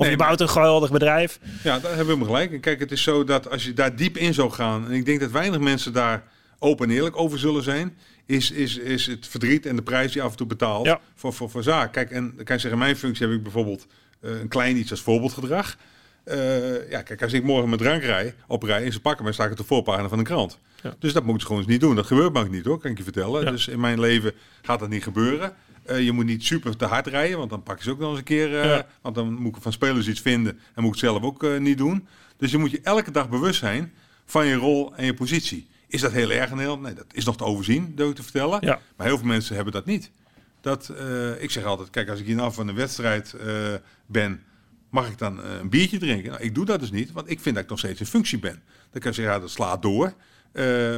Of 0.00 0.06
nee, 0.06 0.16
je 0.16 0.22
bouwt 0.22 0.40
een 0.40 0.48
geweldig 0.48 0.90
bedrijf. 0.90 1.38
Ja, 1.62 1.78
daar 1.78 1.96
hebben 1.96 2.18
we 2.18 2.24
gelijk. 2.24 2.52
En 2.52 2.60
kijk, 2.60 2.80
het 2.80 2.92
is 2.92 3.02
zo 3.02 3.24
dat 3.24 3.50
als 3.50 3.64
je 3.64 3.72
daar 3.72 3.96
diep 3.96 4.16
in 4.16 4.34
zou 4.34 4.50
gaan... 4.50 4.86
en 4.86 4.92
ik 4.92 5.04
denk 5.04 5.20
dat 5.20 5.30
weinig 5.30 5.60
mensen 5.60 5.92
daar 5.92 6.22
open 6.58 6.88
en 6.88 6.94
eerlijk 6.94 7.16
over 7.16 7.38
zullen 7.38 7.62
zijn 7.62 7.96
is, 8.26 8.50
is, 8.50 8.76
is 8.76 9.06
het 9.06 9.26
verdriet 9.26 9.66
en 9.66 9.76
de 9.76 9.82
prijs 9.82 10.12
die 10.12 10.22
af 10.22 10.30
en 10.30 10.36
toe 10.36 10.46
betaalt 10.46 10.86
ja. 10.86 11.00
voor, 11.14 11.32
voor, 11.32 11.50
voor 11.50 11.62
zaak. 11.62 11.92
Kijk, 11.92 12.10
en 12.10 12.32
dan 12.36 12.44
kan 12.44 12.54
je 12.54 12.60
zeggen, 12.60 12.78
mijn 12.78 12.96
functie 12.96 13.26
heb 13.26 13.36
ik 13.36 13.42
bijvoorbeeld 13.42 13.86
uh, 14.20 14.40
een 14.40 14.48
klein 14.48 14.76
iets 14.76 14.90
als 14.90 15.00
voorbeeldgedrag. 15.00 15.76
Uh, 16.24 16.90
ja, 16.90 17.02
kijk, 17.02 17.22
als 17.22 17.32
ik 17.32 17.44
morgen 17.44 17.68
mijn 17.68 17.80
drank 17.80 18.02
rij, 18.02 18.34
op 18.46 18.62
rij 18.62 18.84
en 18.84 18.92
ze 18.92 19.00
pakken 19.00 19.24
mij, 19.24 19.32
sta 19.32 19.44
ik 19.44 19.50
op 19.50 19.56
de 19.56 19.64
voorpagina 19.64 20.08
van 20.08 20.18
de 20.18 20.24
krant. 20.24 20.58
Ja. 20.82 20.94
Dus 20.98 21.12
dat 21.12 21.24
moet 21.24 21.40
ze 21.40 21.46
gewoon 21.46 21.62
eens 21.62 21.70
niet 21.70 21.80
doen. 21.80 21.94
Dat 21.94 22.06
gebeurt 22.06 22.32
maar 22.32 22.48
niet 22.48 22.64
hoor, 22.64 22.78
kan 22.78 22.90
ik 22.90 22.96
je 22.96 23.02
vertellen. 23.02 23.44
Ja. 23.44 23.50
Dus 23.50 23.68
in 23.68 23.80
mijn 23.80 24.00
leven 24.00 24.32
gaat 24.62 24.80
dat 24.80 24.88
niet 24.88 25.02
gebeuren. 25.02 25.54
Uh, 25.90 26.04
je 26.04 26.12
moet 26.12 26.24
niet 26.24 26.44
super 26.44 26.76
te 26.76 26.84
hard 26.84 27.06
rijden, 27.06 27.38
want 27.38 27.50
dan 27.50 27.62
pak 27.62 27.78
je 27.78 27.84
ze 27.84 27.90
ook 27.90 27.98
nog 27.98 28.10
eens 28.10 28.18
een 28.18 28.24
keer. 28.24 28.66
Ja. 28.66 28.86
Want 29.00 29.14
dan 29.14 29.34
moet 29.34 29.56
ik 29.56 29.62
van 29.62 29.72
spelers 29.72 30.08
iets 30.08 30.20
vinden 30.20 30.52
en 30.74 30.82
moet 30.82 30.94
ik 30.94 31.00
het 31.00 31.10
zelf 31.10 31.22
ook 31.22 31.58
niet 31.58 31.78
doen. 31.78 32.06
Dus 32.36 32.50
je 32.50 32.58
moet 32.58 32.70
je 32.70 32.80
elke 32.82 33.10
dag 33.10 33.28
bewust 33.28 33.58
zijn 33.58 33.92
van 34.24 34.46
je 34.46 34.54
rol 34.54 34.94
en 34.96 35.04
je 35.04 35.14
positie. 35.14 35.68
Is 35.86 36.00
dat 36.00 36.12
heel 36.12 36.30
erg? 36.30 36.54
Nee, 36.54 36.94
dat 36.94 37.04
is 37.12 37.24
nog 37.24 37.36
te 37.36 37.44
overzien, 37.44 37.92
durf 37.94 38.10
ik 38.10 38.16
te 38.16 38.22
vertellen. 38.22 38.58
Ja. 38.60 38.80
Maar 38.96 39.06
heel 39.06 39.18
veel 39.18 39.26
mensen 39.26 39.54
hebben 39.54 39.72
dat 39.72 39.86
niet. 39.86 40.10
Dat, 40.60 40.92
ik 41.38 41.50
zeg 41.50 41.64
altijd, 41.64 41.90
kijk, 41.90 42.08
als 42.08 42.20
ik 42.20 42.26
hier 42.26 42.40
af 42.40 42.54
van 42.54 42.68
een 42.68 42.74
wedstrijd 42.74 43.34
ben, 44.06 44.42
mag 44.90 45.08
ik 45.08 45.18
dan 45.18 45.44
een 45.44 45.68
biertje 45.68 45.98
drinken? 45.98 46.30
Nou, 46.30 46.42
ik 46.42 46.54
doe 46.54 46.64
dat 46.64 46.80
dus 46.80 46.90
niet, 46.90 47.12
want 47.12 47.30
ik 47.30 47.40
vind 47.40 47.54
dat 47.54 47.64
ik 47.64 47.70
nog 47.70 47.78
steeds 47.78 48.00
in 48.00 48.06
functie 48.06 48.38
ben. 48.38 48.62
Dan 48.90 49.00
kan 49.00 49.10
je 49.10 49.16
zeggen, 49.16 49.34
ja, 49.34 49.40
dat 49.40 49.50
slaat 49.50 49.82
door. 49.82 50.14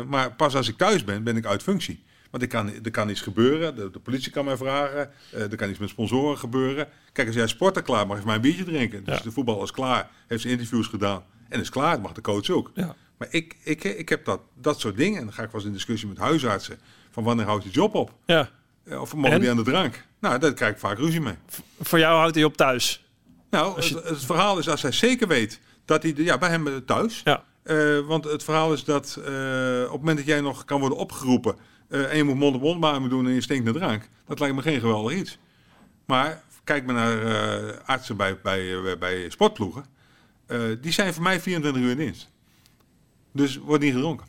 maar 0.07 0.33
pas 0.37 0.55
als 0.55 0.69
ik 0.69 0.77
thuis 0.77 1.05
ben, 1.05 1.23
ben 1.23 1.37
ik 1.37 1.47
uit 1.47 1.63
functie. 1.63 2.03
Want 2.33 2.45
er 2.45 2.49
kan, 2.49 2.85
er 2.85 2.91
kan 2.91 3.09
iets 3.09 3.21
gebeuren, 3.21 3.75
de, 3.75 3.91
de 3.91 3.99
politie 3.99 4.33
kan 4.33 4.45
mij 4.45 4.57
vragen, 4.57 5.11
er 5.33 5.57
kan 5.57 5.71
iets 5.71 5.79
met 5.79 5.89
sponsoren 5.89 6.39
gebeuren. 6.39 6.89
Kijk, 7.13 7.27
als 7.27 7.37
jij 7.37 7.47
sporter 7.47 7.83
klaar 7.83 8.07
mag, 8.07 8.19
je 8.19 8.25
mij 8.25 8.35
een 8.35 8.41
biertje 8.41 8.65
drinken. 8.65 9.05
Dus 9.05 9.17
ja. 9.17 9.23
de 9.23 9.33
voetbal 9.33 9.63
is 9.63 9.71
klaar, 9.71 10.11
heeft 10.27 10.43
zijn 10.43 10.53
interviews 10.53 10.87
gedaan 10.87 11.25
en 11.49 11.61
is 11.61 11.71
klaar. 11.71 12.01
Mag 12.01 12.13
de 12.13 12.21
coach 12.21 12.51
ook. 12.51 12.71
Ja. 12.75 12.95
Maar 13.17 13.29
ik, 13.31 13.57
ik, 13.63 13.85
ik 13.85 14.09
heb 14.09 14.25
dat, 14.25 14.41
dat 14.61 14.81
soort 14.81 14.97
dingen. 14.97 15.19
En 15.19 15.25
dan 15.25 15.33
ga 15.33 15.43
ik 15.43 15.51
wel 15.51 15.61
eens 15.61 15.69
in 15.69 15.77
discussie 15.77 16.09
met 16.09 16.19
huisartsen. 16.19 16.79
Van 17.11 17.25
wanneer 17.25 17.47
houdt 17.47 17.63
die 17.63 17.73
job 17.73 17.95
op? 17.95 18.13
Ja. 18.27 18.51
Of 18.89 19.15
mogen 19.15 19.41
die 19.41 19.51
aan 19.51 19.57
de 19.57 19.63
drank? 19.63 20.07
Nou, 20.21 20.39
daar 20.39 20.55
krijg 20.55 20.73
ik 20.73 20.79
vaak 20.79 20.99
ruzie 20.99 21.21
mee. 21.21 21.35
voor 21.81 21.99
jou 21.99 22.19
houdt 22.19 22.35
hij 22.35 22.45
op 22.45 22.57
thuis? 22.57 23.05
Nou, 23.51 23.81
het, 23.81 24.05
het, 24.05 24.25
verhaal 24.25 24.59
is 24.59 24.69
als 24.69 24.83
hij 24.83 24.93
zeker 24.93 25.29
weet 25.29 25.61
dat 25.85 26.03
hij... 26.03 26.13
Ja, 26.17 26.39
bij 26.39 26.49
hem 26.49 26.85
thuis. 26.85 27.21
Ja. 27.25 27.45
Uh, 27.65 28.07
want 28.07 28.25
het 28.25 28.45
verhaal 28.45 28.73
is 28.73 28.85
dat 28.85 29.17
uh, 29.19 29.25
op 29.85 29.91
het 29.91 30.01
moment 30.01 30.17
dat 30.17 30.27
jij 30.27 30.41
nog 30.41 30.65
kan 30.65 30.81
worden 30.81 30.99
opgeroepen... 30.99 31.57
Uh, 31.93 32.11
en 32.11 32.17
je 32.17 32.23
moet 32.23 32.35
mond-op-mond 32.35 33.11
doen 33.11 33.27
en 33.27 33.33
je 33.33 33.41
stinkt 33.41 33.65
naar 33.65 33.73
drank... 33.73 34.09
dat 34.27 34.41
lijkt 34.41 34.55
me 34.55 34.63
geen 34.63 34.81
geweldig 34.81 35.15
iets. 35.15 35.39
Maar 36.07 36.43
kijk 36.65 36.87
maar 36.87 36.95
naar 36.95 37.81
artsen 37.83 38.17
bij, 38.17 38.41
bij, 38.41 38.99
bij 38.99 39.31
sportploegen. 39.31 39.85
die 40.81 40.93
zijn 40.93 41.15
voor 41.15 41.23
mij 41.23 41.41
24 41.41 41.83
uur 41.83 41.91
in 41.91 41.97
dienst. 41.97 42.31
Dus 43.33 43.57
wordt 43.57 43.83
niet 43.83 43.93
gedronken. 43.93 44.27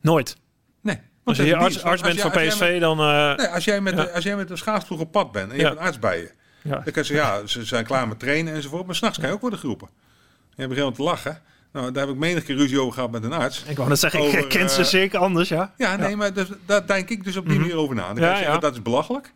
Nooit? 0.00 0.36
Nee. 0.80 1.00
Als 1.24 1.36
je 1.36 1.56
arts, 1.56 1.82
arts 1.82 2.02
bent 2.02 2.20
van 2.20 2.30
PSV, 2.30 2.80
dan... 2.80 2.96
Nee, 2.96 3.46
als 3.46 3.64
jij 3.64 3.80
met, 3.80 3.94
ja. 3.94 4.02
als 4.02 4.24
jij 4.24 4.36
met 4.36 4.50
een 4.50 4.58
schaatsploeg 4.58 5.00
op 5.00 5.12
pad 5.12 5.32
bent 5.32 5.50
en 5.50 5.56
je 5.56 5.62
ja. 5.62 5.68
hebt 5.68 5.80
een 5.80 5.86
arts 5.86 5.98
bij 5.98 6.18
je... 6.18 6.30
Ja. 6.62 6.74
Dan 6.74 6.82
kan 6.82 6.92
je 6.94 7.02
zeggen, 7.02 7.26
ja, 7.26 7.46
ze 7.46 7.64
zijn 7.64 7.84
klaar 7.84 8.08
met 8.08 8.18
trainen 8.18 8.54
enzovoort. 8.54 8.86
Maar 8.86 8.94
s'nachts 8.94 9.18
kan 9.18 9.28
je 9.28 9.34
ook 9.34 9.40
worden 9.40 9.58
geroepen. 9.58 9.88
Je 10.56 10.66
begint 10.66 10.94
te 10.94 11.02
lachen. 11.02 11.42
Nou, 11.72 11.92
daar 11.92 12.06
heb 12.06 12.14
ik 12.14 12.20
menig 12.20 12.44
keer 12.44 12.56
ruzie 12.56 12.80
over 12.80 12.92
gehad 12.92 13.10
met 13.10 13.24
een 13.24 13.32
arts. 13.32 13.64
Ik 13.68 13.76
wou 13.76 13.88
net 13.88 13.98
zeggen, 13.98 14.20
over, 14.20 14.38
ik 14.38 14.48
ken 14.48 14.70
ze 14.70 14.80
uh, 14.80 14.86
zeker 14.86 15.18
anders, 15.18 15.48
ja. 15.48 15.74
Ja, 15.76 15.96
nee, 15.96 16.16
maar 16.16 16.34
dus, 16.34 16.48
daar 16.66 16.86
denk 16.86 17.08
ik 17.08 17.24
dus 17.24 17.36
op 17.36 17.44
die 17.44 17.52
-hmm. 17.52 17.62
manier 17.62 17.78
over 17.78 17.94
na. 17.94 18.10
Je 18.14 18.20
zeggen, 18.20 18.60
dat 18.60 18.72
is 18.72 18.82
belachelijk. 18.82 19.32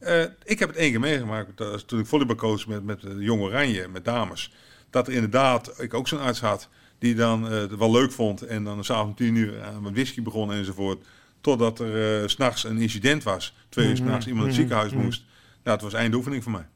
Uh, 0.00 0.22
ik 0.44 0.58
heb 0.58 0.68
het 0.68 0.78
één 0.78 0.90
keer 0.90 1.00
meegemaakt 1.00 1.56
dat, 1.56 1.88
toen 1.88 2.00
ik 2.00 2.06
volleybalcoach 2.06 2.66
met, 2.66 2.84
met 2.84 3.00
de 3.00 3.16
Jong 3.18 3.42
Oranje, 3.42 3.88
met 3.88 4.04
dames. 4.04 4.52
Dat 4.90 5.06
er 5.06 5.12
inderdaad, 5.12 5.82
ik 5.82 5.94
ook 5.94 6.08
zo'n 6.08 6.20
arts 6.20 6.40
had 6.40 6.68
die 6.98 7.14
dan 7.14 7.44
uh, 7.44 7.50
het 7.50 7.76
wel 7.76 7.90
leuk 7.90 8.12
vond 8.12 8.42
en 8.42 8.64
dan 8.64 8.84
s'avonds 8.84 9.16
tien 9.16 9.34
uur 9.34 9.62
aan 9.62 9.82
mijn 9.82 9.94
whisky 9.94 10.22
begon 10.22 10.52
enzovoort. 10.52 11.06
Totdat 11.40 11.78
er 11.78 12.22
uh, 12.22 12.28
s'nachts 12.28 12.64
een 12.64 12.78
incident 12.78 13.22
was. 13.22 13.54
Twee 13.68 13.88
uur 13.88 13.96
s'nachts 13.96 14.26
iemand 14.26 14.42
in 14.42 14.50
het 14.50 14.58
ziekenhuis 14.58 14.92
moest. 14.92 15.24
Nou, 15.62 15.76
het 15.76 15.82
was 15.82 15.92
eindoefening 15.92 16.42
voor 16.42 16.52
mij. 16.52 16.66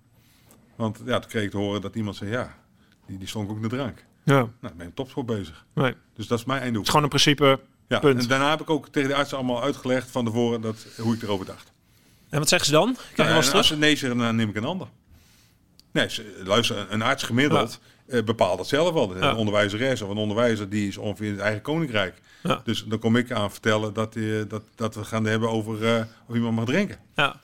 Want 0.77 1.01
ja, 1.05 1.19
toen 1.19 1.31
kreeg 1.31 1.45
ik 1.45 1.51
te 1.51 1.57
horen 1.57 1.81
dat 1.81 1.95
iemand 1.95 2.17
zei, 2.17 2.31
ja, 2.31 2.55
die, 3.07 3.19
die 3.19 3.29
stond 3.29 3.51
ook 3.51 3.61
naar 3.61 3.71
drank. 3.71 4.05
Ja. 4.25 4.49
Nou, 4.61 4.75
ben 4.75 4.87
ik 4.87 4.95
topsport 4.95 5.27
bezig. 5.27 5.64
Nee. 5.75 5.95
Dus 6.14 6.27
dat 6.27 6.39
is 6.39 6.45
mijn 6.45 6.61
eindoefening. 6.61 6.77
Het 6.77 6.87
is 6.87 6.89
gewoon 6.89 7.03
een 7.03 7.45
principe 7.45 7.61
ja, 7.89 7.99
punt. 7.99 8.20
En 8.22 8.29
daarna 8.29 8.51
heb 8.51 8.61
ik 8.61 8.70
ook 8.70 8.89
tegen 8.89 9.09
de 9.09 9.14
artsen 9.14 9.37
allemaal 9.37 9.62
uitgelegd 9.62 10.11
van 10.11 10.25
tevoren 10.25 10.61
dat, 10.61 10.87
hoe 10.99 11.14
ik 11.14 11.22
erover 11.22 11.47
dacht. 11.47 11.72
En 12.29 12.39
wat 12.39 12.49
zeggen 12.49 12.68
ze 12.68 12.75
dan? 12.75 12.97
Kijk 13.14 13.29
nou, 13.29 13.53
als 13.53 13.66
ze 13.66 13.77
nee 13.77 13.97
zeggen, 13.97 14.18
dan 14.18 14.37
neem 14.37 14.49
ik 14.49 14.57
een 14.57 14.64
ander. 14.64 14.89
Nee, 15.93 16.11
ze, 16.11 16.43
luister, 16.45 16.87
een 16.91 17.03
arts 17.03 17.22
gemiddeld 17.22 17.81
ja. 18.07 18.16
uh, 18.16 18.25
bepaalt 18.25 18.57
dat 18.57 18.68
zelf 18.68 18.93
wel. 18.93 19.16
Ja. 19.16 19.31
Een 19.31 19.37
onderwijzeres 19.37 20.03
of 20.03 20.11
een 20.11 20.16
onderwijzer 20.16 20.68
die 20.68 20.89
is 20.89 20.97
ongeveer 20.97 21.27
in 21.27 21.33
het 21.33 21.43
eigen 21.43 21.62
koninkrijk. 21.62 22.20
Ja. 22.43 22.61
Dus 22.64 22.85
dan 22.85 22.99
kom 22.99 23.16
ik 23.16 23.33
aan 23.33 23.51
vertellen 23.51 23.93
dat, 23.93 24.16
uh, 24.16 24.43
dat, 24.49 24.62
dat 24.75 24.95
we 24.95 25.05
gaan 25.05 25.25
hebben 25.25 25.51
over 25.51 25.83
uh, 25.83 26.01
of 26.29 26.35
iemand 26.35 26.55
mag 26.57 26.64
drinken. 26.64 26.99
Ja. 27.14 27.41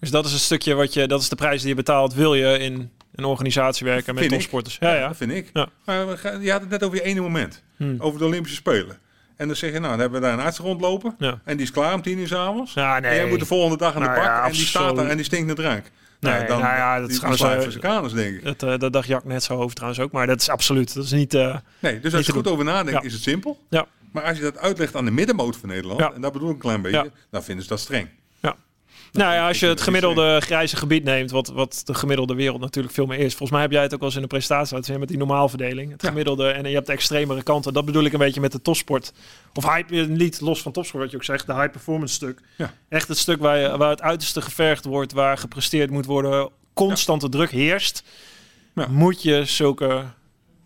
Dus 0.00 0.10
dat 0.10 0.24
is 0.24 0.32
een 0.32 0.38
stukje 0.38 0.74
wat 0.74 0.94
je, 0.94 1.06
dat 1.06 1.20
is 1.20 1.28
de 1.28 1.36
prijs 1.36 1.60
die 1.60 1.68
je 1.68 1.74
betaalt, 1.74 2.14
wil 2.14 2.34
je 2.34 2.58
in 2.58 2.90
een 3.20 3.28
organisatie 3.28 3.86
werken 3.86 4.14
met 4.14 4.28
topsporters. 4.28 4.76
Ja, 4.80 4.94
ja, 4.94 5.06
dat 5.08 5.16
vind 5.16 5.30
ik. 5.32 5.50
Maar 5.84 5.96
je 6.40 6.50
had 6.50 6.60
het 6.60 6.70
net 6.70 6.82
over 6.84 6.96
je 6.96 7.02
ene 7.02 7.20
moment, 7.20 7.62
hmm. 7.76 7.94
over 7.98 8.18
de 8.18 8.24
Olympische 8.24 8.56
Spelen. 8.56 8.98
En 9.36 9.46
dan 9.46 9.56
zeg 9.56 9.72
je, 9.72 9.78
nou, 9.78 9.90
dan 9.90 10.00
hebben 10.00 10.20
we 10.20 10.26
daar 10.26 10.38
een 10.38 10.44
arts 10.44 10.58
rondlopen. 10.58 11.14
Ja. 11.18 11.40
En 11.44 11.56
die 11.56 11.66
is 11.66 11.72
klaar 11.72 11.94
om 11.94 12.02
tien 12.02 12.18
uur 12.18 12.26
s'avonds. 12.26 12.74
Ja, 12.74 12.96
En 12.96 13.02
nee. 13.02 13.14
jij 13.14 13.26
moet 13.28 13.38
de 13.38 13.46
volgende 13.46 13.76
dag 13.76 13.94
aan 13.94 14.00
de 14.00 14.06
Nou 14.06 14.18
bak. 14.20 14.26
ja, 14.28 14.44
en 14.46 14.52
die 14.52 14.64
staat 14.66 14.96
daar 14.96 15.06
en 15.06 15.16
die 15.16 15.24
stinkt 15.24 15.46
naar 15.46 15.54
drank. 15.56 15.84
Nee, 16.20 16.32
nou, 16.32 16.46
dan, 16.46 16.60
nou 16.60 16.74
ja, 16.76 17.00
dat 17.00 17.10
is 17.10 17.18
gewoon 17.18 17.36
zo- 17.36 17.78
kanus, 17.80 18.12
denk 18.12 18.36
ik. 18.36 18.44
Dat, 18.44 18.62
eh, 18.62 18.78
dat 18.78 18.92
dacht 18.92 19.06
Jack 19.08 19.24
net 19.24 19.42
zo 19.42 19.56
over 19.58 19.74
trouwens 19.74 20.00
ook. 20.02 20.12
Maar 20.12 20.26
dat 20.26 20.40
is 20.40 20.48
absoluut. 20.48 20.94
Dat 20.94 21.04
is 21.04 21.10
niet... 21.12 21.34
eh, 21.34 21.56
Nee, 21.78 22.00
dus 22.00 22.14
als 22.14 22.26
je 22.26 22.32
goed 22.32 22.44
doen. 22.44 22.52
over 22.52 22.64
nadenkt, 22.64 23.00
Ja. 23.00 23.06
is 23.06 23.12
het 23.12 23.22
simpel. 23.22 23.58
Ja. 23.70 23.86
Maar 24.12 24.22
als 24.22 24.36
je 24.36 24.42
dat 24.42 24.58
uitlegt 24.58 24.96
aan 24.96 25.04
de 25.04 25.10
middenmoot 25.10 25.56
van 25.56 25.68
Nederland, 25.68 26.00
Ja. 26.00 26.12
en 26.12 26.20
dat 26.20 26.32
bedoel 26.32 26.48
ik 26.48 26.54
een 26.54 26.60
klein 26.60 26.82
beetje, 26.82 27.10
dan 27.30 27.42
vinden 27.42 27.62
ze 27.64 27.70
dat 27.70 27.80
streng. 27.80 28.08
Nou 29.12 29.34
ja, 29.34 29.48
als 29.48 29.60
je 29.60 29.66
het 29.66 29.80
gemiddelde 29.80 30.40
grijze 30.40 30.76
gebied 30.76 31.04
neemt, 31.04 31.30
wat, 31.30 31.48
wat 31.48 31.82
de 31.84 31.94
gemiddelde 31.94 32.34
wereld 32.34 32.60
natuurlijk 32.60 32.94
veel 32.94 33.06
meer 33.06 33.18
is. 33.18 33.28
Volgens 33.30 33.50
mij 33.50 33.60
heb 33.60 33.70
jij 33.70 33.82
het 33.82 33.92
ook 33.92 33.98
wel 33.98 34.08
eens 34.08 34.16
in 34.16 34.22
de 34.22 34.28
presentatie 34.28 34.72
laten 34.74 34.90
zien 34.90 34.98
met 35.00 35.08
die 35.08 35.18
normaalverdeling. 35.18 35.90
Het 35.92 36.02
Ja. 36.02 36.08
gemiddelde 36.08 36.48
en 36.50 36.68
je 36.68 36.74
hebt 36.74 36.86
de 36.86 36.92
extremere 36.92 37.42
kanten. 37.42 37.72
Dat 37.72 37.84
bedoel 37.84 38.04
ik 38.04 38.12
een 38.12 38.18
beetje 38.18 38.40
met 38.40 38.52
de 38.52 38.62
topsport. 38.62 39.12
Of 39.54 39.64
hype, 39.64 39.94
niet 39.94 40.40
los 40.40 40.62
van 40.62 40.72
topsport 40.72 41.02
wat 41.02 41.10
je 41.10 41.16
ook 41.16 41.24
zegt, 41.24 41.46
de 41.46 41.54
high 41.54 41.70
performance 41.70 42.14
stuk. 42.14 42.40
Ja. 42.56 42.74
Echt 42.88 43.08
het 43.08 43.18
stuk 43.18 43.40
waar, 43.40 43.58
je, 43.58 43.76
waar 43.76 43.90
het 43.90 44.02
uiterste 44.02 44.40
gevergd 44.40 44.84
wordt, 44.84 45.12
waar 45.12 45.38
gepresteerd 45.38 45.90
moet 45.90 46.06
worden, 46.06 46.50
constante 46.72 47.28
druk 47.28 47.50
heerst. 47.50 48.02
Moet 48.88 49.22
je 49.22 49.44
zulke 49.44 49.86
ja, 49.86 50.04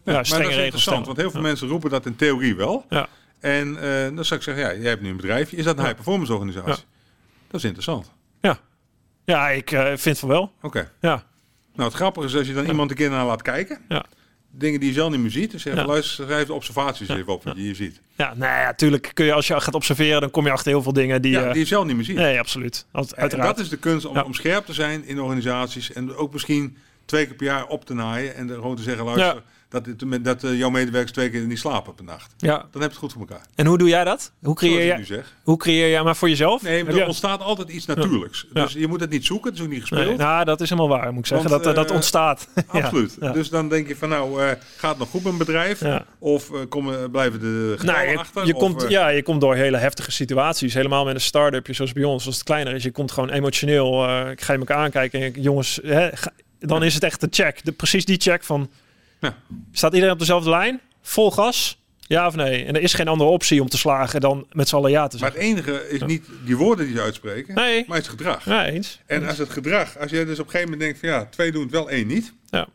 maar 0.04 0.26
strenge 0.26 0.42
dat 0.42 0.50
is 0.52 0.56
regels 0.56 0.56
interessant, 0.56 0.80
stellen. 0.82 1.04
want 1.04 1.16
heel 1.18 1.30
veel 1.30 1.40
mensen 1.40 1.68
roepen 1.68 1.90
dat 1.90 2.06
in 2.06 2.16
theorie 2.16 2.54
wel. 2.56 2.84
Ja. 2.88 3.08
En 3.40 3.76
eh, 3.76 4.14
dan 4.16 4.24
zou 4.24 4.40
ik 4.40 4.44
zeggen, 4.46 4.64
ja, 4.64 4.74
jij 4.80 4.88
hebt 4.90 5.02
nu 5.02 5.08
een 5.10 5.16
bedrijfje. 5.16 5.56
Is 5.56 5.64
dat 5.64 5.74
een 5.74 5.80
Ja. 5.80 5.84
high-performance 5.86 6.32
organisatie? 6.32 6.70
Ja. 6.70 6.90
Dat 7.50 7.60
is 7.60 7.64
interessant. 7.64 8.10
Ja, 9.24 9.48
ik 9.50 9.72
eh, 9.72 9.92
vind 9.94 10.18
van 10.18 10.28
wel. 10.28 10.52
Oké. 10.62 10.90
Ja. 11.00 11.24
Nou, 11.74 11.88
het 11.88 11.96
grappige 11.98 12.26
is 12.26 12.36
als 12.36 12.46
je 12.46 12.54
dan 12.54 12.66
iemand 12.66 12.90
een 12.90 12.96
keer 12.96 13.10
naar 13.10 13.24
laat 13.24 13.42
kijken. 13.42 13.78
Ja. 13.88 14.04
Dingen 14.50 14.80
die 14.80 14.88
je 14.88 14.94
zelf 14.94 15.10
niet 15.10 15.20
meer 15.20 15.30
ziet. 15.30 15.50
Dus 15.50 15.62
zeg, 15.62 15.74
Ja. 15.74 15.86
luister, 15.86 16.24
schrijf 16.24 16.46
de 16.46 16.52
observaties 16.52 17.08
even 17.08 17.32
op 17.32 17.44
wat 17.44 17.56
je 17.56 17.62
hier 17.62 17.74
ziet. 17.74 18.00
Ja, 18.16 18.34
nou 18.34 18.60
ja, 18.60 18.74
tuurlijk 18.74 19.10
kun 19.14 19.24
je 19.24 19.32
als 19.32 19.46
je 19.46 19.60
gaat 19.60 19.74
observeren, 19.74 20.20
dan 20.20 20.30
kom 20.30 20.44
je 20.44 20.50
achter 20.50 20.70
heel 20.72 20.82
veel 20.82 20.92
dingen 20.92 21.22
die. 21.22 21.32
Ja, 21.32 21.52
die 21.52 21.60
je 21.60 21.66
zelf 21.66 21.84
niet 21.86 21.96
meer 21.96 22.04
ziet. 22.04 22.16
Nee, 22.16 22.38
absoluut. 22.38 22.86
En 22.92 23.28
dat 23.28 23.58
is 23.58 23.68
de 23.68 23.76
kunst 23.76 24.06
om, 24.06 24.34
scherp 24.34 24.66
te 24.66 24.72
zijn 24.72 25.04
in 25.06 25.20
organisaties. 25.20 25.92
En 25.92 26.14
ook 26.14 26.32
misschien 26.32 26.76
twee 27.04 27.26
keer 27.26 27.34
per 27.34 27.46
jaar 27.46 27.66
op 27.66 27.84
te 27.84 27.94
naaien. 27.94 28.34
En 28.34 28.48
gewoon 28.48 28.76
te 28.76 28.82
zeggen, 28.82 29.04
luister, 29.04 29.34
Ja. 29.34 29.42
Dat, 29.82 29.86
het- 29.86 30.24
dat 30.24 30.44
eh, 30.44 30.58
jouw 30.58 30.70
medewerkers 30.70 31.12
twee 31.12 31.30
keer 31.30 31.40
niet 31.40 31.58
slapen 31.58 31.94
per 31.94 32.04
nacht. 32.04 32.34
Ja. 32.36 32.56
Dan 32.56 32.62
heb 32.70 32.72
je 32.80 32.86
het 32.86 32.96
goed 32.96 33.12
voor 33.12 33.20
elkaar. 33.20 33.46
En 33.54 33.66
hoe 33.66 33.78
doe 33.78 33.88
jij 33.88 34.04
dat? 34.04 34.32
Hoe 34.42 34.54
creëer 34.54 34.98
je, 34.98 35.04
zeg. 35.04 35.34
hoe 35.42 35.56
creëer 35.56 35.90
jij 35.90 36.02
maar 36.02 36.16
voor 36.16 36.28
jezelf? 36.28 36.62
Nee, 36.62 36.84
Heb 36.84 36.94
er 36.96 37.06
ontstaat 37.06 37.40
altijd 37.40 37.68
iets 37.68 37.86
natuurlijks. 37.86 38.46
Ja. 38.52 38.62
Dus 38.62 38.72
je 38.72 38.86
moet 38.86 39.00
het 39.00 39.10
niet 39.10 39.24
zoeken. 39.24 39.50
Het 39.50 39.58
is 39.58 39.64
ook 39.64 39.70
niet 39.70 39.80
gespeeld. 39.80 40.06
Nee, 40.06 40.16
nou, 40.16 40.44
dat 40.44 40.60
is 40.60 40.68
helemaal 40.70 40.98
waar, 40.98 41.10
moet 41.12 41.18
ik 41.20 41.26
zeggen. 41.26 41.50
Want, 41.50 41.62
dat, 41.64 41.72
eh, 41.72 41.78
dat 41.80 41.88
eh, 41.90 41.94
ontstaat. 41.96 42.48
Absoluut. 42.66 43.16
ja. 43.20 43.32
Dus 43.32 43.48
dan 43.48 43.68
denk 43.68 43.88
je 43.88 43.96
van 43.96 44.08
nou, 44.08 44.40
gaat 44.76 44.90
het 44.90 44.98
nog 44.98 45.08
goed 45.08 45.22
met 45.22 45.32
een 45.32 45.38
bedrijf? 45.38 45.80
Ja. 45.80 46.04
Of 46.18 46.50
komen, 46.68 47.10
blijven 47.10 47.40
de 47.40 47.76
Nou, 47.82 48.08
je, 48.08 48.18
achter? 48.18 48.46
je 48.46 48.54
Of, 48.54 48.60
komt, 48.60 48.84
ja, 48.88 49.08
je 49.08 49.22
komt 49.22 49.40
door 49.40 49.54
hele 49.54 49.76
heftige 49.76 50.10
situaties. 50.12 50.74
Helemaal 50.74 51.04
met 51.04 51.14
een 51.14 51.20
start-up, 51.20 51.66
zoals 51.74 51.92
bij 51.92 52.04
ons, 52.04 52.26
als 52.26 52.34
het 52.34 52.44
kleiner 52.44 52.74
is. 52.74 52.82
Je 52.82 52.90
komt 52.90 53.12
gewoon 53.12 53.30
emotioneel. 53.30 54.04
ik 54.30 54.40
ga 54.40 54.52
je 54.52 54.58
elkaar 54.58 54.76
aankijken. 54.76 55.20
En 55.22 55.32
jongens, 55.42 55.80
hè, 55.82 56.16
ga- 56.16 56.32
dan 56.58 56.82
is 56.84 56.94
het 56.94 57.02
echt 57.02 57.20
de 57.20 57.26
check. 57.30 57.64
De, 57.64 57.72
precies 57.72 58.04
die 58.04 58.20
check 58.20 58.44
van... 58.44 58.70
Ja. 59.24 59.36
Staat 59.72 59.92
iedereen 59.92 60.12
op 60.14 60.18
dezelfde 60.18 60.50
lijn? 60.50 60.80
Vol 61.02 61.30
gas? 61.30 61.82
Ja 62.06 62.26
of 62.26 62.34
nee? 62.34 62.64
En 62.64 62.74
er 62.74 62.82
is 62.82 62.94
geen 62.94 63.08
andere 63.08 63.30
optie 63.30 63.60
om 63.62 63.68
te 63.68 63.78
slagen 63.78 64.20
dan 64.20 64.46
met 64.52 64.68
z'n 64.68 64.76
allen 64.76 64.90
ja 64.90 65.06
te 65.06 65.18
Maar 65.18 65.32
zeggen. 65.32 65.50
het 65.56 65.58
enige 65.66 65.88
is 65.88 66.00
niet 66.02 66.26
die 66.44 66.56
woorden 66.56 66.86
die 66.86 66.94
ze 66.96 67.00
uitspreken, 67.02 67.54
Nee. 67.54 67.84
maar 67.86 67.96
het 67.96 68.08
gedrag. 68.08 68.44
Ja, 68.44 68.66
eens. 68.66 69.00
En 69.06 69.26
als 69.26 69.38
het 69.38 69.50
gedrag, 69.50 69.98
als 69.98 70.10
je 70.10 70.24
dus 70.24 70.38
op 70.38 70.44
een 70.44 70.50
gegeven 70.50 70.70
moment 70.70 70.80
denkt 70.80 70.98
van 70.98 71.08
ja, 71.08 71.24
twee 71.26 71.52
doen 71.52 71.62
het 71.62 71.70
wel, 71.70 71.90
één 71.90 72.06
niet. 72.06 72.32
Ja. 72.50 72.66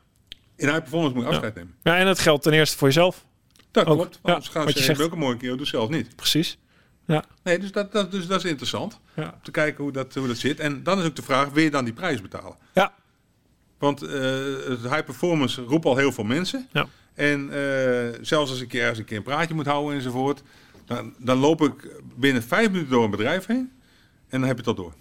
In 0.56 0.68
high 0.68 0.80
performance 0.80 1.16
moet 1.16 1.24
je 1.24 1.30
afscheid 1.30 1.56
nemen. 1.56 1.76
Ja, 1.84 1.98
en 1.98 2.08
het 2.08 2.20
geldt 2.20 2.44
ten 2.44 2.54
eerste 2.54 2.78
voor 2.78 2.88
jezelf. 2.88 3.26
Dat 3.72 3.86
Ook, 3.86 3.96
klopt. 3.98 4.20
ja, 4.24 4.32
Anders 4.34 4.52
gaan 4.52 4.64
wat 4.64 4.72
ze 4.74 4.80
je 4.80 4.84
zegt. 4.86 5.02
ook 5.02 5.12
een 5.12 5.18
mooie 5.18 5.38
keer, 5.38 5.58
doe 5.58 5.66
zelf 5.66 5.90
niet. 5.90 6.16
Precies. 6.16 6.58
Nee, 7.44 7.60
dus 7.60 7.72
dat, 7.72 7.92
dat, 7.92 8.12
dus 8.12 8.28
dat 8.28 8.44
is 8.44 8.50
interessant. 8.50 9.00
Ja. 9.16 9.24
Om 9.24 9.40
te 9.44 9.52
kijken 9.52 9.84
hoe 9.84 9.92
dat, 9.92 10.14
hoe 10.16 10.28
dat 10.28 10.38
zit. 10.38 10.60
En 10.60 10.84
dan 10.84 11.00
is 11.00 11.06
ook 11.06 11.16
de 11.16 11.22
vraag, 11.22 11.50
wil 11.50 11.64
je 11.64 11.70
dan 11.72 11.84
die 11.86 11.94
prijs 11.94 12.22
betalen? 12.22 12.56
Ja. 12.74 12.94
Want 13.80 14.02
eh, 14.02 14.12
het 14.68 14.82
high 14.82 15.04
performance 15.04 15.62
roept 15.62 15.86
al 15.86 15.96
heel 15.96 16.12
veel 16.12 16.24
mensen. 16.24 16.68
Ja. 16.72 16.88
En 17.14 17.50
eh, 17.54 18.20
zelfs 18.22 18.52
als 18.52 18.62
ik 18.62 18.74
ergens 18.74 19.00
een 19.00 19.06
keer 19.06 19.18
een 19.18 19.24
praatje 19.24 19.54
moet 19.54 19.66
houden 19.66 19.96
enzovoort. 19.96 20.44
Dan, 20.86 21.14
dan 21.18 21.38
loop 21.38 21.62
ik 21.62 22.02
binnen 22.16 22.44
vijf 22.44 22.68
minuten 22.68 22.90
door 22.90 23.04
een 23.04 23.12
bedrijf 23.12 23.46
heen. 23.46 23.72
En 24.30 24.40
dan 24.40 24.48
heb 24.48 24.60
je 24.60 24.70
het 24.70 24.78
al 24.78 24.84
door. 24.84 24.94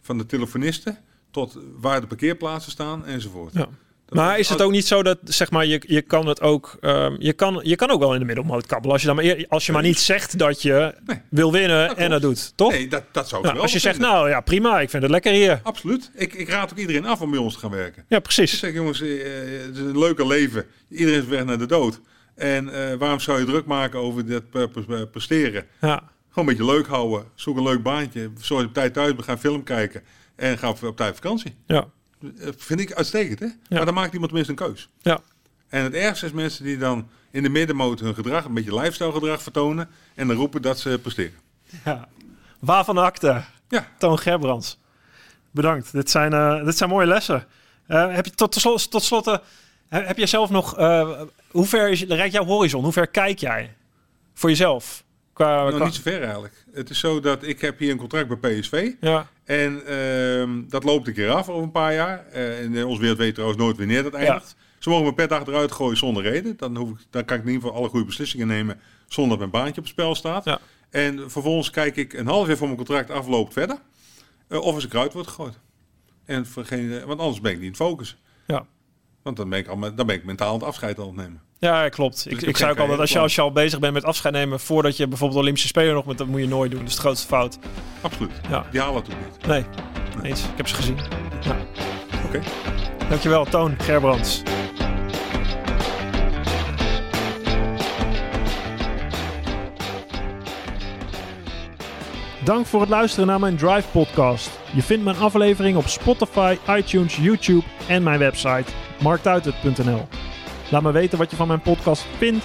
Van 0.00 0.18
de 0.18 0.26
telefonisten 0.26 0.98
tot 1.30 1.58
waar 1.78 2.00
de 2.00 2.06
parkeerplaatsen 2.06 2.72
staan 2.72 3.04
enzovoort. 3.06 3.52
Ja. 3.52 3.68
Maar 4.08 4.38
is 4.38 4.48
het 4.48 4.62
ook 4.62 4.70
niet 4.70 4.86
zo 4.86 5.02
dat, 5.02 5.18
zeg 5.24 5.50
maar, 5.50 5.66
je, 5.66 5.82
je 5.86 6.02
kan 6.02 6.26
het 6.26 6.40
ook, 6.40 6.76
ehm, 6.80 7.16
je, 7.18 7.32
kan, 7.32 7.60
je 7.62 7.76
kan 7.76 7.90
ook 7.90 8.00
wel 8.00 8.12
in 8.12 8.18
de 8.18 8.24
middelmoot 8.24 8.66
kabbelen. 8.66 8.92
Als 8.92 9.00
je, 9.00 9.06
dan 9.06 9.16
maar, 9.16 9.44
als 9.48 9.66
je 9.66 9.72
maar 9.72 9.82
niet 9.82 9.98
zegt 9.98 10.38
dat 10.38 10.62
je 10.62 10.94
Nee. 11.06 11.20
wil 11.30 11.52
winnen 11.52 11.88
Dat 11.88 11.96
en 11.96 12.10
dat 12.10 12.20
doet, 12.22 12.52
toch? 12.56 12.70
Nee, 12.72 12.88
dat, 12.88 13.02
dat 13.12 13.28
zou 13.28 13.40
ik 13.40 13.46
Ja, 13.46 13.52
wel 13.52 13.62
als 13.62 13.72
je 13.72 13.78
zegt, 13.78 13.98
nou 13.98 14.28
ja, 14.28 14.40
prima, 14.40 14.80
ik 14.80 14.90
vind 14.90 15.02
het 15.02 15.12
lekker 15.12 15.32
hier. 15.32 15.60
Absoluut. 15.62 16.10
Ik, 16.14 16.34
ik 16.34 16.48
raad 16.48 16.70
ook 16.70 16.78
iedereen 16.78 17.06
af 17.06 17.20
om 17.20 17.30
bij 17.30 17.38
ons 17.40 17.54
te 17.54 17.60
gaan 17.60 17.70
werken. 17.70 18.04
Ja, 18.08 18.16
Ik 18.16 18.22
precies. 18.22 18.58
zeg, 18.58 18.72
jongens, 18.72 19.00
eh, 19.00 19.08
het 19.66 19.74
is 19.76 19.80
een 19.80 19.98
leuker 19.98 20.26
leven. 20.26 20.64
Iedereen 20.90 21.20
is 21.22 21.26
weg 21.26 21.44
naar 21.44 21.58
de 21.58 21.66
dood. 21.66 22.00
En 22.34 22.68
eh, 22.90 22.94
waarom 22.98 23.20
zou 23.20 23.38
je 23.38 23.44
druk 23.44 23.64
maken 23.66 23.98
over 24.00 24.26
dat 24.26 24.50
pre- 24.50 24.68
pre- 24.68 25.06
presteren? 25.06 25.66
Ja, 25.80 26.02
Gewoon 26.30 26.48
een 26.48 26.56
beetje 26.56 26.72
leuk 26.72 26.86
houden. 26.86 27.24
Zoek 27.34 27.56
een 27.56 27.62
leuk 27.62 27.82
baantje. 27.82 28.30
Zorg 28.40 28.64
op 28.66 28.74
tijd 28.74 28.92
thuis 28.92 29.10
bent. 29.12 29.24
Ga 29.24 29.38
film 29.38 29.62
kijken. 29.62 30.02
En 30.36 30.58
ga 30.58 30.68
op, 30.68 30.82
op 30.82 30.96
tijd 30.96 31.14
vakantie. 31.14 31.56
ja, 31.66 31.86
vind 32.56 32.80
ik 32.80 32.92
uitstekend, 32.92 33.38
hè? 33.38 33.46
Maar 33.68 33.84
dan 33.84 33.94
maakt 33.94 34.12
iemand 34.12 34.32
tenminste 34.32 34.52
een 34.64 34.68
keus. 34.72 34.88
ja. 35.02 35.20
En 35.68 35.82
het 35.82 35.94
ergste 35.94 36.26
is 36.26 36.32
mensen 36.32 36.64
die 36.64 36.78
dan 36.78 37.08
in 37.30 37.42
de 37.42 37.48
middenmoot 37.48 38.00
hun 38.00 38.14
gedrag, 38.14 38.44
een 38.44 38.54
beetje 38.54 38.74
lifestyle 38.74 39.12
gedrag 39.12 39.42
vertonen. 39.42 39.88
En 40.14 40.28
dan 40.28 40.36
roepen 40.36 40.62
dat 40.62 40.78
ze 40.78 40.98
presteren. 41.02 41.38
ja. 41.84 42.08
Waarvan 42.58 42.98
acte? 42.98 43.44
Ja. 43.68 43.88
Toon 43.98 44.18
Gerbrands. 44.18 44.78
Bedankt. 45.50 45.92
Dit 45.92 46.10
zijn, 46.10 46.32
eh, 46.32 46.64
dit 46.64 46.76
zijn 46.76 46.90
mooie 46.90 47.06
lessen. 47.06 47.46
Eh, 47.86 48.14
heb 48.14 48.24
je 48.24 48.30
tot, 48.30 48.52
tot, 48.52 48.60
slot, 48.62 48.90
tot 48.90 49.02
slot, 49.02 49.26
eh, 49.26 49.36
heb 49.88 50.16
jij 50.16 50.26
zelf 50.26 50.50
nog, 50.50 50.76
eh, 50.76 51.20
hoe 51.50 51.66
ver 51.66 51.90
is, 51.90 52.04
reikt 52.04 52.32
jouw 52.34 52.44
horizon? 52.44 52.82
Hoe 52.82 52.92
ver 52.92 53.06
kijk 53.06 53.38
jij 53.38 53.74
voor 54.34 54.48
jezelf? 54.50 55.04
Qua, 55.36 55.64
Nog 55.64 55.74
qua- 55.74 55.84
niet 55.84 55.94
zo 55.94 56.02
ver 56.02 56.22
eigenlijk. 56.22 56.64
Het 56.72 56.90
is 56.90 56.98
zo 56.98 57.20
dat 57.20 57.42
ik 57.42 57.60
heb 57.60 57.78
hier 57.78 57.90
een 57.90 57.96
contract 57.96 58.40
bij 58.40 58.60
PSV. 58.60 58.92
ja, 59.00 59.26
En 59.44 59.86
ehm, 59.86 60.62
dat 60.68 60.84
loopt 60.84 61.06
een 61.06 61.14
keer 61.14 61.30
af 61.30 61.48
over 61.48 61.62
een 61.62 61.70
paar 61.70 61.94
jaar. 61.94 62.26
Eh 62.26 62.62
in 62.62 62.84
onze 62.84 63.00
wereld 63.00 63.18
weet 63.18 63.34
trouwens 63.34 63.60
nooit 63.62 63.76
wanneer 63.76 64.02
dat 64.02 64.14
eindigt. 64.14 64.56
Ze 64.78 64.88
mogen 64.88 65.04
me 65.04 65.14
per 65.14 65.28
dag 65.28 65.46
eruit 65.46 65.72
gooien 65.72 65.96
zonder 65.96 66.22
reden. 66.22 66.56
Dan, 66.56 66.76
hoef 66.76 66.90
ik, 66.90 66.96
dan 67.10 67.24
kan 67.24 67.36
ik 67.36 67.42
in 67.42 67.48
ieder 67.48 67.62
geval 67.66 67.78
alle 67.78 67.88
goede 67.88 68.06
beslissingen 68.06 68.46
nemen 68.46 68.80
zonder 69.06 69.38
dat 69.38 69.38
mijn 69.38 69.50
baantje 69.62 69.80
op 69.80 69.86
het 69.86 69.92
spel 69.92 70.14
staat. 70.14 70.44
Ja. 70.44 70.58
En 70.90 71.30
vervolgens 71.30 71.70
kijk 71.70 71.96
ik 71.96 72.12
een 72.12 72.26
half 72.26 72.46
jaar 72.46 72.56
voor 72.56 72.66
mijn 72.66 72.78
contract 72.78 73.10
afloopt 73.10 73.52
verder. 73.52 73.78
eh, 74.48 74.60
of 74.60 74.76
er 74.76 74.82
een 74.82 74.88
kruid 74.88 75.12
wordt 75.12 75.28
gegooid. 75.28 75.58
En 76.24 76.46
voor 76.46 76.64
geen, 76.64 77.04
want 77.06 77.20
anders 77.20 77.40
ben 77.40 77.52
ik 77.52 77.58
niet 77.58 77.68
in 77.68 77.76
focus. 77.76 78.16
ja. 78.46 78.66
Want 79.22 79.36
dan 79.36 79.48
ben 79.48 79.58
ik, 79.58 79.66
al, 79.68 79.80
dan 79.94 80.06
ben 80.06 80.16
ik 80.16 80.24
mentaal 80.24 80.54
het 80.54 80.62
afscheid 80.62 80.98
aan 80.98 81.06
het 81.06 81.16
nemen. 81.16 81.40
Ja, 81.58 81.88
klopt. 81.88 82.26
ik 82.26 82.32
ik, 82.32 82.40
heb 82.40 82.48
ik 82.48 82.56
zei 82.56 82.70
ook 82.70 82.76
geen 82.76 82.84
al 82.84 82.90
dat 82.90 83.00
als 83.00 83.12
je, 83.12 83.18
als 83.18 83.34
je 83.34 83.40
al 83.40 83.52
bezig 83.52 83.78
bent 83.78 83.92
met 83.92 84.04
afscheid 84.04 84.34
nemen 84.34 84.60
voordat 84.60 84.96
je 84.96 85.08
bijvoorbeeld 85.08 85.40
Olympische 85.40 85.68
Spelen 85.68 85.94
nog 85.94 86.06
met 86.06 86.18
dat 86.18 86.26
moet 86.26 86.40
je 86.40 86.48
nooit 86.48 86.70
doen. 86.70 86.80
Dat 86.80 86.88
is 86.88 86.94
de 86.94 87.00
grootste 87.00 87.26
fout. 87.26 87.58
Absoluut. 88.00 88.30
Ja. 88.48 88.66
Die 88.70 88.80
halen 88.80 89.02
het 89.02 89.12
ook 89.12 89.18
niet. 89.24 89.46
Nee, 89.46 89.64
eens. 90.22 90.42
Ik 90.42 90.56
heb 90.56 90.68
ze 90.68 90.74
gezien. 90.74 90.98
Ja. 91.40 91.56
Oké. 92.26 92.42
Dankjewel, 93.08 93.44
Toon 93.44 93.74
Gerbrands. 93.78 94.42
Dank 102.44 102.66
voor 102.66 102.80
het 102.80 102.88
luisteren 102.88 103.26
naar 103.26 103.40
mijn 103.40 103.56
Drive 103.56 103.88
podcast. 103.92 104.50
Je 104.72 104.82
vindt 104.82 105.04
mijn 105.04 105.16
aflevering 105.16 105.76
op 105.76 105.86
Spotify, 105.86 106.56
iTunes, 106.68 107.16
YouTube 107.16 107.64
en 107.88 108.02
mijn 108.02 108.18
website 108.18 108.64
marktuitert.nl. 109.00 110.08
Laat 110.70 110.82
me 110.82 110.92
weten 110.92 111.18
wat 111.18 111.30
je 111.30 111.36
van 111.36 111.46
mijn 111.46 111.60
podcast 111.60 112.06
vindt 112.16 112.44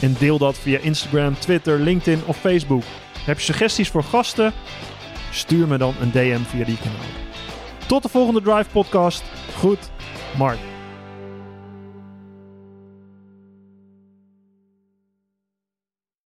en 0.00 0.16
deel 0.18 0.38
dat 0.38 0.58
via 0.58 0.78
Instagram, 0.78 1.38
Twitter, 1.38 1.78
LinkedIn 1.78 2.22
of 2.26 2.36
Facebook. 2.36 2.82
Heb 3.24 3.38
je 3.38 3.44
suggesties 3.44 3.88
voor 3.88 4.04
gasten? 4.04 4.52
Stuur 5.30 5.68
me 5.68 5.78
dan 5.78 5.94
een 6.00 6.10
DM 6.10 6.42
via 6.42 6.64
die 6.64 6.78
kanaal. 6.78 7.26
Tot 7.86 8.02
de 8.02 8.08
volgende 8.08 8.42
Drive 8.42 8.70
podcast. 8.70 9.22
Goed, 9.56 9.90
Mark. 10.36 10.77